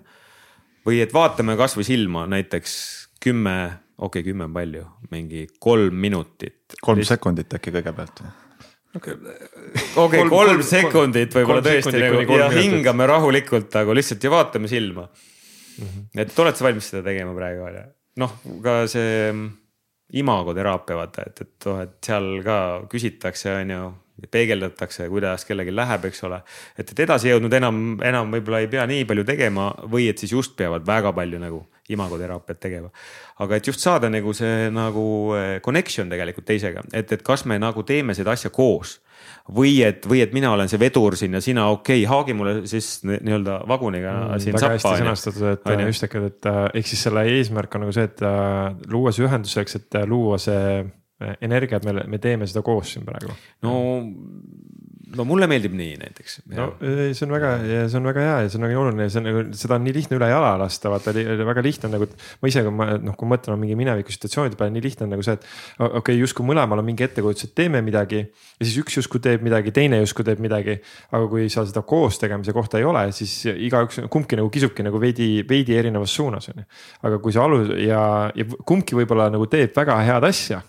või 0.88 1.02
et 1.04 1.16
vaatame 1.16 1.58
kasvõi 1.60 1.88
silma 1.88 2.24
näiteks 2.32 2.78
kümme, 3.24 3.58
okei 3.98 4.22
okay,, 4.22 4.30
kümme 4.30 4.48
on 4.48 4.56
palju, 4.56 4.88
mingi 5.12 5.46
kolm 5.60 6.00
minutit. 6.00 6.80
kolm 6.82 7.04
List... 7.04 7.12
sekundit 7.12 7.60
äkki 7.60 7.76
kõigepealt 7.76 8.24
okei 8.96 9.16
okay, 9.16 10.22
kolm, 10.22 10.32
kolm 10.32 10.64
sekundit 10.64 11.36
võib-olla 11.36 11.64
tõesti 11.66 12.00
nagu 12.00 12.40
ja 12.40 12.48
hingame 12.54 13.08
rahulikult 13.12 13.74
nagu 13.76 13.96
lihtsalt 13.98 14.24
ja 14.24 14.32
vaatame 14.32 14.72
silma 14.72 15.10
mm. 15.10 15.84
-hmm. 15.84 16.24
et 16.24 16.40
oled 16.40 16.56
sa 16.56 16.68
valmis 16.70 16.90
seda 16.94 17.04
tegema 17.10 17.36
praegu 17.36 17.68
on 17.68 17.76
ju, 17.76 17.86
noh 18.24 18.40
ka 18.64 18.78
see 18.92 19.34
imagoteraapia 20.22 20.98
vaata, 20.98 21.28
et, 21.28 21.46
et 21.46 21.70
noh, 21.70 21.84
et 21.84 21.96
seal 22.06 22.32
ka 22.46 22.58
küsitakse, 22.92 23.52
on 23.62 23.76
ju, 23.76 23.86
peegeldatakse, 24.32 25.10
kuidas 25.12 25.44
kellelgi 25.46 25.74
läheb, 25.76 26.06
eks 26.08 26.24
ole. 26.24 26.40
et, 26.78 26.88
et 26.88 27.00
edasi 27.04 27.30
jõudnud 27.30 27.54
enam, 27.54 27.82
enam 28.04 28.32
võib-olla 28.32 28.62
ei 28.64 28.70
pea 28.72 28.86
nii 28.88 29.04
palju 29.10 29.26
tegema 29.28 29.70
või 29.92 30.08
et 30.12 30.22
siis 30.22 30.32
just 30.32 30.56
peavad 30.58 30.86
väga 30.88 31.12
palju 31.16 31.42
nagu 31.42 31.66
imagoteraapiat 31.92 32.60
tegema. 32.60 32.90
aga 33.44 33.56
et 33.56 33.68
just 33.68 33.84
saada 33.84 34.10
nagu 34.10 34.34
see 34.34 34.70
nagu 34.74 35.06
eh, 35.38 35.60
connection 35.62 36.10
tegelikult 36.10 36.48
teisega, 36.48 36.86
et, 36.94 37.12
et 37.12 37.26
kas 37.26 37.46
me 37.46 37.60
nagu 37.60 37.84
teeme 37.84 38.16
seda 38.16 38.32
asja 38.32 38.50
koos 38.50 39.00
või 39.54 39.76
et, 39.86 40.06
või 40.10 40.24
et 40.24 40.34
mina 40.34 40.50
olen 40.56 40.70
see 40.72 40.80
vedur 40.82 41.14
siin 41.20 41.38
ja 41.38 41.42
sina 41.44 41.68
okei 41.70 42.02
okay,, 42.02 42.10
haagi 42.10 42.34
mulle 42.38 42.56
siis 42.70 43.04
nii-öelda 43.06 43.60
vaguniga 43.70 44.14
mm, 44.14 44.42
siin 44.42 44.58
väga 44.58 44.62
sappa. 44.64 44.74
väga 44.74 44.80
hästi 44.80 45.04
sõnastatud, 45.04 45.48
et 45.52 45.72
Aine. 45.74 45.88
just, 45.92 46.08
et 46.10 46.50
äh, 46.50 46.62
ehk 46.82 46.90
siis 46.90 47.04
selle 47.06 47.26
eesmärk 47.30 47.78
on 47.78 47.86
nagu 47.86 47.96
see, 47.96 48.08
et 48.10 48.26
äh, 48.26 48.72
luua 48.92 49.14
see 49.14 49.28
ühendus 49.28 49.54
selleks, 49.54 49.78
et 49.82 50.00
luua 50.10 50.40
see 50.42 50.86
energia, 51.46 51.78
et 51.80 51.86
me, 51.88 52.04
me 52.12 52.20
teeme 52.20 52.48
seda 52.50 52.64
koos 52.66 52.96
siin 52.96 53.06
praegu. 53.08 53.32
no 53.64 53.76
no 55.16 55.26
mulle 55.28 55.48
meeldib 55.50 55.74
nii 55.78 55.96
näiteks. 56.02 56.38
no 56.54 56.68
see 56.82 57.26
on 57.26 57.34
väga, 57.36 57.52
see 57.92 58.00
on 58.00 58.10
väga 58.10 58.26
hea 58.26 58.36
ja 58.46 58.52
see 58.52 58.60
on 58.60 58.68
väga 58.68 58.82
oluline 58.82 59.08
ja 59.08 59.14
see 59.14 59.22
on 59.22 59.28
nagu, 59.30 59.44
seda 59.58 59.78
on 59.78 59.86
nii 59.88 59.96
lihtne 59.96 60.20
üle 60.20 60.30
jala 60.32 60.52
lasta, 60.62 60.92
vaata 60.94 61.14
väga 61.16 61.64
lihtne 61.66 61.92
nagu. 61.94 62.08
ma 62.42 62.52
ise, 62.52 62.64
kui 62.66 62.76
ma 62.76 62.90
noh, 63.02 63.18
kui 63.20 63.30
mõtlen 63.32 63.60
mingi 63.62 63.78
mineviku 63.80 64.16
situatsioonide 64.16 64.60
peale, 64.60 64.74
nii 64.76 64.86
lihtne 64.86 65.08
on 65.08 65.16
nagu 65.16 65.26
see, 65.26 65.38
et 65.38 65.48
okei 65.80 66.02
okay,, 66.02 66.20
justkui 66.22 66.48
mõlemal 66.48 66.82
on 66.82 66.88
mingi 66.88 67.08
ettekujutus, 67.08 67.50
et 67.50 67.56
teeme 67.62 67.82
midagi. 67.86 68.22
ja 68.60 68.68
siis 68.68 68.78
üks 68.84 69.00
justkui 69.00 69.24
teeb 69.24 69.46
midagi, 69.46 69.74
teine 69.76 70.02
justkui 70.04 70.28
teeb 70.28 70.44
midagi. 70.44 70.78
aga 71.12 71.32
kui 71.32 71.50
sa 71.54 71.66
seda 71.68 71.86
koos 71.88 72.20
tegemise 72.22 72.56
kohta 72.56 72.82
ei 72.82 72.88
ole, 72.88 73.08
siis 73.16 73.34
igaüks, 73.54 74.04
kumbki 74.12 74.40
nagu 74.40 74.52
kisubki 74.54 74.86
nagu 74.86 75.02
veidi, 75.02 75.30
veidi 75.48 75.78
erinevas 75.78 76.14
suunas 76.16 76.52
on 76.54 76.64
ju. 76.64 76.70
aga 77.10 77.20
kui 77.24 77.36
sa 77.36 77.48
alu- 77.48 77.80
ja, 77.82 78.06
ja 78.36 78.48
kumbki 78.66 78.98
võib-olla 78.98 79.32
nagu 79.34 79.50
teeb 79.52 79.76
väga 79.76 80.00
head 80.06 80.30
asja 80.30 80.64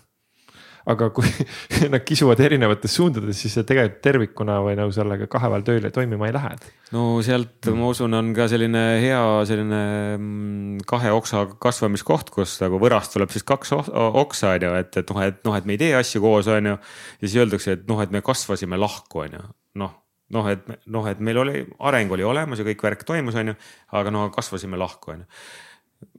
aga 0.87 1.09
kui 1.15 1.27
nad 1.93 2.03
kisuvad 2.07 2.39
erinevates 2.43 2.93
suundades, 2.95 3.39
siis 3.41 3.57
see 3.57 3.67
tegelikult 3.67 3.99
tervikuna 4.05 4.57
või 4.63 4.77
nagu 4.79 4.93
sellega 4.95 5.27
kahe 5.31 5.49
vahel 5.51 5.65
tööle 5.67 5.91
toimima 5.93 6.29
ei 6.29 6.35
lähe. 6.35 6.53
no 6.95 7.05
sealt 7.25 7.67
mm. 7.67 7.81
ma 7.81 7.91
usun, 7.91 8.15
on 8.15 8.31
ka 8.37 8.47
selline 8.51 8.83
hea 9.03 9.21
selline 9.49 9.81
mm, 10.15 10.87
kahe 10.87 11.11
oksa 11.15 11.43
kasvamiskoht, 11.63 12.31
kus 12.35 12.57
nagu 12.63 12.79
võrast 12.83 13.15
tuleb 13.15 13.33
siis 13.35 13.45
kaks 13.47 13.75
oksa 13.77 14.55
on 14.55 14.67
ju, 14.69 14.73
et, 14.79 14.99
et 15.01 15.13
noh, 15.13 15.21
et 15.27 15.39
noh, 15.47 15.59
et 15.59 15.67
me 15.67 15.75
ei 15.75 15.83
tee 15.83 15.93
asju 15.99 16.23
koos, 16.23 16.51
on 16.51 16.73
ju. 16.73 16.75
ja 16.79 17.23
siis 17.25 17.39
öeldakse, 17.43 17.79
et 17.79 17.87
noh, 17.91 18.01
et 18.03 18.13
me 18.13 18.23
kasvasime 18.25 18.79
lahku, 18.79 19.25
on 19.27 19.39
ju, 19.39 19.47
noh 19.83 19.95
noh, 20.35 20.47
et 20.51 20.65
noh, 20.91 21.05
et 21.07 21.19
meil 21.23 21.39
oli, 21.39 21.61
areng 21.87 22.11
oli 22.11 22.25
olemas 22.27 22.59
ja 22.59 22.67
kõik 22.67 22.81
värk 22.83 23.07
toimus, 23.07 23.35
on 23.39 23.53
ju, 23.53 23.59
aga 23.95 24.11
no 24.11 24.27
kasvasime 24.35 24.79
lahku, 24.79 25.15
on 25.15 25.23
ju. 25.23 25.31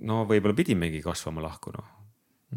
no 0.09 0.25
võib-olla 0.29 0.57
pidimegi 0.57 1.05
kasvama 1.05 1.45
lahku, 1.45 1.73
noh 1.77 1.98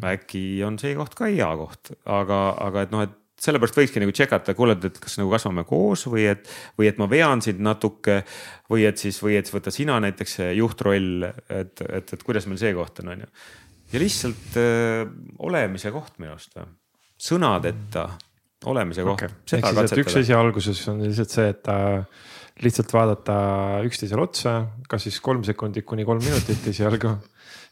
äkki 0.00 0.62
on 0.64 0.78
see 0.80 0.94
koht 0.96 1.16
ka 1.18 1.28
hea 1.28 1.50
koht, 1.58 1.92
aga, 2.08 2.38
aga 2.64 2.86
et 2.86 2.94
noh, 2.94 3.04
et 3.04 3.18
sellepärast 3.42 3.78
võikski 3.78 4.02
nagu 4.02 4.14
check 4.14 4.32
ata, 4.36 4.54
kuule, 4.54 4.76
et 4.78 4.98
kas 5.02 5.16
nagu 5.18 5.32
kasvame 5.32 5.64
koos 5.68 6.06
või 6.10 6.28
et, 6.30 6.46
või 6.78 6.88
et 6.90 7.00
ma 7.00 7.08
vean 7.10 7.42
sind 7.44 7.62
natuke. 7.64 8.22
või 8.70 8.86
et 8.88 9.00
siis, 9.02 9.18
või 9.22 9.36
et 9.40 9.50
võta 9.52 9.72
sina 9.74 9.98
näiteks 10.00 10.36
see 10.38 10.52
juhtroll, 10.60 11.26
et, 11.48 11.82
et, 11.82 12.12
et 12.14 12.22
kuidas 12.22 12.46
meil 12.46 12.60
see 12.62 12.72
koht 12.76 13.02
on, 13.02 13.12
on 13.16 13.24
ju. 13.24 13.32
ja 13.92 14.02
lihtsalt 14.02 14.56
öö, 14.56 15.02
äh, 15.02 15.16
olemise 15.38 15.90
koht 15.92 16.20
minu 16.22 16.36
arust 16.36 16.56
sõnadeta 17.22 18.06
olemise 18.70 19.04
koht 19.06 19.26
okay.. 19.26 20.02
üks 20.02 20.20
asi 20.22 20.36
alguses 20.36 20.80
on 20.92 21.02
lihtsalt 21.02 21.34
see, 21.34 21.48
et 21.52 21.72
äh, 21.72 22.04
lihtsalt 22.62 22.92
vaadata 22.94 23.36
üksteisele 23.86 24.22
otsa, 24.22 24.56
kas 24.88 25.08
siis 25.08 25.18
kolm 25.24 25.42
sekundit 25.46 25.86
kuni 25.88 26.06
kolm 26.08 26.22
minutit 26.22 26.66
esialgu 26.70 27.16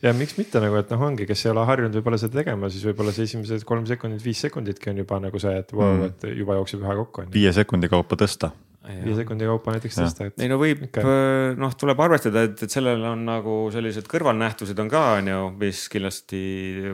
ja 0.04 0.12
miks 0.16 0.36
mitte 0.38 0.62
nagu, 0.62 0.78
et 0.80 0.90
noh, 0.92 1.04
ongi, 1.10 1.26
kes 1.28 1.44
ei 1.44 1.52
ole 1.52 1.66
harjunud 1.68 1.98
võib-olla 1.98 2.18
seda 2.20 2.40
tegema, 2.40 2.70
siis 2.72 2.86
võib-olla 2.88 3.12
see 3.14 3.28
esimesed 3.28 3.66
kolm 3.68 3.86
sekundit, 3.88 4.22
viis 4.24 4.40
sekunditki 4.46 4.92
on 4.92 5.02
juba 5.02 5.20
nagu 5.22 5.42
see, 5.42 5.52
et 5.62 5.74
vau 5.74 5.84
wow, 5.84 5.94
mm., 5.98 6.10
et 6.10 6.40
juba 6.40 6.56
jookseb 6.60 6.84
ühe 6.84 6.96
kokku. 7.02 7.28
viie 7.34 7.52
sekundi 7.56 7.90
kaupa 7.92 8.18
tõsta. 8.20 8.52
viie 8.88 9.16
sekundi 9.18 9.48
kaupa 9.48 9.76
näiteks 9.76 10.00
ja. 10.00 10.06
tõsta. 10.08 10.30
ei 10.40 10.48
no 10.50 10.56
võib 10.60 10.86
okay., 10.88 11.04
äh, 11.04 11.58
noh, 11.60 11.76
tuleb 11.80 12.00
arvestada, 12.06 12.46
et, 12.48 12.64
et 12.64 12.72
sellel 12.72 13.04
on 13.12 13.26
nagu 13.28 13.60
sellised 13.74 14.08
kõrvalnähtused 14.10 14.80
on 14.80 14.90
ka, 14.92 15.04
on 15.20 15.30
ju, 15.34 15.44
mis 15.60 15.84
kindlasti 15.92 16.42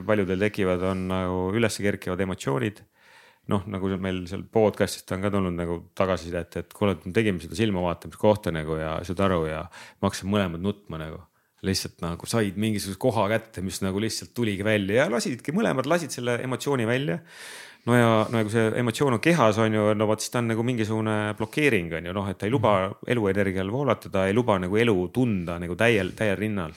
paljudel 0.06 0.46
tekivad, 0.48 0.82
on 0.90 1.08
nagu 1.12 1.48
üles 1.54 1.82
kerkivad 1.86 2.26
emotsioonid 2.26 2.82
noh, 3.52 3.62
nagu 3.70 3.90
meil 4.02 4.24
seal 4.30 4.42
podcast'ist 4.52 5.12
on 5.14 5.22
ka 5.22 5.30
tulnud 5.30 5.54
nagu 5.54 5.78
tagasisidet, 5.96 6.58
et 6.62 6.74
kuule, 6.74 6.96
et 6.96 7.06
me 7.06 7.14
tegime 7.14 7.42
seda 7.42 7.58
silmavaatamiskohta 7.58 8.52
nagu 8.54 8.78
ja 8.80 8.96
saad 9.06 9.22
aru 9.28 9.44
ja 9.46 9.62
me 9.68 10.08
hakkasime 10.08 10.34
mõlemad 10.34 10.64
nutma 10.64 11.00
nagu 11.02 11.22
lihtsalt 11.66 12.02
nagu 12.04 12.28
said 12.28 12.58
mingisuguse 12.60 12.98
koha 13.00 13.28
kätte, 13.32 13.62
mis 13.64 13.78
nagu 13.84 14.00
lihtsalt 14.02 14.34
tuligi 14.36 14.64
välja 14.66 15.04
ja 15.04 15.12
lasidki, 15.12 15.54
mõlemad 15.56 15.88
lasid 15.88 16.12
selle 16.14 16.36
emotsiooni 16.44 16.86
välja. 16.88 17.20
no 17.86 17.94
ja 17.94 18.10
no 18.30 18.40
ja 18.40 18.46
kui 18.46 18.52
see 18.52 18.66
emotsioon 18.82 19.16
on 19.16 19.22
kehas, 19.22 19.58
on 19.62 19.74
ju, 19.78 19.86
no 19.94 20.08
vot 20.10 20.20
siis 20.20 20.34
ta 20.34 20.42
on 20.42 20.50
nagu 20.50 20.66
mingisugune 20.66 21.16
blokeering 21.38 21.94
on 21.96 22.10
ju 22.10 22.16
noh, 22.16 22.28
et 22.30 22.38
ta 22.38 22.48
ei 22.48 22.52
luba 22.52 22.74
eluenergial 23.06 23.70
voolatada, 23.72 24.26
ei 24.26 24.34
luba 24.34 24.58
nagu 24.58 24.76
elu 24.76 24.96
tunda 25.14 25.60
nagu 25.62 25.78
täiel, 25.78 26.12
täiel 26.18 26.36
rinnal. 26.40 26.74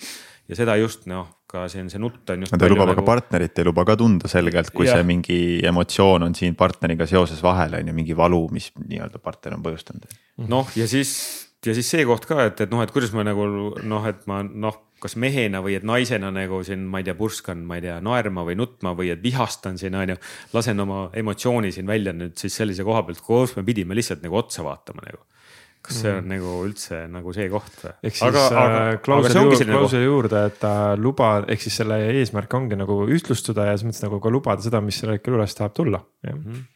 ja 0.47 0.55
seda 0.57 0.77
just 0.79 1.09
noh, 1.09 1.27
ka 1.49 1.65
see 1.71 1.81
on 1.83 1.89
see 1.89 2.01
nutt 2.01 2.29
on 2.29 2.45
just. 2.45 2.53
ta 2.53 2.67
ei 2.67 2.73
luba 2.73 2.85
nagu... 2.89 2.99
ka 3.01 3.07
partnerit, 3.07 3.57
ei 3.57 3.67
luba 3.67 3.85
ka 3.87 3.97
tunda 3.99 4.29
selgelt, 4.31 4.71
kui 4.75 4.87
ja. 4.87 4.97
see 4.97 5.05
mingi 5.07 5.39
emotsioon 5.65 6.27
on 6.27 6.35
siin 6.37 6.57
partneriga 6.59 7.07
seoses 7.09 7.41
vahel 7.45 7.79
on 7.79 7.89
ju 7.89 7.95
mingi 7.97 8.17
valu, 8.17 8.43
mis 8.53 8.69
nii-öelda 8.79 9.21
partner 9.23 9.57
on 9.57 9.63
põhjustanud. 9.65 10.19
noh, 10.49 10.69
ja 10.77 10.87
siis 10.89 11.15
ja 11.65 11.73
siis 11.75 11.89
see 11.91 12.05
koht 12.07 12.27
ka, 12.29 12.43
et, 12.47 12.61
et 12.63 12.71
noh, 12.71 12.83
et 12.83 12.93
kuidas 12.93 13.11
ma 13.15 13.25
nagu 13.27 13.47
noh, 13.83 14.05
et 14.07 14.21
ma 14.29 14.41
noh, 14.43 14.77
kas 14.99 15.15
mehena 15.19 15.61
või 15.63 15.77
et 15.79 15.85
naisena 15.87 16.31
nagu 16.35 16.59
siin, 16.67 16.83
ma 16.91 16.99
ei 16.99 17.07
tea, 17.07 17.15
purskan, 17.15 17.61
ma 17.67 17.79
ei 17.79 17.85
tea, 17.87 17.97
naerma 18.03 18.43
või 18.47 18.57
nutma 18.59 18.93
või 18.97 19.13
et 19.13 19.23
vihastan 19.23 19.79
siin 19.79 19.95
on 19.95 20.13
ju. 20.13 20.19
lasen 20.53 20.83
oma 20.83 21.05
emotsiooni 21.15 21.71
siin 21.75 21.87
välja 21.87 22.13
nüüd 22.15 22.35
siis 22.39 22.55
sellise 22.59 22.83
koha 22.87 23.05
pealt, 23.07 23.23
kus 23.23 23.55
me 23.57 23.63
pidime 23.67 23.95
lihtsalt 23.97 24.23
nagu 24.25 24.39
otsa 24.39 24.65
vaatama 24.67 25.07
nagu 25.07 25.23
kas 25.85 26.01
see 26.01 26.11
on 26.11 26.25
mm. 26.25 26.31
nagu 26.33 26.55
üldse 26.65 26.97
nagu 27.11 27.33
see 27.35 27.45
koht 27.51 27.77
või? 27.83 27.93
ehk 28.09 28.17
siis 28.17 28.25
aga, 28.27 28.47
aga, 28.49 28.79
äh, 28.79 28.97
klausel 29.05 29.39
juurde, 29.39 29.69
klausel 29.69 30.03
juurde, 30.03 30.41
et 30.51 30.57
ta 30.59 30.73
luba, 30.99 31.29
ehk 31.47 31.63
siis 31.63 31.79
selle 31.81 32.01
eesmärk 32.19 32.57
ongi 32.59 32.79
nagu 32.79 32.99
ühtlustuda 33.07 33.69
ja 33.69 33.77
selles 33.77 33.87
mõttes 33.87 34.05
nagu 34.07 34.19
ka 34.23 34.33
lubada 34.33 34.65
seda, 34.65 34.83
mis 34.83 34.99
sellel 34.99 35.19
hetkel 35.19 35.39
üles 35.39 35.55
tahab 35.55 35.77
tulla, 35.77 36.03
jah 36.25 36.35
mm 36.35 36.43
-hmm 36.43 36.67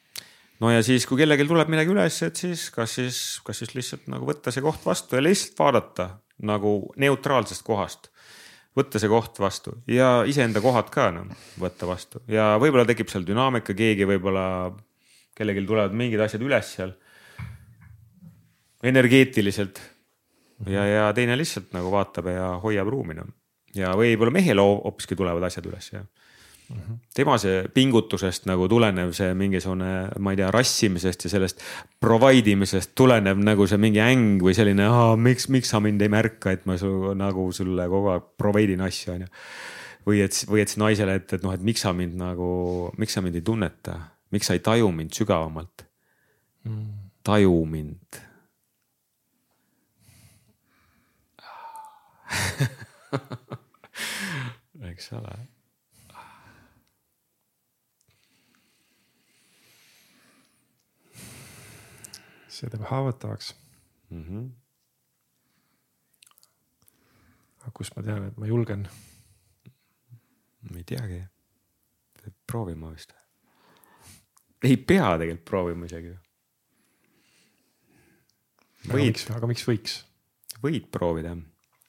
no 0.63 0.71
ja 0.71 0.83
siis, 0.85 1.05
kui 1.09 1.19
kellelgi 1.19 1.47
tuleb 1.49 1.71
midagi 1.71 1.91
üles, 1.93 2.17
et 2.25 2.39
siis 2.39 2.69
kas 2.73 2.95
siis, 2.99 3.19
kas 3.45 3.59
siis 3.61 3.73
lihtsalt 3.75 4.07
nagu 4.11 4.27
võtta 4.29 4.53
see 4.53 4.63
koht 4.63 4.85
vastu 4.85 5.17
ja 5.17 5.23
lihtsalt 5.25 5.59
vaadata 5.59 6.09
nagu 6.47 6.73
neutraalsest 6.99 7.65
kohast. 7.67 8.09
võtta 8.73 8.97
see 8.97 9.09
koht 9.11 9.37
vastu 9.37 9.75
ja 9.85 10.23
iseenda 10.25 10.61
kohad 10.61 10.87
ka 10.89 11.11
noh, 11.13 11.29
võtta 11.61 11.85
vastu 11.85 12.23
ja 12.31 12.55
võib-olla 12.61 12.87
tekib 12.89 13.11
seal 13.11 13.25
dünaamika, 13.27 13.75
keegi 13.77 14.07
võib-olla, 14.09 14.71
kellelgi 15.37 15.65
tulevad 15.67 15.93
mingid 15.93 16.23
asjad 16.25 16.41
üles 16.41 16.71
seal. 16.77 16.95
Energeetiliselt. 18.83 19.81
Ja, 20.69 20.83
ja 20.87 21.05
teine 21.15 21.37
lihtsalt 21.39 21.73
nagu 21.75 21.91
vaatab 21.91 22.29
ja 22.31 22.53
hoiab 22.63 22.87
ruumi 22.87 23.17
noh. 23.17 23.31
ja 23.75 23.91
võib-olla 23.97 24.31
mehel 24.31 24.61
hoopiski 24.61 25.17
tulevad 25.17 25.43
asjad 25.47 25.65
üles 25.67 25.89
ja 25.91 26.03
tema 27.15 27.35
see 27.41 27.63
pingutusest 27.73 28.47
nagu 28.49 28.67
tulenev 28.71 29.11
see 29.15 29.33
mingisugune, 29.37 29.91
ma 30.23 30.33
ei 30.33 30.39
tea, 30.39 30.49
rassimisest 30.53 31.27
ja 31.27 31.31
sellest 31.35 31.61
provide 32.01 32.53
imisest 32.53 32.93
tulenev 32.97 33.41
nagu 33.43 33.67
see 33.69 33.79
mingi 33.81 34.01
äng 34.03 34.41
või 34.43 34.55
selline, 34.57 34.87
miks, 35.21 35.49
miks 35.53 35.73
sa 35.73 35.81
mind 35.83 36.01
ei 36.03 36.11
märka, 36.13 36.55
et 36.55 36.65
ma 36.69 36.77
su, 36.79 37.13
nagu 37.19 37.49
sulle 37.55 37.87
kogu 37.91 38.13
aeg 38.15 38.27
provide 38.39 38.77
in 38.77 38.83
asju, 38.85 39.15
onju. 39.17 39.31
või 40.09 40.23
et, 40.25 40.43
või 40.49 40.63
et 40.63 40.73
siis 40.73 40.81
naisele, 40.81 41.17
et, 41.21 41.37
et 41.37 41.45
noh, 41.45 41.53
et 41.55 41.63
miks 41.63 41.85
sa 41.85 41.93
mind 41.95 42.17
nagu, 42.19 42.49
miks 43.01 43.17
sa 43.17 43.23
mind 43.25 43.39
ei 43.39 43.45
tunneta, 43.45 43.99
miks 44.33 44.49
sa 44.49 44.57
ei 44.57 44.63
taju 44.65 44.91
mind 44.95 45.13
sügavamalt? 45.15 45.89
Mm.. 46.63 47.09
taju 47.27 47.57
mind 47.67 48.23
eks 54.91 55.11
ole 55.17 55.35
see 62.53 62.69
teeb 62.69 62.85
haavatavaks 62.87 63.55
mm. 64.09 64.23
-hmm. 64.23 64.49
aga 67.61 67.71
kust 67.73 67.95
ma 67.95 68.03
tean, 68.03 68.27
et 68.27 68.37
ma 68.37 68.47
julgen? 68.47 68.87
ei 70.75 70.83
teagi, 70.83 71.23
peab 72.19 72.35
proovima 72.51 72.91
vist. 72.93 73.13
ei 74.63 74.77
pea 74.77 75.09
tegelikult 75.17 75.45
proovima 75.49 75.89
isegi. 75.89 76.13
võid, 78.93 79.25
aga 79.37 79.51
miks 79.51 79.67
võiks? 79.67 79.99
võid 80.63 80.87
proovida. 80.91 81.35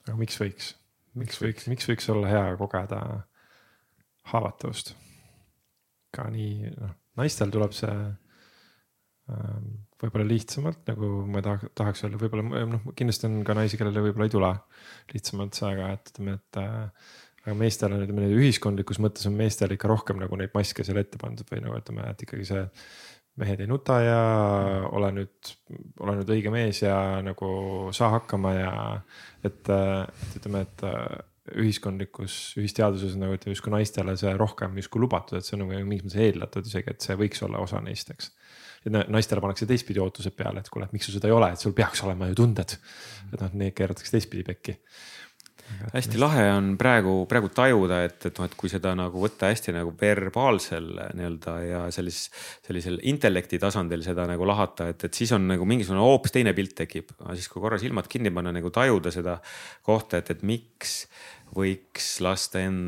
Aga 0.08 0.16
miks 0.20 0.40
võiks, 0.40 0.74
miks 1.18 1.40
võiks, 1.42 1.68
miks 1.70 1.88
võiks 1.88 2.10
olla 2.12 2.30
hea 2.30 2.44
kogeda 2.60 3.00
haavatavust? 4.32 4.94
ka 6.14 6.28
nii, 6.30 6.70
noh, 6.78 6.92
naistel 7.18 7.50
tuleb 7.50 7.72
see 7.74 7.90
ähm, 7.90 9.70
võib-olla 10.02 10.26
lihtsamalt, 10.28 10.82
nagu 10.90 11.10
ma 11.30 11.42
tahaks, 11.44 11.72
tahaks 11.78 12.04
öelda, 12.04 12.20
võib-olla 12.22 12.64
noh, 12.70 12.88
kindlasti 12.96 13.28
on 13.28 13.40
ka 13.46 13.56
naisi, 13.58 13.78
kellele 13.80 14.04
võib-olla 14.04 14.28
ei 14.28 14.34
tule 14.34 14.50
lihtsamalt 15.12 15.58
see, 15.58 15.70
aga 15.72 15.92
et 15.96 16.12
ütleme, 16.12 16.36
et 16.38 16.60
äh,. 16.62 17.08
aga 17.44 17.56
meestel 17.60 17.92
on, 17.92 18.04
ütleme 18.06 18.28
ühiskondlikus 18.38 19.00
mõttes 19.04 19.26
on 19.28 19.34
meestel 19.36 19.74
ikka 19.74 19.90
rohkem 19.90 20.22
nagu 20.22 20.38
neid 20.40 20.54
maske 20.56 20.86
seal 20.86 21.00
ette 21.02 21.20
pandud 21.20 21.50
või 21.50 21.64
nagu 21.66 21.80
ütleme, 21.80 22.06
et 22.14 22.22
ikkagi 22.24 22.46
see. 22.48 22.62
Mehed 23.40 23.64
ei 23.64 23.68
nuta 23.70 23.98
ja 24.02 24.18
ole 24.94 25.10
nüüd, 25.16 25.52
ole 26.04 26.16
nüüd 26.20 26.32
õige 26.36 26.52
mees 26.54 26.84
ja 26.84 26.96
nagu 27.24 27.48
saa 27.96 28.12
hakkama 28.18 28.52
ja 28.54 28.74
et, 29.42 29.70
et 29.70 30.36
ütleme, 30.38 30.64
et 30.68 30.84
ühiskondlikus, 31.60 32.54
ühisteaduses 32.56 33.18
nagu 33.20 33.34
ütleme 33.36 33.52
justkui 33.52 33.74
naistele 33.74 34.14
see 34.16 34.32
rohkem 34.38 34.78
justkui 34.80 35.02
lubatud, 35.02 35.36
et 35.38 35.46
see 35.46 35.58
on 35.58 35.66
nagu 35.66 35.82
mingis 35.84 36.06
mõttes 36.06 36.22
eeldatud 36.24 36.70
isegi, 36.70 36.94
et 36.94 37.04
see 37.04 37.18
võiks 37.20 37.42
olla 37.44 37.60
osa 37.64 37.82
neist, 37.84 38.14
eks 38.14 38.30
ja 38.84 39.04
naistele 39.08 39.40
pannakse 39.40 39.66
teistpidi 39.68 40.00
ootused 40.02 40.34
peale, 40.36 40.60
et 40.60 40.70
kuule, 40.72 40.88
et 40.88 40.94
miks 40.96 41.08
sul 41.08 41.16
seda 41.16 41.30
ei 41.30 41.34
ole, 41.34 41.50
et 41.54 41.60
sul 41.60 41.74
peaks 41.76 42.04
olema 42.04 42.28
ju 42.30 42.38
tunded. 42.42 42.76
et 43.32 43.40
noh, 43.40 43.52
need 43.60 43.74
keeratakse 43.76 44.12
teistpidi 44.12 44.44
pekki. 44.44 44.76
Hästi 45.92 46.18
lahe 46.20 46.44
on 46.52 46.72
praegu, 46.80 47.14
praegu 47.30 47.50
tajuda, 47.54 48.00
et, 48.06 48.18
et 48.28 48.38
noh, 48.38 48.48
et 48.48 48.56
kui 48.58 48.70
seda 48.72 48.94
nagu 48.98 49.20
võtta 49.20 49.50
hästi 49.50 49.74
nagu 49.76 49.92
verbaalsel 50.00 50.88
nii-öelda 51.16 51.54
ja 51.64 51.82
sellis, 51.94 52.26
sellisel 52.66 52.98
intellekti 53.10 53.60
tasandil 53.62 54.04
seda 54.06 54.26
nagu 54.30 54.46
lahata, 54.48 54.88
et, 54.92 55.06
et 55.08 55.20
siis 55.20 55.32
on 55.36 55.46
nagu 55.50 55.66
mingisugune 55.68 56.02
hoopis 56.04 56.34
teine 56.36 56.54
pilt 56.56 56.76
tekib. 56.82 57.14
aga 57.20 57.36
siis, 57.38 57.50
kui 57.52 57.62
korra 57.64 57.80
silmad 57.80 58.08
kinni 58.10 58.32
panna, 58.34 58.54
nagu 58.54 58.72
tajuda 58.74 59.12
seda 59.14 59.38
kohta, 59.86 60.22
et, 60.22 60.32
et 60.34 60.46
miks 60.46 61.04
võiks 61.54 62.16
lasta 62.24 62.64
en, 62.64 62.78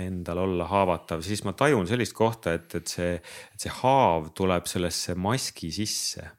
endal 0.00 0.44
olla 0.46 0.68
haavatav, 0.70 1.24
siis 1.26 1.42
ma 1.44 1.52
tajun 1.58 1.88
sellist 1.90 2.16
kohta, 2.16 2.54
et, 2.56 2.70
et 2.78 2.88
see, 2.88 3.18
et 3.18 3.66
see 3.66 3.74
haav 3.82 4.30
tuleb 4.38 4.70
sellesse 4.70 5.18
maski 5.18 5.74
sisse. 5.74 6.30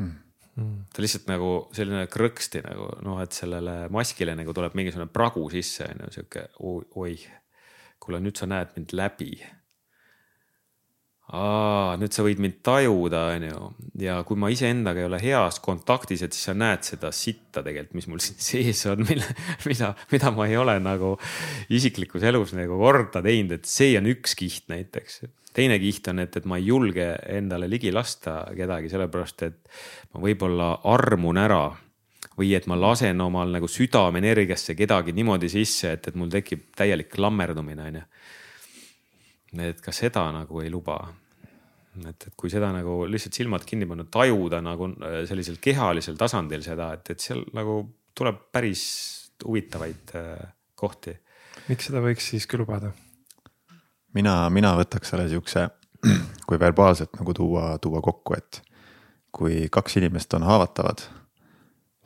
Hmm 0.00 0.18
ta 0.56 1.02
lihtsalt 1.02 1.28
nagu 1.30 1.52
selline 1.76 2.06
krõksti 2.10 2.64
nagu 2.64 2.90
noh, 3.06 3.20
et 3.22 3.36
sellele 3.36 3.86
maskile 3.92 4.34
nagu 4.38 4.54
tuleb 4.56 4.74
mingisugune 4.78 5.10
pragu 5.12 5.46
sisse 5.52 5.86
on 5.86 6.04
ju 6.04 6.12
sihuke 6.18 6.48
oih. 7.00 7.28
kuule, 8.00 8.20
nüüd 8.24 8.38
sa 8.40 8.46
näed 8.48 8.70
mind 8.76 8.94
läbi. 8.96 9.34
Aa, 11.36 11.98
nüüd 12.00 12.14
sa 12.16 12.24
võid 12.24 12.40
mind 12.42 12.56
tajuda, 12.66 13.18
on 13.36 13.44
ju, 13.44 13.58
ja 14.02 14.16
kui 14.26 14.38
ma 14.40 14.48
iseendaga 14.50 15.02
ei 15.02 15.06
ole 15.06 15.18
heas 15.22 15.60
kontaktis, 15.62 16.24
et 16.24 16.34
siis 16.34 16.48
sa 16.48 16.54
näed 16.56 16.82
seda 16.88 17.12
sitta 17.14 17.62
tegelikult, 17.62 17.92
mis 18.00 18.08
mul 18.10 18.22
siin 18.24 18.40
sees 18.48 18.80
on, 18.90 19.04
mille, 19.06 19.28
mida, 19.68 19.92
mida 20.10 20.32
ma 20.34 20.48
ei 20.48 20.56
ole 20.58 20.78
nagu 20.82 21.12
isiklikus 21.70 22.24
elus 22.26 22.56
nagu 22.56 22.80
korda 22.80 23.22
teinud, 23.22 23.60
et 23.60 23.68
see 23.68 23.92
on 24.00 24.08
üks 24.10 24.34
kiht 24.40 24.66
näiteks 24.72 25.20
teine 25.56 25.78
kiht 25.82 26.08
on, 26.10 26.22
et, 26.22 26.36
et 26.36 26.48
ma 26.48 26.58
ei 26.60 26.66
julge 26.68 27.06
endale 27.28 27.68
ligi 27.70 27.92
lasta 27.92 28.42
kedagi, 28.56 28.90
sellepärast 28.92 29.46
et 29.46 29.60
ma 30.14 30.22
võib-olla 30.22 30.72
armun 30.90 31.40
ära 31.40 31.64
või 32.38 32.52
et 32.56 32.66
ma 32.70 32.76
lasen 32.78 33.20
omal 33.20 33.52
nagu 33.52 33.68
südamenergiasse 33.68 34.76
kedagi 34.78 35.14
niimoodi 35.16 35.50
sisse, 35.52 35.94
et, 35.96 36.10
et 36.10 36.18
mul 36.18 36.30
tekib 36.32 36.70
täielik 36.76 37.10
klammerdumine, 37.12 37.88
on 37.90 37.98
ju. 38.00 38.04
et 39.66 39.82
ka 39.84 39.92
seda 39.92 40.28
nagu 40.34 40.62
ei 40.62 40.70
luba. 40.72 41.00
et, 42.06 42.26
et 42.28 42.34
kui 42.36 42.50
seda 42.52 42.70
nagu 42.72 43.02
lihtsalt 43.10 43.34
silmad 43.34 43.66
kinni 43.66 43.88
panna, 43.90 44.06
tajuda 44.06 44.62
nagu 44.64 44.92
äh, 44.94 45.20
sellisel 45.28 45.58
kehalisel 45.60 46.16
tasandil 46.16 46.62
seda, 46.62 46.92
et, 46.94 47.10
et 47.10 47.20
seal 47.20 47.44
nagu 47.56 47.82
tuleb 48.14 48.46
päris 48.52 48.84
huvitavaid 49.44 50.16
äh, 50.16 50.48
kohti. 50.74 51.16
miks 51.68 51.90
seda 51.90 52.02
võiks 52.04 52.30
siiski 52.32 52.60
lubada? 52.60 52.94
Mina, 54.14 54.34
mina 54.50 54.74
võtaks 54.78 55.12
selle 55.12 55.28
siukse, 55.30 55.68
kui 56.48 56.58
verbaalselt 56.60 57.14
nagu 57.18 57.34
tuua, 57.36 57.78
tuua 57.82 58.02
kokku, 58.04 58.36
et 58.38 58.62
kui 59.34 59.68
kaks 59.72 59.98
inimest 60.00 60.34
on 60.34 60.46
haavatavad, 60.46 61.04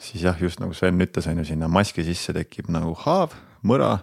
siis 0.01 0.25
jah, 0.27 0.41
just 0.41 0.61
nagu 0.61 0.75
Sven 0.77 1.01
ütles, 1.01 1.29
on 1.31 1.41
ju, 1.41 1.49
sinna 1.49 1.69
maski 1.73 2.05
sisse 2.05 2.35
tekib 2.37 2.69
nagu 2.73 2.95
haav, 3.05 3.37
mõra. 3.65 3.97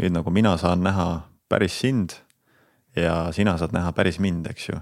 nüüd 0.00 0.14
nagu 0.14 0.30
mina 0.32 0.54
saan 0.56 0.80
näha 0.80 1.26
päris 1.48 1.74
sind 1.80 2.14
ja 2.96 3.32
sina 3.32 3.56
saad 3.58 3.74
näha 3.76 3.92
päris 3.92 4.18
mind, 4.18 4.46
eks 4.50 4.68
ju. 4.68 4.78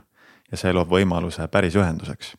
ja 0.50 0.56
see 0.56 0.72
loob 0.72 0.90
võimaluse 0.90 1.46
päris 1.48 1.76
ühenduseks. 1.76 2.34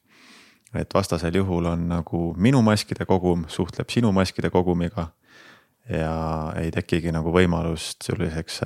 et 0.73 0.93
vastasel 0.93 1.35
juhul 1.35 1.65
on 1.65 1.87
nagu 1.89 2.33
minu 2.37 2.61
maskide 2.61 3.05
kogum 3.05 3.45
suhtleb 3.47 3.89
sinu 3.89 4.11
maskide 4.11 4.49
kogumiga 4.49 5.07
ja 5.89 6.53
ei 6.55 6.71
tekigi 6.71 7.11
nagu 7.11 7.31
võimalust 7.33 8.05
selliseks 8.05 8.61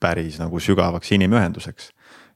päris 0.00 0.38
nagu 0.38 0.60
sügavaks 0.60 1.12
inimühenduseks. 1.12 1.92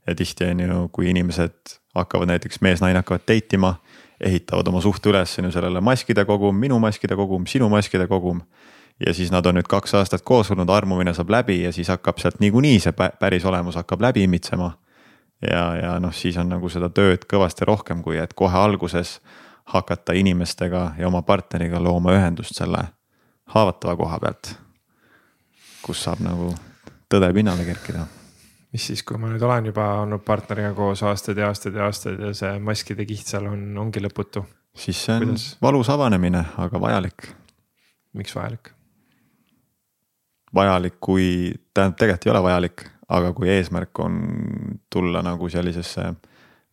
ja 0.07 0.15
tihti 0.15 0.45
on 0.45 0.61
ju, 0.61 0.89
kui 0.93 1.11
inimesed 1.11 1.79
hakkavad 1.95 2.27
näiteks 2.27 2.61
mees-naine 2.61 2.99
hakkavad 2.99 3.23
date 3.29 3.57
ima, 3.57 3.75
ehitavad 4.21 4.69
oma 4.69 4.81
suhte 4.81 5.11
üles 5.11 5.39
on 5.39 5.45
ju 5.45 5.53
sellele 5.53 5.81
maskide 5.81 6.25
kogum, 6.25 6.57
minu 6.57 6.79
maskide 6.79 7.17
kogum, 7.17 7.47
sinu 7.47 7.69
maskide 7.69 8.07
kogum. 8.07 8.41
ja 9.07 9.15
siis 9.15 9.31
nad 9.33 9.47
on 9.47 9.57
nüüd 9.59 9.67
kaks 9.69 9.95
aastat 9.95 10.23
koos 10.23 10.51
olnud, 10.51 10.71
armumine 10.71 11.15
saab 11.15 11.31
läbi 11.31 11.63
ja 11.63 11.73
siis 11.73 11.89
hakkab 11.89 12.19
sealt 12.19 12.41
niikuinii 12.41 12.81
see 12.81 12.93
päris 13.21 13.45
olemus 13.45 13.77
hakkab 13.77 14.01
läbi 14.01 14.23
imitsema. 14.23 14.73
ja, 15.51 15.77
ja 15.77 16.01
noh, 16.01 16.15
siis 16.15 16.37
on 16.37 16.49
nagu 16.49 16.69
seda 16.69 16.89
tööd 16.89 17.27
kõvasti 17.33 17.67
rohkem, 17.67 18.03
kui 18.03 18.19
et 18.19 18.35
kohe 18.35 18.59
alguses 18.59 19.21
hakata 19.65 20.13
inimestega 20.13 20.93
ja 20.99 21.07
oma 21.09 21.23
partneriga 21.23 21.83
looma 21.83 22.13
ühendust 22.13 22.55
selle 22.55 22.85
haavatava 23.55 23.97
koha 23.97 24.19
pealt. 24.21 24.55
kus 25.83 26.05
saab 26.05 26.21
nagu 26.21 26.55
tõde 27.13 27.29
pinnale 27.37 27.65
kerkida. 27.69 28.07
mis 28.73 28.87
siis, 28.89 29.03
kui 29.05 29.21
ma 29.21 29.29
nüüd 29.29 29.43
olen 29.45 29.69
juba 29.69 29.87
olnud 30.01 30.25
partneriga 30.25 30.73
koos 30.77 31.03
aastaid 31.05 31.41
ja 31.41 31.51
aastaid 31.53 31.77
ja 31.77 31.89
aastaid 31.91 32.21
ja 32.25 32.33
see 32.37 32.53
maskide 32.65 33.05
kiht 33.09 33.29
seal 33.29 33.51
on, 33.51 33.67
ongi 33.85 34.01
lõputu. 34.05 34.45
siis 34.77 35.05
see 35.05 35.19
on 35.19 35.27
Kuidas? 35.27 35.51
valus 35.63 35.93
avanemine, 35.93 36.45
aga 36.59 36.81
vajalik. 36.81 37.29
miks 38.17 38.37
vajalik? 38.37 38.73
vajalik, 40.55 40.99
kui, 41.01 41.55
tähendab, 41.75 41.97
tegelikult 42.01 42.27
ei 42.27 42.33
ole 42.35 42.43
vajalik, 42.45 42.85
aga 43.09 43.33
kui 43.37 43.49
eesmärk 43.53 43.99
on 44.05 44.19
tulla 44.93 45.23
nagu 45.25 45.49
sellisesse 45.49 46.13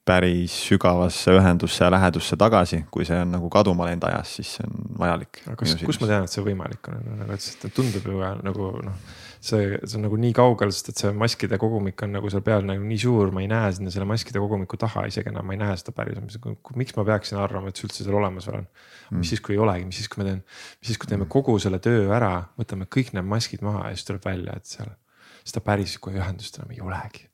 päris 0.10 0.56
sügavasse 0.68 1.32
ühendusse 1.38 1.84
ja 1.84 1.92
lähedusse 1.94 2.36
tagasi, 2.40 2.82
kui 2.92 3.06
see 3.06 3.20
on 3.22 3.36
nagu 3.36 3.50
kaduma 3.54 3.86
läinud 3.86 4.08
ajas, 4.10 4.36
siis 4.40 4.56
see 4.58 4.68
on 4.68 4.96
vajalik. 5.00 5.44
aga 5.46 5.58
kus, 5.60 5.76
kus 5.86 6.00
ma 6.02 6.10
tean, 6.10 6.28
et 6.28 6.34
see 6.34 6.44
võimalik 6.44 6.92
on, 6.92 7.04
nagu, 7.20 7.36
et 7.38 7.74
tundub 7.76 8.08
ju 8.08 8.22
nagu 8.44 8.72
noh 8.88 9.28
see, 9.40 9.80
see 9.86 9.98
on 9.98 10.06
nagu 10.06 10.18
nii 10.20 10.32
kaugel, 10.36 10.72
sest 10.76 10.92
et 10.92 11.02
see 11.02 11.12
maskide 11.16 11.60
kogumik 11.62 12.02
on 12.06 12.14
nagu 12.18 12.32
seal 12.32 12.44
peal 12.46 12.66
nagu 12.68 12.84
nii 12.86 13.00
suur, 13.02 13.34
ma 13.36 13.44
ei 13.44 13.50
näe 13.52 13.72
sinna 13.78 13.94
selle 13.94 14.08
maskide 14.10 14.42
kogumiku 14.44 14.80
taha 14.80 15.06
isegi 15.10 15.32
enam, 15.32 15.48
ma 15.48 15.56
ei 15.56 15.62
näe 15.62 15.78
seda 15.80 15.94
päriselt. 15.96 16.50
miks 16.80 16.96
ma 16.98 17.06
peaksin 17.08 17.40
arvama, 17.42 17.72
et 17.72 17.80
see 17.80 17.88
üldse 17.88 18.04
seal 18.04 18.18
olemas 18.20 18.50
on? 18.52 18.68
mis 19.10 19.18
mm. 19.18 19.28
siis, 19.32 19.44
kui 19.46 19.56
ei 19.56 19.62
olegi, 19.64 19.88
mis 19.90 20.02
siis, 20.02 20.10
kui 20.12 20.22
ma 20.22 20.30
teen, 20.30 20.42
mis 20.80 20.92
siis, 20.92 21.02
kui 21.02 21.12
teeme 21.12 21.30
kogu 21.32 21.56
selle 21.62 21.80
töö 21.84 22.10
ära, 22.16 22.34
võtame 22.60 22.90
kõik 22.92 23.14
need 23.16 23.30
maskid 23.30 23.64
maha 23.66 23.88
ja 23.90 23.96
siis 23.98 24.10
tuleb 24.10 24.28
välja, 24.28 24.58
et 24.60 24.70
seal 24.70 24.92
seda 25.48 25.64
pärislikku 25.66 26.14
ühendust 26.14 26.60
enam 26.60 26.76
ei 26.76 26.84
olegi. 26.84 27.26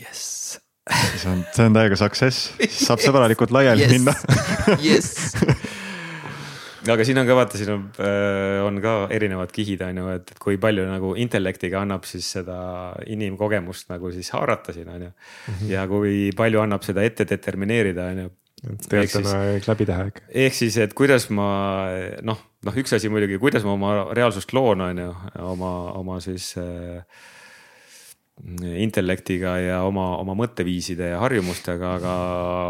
jess 0.00 0.58
see 0.90 1.30
on, 1.30 1.44
see 1.54 1.66
on 1.68 1.76
täiega 1.76 1.98
success, 1.98 2.50
saab 2.74 3.02
sõbralikult 3.04 3.52
laiali 3.54 3.86
yes. 3.86 3.92
minna 3.94 4.14
jess 4.82 5.36
aga 6.88 7.06
siin 7.06 7.20
on 7.20 7.28
ka 7.28 7.36
vaata, 7.36 7.60
siin 7.60 7.72
on, 7.74 7.86
äh, 8.00 8.58
on 8.64 8.80
ka 8.82 8.94
erinevad 9.12 9.52
kihid 9.54 9.82
on 9.84 10.02
ju, 10.02 10.08
et, 10.16 10.34
kui 10.40 10.58
palju 10.60 10.86
nagu 10.88 11.14
intellektiga 11.20 11.82
annab 11.84 12.06
siis 12.08 12.28
seda 12.38 12.58
inimkogemust 13.10 13.90
nagu 13.92 14.12
siis 14.14 14.30
haarata 14.36 14.74
siin 14.76 14.88
on 14.92 15.08
ju. 15.08 15.10
Mhm. 15.52 15.72
ja 15.72 15.86
kui 15.90 16.30
palju 16.36 16.62
annab 16.62 16.86
seda 16.86 17.04
ette 17.06 17.28
determineerida 17.28 18.10
on 18.12 18.22
ju. 18.24 18.30
on 19.16 19.26
aeg 19.32 19.68
läbi 19.68 19.88
teha 19.88 20.06
ikka. 20.10 20.24
ehk 20.46 20.56
siis, 20.56 20.76
et 20.80 20.94
kuidas 20.96 21.30
ma 21.32 21.50
noh, 22.22 22.40
noh, 22.64 22.80
üks 22.82 22.96
asi 22.96 23.08
muidugi, 23.12 23.40
kuidas 23.40 23.64
ma 23.64 23.76
oma 23.76 23.92
reaalsust 24.16 24.52
loon, 24.56 24.84
on 24.84 25.04
ju, 25.04 25.12
oma, 25.52 25.74
oma 26.00 26.20
siis 26.24 26.52
äh, 26.60 27.04
intellektiga 28.80 29.54
ja 29.60 29.80
oma, 29.84 30.14
oma 30.20 30.34
mõtteviiside 30.38 31.10
ja 31.12 31.20
harjumustega, 31.20 31.92
aga, 31.98 32.14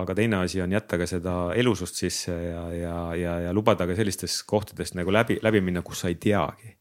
aga 0.03 0.17
teine 0.19 0.41
asi 0.45 0.63
on 0.63 0.73
jätta 0.75 0.99
ka 1.01 1.07
seda 1.09 1.37
elusust 1.59 2.01
sisse 2.01 2.35
ja, 2.35 2.65
ja, 2.75 2.97
ja, 3.19 3.39
ja 3.47 3.55
lubada 3.55 3.87
ka 3.89 3.97
sellistest 3.99 4.45
kohtadest 4.51 4.99
nagu 4.99 5.15
läbi, 5.15 5.39
läbi 5.43 5.63
minna, 5.65 5.85
kus 5.87 6.03
sa 6.05 6.11
ei 6.11 6.19
teagi. 6.21 6.77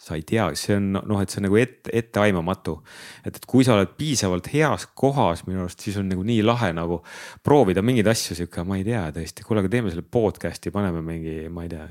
sa 0.00 0.16
ei 0.16 0.22
tea, 0.24 0.46
see 0.56 0.78
on 0.78 0.94
noh, 0.96 1.18
et 1.20 1.28
see 1.28 1.42
on 1.42 1.44
nagu 1.44 1.58
ette, 1.60 1.90
etteaimamatu. 1.92 2.78
et, 3.20 3.36
et 3.36 3.44
kui 3.46 3.66
sa 3.66 3.74
oled 3.74 3.90
piisavalt 3.98 4.48
heas 4.48 4.86
kohas 4.96 5.44
minu 5.44 5.60
arust, 5.60 5.84
siis 5.84 5.98
on 6.00 6.08
nagu 6.08 6.24
nii 6.24 6.40
lahe 6.40 6.72
nagu 6.72 7.02
proovida 7.44 7.84
mingeid 7.84 8.08
asju 8.08 8.38
sihuke, 8.38 8.64
ma 8.64 8.80
ei 8.80 8.86
tea 8.88 9.04
tõesti, 9.12 9.44
kuule, 9.44 9.60
aga 9.60 9.68
teeme 9.74 9.92
selle 9.92 10.06
podcast'i, 10.08 10.72
paneme 10.72 11.04
mingi, 11.04 11.42
ma 11.52 11.68
ei 11.68 11.74
tea 11.74 11.84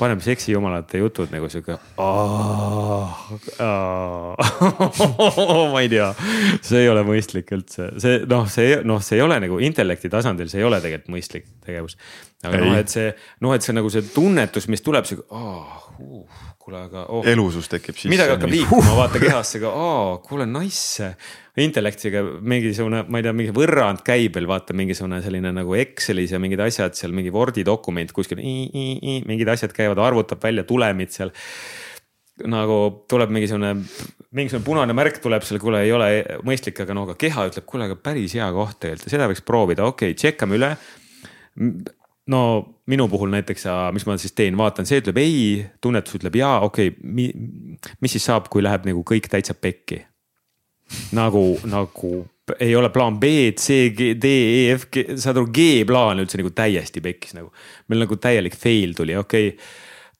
paneme 0.00 0.24
seksijumalate 0.24 1.00
jutud 1.02 1.32
nagu 1.34 1.48
sihuke. 1.52 1.76
ma 5.72 5.82
ei 5.82 5.90
tea, 5.92 6.08
see 6.64 6.84
ei 6.84 6.90
ole 6.92 7.04
mõistlik 7.06 7.52
üldse, 7.56 7.90
see 8.02 8.22
noh, 8.30 8.48
see 8.50 8.80
noh, 8.88 9.02
see 9.04 9.18
ei 9.20 9.24
ole 9.26 9.40
nagu 9.44 9.60
intellekti 9.64 10.10
tasandil, 10.12 10.48
see 10.52 10.62
ei 10.62 10.68
ole 10.68 10.80
tegelikult 10.82 11.14
mõistlik 11.16 11.48
tegevus. 11.66 11.98
aga 12.44 12.62
noh, 12.64 12.78
et 12.80 12.92
see 12.92 13.10
noh, 13.44 13.54
et 13.56 13.66
see 13.66 13.76
nagu 13.76 13.92
see 13.92 14.06
tunnetus, 14.14 14.70
mis 14.72 14.84
tuleb 14.84 15.08
sihuke 15.08 15.28
uh, 15.36 16.49
kuule, 16.70 16.84
aga 16.86 17.04
oh.. 17.10 17.26
elusus 17.26 17.68
tekib 17.70 17.96
sisse. 17.96 18.10
midagi 18.12 18.34
hakkab 18.34 18.52
liikuma, 18.52 18.94
vaata 18.98 19.20
kehasse 19.22 19.60
ka, 19.62 19.72
aa, 19.74 20.14
kuule, 20.24 20.46
nice. 20.48 21.10
intellektiga 21.60 22.22
mingisugune, 22.40 23.02
ma 23.10 23.20
ei 23.20 23.26
tea, 23.26 23.34
mingi 23.36 23.54
võrrand 23.56 24.04
käibel, 24.06 24.46
vaata 24.50 24.76
mingisugune 24.76 25.20
selline 25.24 25.52
nagu 25.52 25.76
Excelis 25.76 26.32
ja 26.34 26.40
mingid 26.42 26.62
asjad 26.64 26.96
seal, 26.96 27.14
mingi 27.16 27.32
Wordi 27.34 27.66
dokument 27.66 28.14
kuskil, 28.16 28.40
mingid 28.40 29.52
asjad 29.52 29.74
käivad, 29.76 30.00
arvutab 30.00 30.42
välja 30.42 30.64
tulemid 30.68 31.12
seal 31.14 31.34
nagu 32.48 32.76
tuleb 33.10 33.32
mingisugune, 33.36 33.74
mingisugune 34.32 34.64
punane 34.64 34.96
märk 34.96 35.20
tuleb 35.20 35.44
seal, 35.44 35.60
kuule, 35.60 35.82
ei 35.84 35.92
ole 35.92 36.10
mõistlik, 36.46 36.78
aga 36.86 36.96
no 36.96 37.04
aga 37.08 37.18
keha 37.20 37.50
ütleb, 37.50 37.66
kuule, 37.68 37.90
aga 37.90 37.98
päris 38.00 38.38
hea 38.38 38.48
koht 38.56 38.78
tegelikult 38.80 39.10
ja 39.10 39.16
seda 39.18 39.28
võiks 39.28 39.44
proovida, 39.44 39.88
okei 39.90 40.14
okay,, 40.14 40.20
tšekkame 40.22 40.56
üle 40.56 40.70
no 42.30 42.40
minu 42.90 43.08
puhul 43.10 43.30
näiteks, 43.32 43.66
mis 43.94 44.06
ma 44.06 44.16
siis 44.20 44.34
teen, 44.36 44.56
vaatan, 44.58 44.86
see 44.88 45.00
ütleb 45.02 45.18
ei, 45.20 45.40
tunnetus 45.82 46.18
ütleb 46.20 46.38
jaa, 46.40 46.60
okei 46.66 46.92
okay,, 46.92 47.10
mi, 47.16 47.28
mis 48.02 48.16
siis 48.16 48.26
saab, 48.30 48.48
kui 48.52 48.62
läheb 48.64 48.86
nagu 48.88 49.04
kõik 49.06 49.30
täitsa 49.32 49.56
pekki? 49.58 50.04
nagu, 51.14 51.44
nagu 51.70 52.10
ei 52.58 52.74
ole 52.74 52.88
plaan 52.90 53.20
B, 53.22 53.52
C, 53.54 53.92
G, 53.94 54.16
D, 54.18 54.30
E, 54.56 54.74
F, 54.74 54.88
G, 54.90 55.04
saad 55.22 55.38
aru, 55.38 55.52
G-plaan 55.54 56.18
üldse 56.22 56.40
nagu 56.40 56.50
täiesti 56.50 57.02
pekkis 57.04 57.36
nagu. 57.36 57.52
meil 57.88 58.02
nagu 58.04 58.18
täielik 58.18 58.56
fail 58.58 58.94
tuli, 58.98 59.14
okei 59.16 59.52
okay.. 59.52 59.68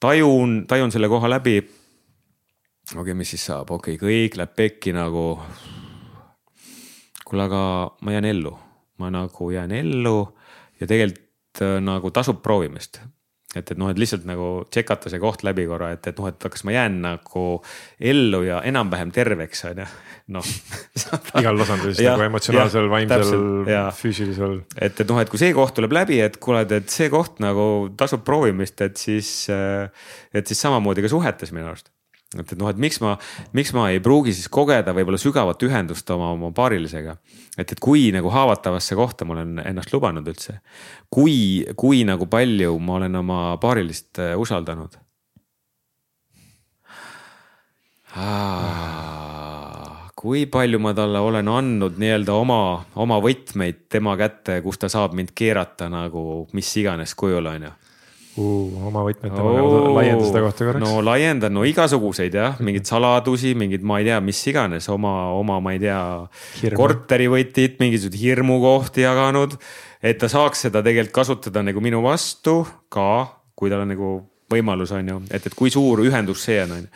tajun, 0.01 0.61
tajun 0.71 0.95
selle 0.95 1.11
koha 1.11 1.31
läbi, 1.33 1.59
okei 1.59 3.03
okay,, 3.03 3.19
mis 3.19 3.35
siis 3.35 3.49
saab, 3.51 3.73
okei 3.75 3.99
okay,, 3.99 4.07
kõik 4.07 4.39
läheb 4.39 4.55
pekki 4.57 4.95
nagu. 4.95 5.27
kuule, 7.25 7.49
aga 7.49 7.65
ma 8.07 8.15
jään 8.15 8.31
ellu, 8.31 8.55
ma 9.03 9.11
nagu 9.15 9.51
jään 9.51 9.75
ellu 9.75 10.17
ja 10.81 10.87
tegelikult 10.87 11.30
nagu 11.83 12.13
tasub 12.15 12.39
proovimist. 12.45 13.01
Et, 13.51 13.67
et 13.67 13.79
noh, 13.81 13.89
et 13.91 13.99
lihtsalt 13.99 14.23
nagu 14.31 14.61
check 14.71 14.93
ata 14.95 15.11
see 15.11 15.19
koht 15.19 15.41
läbi 15.43 15.65
korra, 15.67 15.89
et, 15.97 16.05
et 16.07 16.19
noh, 16.21 16.29
et 16.31 16.45
kas 16.53 16.63
ma 16.63 16.75
jään 16.77 17.01
nagu 17.03 17.43
ellu 17.99 18.45
ja 18.47 18.61
enam-vähem 18.63 19.11
terveks, 19.11 19.65
on 19.67 19.81
ju, 19.83 19.87
noh. 20.37 20.51
Igal 21.41 21.59
tasandil 21.59 21.97
siis 21.97 22.07
nagu 22.07 22.29
emotsionaalsel, 22.29 22.87
vaimsel, 22.93 23.35
füüsilisel. 23.99 24.61
et, 24.79 24.95
et 25.03 25.11
noh, 25.11 25.19
et 25.19 25.33
kui 25.33 25.43
see 25.43 25.51
koht 25.57 25.75
tuleb 25.75 25.99
läbi, 25.99 26.21
et 26.23 26.39
kuule, 26.39 26.63
et 26.63 26.95
see 26.95 27.11
koht 27.11 27.43
nagu 27.43 27.65
tasub 27.99 28.23
proovimist, 28.23 28.79
et 28.87 29.03
siis, 29.03 29.33
et 29.51 30.47
siis 30.47 30.67
samamoodi 30.69 31.03
ka 31.03 31.11
suhetes 31.11 31.51
minu 31.51 31.73
arust 31.73 31.91
et, 32.39 32.53
et 32.53 32.59
noh, 32.59 32.71
et 32.71 32.79
miks 32.79 33.01
ma, 33.03 33.17
miks 33.57 33.73
ma 33.75 33.89
ei 33.91 34.01
pruugi 34.03 34.35
siis 34.37 34.49
kogeda 34.53 34.95
võib-olla 34.95 35.19
sügavat 35.21 35.63
ühendust 35.67 36.11
oma, 36.15 36.31
oma 36.37 36.53
paarilisega. 36.55 37.17
et, 37.57 37.67
et 37.73 37.81
kui 37.83 38.11
nagu 38.15 38.31
haavatavasse 38.31 38.99
kohta 38.99 39.27
ma 39.27 39.39
olen 39.39 39.63
ennast 39.65 39.93
lubanud 39.95 40.27
üldse. 40.31 40.61
kui, 41.11 41.67
kui 41.77 42.05
nagu 42.07 42.31
palju 42.31 42.77
ma 42.79 42.99
olen 43.01 43.23
oma 43.23 43.41
paarilist 43.63 44.23
äh, 44.23 44.37
usaldanud. 44.39 44.99
kui 50.21 50.47
palju 50.51 50.79
ma 50.83 50.91
talle 50.95 51.19
olen 51.25 51.49
andnud 51.49 51.99
nii-öelda 51.99 52.35
oma, 52.37 52.63
oma 53.01 53.21
võtmeid 53.25 53.87
tema 53.89 54.17
kätte, 54.21 54.59
kus 54.63 54.79
ta 54.79 54.91
saab 54.93 55.15
mind 55.17 55.31
keerata 55.35 55.89
nagu 55.89 56.49
mis 56.53 56.71
iganes 56.77 57.15
kujul, 57.17 57.47
on 57.47 57.71
ju 57.71 57.79
uh,. 58.41 58.87
oma 58.91 59.05
võtmete 59.07 59.43
oh, 59.43 59.91
laienda 59.97 60.27
seda 60.27 60.43
kohta 60.45 60.67
korraks. 60.69 60.85
no 60.85 61.05
laiendan, 61.05 61.55
no 61.57 61.67
igasuguseid 61.69 62.37
jah, 62.37 62.59
mingeid 62.65 62.89
saladusi, 62.89 63.55
mingeid, 63.59 63.85
ma 63.87 64.01
ei 64.01 64.09
tea, 64.09 64.19
mis 64.25 64.41
iganes 64.51 64.89
oma, 64.93 65.15
oma, 65.37 65.61
ma 65.65 65.77
ei 65.77 65.83
tea, 65.85 66.01
korterivõtit, 66.79 67.79
mingisuguseid 67.83 68.19
hirmukohti 68.23 69.07
jaganud. 69.07 69.59
et 70.03 70.21
ta 70.21 70.31
saaks 70.33 70.67
seda 70.67 70.83
tegelikult 70.87 71.15
kasutada 71.21 71.63
nagu 71.67 71.85
minu 71.85 72.03
vastu 72.05 72.63
ka, 72.93 73.11
kui 73.55 73.73
tal 73.73 73.85
on 73.85 73.93
nagu 73.93 74.13
võimalus, 74.51 74.93
on 74.97 75.11
ju, 75.13 75.19
et, 75.31 75.47
et 75.47 75.57
kui 75.57 75.73
suur 75.73 76.03
ühendus 76.05 76.45
see 76.47 76.59
on, 76.63 76.75
on 76.77 76.87
ju. 76.87 76.91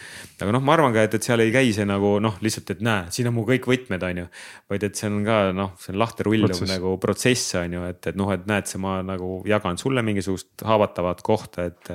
aga 0.44 0.54
noh, 0.56 0.64
ma 0.64 0.76
arvan 0.76 0.94
ka, 0.96 1.04
et, 1.08 1.18
et 1.18 1.28
seal 1.28 1.44
ei 1.44 1.52
käi 1.54 1.74
see 1.76 1.86
nagu 1.88 2.16
noh, 2.22 2.38
lihtsalt, 2.44 2.74
et 2.74 2.82
näe, 2.84 3.10
siin 3.14 3.30
on 3.30 3.36
mu 3.36 3.46
kõik 3.48 3.68
võtmed, 3.70 4.08
on 4.08 4.24
ju. 4.24 4.30
vaid 4.72 4.88
et 4.88 4.98
see 4.98 5.10
on 5.10 5.20
ka 5.26 5.38
noh, 5.56 5.74
see 5.80 5.94
on 5.94 6.00
lahti 6.02 6.26
rulluv 6.26 6.64
nagu 6.70 6.96
protsess 7.02 7.58
on 7.60 7.78
ju, 7.78 7.84
et, 7.90 8.02
et 8.10 8.18
noh, 8.18 8.32
et 8.34 8.48
näed, 8.50 8.70
see 8.70 8.82
ma 8.82 8.98
nagu 9.06 9.38
jagan 9.48 9.80
sulle 9.80 10.04
mingisugust 10.06 10.66
haavatavat 10.66 11.22
kohta, 11.26 11.70
et 11.70 11.94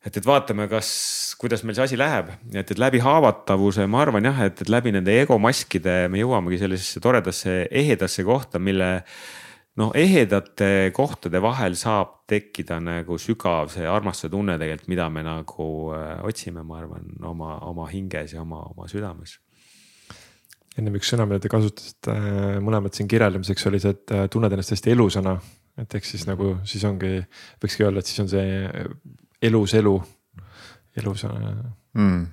et, 0.00 0.16
et 0.16 0.24
vaatame, 0.24 0.64
kas, 0.70 0.90
kuidas 1.40 1.62
meil 1.64 1.76
see 1.76 1.84
asi 1.90 1.98
läheb, 2.00 2.30
et, 2.54 2.70
et 2.72 2.78
läbi 2.80 3.02
haavatavuse, 3.04 3.84
ma 3.90 4.00
arvan 4.06 4.30
jah, 4.30 4.46
et, 4.46 4.62
et 4.64 4.72
läbi 4.72 4.94
nende 4.94 5.12
egomaskide 5.26 6.06
me 6.12 6.22
jõuamegi 6.22 6.62
sellisesse 6.62 7.02
toredasse 7.04 7.62
ehedasse 7.68 8.24
kohta, 8.24 8.62
mille 8.62 8.88
noh, 9.80 9.92
ehedate 9.96 10.90
kohtade 10.96 11.40
vahel 11.42 11.76
saab 11.78 12.20
tekkida 12.30 12.78
nagu 12.82 13.18
sügav 13.20 13.70
see 13.72 13.86
armastuse 13.88 14.30
tunne 14.32 14.56
tegelikult, 14.60 14.90
mida 14.92 15.08
me 15.12 15.24
nagu 15.26 15.68
äh, 15.96 16.16
otsime, 16.26 16.64
ma 16.66 16.80
arvan, 16.80 17.06
oma, 17.26 17.56
oma 17.68 17.86
hinges 17.90 18.34
ja 18.36 18.42
oma, 18.44 18.62
oma 18.70 18.88
südames. 18.90 19.38
ennem 20.78 20.96
üks 21.00 21.10
sõna, 21.12 21.26
mida 21.28 21.42
te 21.42 21.52
kasutasite 21.52 22.16
äh, 22.16 22.58
mõlemad 22.64 22.96
siin 22.96 23.08
kirjeldamiseks 23.10 23.70
oli 23.70 23.82
see, 23.82 23.96
et 23.96 24.16
äh, 24.16 24.26
tunned 24.32 24.52
ennast 24.52 24.76
hästi 24.76 24.94
elusana. 24.96 25.38
et 25.80 25.94
ehk 25.96 26.04
siis 26.04 26.26
nagu 26.28 26.56
siis 26.68 26.84
ongi, 26.84 27.20
võikski 27.62 27.86
öelda, 27.86 28.02
et 28.02 28.10
siis 28.10 28.20
on 28.24 28.28
see 28.28 28.84
elus 29.48 29.74
elu, 29.78 29.96
elusana 31.00 31.56
mm 31.94 32.28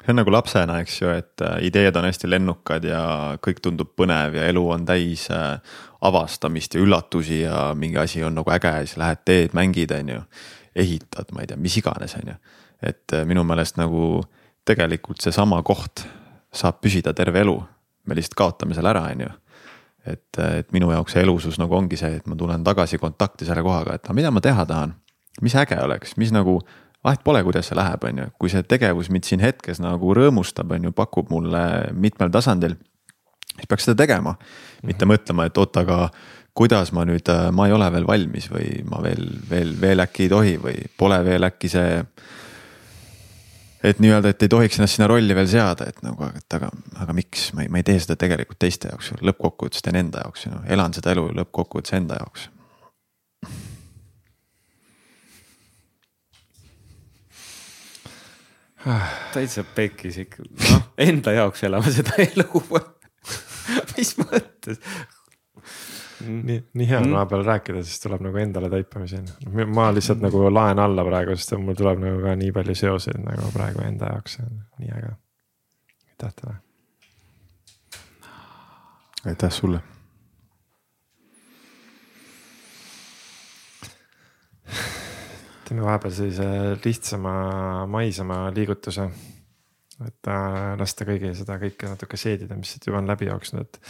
see 0.00 0.14
on 0.14 0.16
nagu 0.16 0.32
lapsena, 0.32 0.78
eks 0.80 0.94
ju, 1.02 1.10
et 1.12 1.42
ideed 1.60 1.96
on 2.00 2.06
hästi 2.08 2.28
lennukad 2.30 2.86
ja 2.88 3.00
kõik 3.44 3.60
tundub 3.60 3.90
põnev 4.00 4.38
ja 4.38 4.46
elu 4.48 4.62
on 4.72 4.86
täis 4.88 5.26
avastamist 6.00 6.74
ja 6.74 6.80
üllatusi 6.80 7.42
ja 7.42 7.74
mingi 7.74 7.98
asi 7.98 8.24
on 8.24 8.34
nagu 8.34 8.50
äge 8.50 8.72
ja 8.72 8.86
siis 8.86 8.96
lähed 8.96 9.24
teed, 9.24 9.54
mängid, 9.56 9.90
on 9.90 10.08
ju. 10.08 10.20
ehitad, 10.74 11.32
ma 11.34 11.42
ei 11.42 11.46
tea, 11.50 11.56
mis 11.56 11.76
iganes, 11.76 12.14
on 12.14 12.32
ju. 12.32 12.34
et 12.82 13.12
äh, 13.12 13.26
minu 13.26 13.44
meelest 13.44 13.76
nagu 13.76 14.22
tegelikult 14.64 15.20
seesama 15.20 15.62
koht 15.62 16.06
saab 16.52 16.80
püsida 16.80 17.12
terve 17.14 17.40
elu. 17.40 17.62
me 18.06 18.16
lihtsalt 18.16 18.34
kaotame 18.34 18.74
selle 18.74 18.90
ära, 18.90 19.02
on 19.12 19.20
ju. 19.26 19.30
et, 20.06 20.38
äh, 20.38 20.58
et 20.58 20.72
minu 20.72 20.90
jaoks 20.90 21.12
see 21.12 21.22
elusus 21.22 21.58
nagu 21.58 21.76
ongi 21.76 21.96
see, 21.96 22.16
et 22.16 22.26
ma 22.26 22.36
tulen 22.36 22.64
tagasi 22.64 22.98
kontakti 22.98 23.48
selle 23.48 23.62
kohaga, 23.62 23.94
et 23.94 24.04
aga 24.04 24.14
mida 24.14 24.30
ma 24.30 24.40
teha 24.40 24.66
tahan. 24.66 24.94
mis 25.42 25.54
äge 25.54 25.76
oleks, 25.82 26.16
mis 26.16 26.32
nagu 26.32 26.60
vahet 27.04 27.24
pole, 27.24 27.42
kuidas 27.44 27.68
see 27.68 27.76
läheb, 27.76 28.04
on 28.04 28.18
ju, 28.18 28.30
kui 28.38 28.52
see 28.52 28.62
tegevus 28.62 29.10
mind 29.10 29.28
siin 29.28 29.40
hetkes 29.40 29.80
nagu 29.80 30.14
rõõmustab, 30.16 30.72
on 30.72 30.88
ju, 30.88 30.92
pakub 30.92 31.30
mulle 31.32 31.92
mitmel 31.92 32.32
tasandil 32.32 32.76
siis 33.60 33.70
peaks 33.70 33.88
seda 33.88 34.02
tegema. 34.02 34.34
mitte 34.82 35.04
mm 35.04 35.10
-hmm. 35.10 35.14
mõtlema, 35.14 35.46
et 35.46 35.58
oot, 35.58 35.76
aga 35.76 36.10
kuidas 36.54 36.92
ma 36.92 37.04
nüüd, 37.04 37.28
äh, 37.28 37.48
ma 37.52 37.66
ei 37.66 37.72
ole 37.72 37.88
veel 37.92 38.06
valmis 38.06 38.50
või 38.50 38.82
ma 38.88 39.02
veel, 39.02 39.26
veel, 39.50 39.74
veel 39.80 40.04
äkki 40.04 40.26
ei 40.26 40.28
tohi 40.28 40.54
või 40.60 40.76
pole 40.98 41.24
veel 41.24 41.46
äkki 41.46 41.68
see. 41.68 42.04
et 43.82 43.98
nii-öelda, 43.98 44.28
et 44.28 44.42
ei 44.42 44.48
tohiks 44.48 44.76
ennast 44.76 44.98
sinna 44.98 45.08
rolli 45.08 45.34
veel 45.34 45.48
seada, 45.48 45.86
et 45.88 46.02
nagu, 46.04 46.26
et 46.36 46.54
aga, 46.54 46.68
aga 47.00 47.12
miks 47.16 47.52
ma 47.56 47.62
ei, 47.62 47.68
ma 47.68 47.80
ei 47.80 47.86
tee 47.86 47.98
seda 47.98 48.16
tegelikult 48.16 48.58
teiste 48.58 48.90
jaoks, 48.90 49.12
lõppkokkuvõttes 49.24 49.82
teen 49.82 49.96
enda 49.96 50.24
jaoks 50.24 50.46
ju, 50.46 50.52
elan 50.68 50.92
seda 50.92 51.14
elu 51.14 51.30
lõppkokkuvõttes 51.38 51.96
enda 51.96 52.20
jaoks 52.20 52.50
täitsa 59.34 59.64
pekkis 59.76 60.22
ikka, 60.24 60.44
noh 60.44 60.86
enda 61.00 61.32
jaoks 61.36 61.64
elame 61.68 61.92
seda 61.92 62.16
elu 62.28 62.64
mis 63.96 64.14
mõttes? 64.20 64.80
nii, 66.26 66.62
nii 66.74 66.88
hea 66.88 66.98
on 66.98 67.06
mm. 67.06 67.12
vahepeal 67.12 67.44
rääkida, 67.44 67.82
siis 67.82 68.00
tuleb 68.00 68.24
nagu 68.24 68.36
endale 68.36 68.70
taipamisi. 68.70 69.20
ma 69.66 69.90
lihtsalt 69.94 70.20
nagu 70.24 70.42
laen 70.52 70.78
alla 70.78 71.04
praegu, 71.04 71.36
sest 71.36 71.56
mul 71.58 71.78
tuleb 71.78 72.02
nagu 72.02 72.20
ka 72.24 72.34
nii 72.40 72.52
palju 72.56 72.76
seoseid 72.82 73.22
nagu 73.24 73.52
praegu 73.54 73.84
enda 73.86 74.12
jaoks, 74.14 74.38
nii 74.78 74.92
äge. 74.98 75.14
aitäh 76.10 76.34
teile. 76.42 76.58
aitäh 79.26 79.52
sulle. 79.52 79.80
teeme 85.70 85.84
vahepeal 85.86 86.12
sellise 86.12 86.46
lihtsama 86.84 87.32
maisema 87.86 88.48
liigutuse 88.54 89.04
et 90.06 90.28
äh, 90.32 90.56
lasta 90.80 91.04
kõigil 91.08 91.34
seda 91.36 91.56
kõike 91.60 91.90
natuke 91.90 92.18
seedida, 92.20 92.56
mis 92.56 92.72
siit 92.72 92.86
juba 92.88 93.00
on 93.02 93.10
läbi 93.10 93.28
jooksnud, 93.28 93.66
et. 93.66 93.80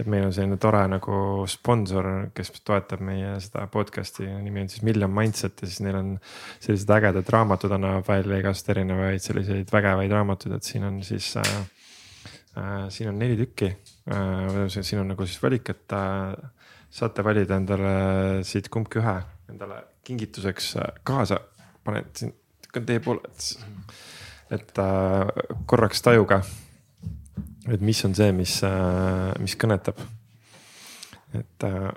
et 0.00 0.10
meil 0.12 0.26
on 0.26 0.34
selline 0.36 0.58
tore 0.60 0.82
nagu 0.92 1.20
sponsor, 1.50 2.08
kes 2.36 2.52
toetab 2.60 3.04
meie 3.04 3.36
seda 3.44 3.64
podcast'i, 3.72 4.28
nimi 4.44 4.64
on 4.64 4.72
siis 4.72 4.84
Million 4.86 5.12
Mindset 5.12 5.62
ja 5.62 5.70
siis 5.70 5.80
neil 5.86 6.00
on. 6.00 6.12
sellised 6.60 6.92
ägedad 6.98 7.32
raamatud 7.32 7.72
annavad 7.72 8.04
välja 8.08 8.42
igast 8.42 8.68
erinevaid 8.72 9.24
selliseid 9.24 9.72
vägevaid 9.72 10.12
raamatuid, 10.12 10.58
et 10.58 10.68
siin 10.74 10.84
on 10.88 11.02
siis 11.06 11.32
äh,. 11.40 11.56
Äh, 12.56 12.86
siin 12.88 13.10
on 13.10 13.18
neli 13.20 13.34
tükki 13.36 13.66
äh,, 13.68 14.62
siin 14.72 15.02
on 15.02 15.10
nagu 15.12 15.26
siis 15.28 15.42
valik, 15.42 15.68
et 15.74 15.92
äh, 15.92 16.32
saate 16.88 17.24
valida 17.24 17.58
endale 17.60 17.90
siit 18.48 18.70
kumbki 18.72 19.02
ühe 19.02 19.18
endale 19.52 19.82
kingituseks 20.06 20.76
äh, 20.80 20.94
kaasa, 21.04 21.40
panen 21.84 22.08
siin, 22.16 22.32
teie 22.76 23.00
poole, 23.04 23.20
et 23.28 23.75
et 24.54 24.78
äh, 24.78 25.30
korraks 25.66 26.02
tajuga, 26.04 26.40
et 27.70 27.82
mis 27.82 28.04
on 28.06 28.14
see, 28.14 28.30
mis 28.36 28.58
äh,, 28.66 29.32
mis 29.42 29.56
kõnetab. 29.58 29.98
et 31.34 31.66
äh, 31.66 31.90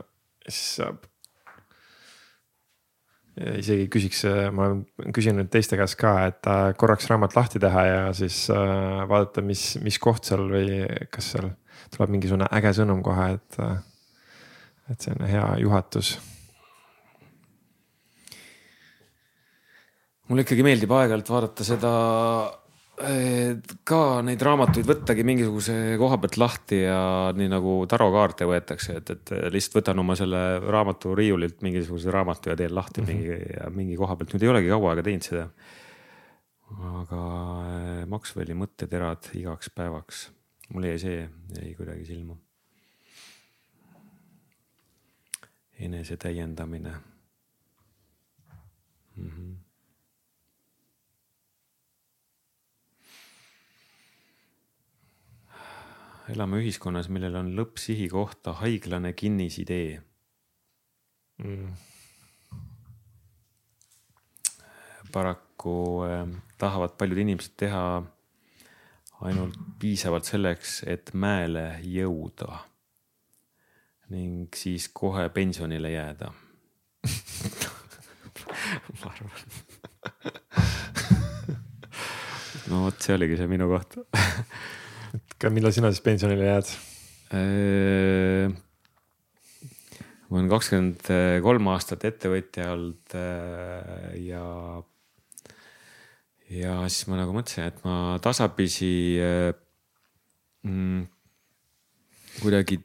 siis 0.48 0.80
saab. 0.80 1.06
isegi 3.40 3.86
küsiks, 3.88 4.26
ma 4.52 4.66
olen 4.66 5.14
küsinud 5.16 5.48
teiste 5.48 5.78
käest 5.80 5.96
ka, 5.96 6.26
et 6.28 6.48
korraks 6.76 7.06
raamat 7.08 7.38
lahti 7.38 7.62
teha 7.64 7.84
ja 7.88 8.02
siis 8.12 8.42
vaadata, 8.52 9.40
mis, 9.46 9.78
mis 9.80 9.96
koht 10.04 10.28
seal 10.28 10.44
või 10.52 10.82
kas 11.14 11.30
seal 11.32 11.48
tuleb 11.94 12.12
mingisugune 12.18 12.50
äge 12.58 12.74
sõnum 12.82 13.00
kohe, 13.06 13.30
et 13.38 13.62
et 14.90 15.06
see 15.06 15.16
on 15.16 15.24
hea 15.30 15.46
juhatus 15.62 16.18
mulle 20.30 20.46
ikkagi 20.46 20.66
meeldib 20.66 20.92
aeg-ajalt 20.94 21.32
vaadata 21.34 21.66
seda, 21.66 21.92
ka 23.88 24.00
neid 24.28 24.42
raamatuid 24.44 24.88
võttagi 24.88 25.24
mingisuguse 25.24 25.96
koha 26.00 26.18
pealt 26.20 26.36
lahti 26.42 26.82
ja 26.82 27.32
nii 27.36 27.48
nagu 27.52 27.76
tarokaarte 27.88 28.48
võetakse, 28.50 28.98
et, 29.00 29.12
et 29.14 29.32
lihtsalt 29.54 29.78
võtan 29.80 30.02
oma 30.04 30.18
selle 30.20 30.42
raamatu 30.60 31.14
riiulilt 31.16 31.64
mingisuguse 31.64 32.12
raamatu 32.12 32.52
ja 32.52 32.58
teen 32.60 32.76
lahti 32.76 33.02
mm 33.02 33.08
-hmm. 33.08 33.16
mingi 33.16 33.54
ja 33.56 33.70
mingi 33.70 33.96
koha 33.96 34.18
pealt, 34.20 34.34
nüüd 34.34 34.44
ei 34.44 34.52
olegi 34.52 34.74
kaua 34.74 34.92
aega 34.92 35.04
teinud 35.04 35.24
seda. 35.24 35.48
aga 37.00 37.22
eh, 37.70 38.06
Maxwelli 38.06 38.54
mõtteterad 38.54 39.32
igaks 39.34 39.70
päevaks, 39.70 40.30
mul 40.74 40.84
jäi 40.84 41.00
see, 41.00 41.30
jäi 41.56 41.74
kuidagi 41.76 42.06
silma. 42.06 42.38
enese 45.80 46.18
täiendamine 46.18 46.92
mm. 49.16 49.32
-hmm 49.32 49.59
elame 56.30 56.60
ühiskonnas, 56.62 57.10
millel 57.14 57.36
on 57.40 57.54
lõppsihi 57.58 58.10
kohta 58.12 58.54
haiglane 58.62 59.14
kinnisidee. 59.14 60.02
Mm.. 61.44 61.74
paraku 65.10 66.04
äh, 66.06 66.28
tahavad 66.62 66.92
paljud 67.00 67.18
inimesed 67.24 67.56
teha 67.58 67.84
ainult 69.26 69.56
piisavalt 69.80 70.28
selleks, 70.28 70.84
et 70.84 71.14
mäele 71.14 71.80
jõuda. 71.84 72.66
ning 74.10 74.56
siis 74.56 74.90
kohe 74.94 75.30
pensionile 75.30 75.92
jääda. 75.92 76.34
Ma 79.00 79.12
arvan. 79.14 79.40
No 82.70 82.84
vot, 82.84 83.00
see 83.02 83.16
oligi 83.18 83.38
see 83.40 83.50
minu 83.50 83.66
koht 83.72 83.96
ka 85.40 85.52
millal 85.54 85.74
sina 85.76 85.92
siis 85.94 86.04
pensionile 86.04 86.50
jääd? 86.50 86.72
Äh, 87.36 88.50
ma 90.30 90.40
olen 90.40 90.50
kakskümmend 90.52 91.12
kolm 91.46 91.70
aastat 91.74 92.06
ettevõtja 92.10 92.74
olnud 92.74 93.16
äh, 93.18 94.18
ja. 94.26 94.44
ja 96.52 96.76
siis 96.90 97.08
ma 97.10 97.22
nagu 97.22 97.36
mõtlesin, 97.38 97.70
et 97.70 97.80
ma 97.86 98.18
tasapisi 98.24 98.92
äh, 99.24 99.50
mm, 100.68 101.08
kuidagi 102.42 102.82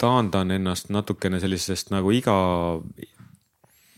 taandan 0.00 0.50
ennast 0.56 0.90
natukene 0.90 1.38
sellisest 1.42 1.92
nagu 1.94 2.10
iga, 2.14 2.36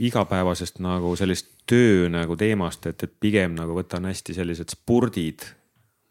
igapäevasest 0.04 0.82
nagu 0.84 1.14
sellist 1.16 1.54
töö 1.70 2.10
nagu 2.12 2.36
teemast, 2.36 2.84
et, 2.90 3.06
et 3.06 3.20
pigem 3.20 3.54
nagu 3.56 3.76
võtan 3.78 4.04
hästi 4.10 4.36
sellised 4.36 4.74
spurdid 4.74 5.46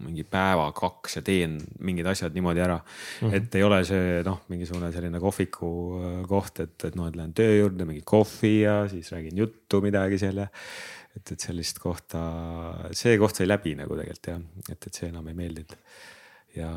mingi 0.03 0.25
päeva, 0.27 0.69
kaks 0.75 1.17
ja 1.17 1.23
teen 1.25 1.57
mingid 1.83 2.07
asjad 2.09 2.35
niimoodi 2.35 2.63
ära 2.63 2.77
mm. 2.79 3.27
-hmm. 3.27 3.35
et 3.37 3.55
ei 3.55 3.63
ole 3.63 3.79
see 3.87 4.23
noh, 4.25 4.41
mingisugune 4.53 4.91
selline 4.95 5.21
kohviku 5.23 5.69
äh, 5.99 6.17
koht, 6.29 6.59
et, 6.63 6.75
et 6.89 6.97
noh, 6.99 7.07
et 7.09 7.19
lähen 7.19 7.33
töö 7.37 7.55
juurde, 7.57 7.87
mingi 7.89 8.03
kohvi 8.05 8.55
ja 8.61 8.83
siis 8.91 9.11
räägin 9.11 9.37
juttu 9.37 9.81
midagi 9.81 10.17
selle. 10.17 10.49
et, 11.15 11.31
et 11.31 11.39
sellist 11.39 11.79
kohta, 11.79 12.19
see 12.91 13.17
koht 13.21 13.37
sai 13.37 13.47
läbi 13.47 13.75
nagu 13.77 13.95
tegelikult 13.95 14.27
jah, 14.31 14.41
et, 14.69 14.87
et 14.87 14.93
see 14.93 15.09
enam 15.11 15.27
ei 15.27 15.37
meeldinud. 15.37 15.75
ja 16.55 16.69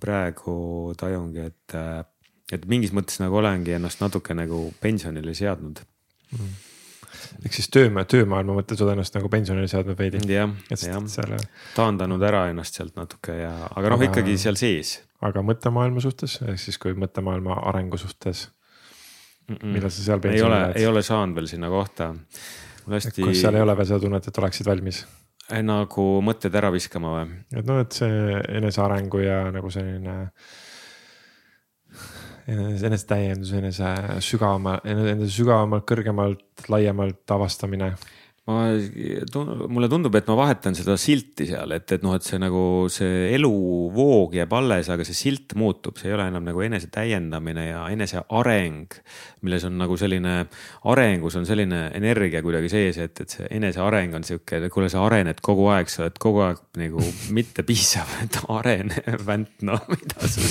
praegu 0.00 0.94
tajungi, 0.98 1.50
et, 1.50 1.74
äh, 1.74 2.04
et 2.52 2.66
mingis 2.66 2.92
mõttes 2.94 3.20
nagu 3.22 3.36
olengi 3.42 3.74
ennast 3.74 4.00
natuke 4.00 4.34
nagu 4.34 4.72
pensionile 4.80 5.34
seadnud 5.34 5.82
mm. 5.82 6.38
-hmm 6.38 6.64
ehk 7.44 7.56
siis 7.56 7.68
töö, 7.72 7.90
töömaailma 8.08 8.56
mõttes 8.58 8.80
oled 8.82 8.96
ennast 8.96 9.16
nagu 9.18 9.30
pensionile 9.32 9.68
seadnud 9.70 9.98
veidi. 9.98 10.22
jah, 10.32 10.52
jah, 10.70 11.00
selle... 11.10 11.40
taandanud 11.76 12.22
ära 12.26 12.46
ennast 12.52 12.78
sealt 12.78 12.96
natuke 12.98 13.36
ja, 13.38 13.52
aga 13.74 13.94
noh, 13.94 14.06
ikkagi 14.08 14.36
seal 14.40 14.58
sees. 14.60 14.98
aga 15.24 15.44
mõttemaailma 15.46 16.02
suhtes, 16.04 16.40
ehk 16.46 16.60
siis 16.62 16.78
kui 16.82 16.96
mõttemaailma 16.98 17.60
arengu 17.70 18.00
suhtes 18.00 18.48
mm. 19.48 19.56
-mm. 19.56 19.76
millal 19.76 19.90
sa 19.90 20.08
seal 20.08 20.20
pensionile 20.20 20.62
lähed? 20.62 20.80
ei 20.80 20.86
ole 20.86 21.02
saanud 21.02 21.36
veel 21.38 21.50
sinna 21.50 21.70
kohta. 21.72 22.14
Hästi... 22.90 23.22
kas 23.22 23.40
seal 23.40 23.54
ei 23.58 23.64
ole 23.64 23.76
veel 23.76 23.88
seda 23.88 24.02
tunnet, 24.02 24.28
et 24.28 24.38
oleksid 24.42 24.66
valmis? 24.66 25.04
nagu 25.62 26.04
mõtted 26.26 26.54
ära 26.58 26.72
viskama 26.74 27.12
või? 27.16 27.40
et 27.54 27.66
noh, 27.66 27.80
et 27.82 27.94
see 27.94 28.38
enesearengu 28.58 29.22
ja 29.22 29.44
nagu 29.54 29.70
selline 29.70 30.16
enesetäiendus, 32.46 33.52
enese 33.58 33.92
sügavama, 34.22 34.78
enese 34.86 35.30
sügavamalt, 35.40 35.86
kõrgemalt, 35.88 36.44
laiemalt 36.70 37.34
avastamine 37.34 37.94
ma, 38.46 38.66
mulle 39.68 39.88
tundub, 39.90 40.14
et 40.14 40.28
ma 40.30 40.36
vahetan 40.38 40.76
seda 40.78 40.94
silti 41.00 41.48
seal, 41.48 41.72
et, 41.74 41.90
et 41.96 42.04
noh, 42.06 42.14
et 42.14 42.26
see 42.26 42.38
nagu 42.38 42.60
see 42.92 43.32
eluvoog 43.34 44.36
jääb 44.38 44.54
alles, 44.54 44.90
aga 44.92 45.06
see 45.06 45.18
silt 45.18 45.56
muutub, 45.58 45.98
see 45.98 46.12
ei 46.12 46.14
ole 46.14 46.28
enam 46.30 46.46
nagu 46.46 46.62
enese 46.62 46.90
täiendamine 46.94 47.68
ja 47.72 47.82
eneseareng. 47.90 49.00
milles 49.46 49.66
on 49.66 49.76
nagu 49.78 49.98
selline, 49.98 50.36
arengus 50.90 51.36
on 51.38 51.46
selline 51.46 51.88
energia 51.98 52.42
kuidagi 52.42 52.70
sees, 52.70 53.00
et, 53.02 53.20
et 53.22 53.34
see 53.34 53.50
eneseareng 53.58 54.14
on 54.18 54.26
sihuke, 54.26 54.62
kuule, 54.74 54.90
sa 54.90 55.02
arened 55.06 55.42
kogu 55.44 55.66
aeg, 55.74 55.90
sa 55.90 56.04
oled 56.06 56.18
kogu 56.22 56.42
aeg 56.46 56.62
nagu 56.78 57.02
mitte 57.34 57.66
piisav, 57.66 58.14
et 58.24 58.40
arene, 58.46 59.02
vänt, 59.26 59.56
noh, 59.66 59.82
mida 59.90 60.30
sa, 60.30 60.46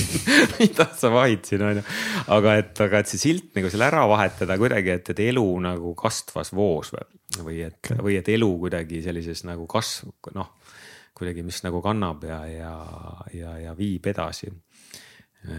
mida 0.60 0.90
sa 1.00 1.14
vahid 1.16 1.48
siin 1.48 1.64
on 1.64 1.80
ju. 1.80 1.88
aga 2.36 2.60
et, 2.60 2.76
aga 2.90 3.04
et 3.04 3.12
see 3.12 3.24
silt 3.24 3.54
nagu 3.56 3.72
selle 3.72 3.88
ära 3.88 4.04
vahetada 4.12 4.60
kuidagi, 4.60 4.98
et, 5.00 5.16
et 5.16 5.28
elu 5.30 5.48
nagu 5.64 5.96
kastvas 6.00 6.52
voos 6.56 6.92
või 6.92 7.06
või 7.44 7.62
et 7.66 7.80
okay., 7.80 8.02
või 8.04 8.18
et 8.20 8.30
elu 8.32 8.50
kuidagi 8.62 9.02
sellises 9.06 9.44
nagu 9.48 9.68
kasv, 9.70 10.12
noh, 10.36 10.52
kuidagi, 11.16 11.44
mis 11.48 11.62
nagu 11.64 11.82
kannab 11.84 12.24
ja, 12.28 12.40
ja, 12.50 12.76
ja, 13.34 13.58
ja 13.64 13.76
viib 13.78 14.08
edasi. 14.12 14.52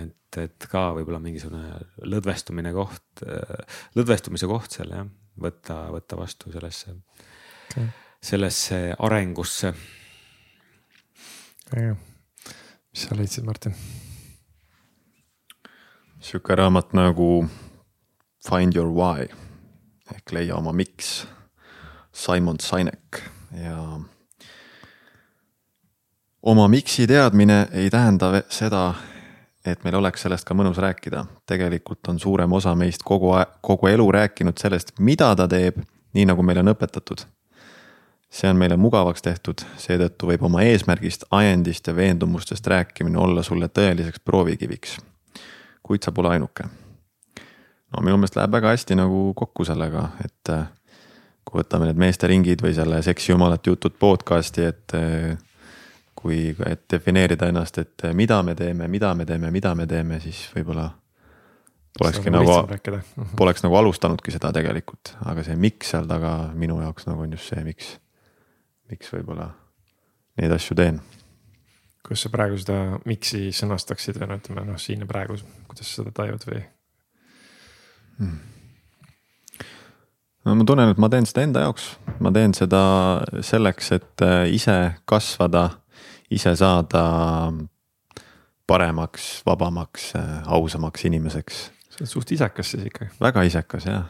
et, 0.02 0.38
et 0.42 0.66
ka 0.70 0.90
võib-olla 0.96 1.20
mingisugune 1.22 1.78
lõdvestumine 2.04 2.72
koht, 2.76 3.22
lõdvestumise 3.96 4.48
koht 4.50 4.78
seal 4.78 4.92
jah, 4.92 5.06
võtta, 5.40 5.86
võtta 5.94 6.18
vastu 6.18 6.52
sellesse 6.54 6.96
okay., 7.70 7.86
sellesse 8.22 8.80
arengusse. 8.98 9.72
mis 11.76 13.06
sa 13.06 13.16
leidsid, 13.18 13.44
Martin? 13.44 13.74
sihuke 16.20 16.54
raamat 16.58 16.92
nagu 16.96 17.46
Find 18.46 18.76
your 18.76 18.90
why 18.94 19.26
ehk 20.14 20.32
leia 20.34 20.54
oma 20.58 20.72
miks 20.74 21.26
Simon 22.16 22.56
Sinek 22.60 23.22
ja 23.64 24.00
oma 26.42 26.68
miksi 26.68 27.06
teadmine 27.06 27.68
ei 27.72 27.90
tähenda 27.90 28.42
seda, 28.48 28.94
et 29.64 29.84
meil 29.84 29.98
oleks 29.98 30.22
sellest 30.24 30.46
ka 30.48 30.54
mõnus 30.54 30.78
rääkida. 30.80 31.26
tegelikult 31.46 32.08
on 32.08 32.20
suurem 32.20 32.52
osa 32.52 32.74
meist 32.74 33.02
kogu 33.04 33.34
aeg, 33.36 33.58
kogu 33.60 33.86
elu 33.86 34.06
rääkinud 34.12 34.58
sellest, 34.58 34.94
mida 34.98 35.34
ta 35.36 35.48
teeb, 35.48 35.82
nii 36.14 36.24
nagu 36.26 36.42
meile 36.42 36.60
on 36.64 36.72
õpetatud. 36.72 37.26
see 38.30 38.50
on 38.50 38.56
meile 38.56 38.76
mugavaks 38.76 39.22
tehtud, 39.22 39.62
seetõttu 39.76 40.26
võib 40.26 40.42
oma 40.42 40.62
eesmärgist, 40.62 41.24
ajendist 41.30 41.86
ja 41.86 41.96
veendumustest 41.96 42.66
rääkimine 42.66 43.18
olla 43.18 43.42
sulle 43.42 43.68
tõeliseks 43.68 44.24
proovikiviks. 44.24 44.98
kuid 45.82 46.02
sa 46.02 46.12
pole 46.12 46.28
ainuke. 46.28 46.64
no 47.92 48.02
minu 48.02 48.16
meelest 48.16 48.36
läheb 48.36 48.52
väga 48.52 48.68
hästi 48.68 48.94
nagu 48.94 49.34
kokku 49.34 49.64
sellega, 49.64 50.08
et 50.24 50.75
kui 51.46 51.62
võtame 51.62 51.88
need 51.88 52.00
meesteringid 52.00 52.62
või 52.64 52.74
selle 52.74 53.00
seksi 53.06 53.32
jumalate 53.32 53.70
jutud 53.70 53.94
podcast'i, 54.00 54.66
et 54.66 54.94
eh, 54.98 55.36
kui, 56.18 56.50
et 56.66 56.84
defineerida 56.90 57.50
ennast, 57.52 57.78
et 57.78 58.06
mida 58.18 58.40
me 58.42 58.56
teeme, 58.58 58.88
mida 58.90 59.14
me 59.14 59.26
teeme, 59.28 59.50
mida 59.54 59.74
me 59.78 59.86
teeme, 59.86 60.18
siis 60.24 60.46
võib-olla 60.54 60.88
polekski 61.98 62.32
nagu, 62.34 62.56
mhm. 62.66 63.34
poleks 63.40 63.64
nagu 63.64 63.76
alustanudki 63.78 64.34
seda 64.34 64.52
tegelikult, 64.56 65.14
aga 65.24 65.44
see 65.46 65.56
miks 65.60 65.94
seal 65.94 66.08
taga 66.10 66.32
minu 66.58 66.80
jaoks 66.82 67.08
nagu 67.08 67.24
on 67.24 67.36
just 67.36 67.52
see, 67.52 67.62
miks, 67.66 67.94
miks 68.90 69.12
võib-olla 69.14 69.52
neid 70.40 70.52
asju 70.56 70.76
teen. 70.78 71.00
kuidas 72.06 72.26
sa 72.26 72.32
praegu 72.32 72.58
seda 72.60 72.98
miks'i 73.08 73.48
sõnastaksid 73.56 74.20
või 74.20 74.30
no 74.30 74.40
ütleme 74.40 74.66
noh, 74.66 74.82
siin 74.82 75.06
ja 75.06 75.08
praegu, 75.10 75.38
kuidas 75.70 75.88
sa 75.88 76.02
seda 76.02 76.12
tajud 76.16 76.50
või 76.50 76.60
hmm.? 78.18 78.55
Ma 80.54 80.64
tunnen, 80.66 80.92
et 80.92 81.00
ma 81.02 81.08
teen 81.10 81.26
seda 81.26 81.42
enda 81.46 81.64
jaoks, 81.64 81.88
ma 82.22 82.30
teen 82.34 82.54
seda 82.56 82.82
selleks, 83.44 83.90
et 83.96 84.24
äh, 84.24 84.44
ise 84.54 84.76
kasvada, 85.08 85.68
ise 86.30 86.52
saada 86.58 87.02
paremaks, 88.66 89.30
vabamaks, 89.46 90.12
äh, 90.18 90.36
ausamaks 90.58 91.06
inimeseks. 91.08 91.62
sa 91.90 92.02
oled 92.02 92.12
suht 92.12 92.32
isekas 92.36 92.74
siis 92.74 92.86
ikkagi. 92.90 93.10
väga 93.22 93.46
isekas 93.48 93.88
jah. 93.90 94.06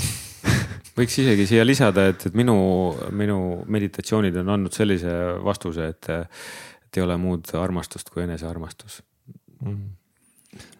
Võiks 0.98 1.18
isegi 1.22 1.46
siia 1.48 1.64
lisada, 1.64 2.08
et, 2.12 2.26
et 2.28 2.34
minu, 2.36 2.56
minu 3.16 3.40
meditatsioonid 3.70 4.36
on 4.42 4.54
andnud 4.56 4.74
sellise 4.74 5.14
vastuse, 5.44 5.86
et, 5.94 6.10
et 6.10 6.98
ei 6.98 7.06
ole 7.06 7.16
muud 7.18 7.54
armastust 7.56 8.10
kui 8.12 8.26
enesearmastus. 8.26 9.00
Mm.. 9.64 9.92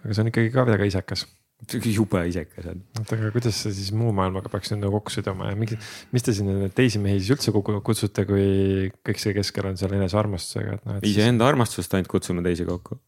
aga 0.04 0.14
see 0.14 0.22
on 0.24 0.30
ikkagi 0.30 0.50
ka 0.54 0.64
väga 0.66 0.86
isekas 0.88 1.26
jube 1.68 2.22
isekas 2.30 2.70
on. 2.72 2.82
oota, 2.98 3.16
aga 3.16 3.32
kuidas 3.34 3.62
sa 3.64 3.72
siis 3.74 3.90
muu 3.96 4.12
maailmaga 4.16 4.52
peaks 4.52 4.72
nüüd 4.72 4.84
nagu 4.84 4.98
kokku 4.98 5.14
siduma 5.14 5.50
ja 5.52 5.58
miks, 5.58 5.90
mis 6.14 6.26
te 6.26 6.34
sinna 6.36 6.70
teisi 6.74 7.02
mehi 7.02 7.20
siis 7.20 7.32
üldse 7.36 7.54
kokku 7.54 7.80
kutsute, 7.86 8.26
kui 8.28 8.90
kõik 9.06 9.22
see 9.22 9.34
keskel 9.36 9.70
on 9.70 9.80
seal 9.80 9.96
enesearmastusega, 9.98 10.78
et 10.78 10.86
noh. 10.88 11.02
iseenda 11.02 11.44
siis... 11.44 11.54
armastust 11.54 11.98
ainult 11.98 12.12
kutsume 12.12 12.44
teisi 12.46 12.68
kokku 12.68 13.00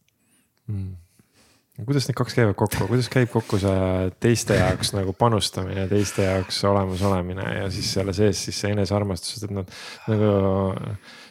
mm 0.71 0.91
kuidas 1.81 2.05
need 2.05 2.17
kaks 2.17 2.35
käivad 2.37 2.53
kokku, 2.57 2.85
kuidas 2.85 3.07
käib 3.09 3.31
kokku 3.33 3.57
see 3.57 4.09
teiste 4.21 4.59
jaoks 4.59 4.91
nagu 4.93 5.13
panustamine, 5.17 5.87
teiste 5.89 6.27
jaoks 6.27 6.59
olemas 6.69 7.01
olemine 7.01 7.47
ja 7.55 7.69
siis 7.73 7.89
selle 7.95 8.13
sees 8.13 8.43
siis 8.45 8.59
see 8.61 8.73
enesearmastus, 8.75 9.41
et 9.47 9.55
nad 9.57 9.71
nagu 10.05 10.29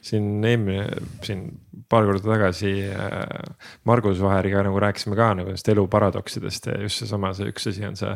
siin 0.02 0.42
eelmine, 0.44 0.86
siin 1.22 1.44
paar 1.90 2.06
korda 2.08 2.24
tagasi 2.24 2.72
äh, 2.90 3.52
Margus 3.88 4.20
Vaheriga 4.22 4.64
nagu 4.66 4.80
rääkisime 4.82 5.16
ka 5.18 5.28
nagu 5.38 5.52
nendest 5.52 5.68
elu 5.70 5.84
paradoksidest 5.90 6.66
ja 6.72 6.78
just 6.82 7.02
seesama, 7.02 7.30
see 7.38 7.50
üks 7.52 7.68
asi 7.70 7.86
on 7.86 7.98
see 7.98 8.12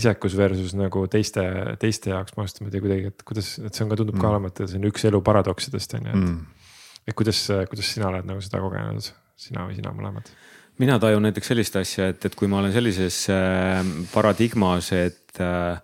isekus 0.00 0.36
versus 0.38 0.74
nagu 0.78 1.04
teiste, 1.12 1.44
teiste 1.82 2.10
jaoks 2.10 2.34
panustamine 2.36 2.74
ja 2.74 2.84
kuidagi, 2.84 3.12
et 3.12 3.26
kuidas, 3.28 3.54
et 3.62 3.70
see 3.70 3.86
on 3.86 3.92
ka 3.92 4.00
tundub 4.00 4.18
mm. 4.18 4.24
ka 4.24 4.32
olevat, 4.32 4.64
see 4.64 4.80
on 4.80 4.88
üks 4.90 5.06
elu 5.10 5.22
paradoksidest 5.30 5.98
on 5.98 6.08
ju, 6.08 6.14
et 6.14 6.22
mm.. 6.22 6.72
et 7.12 7.18
kuidas, 7.18 7.44
kuidas 7.70 7.92
sina 7.94 8.10
oled 8.10 8.26
nagu 8.28 8.42
seda 8.42 8.62
kogenud? 8.64 9.12
sina 9.42 9.66
või 9.66 9.78
sina 9.78 9.94
mõlemad? 9.94 10.34
mina 10.82 10.98
tajun 10.98 11.28
näiteks 11.28 11.52
sellist 11.52 11.78
asja, 11.78 12.10
et, 12.10 12.24
et 12.26 12.34
kui 12.38 12.50
ma 12.50 12.58
olen 12.62 12.74
sellises 12.74 13.22
äh, 13.30 13.78
paradigmas, 14.14 14.90
et 14.96 15.38
äh, 15.42 15.78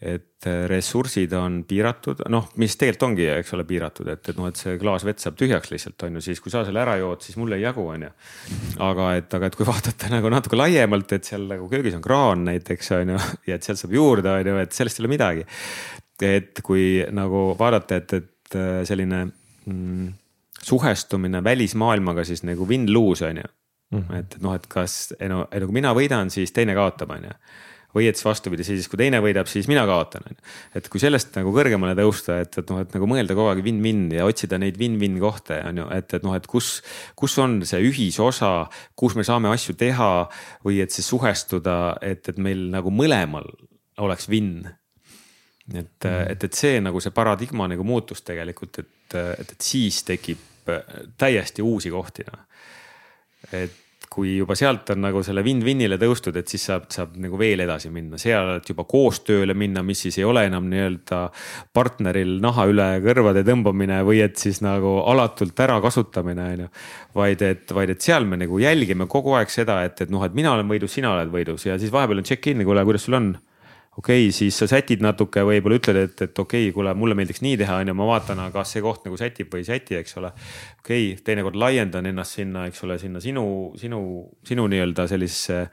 et 0.00 0.29
ressursid 0.40 1.32
on 1.36 1.58
piiratud, 1.68 2.22
noh, 2.32 2.46
mis 2.60 2.72
tegelikult 2.80 3.10
ongi, 3.10 3.26
eks 3.28 3.52
ole, 3.52 3.66
piiratud, 3.68 4.08
et, 4.08 4.22
et 4.32 4.38
noh, 4.38 4.46
et 4.48 4.56
see 4.56 4.78
klaas 4.80 5.04
vett 5.04 5.20
saab 5.20 5.36
tühjaks 5.36 5.68
lihtsalt 5.72 6.06
on 6.06 6.16
ju, 6.16 6.22
siis 6.24 6.40
kui 6.40 6.52
sa 6.52 6.62
selle 6.64 6.80
ära 6.80 6.94
jood, 6.96 7.20
siis 7.26 7.36
mul 7.36 7.52
ei 7.52 7.60
jagu, 7.60 7.84
on 7.92 8.06
ju. 8.06 8.10
aga 8.86 9.10
et, 9.18 9.28
aga 9.36 9.50
et 9.50 9.58
kui 9.58 9.68
vaadata 9.72 10.08
nagu 10.14 10.32
natuke 10.32 10.56
laiemalt, 10.56 11.12
et 11.12 11.28
seal 11.28 11.44
nagu 11.50 11.68
köögis 11.68 11.98
on 11.98 12.04
kraan 12.04 12.46
näiteks 12.48 12.92
on 12.96 13.14
ju 13.14 13.20
ja 13.50 13.58
et 13.58 13.68
sealt 13.68 13.82
saab 13.82 13.92
juurde, 13.98 14.32
on 14.32 14.52
ju, 14.52 14.56
et 14.64 14.76
sellest 14.76 15.00
ei 15.00 15.04
ole 15.04 15.12
midagi. 15.12 15.46
et 16.24 16.64
kui 16.64 17.04
nagu 17.12 17.50
vaadata, 17.60 18.00
et, 18.00 18.16
et 18.16 18.58
selline 18.88 19.26
mm, 19.28 20.10
suhestumine 20.62 21.44
välismaailmaga 21.44 22.24
siis 22.24 22.44
nagu 22.48 22.64
win-lose 22.68 23.28
on 23.28 23.44
ju 23.44 23.48
mm. 23.90 23.98
-hmm. 24.00 24.16
et 24.16 24.36
noh, 24.40 24.54
et 24.54 24.66
kas, 24.66 25.14
ei 25.20 25.28
no, 25.28 25.46
ei 25.52 25.60
no 25.60 25.66
kui 25.66 25.76
mina 25.82 25.92
võidan, 25.94 26.30
siis 26.30 26.52
teine 26.52 26.74
kaotab, 26.74 27.10
on 27.10 27.28
ju 27.28 27.36
või 27.96 28.06
et 28.10 28.18
siis 28.18 28.26
vastupidi, 28.26 28.64
siis 28.66 28.88
kui 28.90 29.00
teine 29.00 29.20
võidab, 29.22 29.48
siis 29.50 29.68
mina 29.70 29.82
kaotan, 29.88 30.26
on 30.28 30.36
ju. 30.36 30.48
et 30.78 30.88
kui 30.92 31.02
sellest 31.02 31.34
nagu 31.38 31.52
kõrgemale 31.54 31.96
tõusta, 31.98 32.40
et, 32.44 32.58
et 32.62 32.72
noh, 32.72 32.82
et 32.84 32.94
nagu 32.96 33.08
mõelda 33.10 33.36
kogu 33.36 33.50
aeg 33.52 33.62
win-win 33.66 34.04
ja 34.14 34.26
otsida 34.28 34.60
neid 34.62 34.78
win-win 34.80 35.18
kohti, 35.22 35.58
on 35.66 35.82
ju, 35.82 35.88
et, 35.96 36.14
et 36.18 36.26
noh, 36.26 36.36
et 36.38 36.46
kus, 36.50 36.72
kus 37.18 37.36
on 37.42 37.58
see 37.68 37.82
ühisosa, 37.90 38.52
kus 38.98 39.16
me 39.18 39.26
saame 39.26 39.50
asju 39.54 39.76
teha 39.80 40.10
või 40.66 40.82
et 40.84 40.94
siis 40.94 41.10
suhestuda, 41.10 41.78
et, 42.06 42.22
et 42.30 42.38
meil 42.42 42.68
nagu 42.74 42.92
mõlemal 42.94 43.48
oleks 44.00 44.30
win. 44.30 44.54
et 45.74 45.86
mm., 46.06 46.30
et, 46.30 46.44
et 46.44 46.54
see 46.54 46.80
nagu 46.82 47.02
see 47.02 47.14
paradigma 47.14 47.68
nagu 47.70 47.84
muutus 47.86 48.22
tegelikult, 48.26 48.82
et, 48.82 49.18
et, 49.18 49.50
et 49.50 49.60
siis 49.60 50.02
tekib 50.06 50.46
täiesti 51.18 51.62
uusi 51.62 51.90
kohti 51.90 52.22
noh. 52.28 52.42
et 53.56 53.78
kui 54.10 54.32
juba 54.40 54.56
sealt 54.58 54.90
on 54.90 55.04
nagu 55.04 55.20
selle 55.22 55.44
win-win'ile 55.46 55.94
tõustud, 56.00 56.34
et 56.40 56.50
siis 56.50 56.64
saab, 56.66 56.88
saab 56.90 57.12
nagu 57.22 57.38
veel 57.38 57.62
edasi 57.62 57.92
minna, 57.94 58.18
sealt 58.18 58.66
juba 58.66 58.82
koostööle 58.90 59.54
minna, 59.54 59.84
mis 59.86 60.02
siis 60.06 60.18
ei 60.18 60.26
ole 60.26 60.42
enam 60.48 60.66
nii-öelda 60.72 61.20
partneril 61.76 62.32
naha 62.42 62.66
üle 62.72 62.88
kõrvade 63.04 63.44
tõmbamine 63.46 64.00
või 64.06 64.24
et 64.24 64.40
siis 64.40 64.58
nagu 64.66 64.96
alatult 65.12 65.62
ärakasutamine, 65.62 66.48
on 66.56 66.64
ju. 66.64 66.72
vaid 67.20 67.44
et, 67.46 67.70
vaid 67.76 67.94
et 67.94 68.02
seal 68.02 68.26
me 68.26 68.40
nagu 68.40 68.58
jälgime 68.58 69.06
kogu 69.10 69.36
aeg 69.38 69.52
seda, 69.52 69.78
et, 69.86 70.02
et 70.02 70.10
noh, 70.10 70.26
et 70.26 70.34
mina 70.34 70.56
olen 70.56 70.66
võidus, 70.70 70.98
sina 70.98 71.14
oled 71.14 71.30
võidus 71.30 71.68
ja 71.70 71.78
siis 71.78 71.94
vahepeal 71.94 72.24
on 72.24 72.26
check-in, 72.26 72.66
kuule, 72.66 72.84
kuidas 72.88 73.06
sul 73.06 73.18
on 73.20 73.30
okei 73.96 74.26
okay,, 74.26 74.32
siis 74.32 74.58
sa 74.58 74.68
sätid 74.70 75.02
natuke, 75.02 75.42
võib-olla 75.46 75.80
ütled, 75.80 75.98
et, 76.04 76.22
et 76.26 76.38
okei 76.38 76.68
okay,, 76.68 76.74
kuule, 76.74 76.94
mulle 76.98 77.16
meeldiks 77.18 77.42
nii 77.42 77.56
teha, 77.60 77.80
on 77.82 77.90
ju, 77.90 77.96
ma 77.98 78.06
vaatan, 78.12 78.42
kas 78.54 78.76
see 78.76 78.84
koht 78.84 79.08
nagu 79.08 79.18
sätib 79.18 79.50
või 79.52 79.64
ei 79.64 79.68
säti, 79.68 79.98
eks 79.98 80.16
ole. 80.20 80.30
okei 80.80 81.10
okay,, 81.10 81.24
teinekord 81.26 81.58
laiendan 81.58 82.06
ennast 82.10 82.38
sinna, 82.38 82.68
eks 82.70 82.84
ole, 82.86 83.00
sinna 83.02 83.22
sinu, 83.24 83.44
sinu, 83.80 84.00
sinu 84.46 84.68
nii-öelda 84.70 85.08
sellisesse 85.10 85.66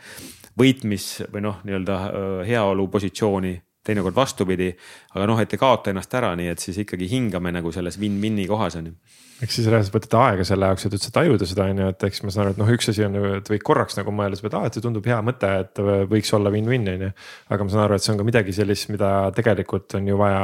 võitmis 0.57 1.07
või 1.33 1.45
noh, 1.45 1.61
nii-öelda 1.67 1.99
heaolu 2.47 2.87
positsiooni 2.89 3.53
teinekord 3.87 4.15
vastupidi, 4.17 4.73
aga 5.15 5.29
noh, 5.29 5.39
et 5.39 5.53
ei 5.53 5.61
kaota 5.61 5.93
ennast 5.93 6.13
ära, 6.17 6.33
nii 6.35 6.51
et 6.51 6.63
siis 6.63 6.81
ikkagi 6.83 7.07
hingame 7.11 7.53
nagu 7.55 7.71
selles 7.71 7.99
win-win'i 8.01 8.49
kohas 8.49 8.81
on 8.81 8.91
ju 8.91 8.97
eks 9.43 9.57
siis 9.59 9.67
reaalselt 9.69 9.93
võtate 9.93 10.17
aega 10.19 10.45
selle 10.47 10.69
jaoks, 10.69 10.87
et 10.87 10.95
üldse 10.97 11.11
tajuda 11.13 11.47
seda 11.49 11.67
on 11.69 11.81
ju, 11.81 11.89
et 11.93 12.05
eks 12.07 12.23
ma 12.23 12.33
saan 12.33 12.45
aru, 12.45 12.55
et 12.55 12.61
noh, 12.61 12.71
üks 12.73 12.89
asi 12.91 13.05
on 13.05 13.17
ju, 13.19 13.33
et 13.37 13.51
võid 13.53 13.65
korraks 13.69 13.99
nagu 13.99 14.13
mõelda, 14.15 14.39
et 14.41 14.55
aa, 14.57 14.69
et 14.69 14.77
see 14.77 14.85
tundub 14.85 15.09
hea 15.09 15.17
mõte, 15.25 15.51
et 15.65 15.83
võiks 16.11 16.33
olla 16.37 16.53
win-win 16.53 16.87
on 16.93 17.05
ju. 17.07 17.11
aga 17.53 17.67
ma 17.67 17.73
saan 17.73 17.83
aru, 17.85 17.99
et 17.99 18.05
see 18.05 18.13
on 18.15 18.21
ka 18.21 18.27
midagi 18.27 18.55
sellist, 18.57 18.89
mida 18.93 19.11
tegelikult 19.37 19.97
on 19.99 20.09
ju 20.09 20.17
vaja 20.19 20.41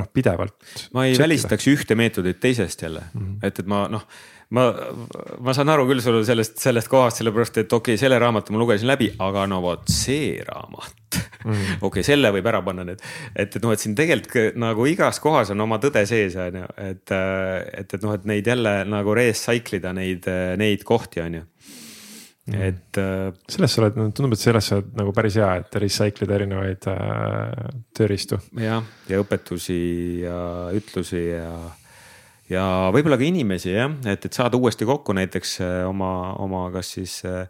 noh, 0.00 0.08
pidevalt. 0.16 0.56
ma 0.96 1.04
ei 1.04 1.12
tšekkida. 1.12 1.26
välistaks 1.26 1.68
ühte 1.74 1.98
meetodit 1.98 2.40
teisest 2.40 2.82
jälle 2.82 3.04
mm, 3.12 3.20
-hmm. 3.20 3.46
et, 3.46 3.60
et 3.60 3.68
ma 3.68 3.84
noh 3.92 4.08
ma, 4.54 4.66
ma 5.42 5.54
saan 5.56 5.70
aru 5.72 5.86
küll 5.88 6.02
sul 6.04 6.20
sellest, 6.26 6.58
sellest 6.62 6.90
kohast, 6.90 7.20
sellepärast 7.20 7.62
et 7.62 7.72
okei 7.72 7.94
okay,, 7.94 8.00
selle 8.00 8.18
raamatu 8.22 8.54
ma 8.54 8.60
lugesin 8.62 8.90
läbi, 8.90 9.08
aga 9.22 9.46
no 9.50 9.58
vot 9.64 9.88
see 9.90 10.36
raamat 10.46 11.18
mm. 11.18 11.56
okei 11.56 11.88
okay,, 11.88 12.04
selle 12.06 12.30
võib 12.34 12.46
ära 12.46 12.60
panna 12.66 12.84
nüüd, 12.86 13.02
et, 13.34 13.56
et 13.56 13.58
noh, 13.64 13.74
et 13.74 13.82
siin 13.82 13.96
tegelikult 13.98 14.60
nagu 14.62 14.86
igas 14.90 15.18
kohas 15.22 15.50
on 15.54 15.64
oma 15.66 15.80
tõde 15.82 16.04
sees, 16.06 16.36
on 16.38 16.60
ju, 16.62 16.68
et, 16.84 17.16
et, 17.16 17.96
et 17.98 18.06
noh, 18.06 18.14
et 18.14 18.28
neid 18.30 18.52
jälle 18.52 18.76
nagu 18.90 19.16
recycle 19.18 19.80
ida 19.80 19.94
neid, 19.96 20.30
neid 20.60 20.86
kohti, 20.86 21.24
on 21.24 21.40
ju 21.40 21.42
mm. 21.42 22.60
et 22.68 23.00
äh,. 23.02 23.32
selles 23.50 23.74
sa 23.74 23.82
oled, 23.82 23.98
tundub, 24.14 24.36
et 24.36 24.44
selles 24.44 24.70
sa 24.70 24.78
oled 24.78 24.94
nagu 25.00 25.14
päris 25.16 25.40
hea, 25.40 25.50
et 25.64 25.80
recycle 25.82 26.28
ida 26.28 26.38
erinevaid 26.38 26.86
äh, 26.92 27.66
tööriistu. 27.98 28.38
jah, 28.62 28.86
ja 29.10 29.24
õpetusi 29.24 29.80
ja 30.22 30.38
ütlusi 30.78 31.24
ja 31.32 31.50
ja 32.52 32.66
võib-olla 32.94 33.18
ka 33.18 33.26
inimesi 33.26 33.74
jah, 33.74 33.92
et, 34.06 34.28
et 34.28 34.36
saada 34.36 34.58
uuesti 34.58 34.88
kokku 34.88 35.16
näiteks 35.16 35.58
äh, 35.64 35.82
oma, 35.88 36.10
oma 36.42 36.66
kas 36.74 36.94
siis 36.98 37.20
äh, 37.26 37.46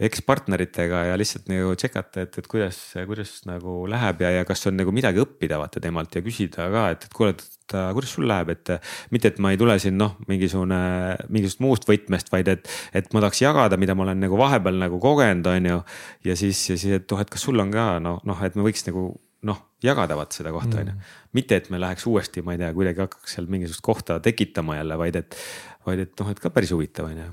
ekspartneritega 0.00 1.02
ja 1.10 1.16
lihtsalt 1.20 1.50
nagu 1.50 1.74
tšekata, 1.76 2.24
et, 2.24 2.38
et 2.40 2.46
kuidas, 2.48 2.78
kuidas 3.08 3.34
nagu 3.48 3.82
läheb 3.90 4.22
ja, 4.24 4.30
ja 4.38 4.46
kas 4.48 4.64
on 4.70 4.78
nagu 4.80 4.94
midagi 4.96 5.20
õppida 5.20 5.58
vaata 5.60 5.82
temalt 5.82 6.16
ja 6.16 6.22
küsida 6.24 6.70
ka, 6.72 6.84
et, 6.94 7.04
et 7.04 7.16
kuule, 7.16 7.34
et 7.36 7.74
kuidas 7.94 8.14
sul 8.16 8.24
läheb, 8.30 8.54
et 8.54 8.72
mitte, 9.12 9.34
et 9.34 9.40
ma 9.44 9.52
ei 9.52 9.60
tule 9.60 9.76
siin 9.82 9.98
noh, 10.00 10.16
mingisugune, 10.30 10.80
mingisugust 11.28 11.64
muust 11.64 11.88
võtmest, 11.90 12.32
vaid 12.32 12.48
et, 12.50 12.70
et 12.96 13.12
ma 13.12 13.22
tahaks 13.26 13.42
jagada, 13.44 13.78
mida 13.80 13.96
ma 13.96 14.08
olen 14.08 14.24
nagu 14.24 14.40
vahepeal 14.40 14.80
nagu 14.80 15.00
kogenud, 15.02 15.50
on 15.52 15.68
ju. 15.74 15.82
ja 16.30 16.38
siis, 16.38 16.62
ja 16.72 16.78
siis, 16.80 16.96
et 17.02 17.12
noh, 17.12 17.20
et 17.20 17.32
kas 17.32 17.44
sul 17.44 17.60
on 17.60 17.74
ka 17.74 17.90
noh, 18.02 18.22
noh, 18.26 18.46
et 18.46 18.56
me 18.56 18.64
võiks 18.64 18.88
nagu 18.88 19.10
noh, 19.46 19.60
jagada 19.84 20.16
vaat 20.16 20.36
seda 20.36 20.52
kohta 20.54 20.80
on 20.80 20.92
ju. 20.92 20.96
Mm. 20.96 21.19
Mitte, 21.36 21.60
et 21.60 21.68
me 21.70 21.80
läheks 21.80 22.06
uuesti, 22.10 22.42
ma 22.46 22.56
ei 22.56 22.62
tea, 22.62 22.70
kuidagi 22.76 23.04
hakkaks 23.04 23.36
seal 23.36 23.50
mingisugust 23.50 23.84
kohta 23.86 24.18
tekitama 24.22 24.80
jälle, 24.80 24.98
vaid 24.98 25.20
et, 25.20 25.36
vaid 25.86 26.04
et 26.06 26.12
noh, 26.20 26.32
et 26.32 26.42
ka 26.42 26.50
päris 26.54 26.72
huvitav 26.74 27.10
on 27.10 27.22
ju. 27.22 27.28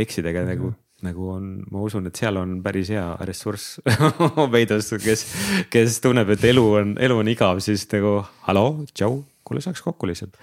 eksidega 0.00 0.44
mm. 0.44 0.50
nagu, 0.54 0.72
nagu 1.04 1.30
on, 1.34 1.52
ma 1.70 1.84
usun, 1.84 2.08
et 2.08 2.16
seal 2.16 2.40
on 2.40 2.58
päris 2.64 2.92
hea 2.94 3.06
ressurss 3.28 3.80
peidus, 4.54 4.92
kes, 5.04 5.26
kes 5.72 6.00
tunneb, 6.00 6.32
et 6.36 6.44
elu 6.52 6.66
on, 6.82 6.98
elu 7.00 7.22
on 7.22 7.32
igav, 7.32 7.60
siis 7.64 7.84
nagu 7.92 8.20
hallo, 8.48 8.66
tšau, 8.94 9.22
kuule 9.44 9.64
saaks 9.64 9.84
kokku 9.84 10.08
lihtsalt 10.08 10.38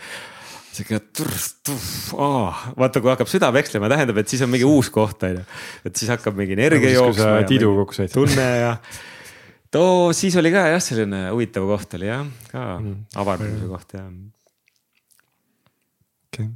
sihuke 0.77 0.99
oh, 2.21 2.63
vaata, 2.77 3.01
kui 3.01 3.09
hakkab 3.09 3.29
süda 3.31 3.49
vekslema, 3.55 3.89
tähendab, 3.91 4.19
et 4.21 4.29
siis 4.29 4.43
on 4.45 4.51
mingi 4.53 4.67
uus 4.67 4.91
koht 4.93 5.23
on 5.25 5.39
ju. 5.39 5.45
et 5.89 5.97
siis 5.97 6.11
hakkab 6.13 6.37
mingi 6.37 6.53
energia 6.57 6.83
nagu 6.83 7.07
jooksma. 7.07 7.37
tiidu 7.49 7.71
kokku 7.81 7.97
said. 7.97 8.13
tunne 8.13 8.47
ja 8.61 8.75
too, 9.71 10.13
siis 10.15 10.35
oli 10.39 10.51
ka 10.53 10.67
jah, 10.71 10.81
selline 10.83 11.27
huvitav 11.31 11.67
koht 11.69 11.97
oli 11.97 12.09
jah, 12.09 12.25
ka 12.51 12.63
mm. 12.79 12.95
avardamise 13.23 13.69
koht 13.71 13.97
jah. 13.97 14.07
okei 16.27 16.45
okay., 16.45 16.53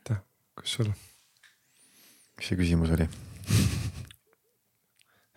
aitäh, 0.00 0.22
kus 0.58 0.78
sul? 0.78 0.90
mis 2.38 2.50
see 2.50 2.58
küsimus 2.60 2.94
oli? 2.96 3.08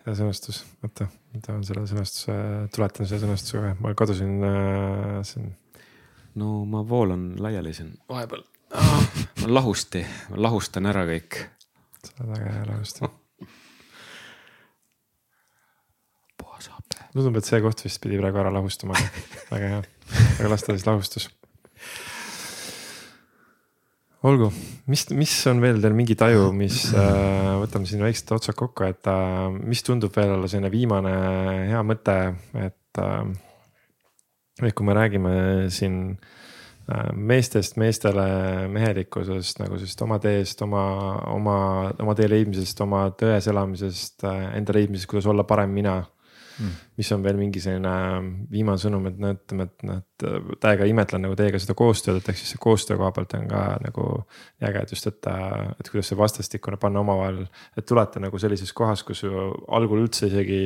hea 0.06 0.14
sõnastus, 0.14 0.62
oota, 0.86 1.08
mida 1.34 1.54
on 1.56 1.64
selle 1.66 1.86
sõnastuse, 1.90 2.34
tuletan 2.74 3.08
selle 3.08 3.24
sõnastusega, 3.24 3.74
ma 3.82 3.94
kadusin 3.98 4.36
äh, 4.46 5.20
siin. 5.26 5.52
no 6.38 6.60
ma 6.70 6.84
voolan 6.86 7.32
laiali 7.42 7.74
siin 7.76 7.94
vahepeal 8.10 8.46
ah,, 8.78 9.06
ma 9.42 9.52
lahusti, 9.58 10.04
ma 10.30 10.42
lahustan 10.48 10.90
ära 10.90 11.06
kõik. 11.10 11.42
sa 12.02 12.18
oled 12.20 12.34
väga 12.36 12.58
hea 12.58 12.66
lahustaja 12.72 13.14
tundub, 17.16 17.40
et 17.40 17.48
see 17.48 17.62
koht 17.64 17.82
vist 17.84 18.00
pidi 18.02 18.20
praegu 18.20 18.40
ära 18.42 18.52
lahustama, 18.54 18.98
väga 19.52 19.72
hea, 19.72 19.82
aga 20.38 20.52
las 20.52 20.66
ta 20.66 20.76
siis 20.76 20.86
lahustus. 20.88 21.28
olgu, 24.26 24.50
mis, 24.90 25.04
mis 25.14 25.34
on 25.50 25.60
veel 25.62 25.78
teil 25.82 25.94
mingi 25.94 26.16
taju, 26.18 26.48
mis 26.56 26.86
äh,, 26.92 27.52
võtame 27.62 27.86
siin 27.86 28.02
väiksed 28.02 28.32
otsad 28.34 28.56
kokku, 28.58 28.88
et 28.88 29.06
äh, 29.10 29.44
mis 29.62 29.84
tundub 29.86 30.14
veel 30.16 30.48
selline 30.48 30.72
viimane 30.72 31.12
hea 31.72 31.82
mõte, 31.86 32.16
et 32.58 33.02
äh,. 33.02 33.20
et 34.64 34.74
kui 34.74 34.88
me 34.88 34.96
räägime 34.96 35.36
siin 35.70 36.00
äh, 36.16 37.12
meestest 37.14 37.78
meestele 37.80 38.26
mehelikkusest 38.70 39.60
nagu 39.62 39.78
sellist 39.78 40.02
oma 40.06 40.18
teest, 40.22 40.60
oma, 40.62 40.84
oma, 41.32 41.56
oma 42.02 42.14
tee 42.18 42.28
leidmisest, 42.30 42.80
oma 42.84 43.06
tões 43.18 43.48
elamisest, 43.50 44.22
äh, 44.28 44.44
enda 44.58 44.76
leidmisest, 44.76 45.10
kuidas 45.10 45.26
olla 45.32 45.46
parem 45.48 45.74
mina 45.74 45.98
mm.. 46.00 46.76
Mis 46.96 47.12
on 47.12 47.24
veel 47.24 47.36
mingi 47.36 47.60
selline 47.60 47.92
viimane 48.52 48.80
sõnum, 48.80 49.04
et 49.10 49.18
no 49.20 49.32
ütleme, 49.36 49.66
et 49.68 49.84
noh, 49.84 50.00
et 50.00 50.06
täiega 50.62 50.86
imetlen 50.88 51.26
nagu 51.26 51.36
teiega 51.36 51.58
seda 51.60 51.74
koostööd, 51.76 52.20
et 52.20 52.30
ehk 52.32 52.38
siis 52.40 52.54
see 52.54 52.60
koostöö 52.62 52.96
koha 52.96 53.10
pealt 53.12 53.34
on 53.36 53.44
ka 53.50 53.64
nagu 53.82 54.06
äge, 54.64 54.80
et 54.80 54.94
just, 54.94 55.08
et, 55.10 55.28
et 55.76 55.90
kuidas 55.92 56.08
see 56.08 56.16
vastastikune 56.16 56.78
panna 56.80 57.02
omavahel. 57.04 57.42
et 57.76 57.86
tulete 57.86 58.22
nagu 58.22 58.40
sellises 58.40 58.72
kohas, 58.76 59.02
kus 59.04 59.24
algul 59.26 60.00
üldse 60.06 60.30
isegi 60.30 60.60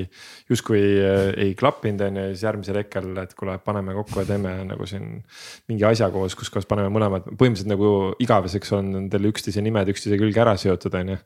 justkui 0.51 0.79
ei, 0.79 1.01
ei 1.49 1.57
klappinud, 1.59 2.05
on 2.07 2.21
ju, 2.21 2.27
ja 2.29 2.35
siis 2.37 2.47
järgmisel 2.47 2.79
hetkel, 2.83 3.11
et 3.25 3.35
kuule, 3.39 3.59
paneme 3.65 3.97
kokku 3.99 4.23
ja 4.23 4.29
teeme 4.31 4.55
nagu 4.69 4.87
siin 4.87 5.25
mingi 5.71 5.87
asja 5.89 6.11
koos, 6.15 6.39
kus 6.39 6.53
kohas 6.55 6.71
paneme 6.71 6.93
mõlemad, 6.95 7.27
põhimõtteliselt 7.35 7.73
nagu 7.75 7.91
igaveseks 8.23 8.75
on 8.79 9.11
teil 9.11 9.31
üksteise 9.33 9.65
nimed 9.67 9.91
üksteise 9.91 10.21
külge 10.21 10.45
ära 10.45 10.55
seotud, 10.61 10.95
on 11.01 11.15
ju. 11.17 11.19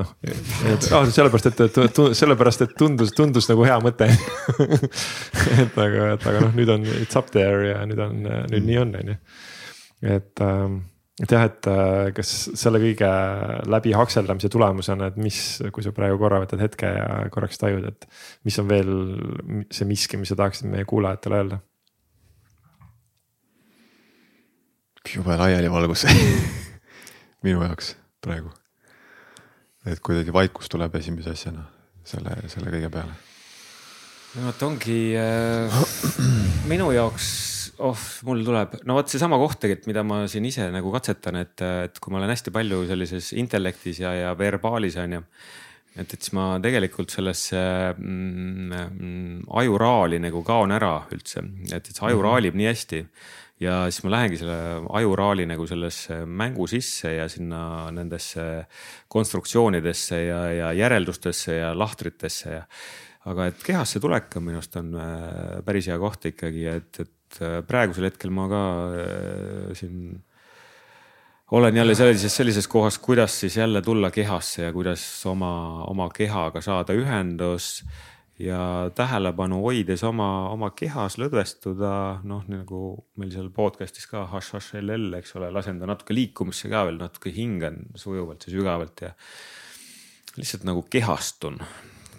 noh, 0.00 0.16
sellepärast, 0.80 1.52
et, 1.52 1.64
et 1.68 2.02
sellepärast, 2.16 2.64
et 2.64 2.76
tundus, 2.80 3.12
tundus 3.16 3.50
nagu 3.52 3.68
hea 3.68 3.76
mõte 3.84 4.05
et 5.62 5.78
aga, 5.78 6.10
et 6.16 6.26
aga 6.26 6.42
noh, 6.42 6.52
nüüd 6.56 6.72
on 6.74 6.84
it's 6.98 7.18
up 7.18 7.32
there 7.34 7.70
ja 7.70 7.80
nüüd 7.88 8.02
on, 8.02 8.20
nüüd 8.52 8.68
nii 8.68 8.82
on, 8.82 8.94
on 9.00 9.14
ju. 9.14 9.16
et 10.16 10.44
ähm, 10.44 10.84
et 11.22 11.32
jah, 11.32 11.46
et 11.48 11.68
äh, 11.70 12.10
kas 12.16 12.30
selle 12.60 12.80
kõige 12.82 13.08
läbi 13.72 13.94
hakseldamise 13.96 14.50
tulemusena, 14.52 15.08
et 15.08 15.16
mis, 15.20 15.38
kui 15.72 15.84
sa 15.84 15.94
praegu 15.96 16.18
korra 16.20 16.42
võtad 16.42 16.60
hetke 16.60 16.90
ja 16.92 17.06
korraks 17.32 17.60
tajud, 17.62 17.86
et 17.88 18.04
mis 18.44 18.58
on 18.60 18.68
veel 18.68 18.92
see 19.72 19.88
miski, 19.88 20.20
mis 20.20 20.32
sa 20.32 20.36
tahaksid 20.38 20.68
meie 20.72 20.88
kuulajatele 20.88 21.40
öelda? 21.40 21.62
jube 25.06 25.36
laialivalgus 25.38 26.02
minu 27.46 27.62
jaoks 27.62 27.92
praegu. 28.20 28.50
et 29.86 30.00
kuidagi 30.02 30.34
vaikus 30.34 30.68
tuleb 30.68 30.98
esimese 30.98 31.30
asjana 31.30 31.62
selle, 32.04 32.34
selle 32.50 32.72
kõige 32.74 32.90
peale. 32.92 33.14
No 34.36 34.50
vot 34.50 34.62
ongi 34.66 35.00
äh, 35.16 35.76
minu 36.70 36.90
jaoks 36.92 37.28
oh, 37.84 38.00
mul 38.28 38.42
tuleb, 38.44 38.74
no 38.88 38.96
vot 38.98 39.12
seesama 39.12 39.38
koht 39.40 39.60
tegelikult, 39.62 39.88
mida 39.90 40.02
ma 40.06 40.22
siin 40.30 40.46
ise 40.48 40.68
nagu 40.72 40.92
katsetan, 40.92 41.38
et, 41.40 41.62
et 41.88 42.00
kui 42.02 42.12
ma 42.12 42.20
olen 42.20 42.32
hästi 42.32 42.52
palju 42.54 42.82
sellises 42.90 43.32
intellektis 43.36 44.02
ja, 44.04 44.12
ja 44.16 44.34
verbaalis 44.38 44.98
on 45.00 45.16
ju. 45.18 45.22
et, 45.96 46.04
et 46.04 46.18
siis 46.18 46.34
ma 46.36 46.50
tegelikult 46.62 47.14
sellesse 47.14 47.62
mm, 47.96 48.76
mm, 48.76 49.40
ajuraali 49.62 50.20
nagu 50.26 50.44
kaon 50.44 50.76
ära 50.76 50.98
üldse, 51.16 51.44
et, 51.70 51.80
et 51.80 51.92
see 51.94 52.04
aju 52.04 52.20
mhm. 52.20 52.28
raalib 52.28 52.60
nii 52.60 52.70
hästi 52.70 53.02
ja 53.64 53.78
siis 53.88 54.04
ma 54.04 54.12
lähengi 54.18 54.42
selle 54.42 54.84
ajuraali 54.98 55.46
nagu 55.48 55.64
sellesse 55.68 56.20
mängu 56.28 56.68
sisse 56.68 57.14
ja 57.16 57.24
sinna 57.32 57.88
nendesse 57.94 58.66
konstruktsioonidesse 59.08 60.20
ja, 60.26 60.40
ja 60.52 60.72
järeldustesse 60.76 61.56
ja 61.62 61.72
lahtritesse 61.78 62.52
ja. 62.58 62.64
Aga 63.26 63.50
et 63.50 63.62
kehasse 63.66 64.00
tulek 64.02 64.38
on 64.38 64.46
minu 64.46 64.60
arust 64.60 64.78
on 64.80 64.94
äh, 65.00 65.58
päris 65.66 65.90
hea 65.90 65.98
koht 65.98 66.28
ikkagi, 66.30 66.66
et, 66.70 67.02
et 67.02 67.40
äh, 67.42 67.60
praegusel 67.66 68.08
hetkel 68.10 68.34
ma 68.34 68.46
ka 68.50 68.62
äh, 69.02 69.70
siin 69.78 70.16
olen 71.56 71.76
jälle 71.76 71.94
sellises, 71.94 72.36
sellises 72.36 72.68
kohas, 72.68 72.98
kuidas 72.98 73.40
siis 73.40 73.56
jälle 73.56 73.82
tulla 73.82 74.10
kehasse 74.10 74.62
ja 74.62 74.72
kuidas 74.72 75.26
oma, 75.26 75.84
oma 75.84 76.08
kehaga 76.10 76.60
saada 76.60 76.94
ühendus 76.94 77.84
ja 78.38 78.90
tähelepanu 78.94 79.60
hoides 79.62 80.02
oma, 80.04 80.48
oma 80.50 80.70
kehas 80.76 81.16
lõdvestuda, 81.20 81.92
noh 82.28 82.44
nagu 82.50 82.80
meil 83.16 83.30
seal 83.32 83.48
podcast'is 83.54 84.08
ka 84.10 84.26
HHLL, 84.32 85.14
eks 85.20 85.36
ole, 85.38 85.50
lasen 85.54 85.78
ta 85.80 85.88
natuke 85.88 86.16
liikumisse 86.16 86.70
ka 86.72 86.84
veel 86.88 86.98
natuke 87.00 87.32
hingan 87.32 87.78
sujuvalt 87.96 88.48
ja 88.48 88.52
sügavalt 88.52 89.04
ja 89.06 89.12
lihtsalt 90.36 90.66
nagu 90.68 90.82
kehastun, 90.90 91.62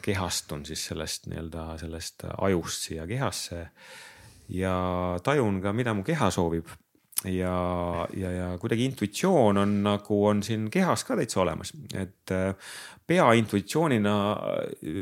kehastun 0.08 0.66
siis 0.68 0.88
sellest 0.92 1.28
nii-öelda 1.32 1.70
sellest 1.82 2.28
ajust 2.48 2.90
siia 2.90 3.08
kehasse 3.10 3.66
ja 4.50 4.76
tajun 5.24 5.62
ka, 5.64 5.74
mida 5.76 5.94
mu 5.96 6.06
keha 6.08 6.30
soovib. 6.32 6.70
ja, 7.26 8.08
ja, 8.14 8.32
ja 8.32 8.48
kuidagi 8.62 8.86
intuitsioon 8.86 9.58
on 9.58 9.72
nagu 9.82 10.18
on 10.30 10.44
siin 10.46 10.68
kehas 10.70 11.02
ka 11.04 11.16
täitsa 11.18 11.40
olemas, 11.42 11.72
et 11.98 12.32
äh, 12.32 12.54
pea 13.10 13.26
intuitsioonina 13.40 14.14
äh, 14.38 15.00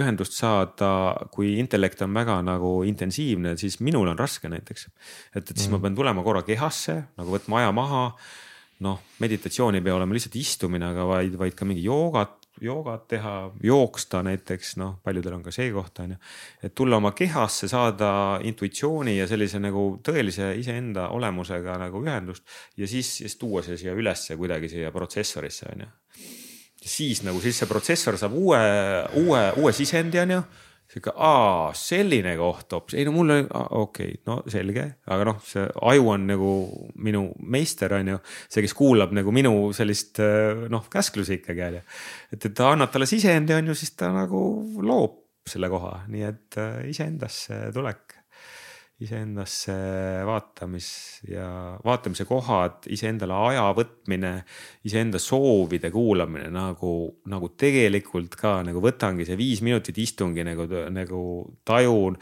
ühendust 0.00 0.32
saada, 0.32 0.88
kui 1.30 1.58
intellekt 1.60 2.00
on 2.06 2.16
väga 2.16 2.38
nagu 2.46 2.72
intensiivne, 2.88 3.52
siis 3.60 3.82
minul 3.84 4.08
on 4.08 4.18
raske 4.18 4.48
näiteks. 4.48 4.88
et, 5.34 5.44
et 5.44 5.56
siis 5.56 5.68
mm. 5.68 5.76
ma 5.76 5.82
pean 5.84 5.98
tulema 6.00 6.24
korra 6.24 6.42
kehasse 6.42 6.96
nagu 7.20 7.36
võtma 7.36 7.60
aja 7.60 7.76
maha 7.76 8.06
noh, 8.80 9.00
meditatsioon 9.20 9.76
ei 9.76 9.84
pea 9.84 9.94
olema 9.98 10.16
lihtsalt 10.16 10.40
istumine, 10.40 10.88
aga 10.94 11.04
vaid, 11.08 11.36
vaid 11.36 11.56
ka 11.58 11.68
mingi 11.68 11.84
joogat 11.84 12.39
joogat 12.60 13.06
teha, 13.08 13.34
jooksta 13.64 14.22
näiteks, 14.26 14.74
noh, 14.80 14.96
paljudel 15.04 15.38
on 15.38 15.44
ka 15.44 15.52
see 15.54 15.70
koht 15.72 16.02
on 16.04 16.14
ju. 16.14 16.18
et 16.62 16.74
tulla 16.74 16.96
oma 17.00 17.12
kehasse, 17.16 17.68
saada 17.68 18.12
intuitsiooni 18.44 19.18
ja 19.18 19.26
sellise 19.30 19.60
nagu 19.62 19.84
tõelise 20.04 20.52
iseenda 20.60 21.08
olemusega 21.16 21.78
nagu 21.80 22.02
ühendust 22.04 22.44
ja 22.76 22.88
siis, 22.88 23.16
siis 23.22 23.36
tuua 23.40 23.62
see 23.66 23.78
siia 23.80 23.94
ülesse 23.96 24.36
kuidagi 24.36 24.68
siia 24.68 24.92
protsessorisse 24.92 25.70
on 25.72 25.86
ju. 25.86 25.92
siis 26.80 27.22
nagu 27.26 27.40
siis 27.40 27.58
see 27.62 27.68
protsessor 27.68 28.18
saab 28.18 28.36
uue, 28.36 28.60
uue, 29.24 29.44
uue 29.56 29.72
sisendi 29.76 30.20
on 30.22 30.36
ju 30.38 30.42
sihuke, 30.90 31.12
aa, 31.14 31.70
selline 31.76 32.34
koht 32.38 32.74
hoopis, 32.74 32.96
ei 32.98 33.06
no 33.06 33.14
mul 33.14 33.34
oli, 33.36 33.46
okei 33.46 34.10
okay,, 34.10 34.20
no 34.26 34.40
selge, 34.50 34.86
aga 35.06 35.28
noh, 35.28 35.38
see 35.46 35.64
aju 35.92 36.10
on 36.16 36.26
nagu 36.32 36.52
minu 37.06 37.28
meister, 37.54 37.94
on 37.98 38.14
ju. 38.14 38.18
see, 38.48 38.64
kes 38.66 38.74
kuulab 38.78 39.14
nagu 39.16 39.34
minu 39.34 39.54
sellist 39.76 40.22
noh, 40.72 40.88
käsklusi 40.90 41.40
ikkagi 41.40 41.66
on 41.68 41.78
ju. 41.78 41.86
et, 42.34 42.50
et 42.50 42.64
annad 42.66 42.92
talle 42.92 43.08
sisendi, 43.10 43.54
on 43.54 43.70
ju, 43.70 43.78
siis 43.78 43.94
ta 43.94 44.10
nagu 44.14 44.42
loob 44.82 45.20
selle 45.50 45.70
koha, 45.72 45.94
nii 46.10 46.24
et 46.26 46.58
äh, 46.60 46.80
iseendasse 46.90 47.70
tulek 47.74 48.09
iseendasse 49.00 49.74
vaatamis 50.28 50.88
ja 51.30 51.46
vaatamise 51.84 52.26
kohad, 52.28 52.84
iseendale 52.92 53.36
aja 53.48 53.64
võtmine, 53.76 54.32
iseenda 54.84 55.20
soovide 55.22 55.88
kuulamine 55.94 56.50
nagu, 56.52 56.92
nagu 57.32 57.52
tegelikult 57.60 58.36
ka 58.40 58.58
nagu 58.66 58.82
võtangi 58.84 59.24
see 59.28 59.38
viis 59.40 59.64
minutit 59.64 59.98
istungi 60.00 60.44
nagu, 60.44 60.68
nagu 60.92 61.22
tajun 61.64 62.18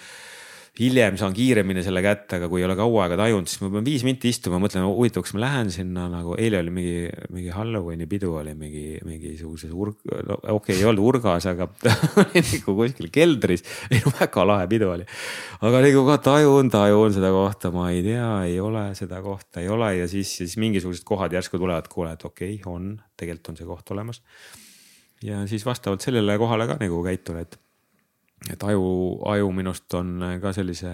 hiljem 0.78 1.16
saan 1.18 1.34
kiiremini 1.34 1.82
selle 1.82 2.00
kätte, 2.04 2.38
aga 2.38 2.48
kui 2.50 2.60
ei 2.62 2.66
ole 2.68 2.76
kaua 2.78 3.04
aega 3.04 3.16
tajunud, 3.18 3.50
siis 3.50 3.62
ma 3.64 3.70
pean 3.72 3.86
viis 3.86 4.04
minti 4.06 4.30
istuma, 4.30 4.60
mõtlen, 4.62 4.84
huvitav, 4.86 5.24
kas 5.26 5.34
ma 5.34 5.42
lähen 5.42 5.72
sinna 5.74 6.06
nagu 6.12 6.36
eile 6.38 6.60
oli 6.62 6.74
mingi, 6.74 6.94
mingi 7.34 7.50
Halloweeni 7.54 8.06
pidu 8.10 8.30
oli 8.38 8.54
mingi, 8.58 8.84
mingisuguses 9.06 9.72
urg-, 9.74 9.98
no 10.06 10.38
okei 10.38 10.54
okay,, 10.54 10.78
ei 10.78 10.86
olnud 10.86 11.02
urgas, 11.10 11.48
aga 11.50 11.66
oli 12.22 12.44
nagu 12.44 12.76
kuskil 12.78 13.10
keldris. 13.14 13.66
ei 13.90 14.02
no 14.04 14.14
väga 14.20 14.46
lahe 14.46 14.70
pidu 14.70 14.92
oli. 14.94 15.08
aga 15.66 15.82
nagu 15.88 16.06
ka 16.12 16.18
tajun, 16.30 16.70
tajun 16.74 17.18
seda 17.18 17.34
kohta, 17.34 17.74
ma 17.74 17.90
ei 17.94 18.04
tea, 18.06 18.30
ei 18.46 18.58
ole 18.62 18.88
seda 18.98 19.22
kohta, 19.24 19.64
ei 19.64 19.70
ole 19.74 19.94
ja 19.98 20.10
siis, 20.10 20.36
siis 20.42 20.58
mingisugused 20.62 21.06
kohad 21.08 21.34
järsku 21.34 21.58
tulevad, 21.58 21.90
kuule, 21.90 22.14
et 22.14 22.26
okei 22.28 22.54
okay,, 22.60 22.66
on, 22.70 22.94
tegelikult 23.18 23.54
on 23.54 23.62
see 23.62 23.66
koht 23.66 23.96
olemas. 23.96 24.22
ja 25.26 25.42
siis 25.50 25.66
vastavalt 25.66 26.06
sellele 26.06 26.38
kohale 26.38 26.70
ka 26.70 26.78
nagu 26.78 27.02
käitun, 27.02 27.42
et 27.42 27.58
et 28.46 28.62
aju, 28.62 29.18
aju 29.26 29.50
minust 29.54 29.94
on 29.98 30.22
ka 30.42 30.52
sellise 30.54 30.92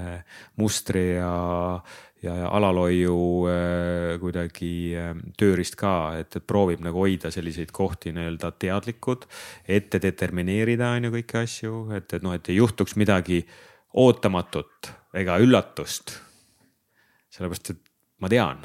mustri 0.61 1.05
ja, 1.19 1.35
ja, 2.25 2.37
ja 2.41 2.51
alalhoiu 2.57 3.17
äh, 3.51 4.15
kuidagi 4.23 4.73
äh, 4.99 5.13
tööriist 5.41 5.77
ka, 5.81 6.15
et 6.21 6.39
proovib 6.49 6.83
nagu 6.85 7.05
hoida 7.05 7.33
selliseid 7.35 7.73
kohti 7.75 8.15
nii-öelda 8.17 8.55
teadlikud, 8.65 9.29
ette 9.69 10.01
determineerida 10.03 10.95
on 10.97 11.09
ju 11.09 11.15
kõiki 11.19 11.41
asju, 11.43 11.85
et, 11.99 12.09
et 12.17 12.25
noh, 12.25 12.37
et 12.37 12.53
ei 12.53 12.59
juhtuks 12.61 12.97
midagi 13.01 13.43
ootamatut 14.01 14.91
ega 15.15 15.39
üllatust. 15.43 16.17
sellepärast, 17.35 17.75
et 17.75 17.83
ma 18.25 18.31
tean, 18.33 18.65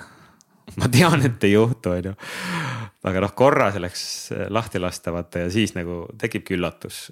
ma 0.79 0.89
tean, 0.91 1.25
et 1.27 1.43
ei 1.43 1.57
juhtu, 1.57 1.97
on 1.97 2.13
ju. 2.13 2.19
aga 3.11 3.25
noh, 3.27 3.35
korra 3.35 3.73
selleks 3.75 4.03
lahti 4.49 4.79
lasta 4.79 5.13
vaata 5.13 5.45
ja 5.45 5.51
siis 5.53 5.75
nagu 5.75 6.05
tekibki 6.19 6.55
üllatus 6.55 7.09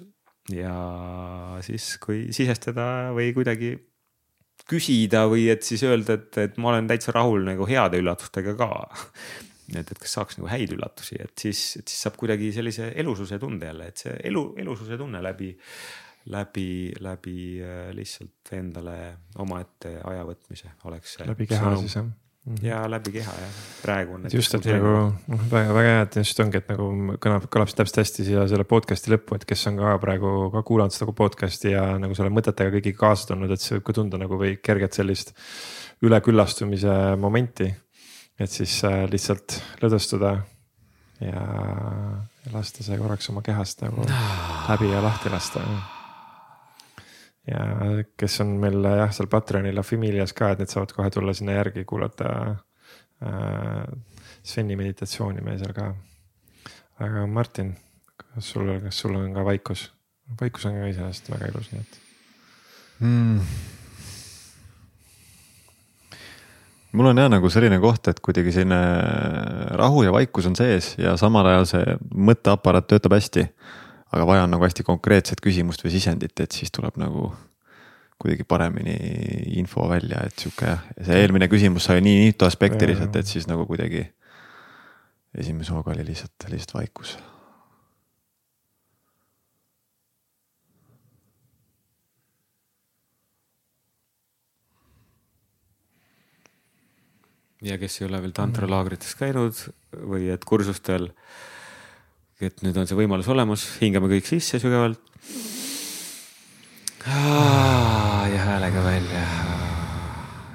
ja 0.54 0.74
siis, 1.64 1.96
kui 2.02 2.28
sisestada 2.34 3.12
või 3.16 3.32
kuidagi 3.36 3.74
küsida 4.68 5.24
või 5.30 5.46
et 5.52 5.64
siis 5.66 5.82
öelda, 5.86 6.18
et, 6.18 6.38
et 6.42 6.58
ma 6.60 6.72
olen 6.72 6.88
täitsa 6.90 7.14
rahul 7.16 7.44
nagu 7.46 7.66
heade 7.68 8.00
üllatustega 8.02 8.54
ka. 8.58 8.70
et, 9.76 9.84
et 9.84 9.98
kas 10.00 10.16
saaks 10.18 10.38
nagu 10.40 10.50
häid 10.50 10.74
üllatusi, 10.76 11.20
et 11.22 11.34
siis, 11.40 11.62
et 11.80 11.88
siis 11.88 12.04
saab 12.06 12.18
kuidagi 12.20 12.50
sellise 12.56 12.92
elususe 13.00 13.38
tunde 13.40 13.70
jälle, 13.70 13.90
et 13.92 14.04
see 14.04 14.14
elu, 14.30 14.44
elususe 14.64 14.98
tunne 15.00 15.22
läbi, 15.24 15.52
läbi, 16.32 16.68
läbi 17.04 17.38
äh, 17.64 17.90
lihtsalt 17.96 18.54
endale 18.56 18.98
omaette 19.44 19.98
aja 20.08 20.24
võtmise 20.28 20.74
oleks. 20.88 21.18
läbi 21.28 21.48
keha 21.50 21.76
siis 21.82 22.00
jah. 22.00 22.08
Ja 22.62 22.82
läbi 22.90 23.12
keha 23.18 23.32
jah, 23.40 23.56
praegu 23.82 24.16
on. 24.16 24.26
just, 24.32 24.54
et 24.56 24.68
nagu 24.70 24.92
noh, 25.10 25.42
väga, 25.50 25.74
väga 25.76 25.94
hea, 25.94 26.04
et 26.06 26.18
just 26.20 26.40
ongi, 26.44 26.60
et 26.62 26.70
nagu 26.72 26.88
kõlab, 27.22 27.48
kõlab 27.52 27.72
täpselt 27.72 28.00
hästi 28.02 28.26
siia 28.28 28.46
selle 28.50 28.66
podcast'i 28.68 29.12
lõppu, 29.12 29.38
et 29.38 29.46
kes 29.48 29.66
on 29.70 29.80
ka 29.80 29.96
praegu 30.02 30.34
ka 30.54 30.62
kuulanud 30.68 30.94
seda 30.94 31.14
podcast'i 31.16 31.74
ja 31.74 31.84
nagu 32.00 32.16
selle 32.18 32.32
mõtetega 32.34 32.74
kõigiga 32.76 33.02
kaasa 33.04 33.32
tulnud, 33.32 33.52
et 33.52 33.64
see 33.64 33.76
võib 33.76 33.88
ka 33.88 33.98
tunda 34.00 34.20
nagu 34.20 34.40
või 34.40 34.56
kerget 34.62 35.00
sellist 35.00 35.34
üleküllastumise 36.06 36.94
momenti. 37.20 37.68
et 38.38 38.50
siis 38.50 38.78
äh, 38.86 39.04
lihtsalt 39.10 39.58
lõdvestuda 39.82 40.36
ja, 41.26 41.44
ja 42.46 42.54
lasta 42.54 42.86
see 42.86 42.98
korraks 42.98 43.30
oma 43.32 43.42
kehast 43.42 43.82
nagu 43.82 44.06
läbi 44.68 44.92
ja 44.92 45.02
lahti 45.02 45.32
lasta 45.34 45.64
ja 47.48 48.04
kes 48.18 48.40
on 48.44 48.56
meil 48.62 48.84
jah, 48.84 49.12
seal 49.14 49.28
Patreonil 49.30 49.76
La 49.76 49.84
Familias 49.86 50.34
ka, 50.36 50.52
et 50.52 50.62
need 50.62 50.72
saavad 50.72 50.92
kohe 50.96 51.10
tulla 51.14 51.34
sinna 51.36 51.56
järgi 51.58 51.84
kuulata 51.88 52.32
äh, 53.24 53.84
Sveni 54.48 54.76
meditatsiooni 54.80 55.42
meie 55.44 55.58
seal 55.60 55.74
ka. 55.76 55.92
aga 57.04 57.26
Martin, 57.30 57.74
kas 58.16 58.52
sul, 58.54 58.70
kas 58.84 59.00
sul 59.04 59.16
on 59.18 59.32
ka 59.34 59.44
vaikus? 59.44 59.88
vaikus 60.40 60.68
on 60.68 60.76
ka 60.76 60.92
iseenesest 60.92 61.30
väga 61.32 61.50
ilus, 61.52 61.72
nii 61.72 61.80
et 61.80 61.98
mm.. 63.00 63.40
mul 66.92 67.10
on 67.12 67.22
jah 67.22 67.30
nagu 67.32 67.50
selline 67.52 67.80
koht, 67.80 68.08
et 68.12 68.20
kuidagi 68.24 68.52
selline 68.52 68.80
rahu 69.80 70.04
ja 70.04 70.12
vaikus 70.12 70.48
on 70.50 70.56
sees 70.58 70.94
ja 71.00 71.16
samal 71.20 71.48
ajal 71.48 71.68
see 71.72 71.98
mõtteaparaat 72.28 72.90
töötab 72.92 73.16
hästi 73.16 73.48
aga 74.12 74.26
vaja 74.26 74.46
on 74.46 74.54
nagu 74.54 74.64
hästi 74.64 74.86
konkreetset 74.86 75.42
küsimust 75.44 75.84
või 75.84 75.94
sisendit, 75.96 76.34
et 76.40 76.54
siis 76.54 76.72
tuleb 76.74 76.96
nagu 77.00 77.30
kuidagi 78.18 78.44
paremini 78.48 78.96
info 79.60 79.86
välja, 79.90 80.24
et 80.26 80.38
sihuke 80.42 80.74
see 80.96 81.22
eelmine 81.22 81.46
küsimus 81.50 81.86
sai 81.86 82.02
nii 82.02 82.28
mitu 82.28 82.48
aspekti 82.48 82.90
lihtsalt, 82.90 83.16
et 83.20 83.30
siis 83.30 83.46
nagu 83.50 83.66
kuidagi 83.68 84.08
esimese 85.38 85.76
hooga 85.76 85.94
oli 85.94 86.08
lihtsalt, 86.08 86.48
lihtsalt 86.50 86.74
vaikus 86.80 87.18
ja 97.62 97.78
kes 97.78 98.00
ei 98.00 98.06
ole 98.08 98.20
veel 98.22 98.34
tantralaagrites 98.36 99.14
käinud 99.18 99.62
või 100.06 100.28
et 100.32 100.44
kursustel. 100.46 101.10
Et 102.46 102.62
nüüd 102.62 102.76
on 102.78 102.86
see 102.86 102.98
võimalus 102.98 103.28
olemas, 103.32 103.64
hingame 103.82 104.10
kõik 104.12 104.28
sisse 104.28 104.60
sügavalt. 104.62 105.00
ja 107.08 108.42
häälega 108.44 108.84
välja. 108.84 109.24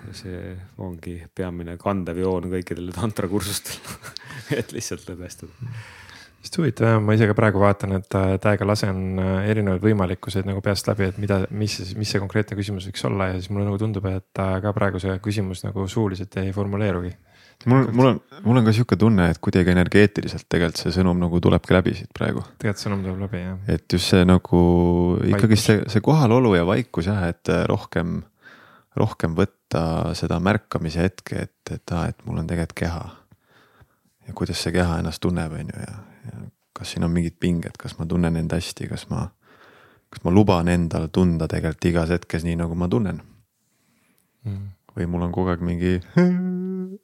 ja 0.07 0.13
see 0.13 0.53
ongi 0.77 1.17
peamine 1.35 1.77
kandev 1.81 2.21
joon 2.21 2.51
kõikidel 2.53 2.93
tantrakursustel 2.95 3.79
et 4.59 4.71
lihtsalt 4.75 5.09
lõdvestada 5.09 5.51
hästi 6.43 6.59
huvitav 6.59 6.87
jah, 6.87 6.99
ma 6.99 7.15
ise 7.15 7.27
ka 7.29 7.35
praegu 7.37 7.61
vaatan, 7.61 7.95
et 7.99 8.15
äh, 8.19 8.33
täiega 8.43 8.67
lasen 8.67 9.19
äh, 9.21 9.49
erinevaid 9.51 9.83
võimalikkuseid 9.83 10.47
nagu 10.49 10.61
peast 10.61 10.89
läbi, 10.89 11.07
et 11.07 11.19
mida, 11.21 11.43
mis, 11.55 11.77
mis 11.95 12.11
see 12.11 12.19
konkreetne 12.19 12.57
küsimus 12.59 12.87
võiks 12.89 13.05
olla 13.07 13.29
ja 13.31 13.37
siis 13.37 13.49
mulle 13.49 13.69
nagu 13.69 13.79
tundub, 13.79 14.05
et 14.11 14.41
äh, 14.43 14.57
ka 14.63 14.73
praegu 14.75 14.99
see 14.99 15.15
küsimus 15.23 15.63
nagu 15.63 15.87
suuliselt 15.87 16.35
ei 16.41 16.51
formuleerugi. 16.55 17.13
Mul, 17.65 17.87
mul 17.91 18.09
on, 18.11 18.19
mul 18.43 18.59
on 18.59 18.67
ka 18.67 18.73
sihuke 18.75 18.97
tunne, 18.99 19.29
et 19.33 19.39
kuidagi 19.43 19.73
energeetiliselt 19.73 20.47
tegelikult 20.51 20.81
see 20.81 20.93
sõnum 20.95 21.19
nagu 21.21 21.39
tulebki 21.43 21.75
läbi 21.75 21.95
siit 21.97 22.11
praegu. 22.15 22.43
tegelikult 22.59 22.83
sõnum 22.83 23.03
tuleb 23.05 23.25
läbi 23.27 23.41
jah. 23.43 23.57
et 23.75 23.97
just 23.97 24.13
see 24.13 24.27
nagu 24.27 24.61
ikkagi 25.31 25.59
see, 25.59 25.81
see 25.91 26.03
kohalolu 26.05 26.55
ja 26.57 26.67
vaikus 26.67 27.09
jah, 27.11 27.25
et 27.31 27.51
rohkem, 27.69 28.21
rohkem 28.99 29.35
võtta 29.37 29.83
seda 30.17 30.39
märkamise 30.43 31.07
hetke, 31.07 31.47
et, 31.47 31.75
et 31.75 31.95
aa, 31.95 32.07
et 32.11 32.25
mul 32.27 32.41
on 32.43 32.49
tegelikult 32.49 32.79
keha 32.83 33.03
ja 34.27 34.33
kuidas 34.33 34.63
see 34.63 34.75
keha 34.75 34.99
ennast 35.01 35.21
tunneb, 35.23 35.55
on 35.59 35.71
ju, 35.71 35.87
ja, 35.87 36.43
kas 36.73 36.93
siin 36.93 37.05
on 37.05 37.11
mingid 37.13 37.35
pinged, 37.39 37.77
kas 37.79 37.97
ma 37.99 38.07
tunnen 38.09 38.37
end 38.39 38.53
hästi, 38.55 38.87
kas 38.91 39.07
ma, 39.11 39.27
kas 40.13 40.23
ma 40.25 40.33
luban 40.33 40.71
endal 40.71 41.09
tunda 41.13 41.47
tegelikult 41.51 41.91
igas 41.91 42.13
hetkes 42.15 42.47
nii, 42.47 42.57
nagu 42.59 42.77
ma 42.79 42.89
tunnen 42.91 43.21
mm.. 44.43 44.71
Või 44.97 45.09
mul 45.09 45.27
on 45.27 45.33
kogu 45.35 45.53
aeg 45.53 45.63
mingi 45.65 45.97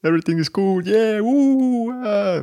everything 0.08 0.40
is 0.40 0.52
good, 0.54 0.88
yeah, 0.88 1.20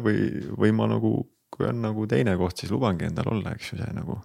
või, 0.02 0.18
või 0.58 0.72
ma 0.76 0.88
nagu, 0.90 1.18
kui 1.52 1.68
on 1.68 1.80
nagu 1.84 2.06
teine 2.10 2.36
koht, 2.40 2.58
siis 2.60 2.72
lubangi 2.74 3.08
endal 3.08 3.30
olla, 3.32 3.54
eks 3.56 3.72
ju, 3.72 3.80
see 3.80 3.96
nagu, 3.96 4.18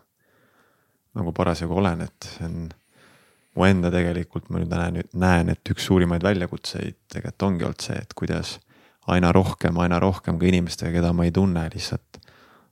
nagu 1.17 1.33
parasjagu 1.35 1.77
olen, 1.79 2.03
et 2.07 2.31
see 2.35 2.47
on 2.49 2.57
mu 3.57 3.67
enda 3.67 3.91
tegelikult 3.91 4.49
ma 4.49 4.61
nüüd 4.61 4.71
näen, 4.71 5.01
näen, 5.19 5.51
et 5.51 5.73
üks 5.73 5.87
suurimaid 5.89 6.23
väljakutseid 6.23 6.97
tegelikult 7.11 7.47
ongi 7.47 7.67
olnud 7.67 7.87
see, 7.87 7.99
et 7.99 8.15
kuidas 8.17 8.57
aina 9.11 9.31
rohkem, 9.35 9.79
aina 9.81 9.99
rohkem 9.99 10.39
ka 10.39 10.47
inimestega, 10.47 10.93
keda 10.99 11.11
ma 11.15 11.25
ei 11.27 11.33
tunne, 11.35 11.65
lihtsalt 11.73 12.21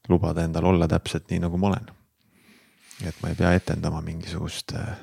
lubada 0.10 0.46
endal 0.46 0.70
olla 0.72 0.88
täpselt 0.90 1.28
nii, 1.30 1.44
nagu 1.46 1.60
ma 1.60 1.74
olen. 1.74 1.90
et 3.06 3.16
ma 3.24 3.30
ei 3.32 3.36
pea 3.40 3.54
etendama 3.56 4.02
mingisugust 4.04 4.74
äh, 4.76 4.96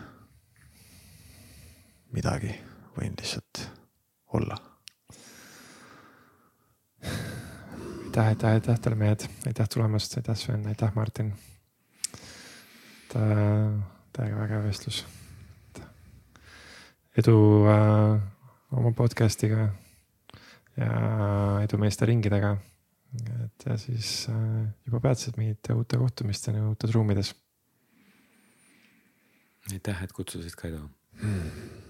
midagi, 2.13 2.53
võin 2.97 3.15
lihtsalt 3.19 3.63
olla. 4.37 4.57
aitäh, 7.03 8.27
aitäh, 8.27 8.51
aitäh 8.51 8.79
teile 8.81 8.97
mehed, 8.97 9.27
aitäh 9.47 9.69
tulemast, 9.69 10.17
aitäh 10.17 10.37
Sven, 10.37 10.67
aitäh 10.67 10.95
Martin. 10.95 11.35
täiega 13.13 14.39
vägev 14.39 14.65
vestlus. 14.65 15.05
edu 17.17 17.37
äh, 17.73 18.21
oma 18.73 18.93
podcast'iga 18.93 19.69
ja 20.77 21.61
edu 21.65 21.79
meeste 21.81 22.07
ringidega 22.07 22.57
et 23.45 23.67
ja 23.67 23.77
siis 23.81 24.29
äh, 24.29 24.69
juba 24.87 25.01
peatselt 25.01 25.37
mingite 25.37 25.75
uute 25.75 25.97
kohtumisteni 25.97 26.61
uutes 26.61 26.93
ruumides. 26.95 27.35
aitäh, 29.73 30.03
et 30.03 30.13
kutsusid, 30.13 30.55
Kaido 30.57 30.89
mm.. 31.23 31.86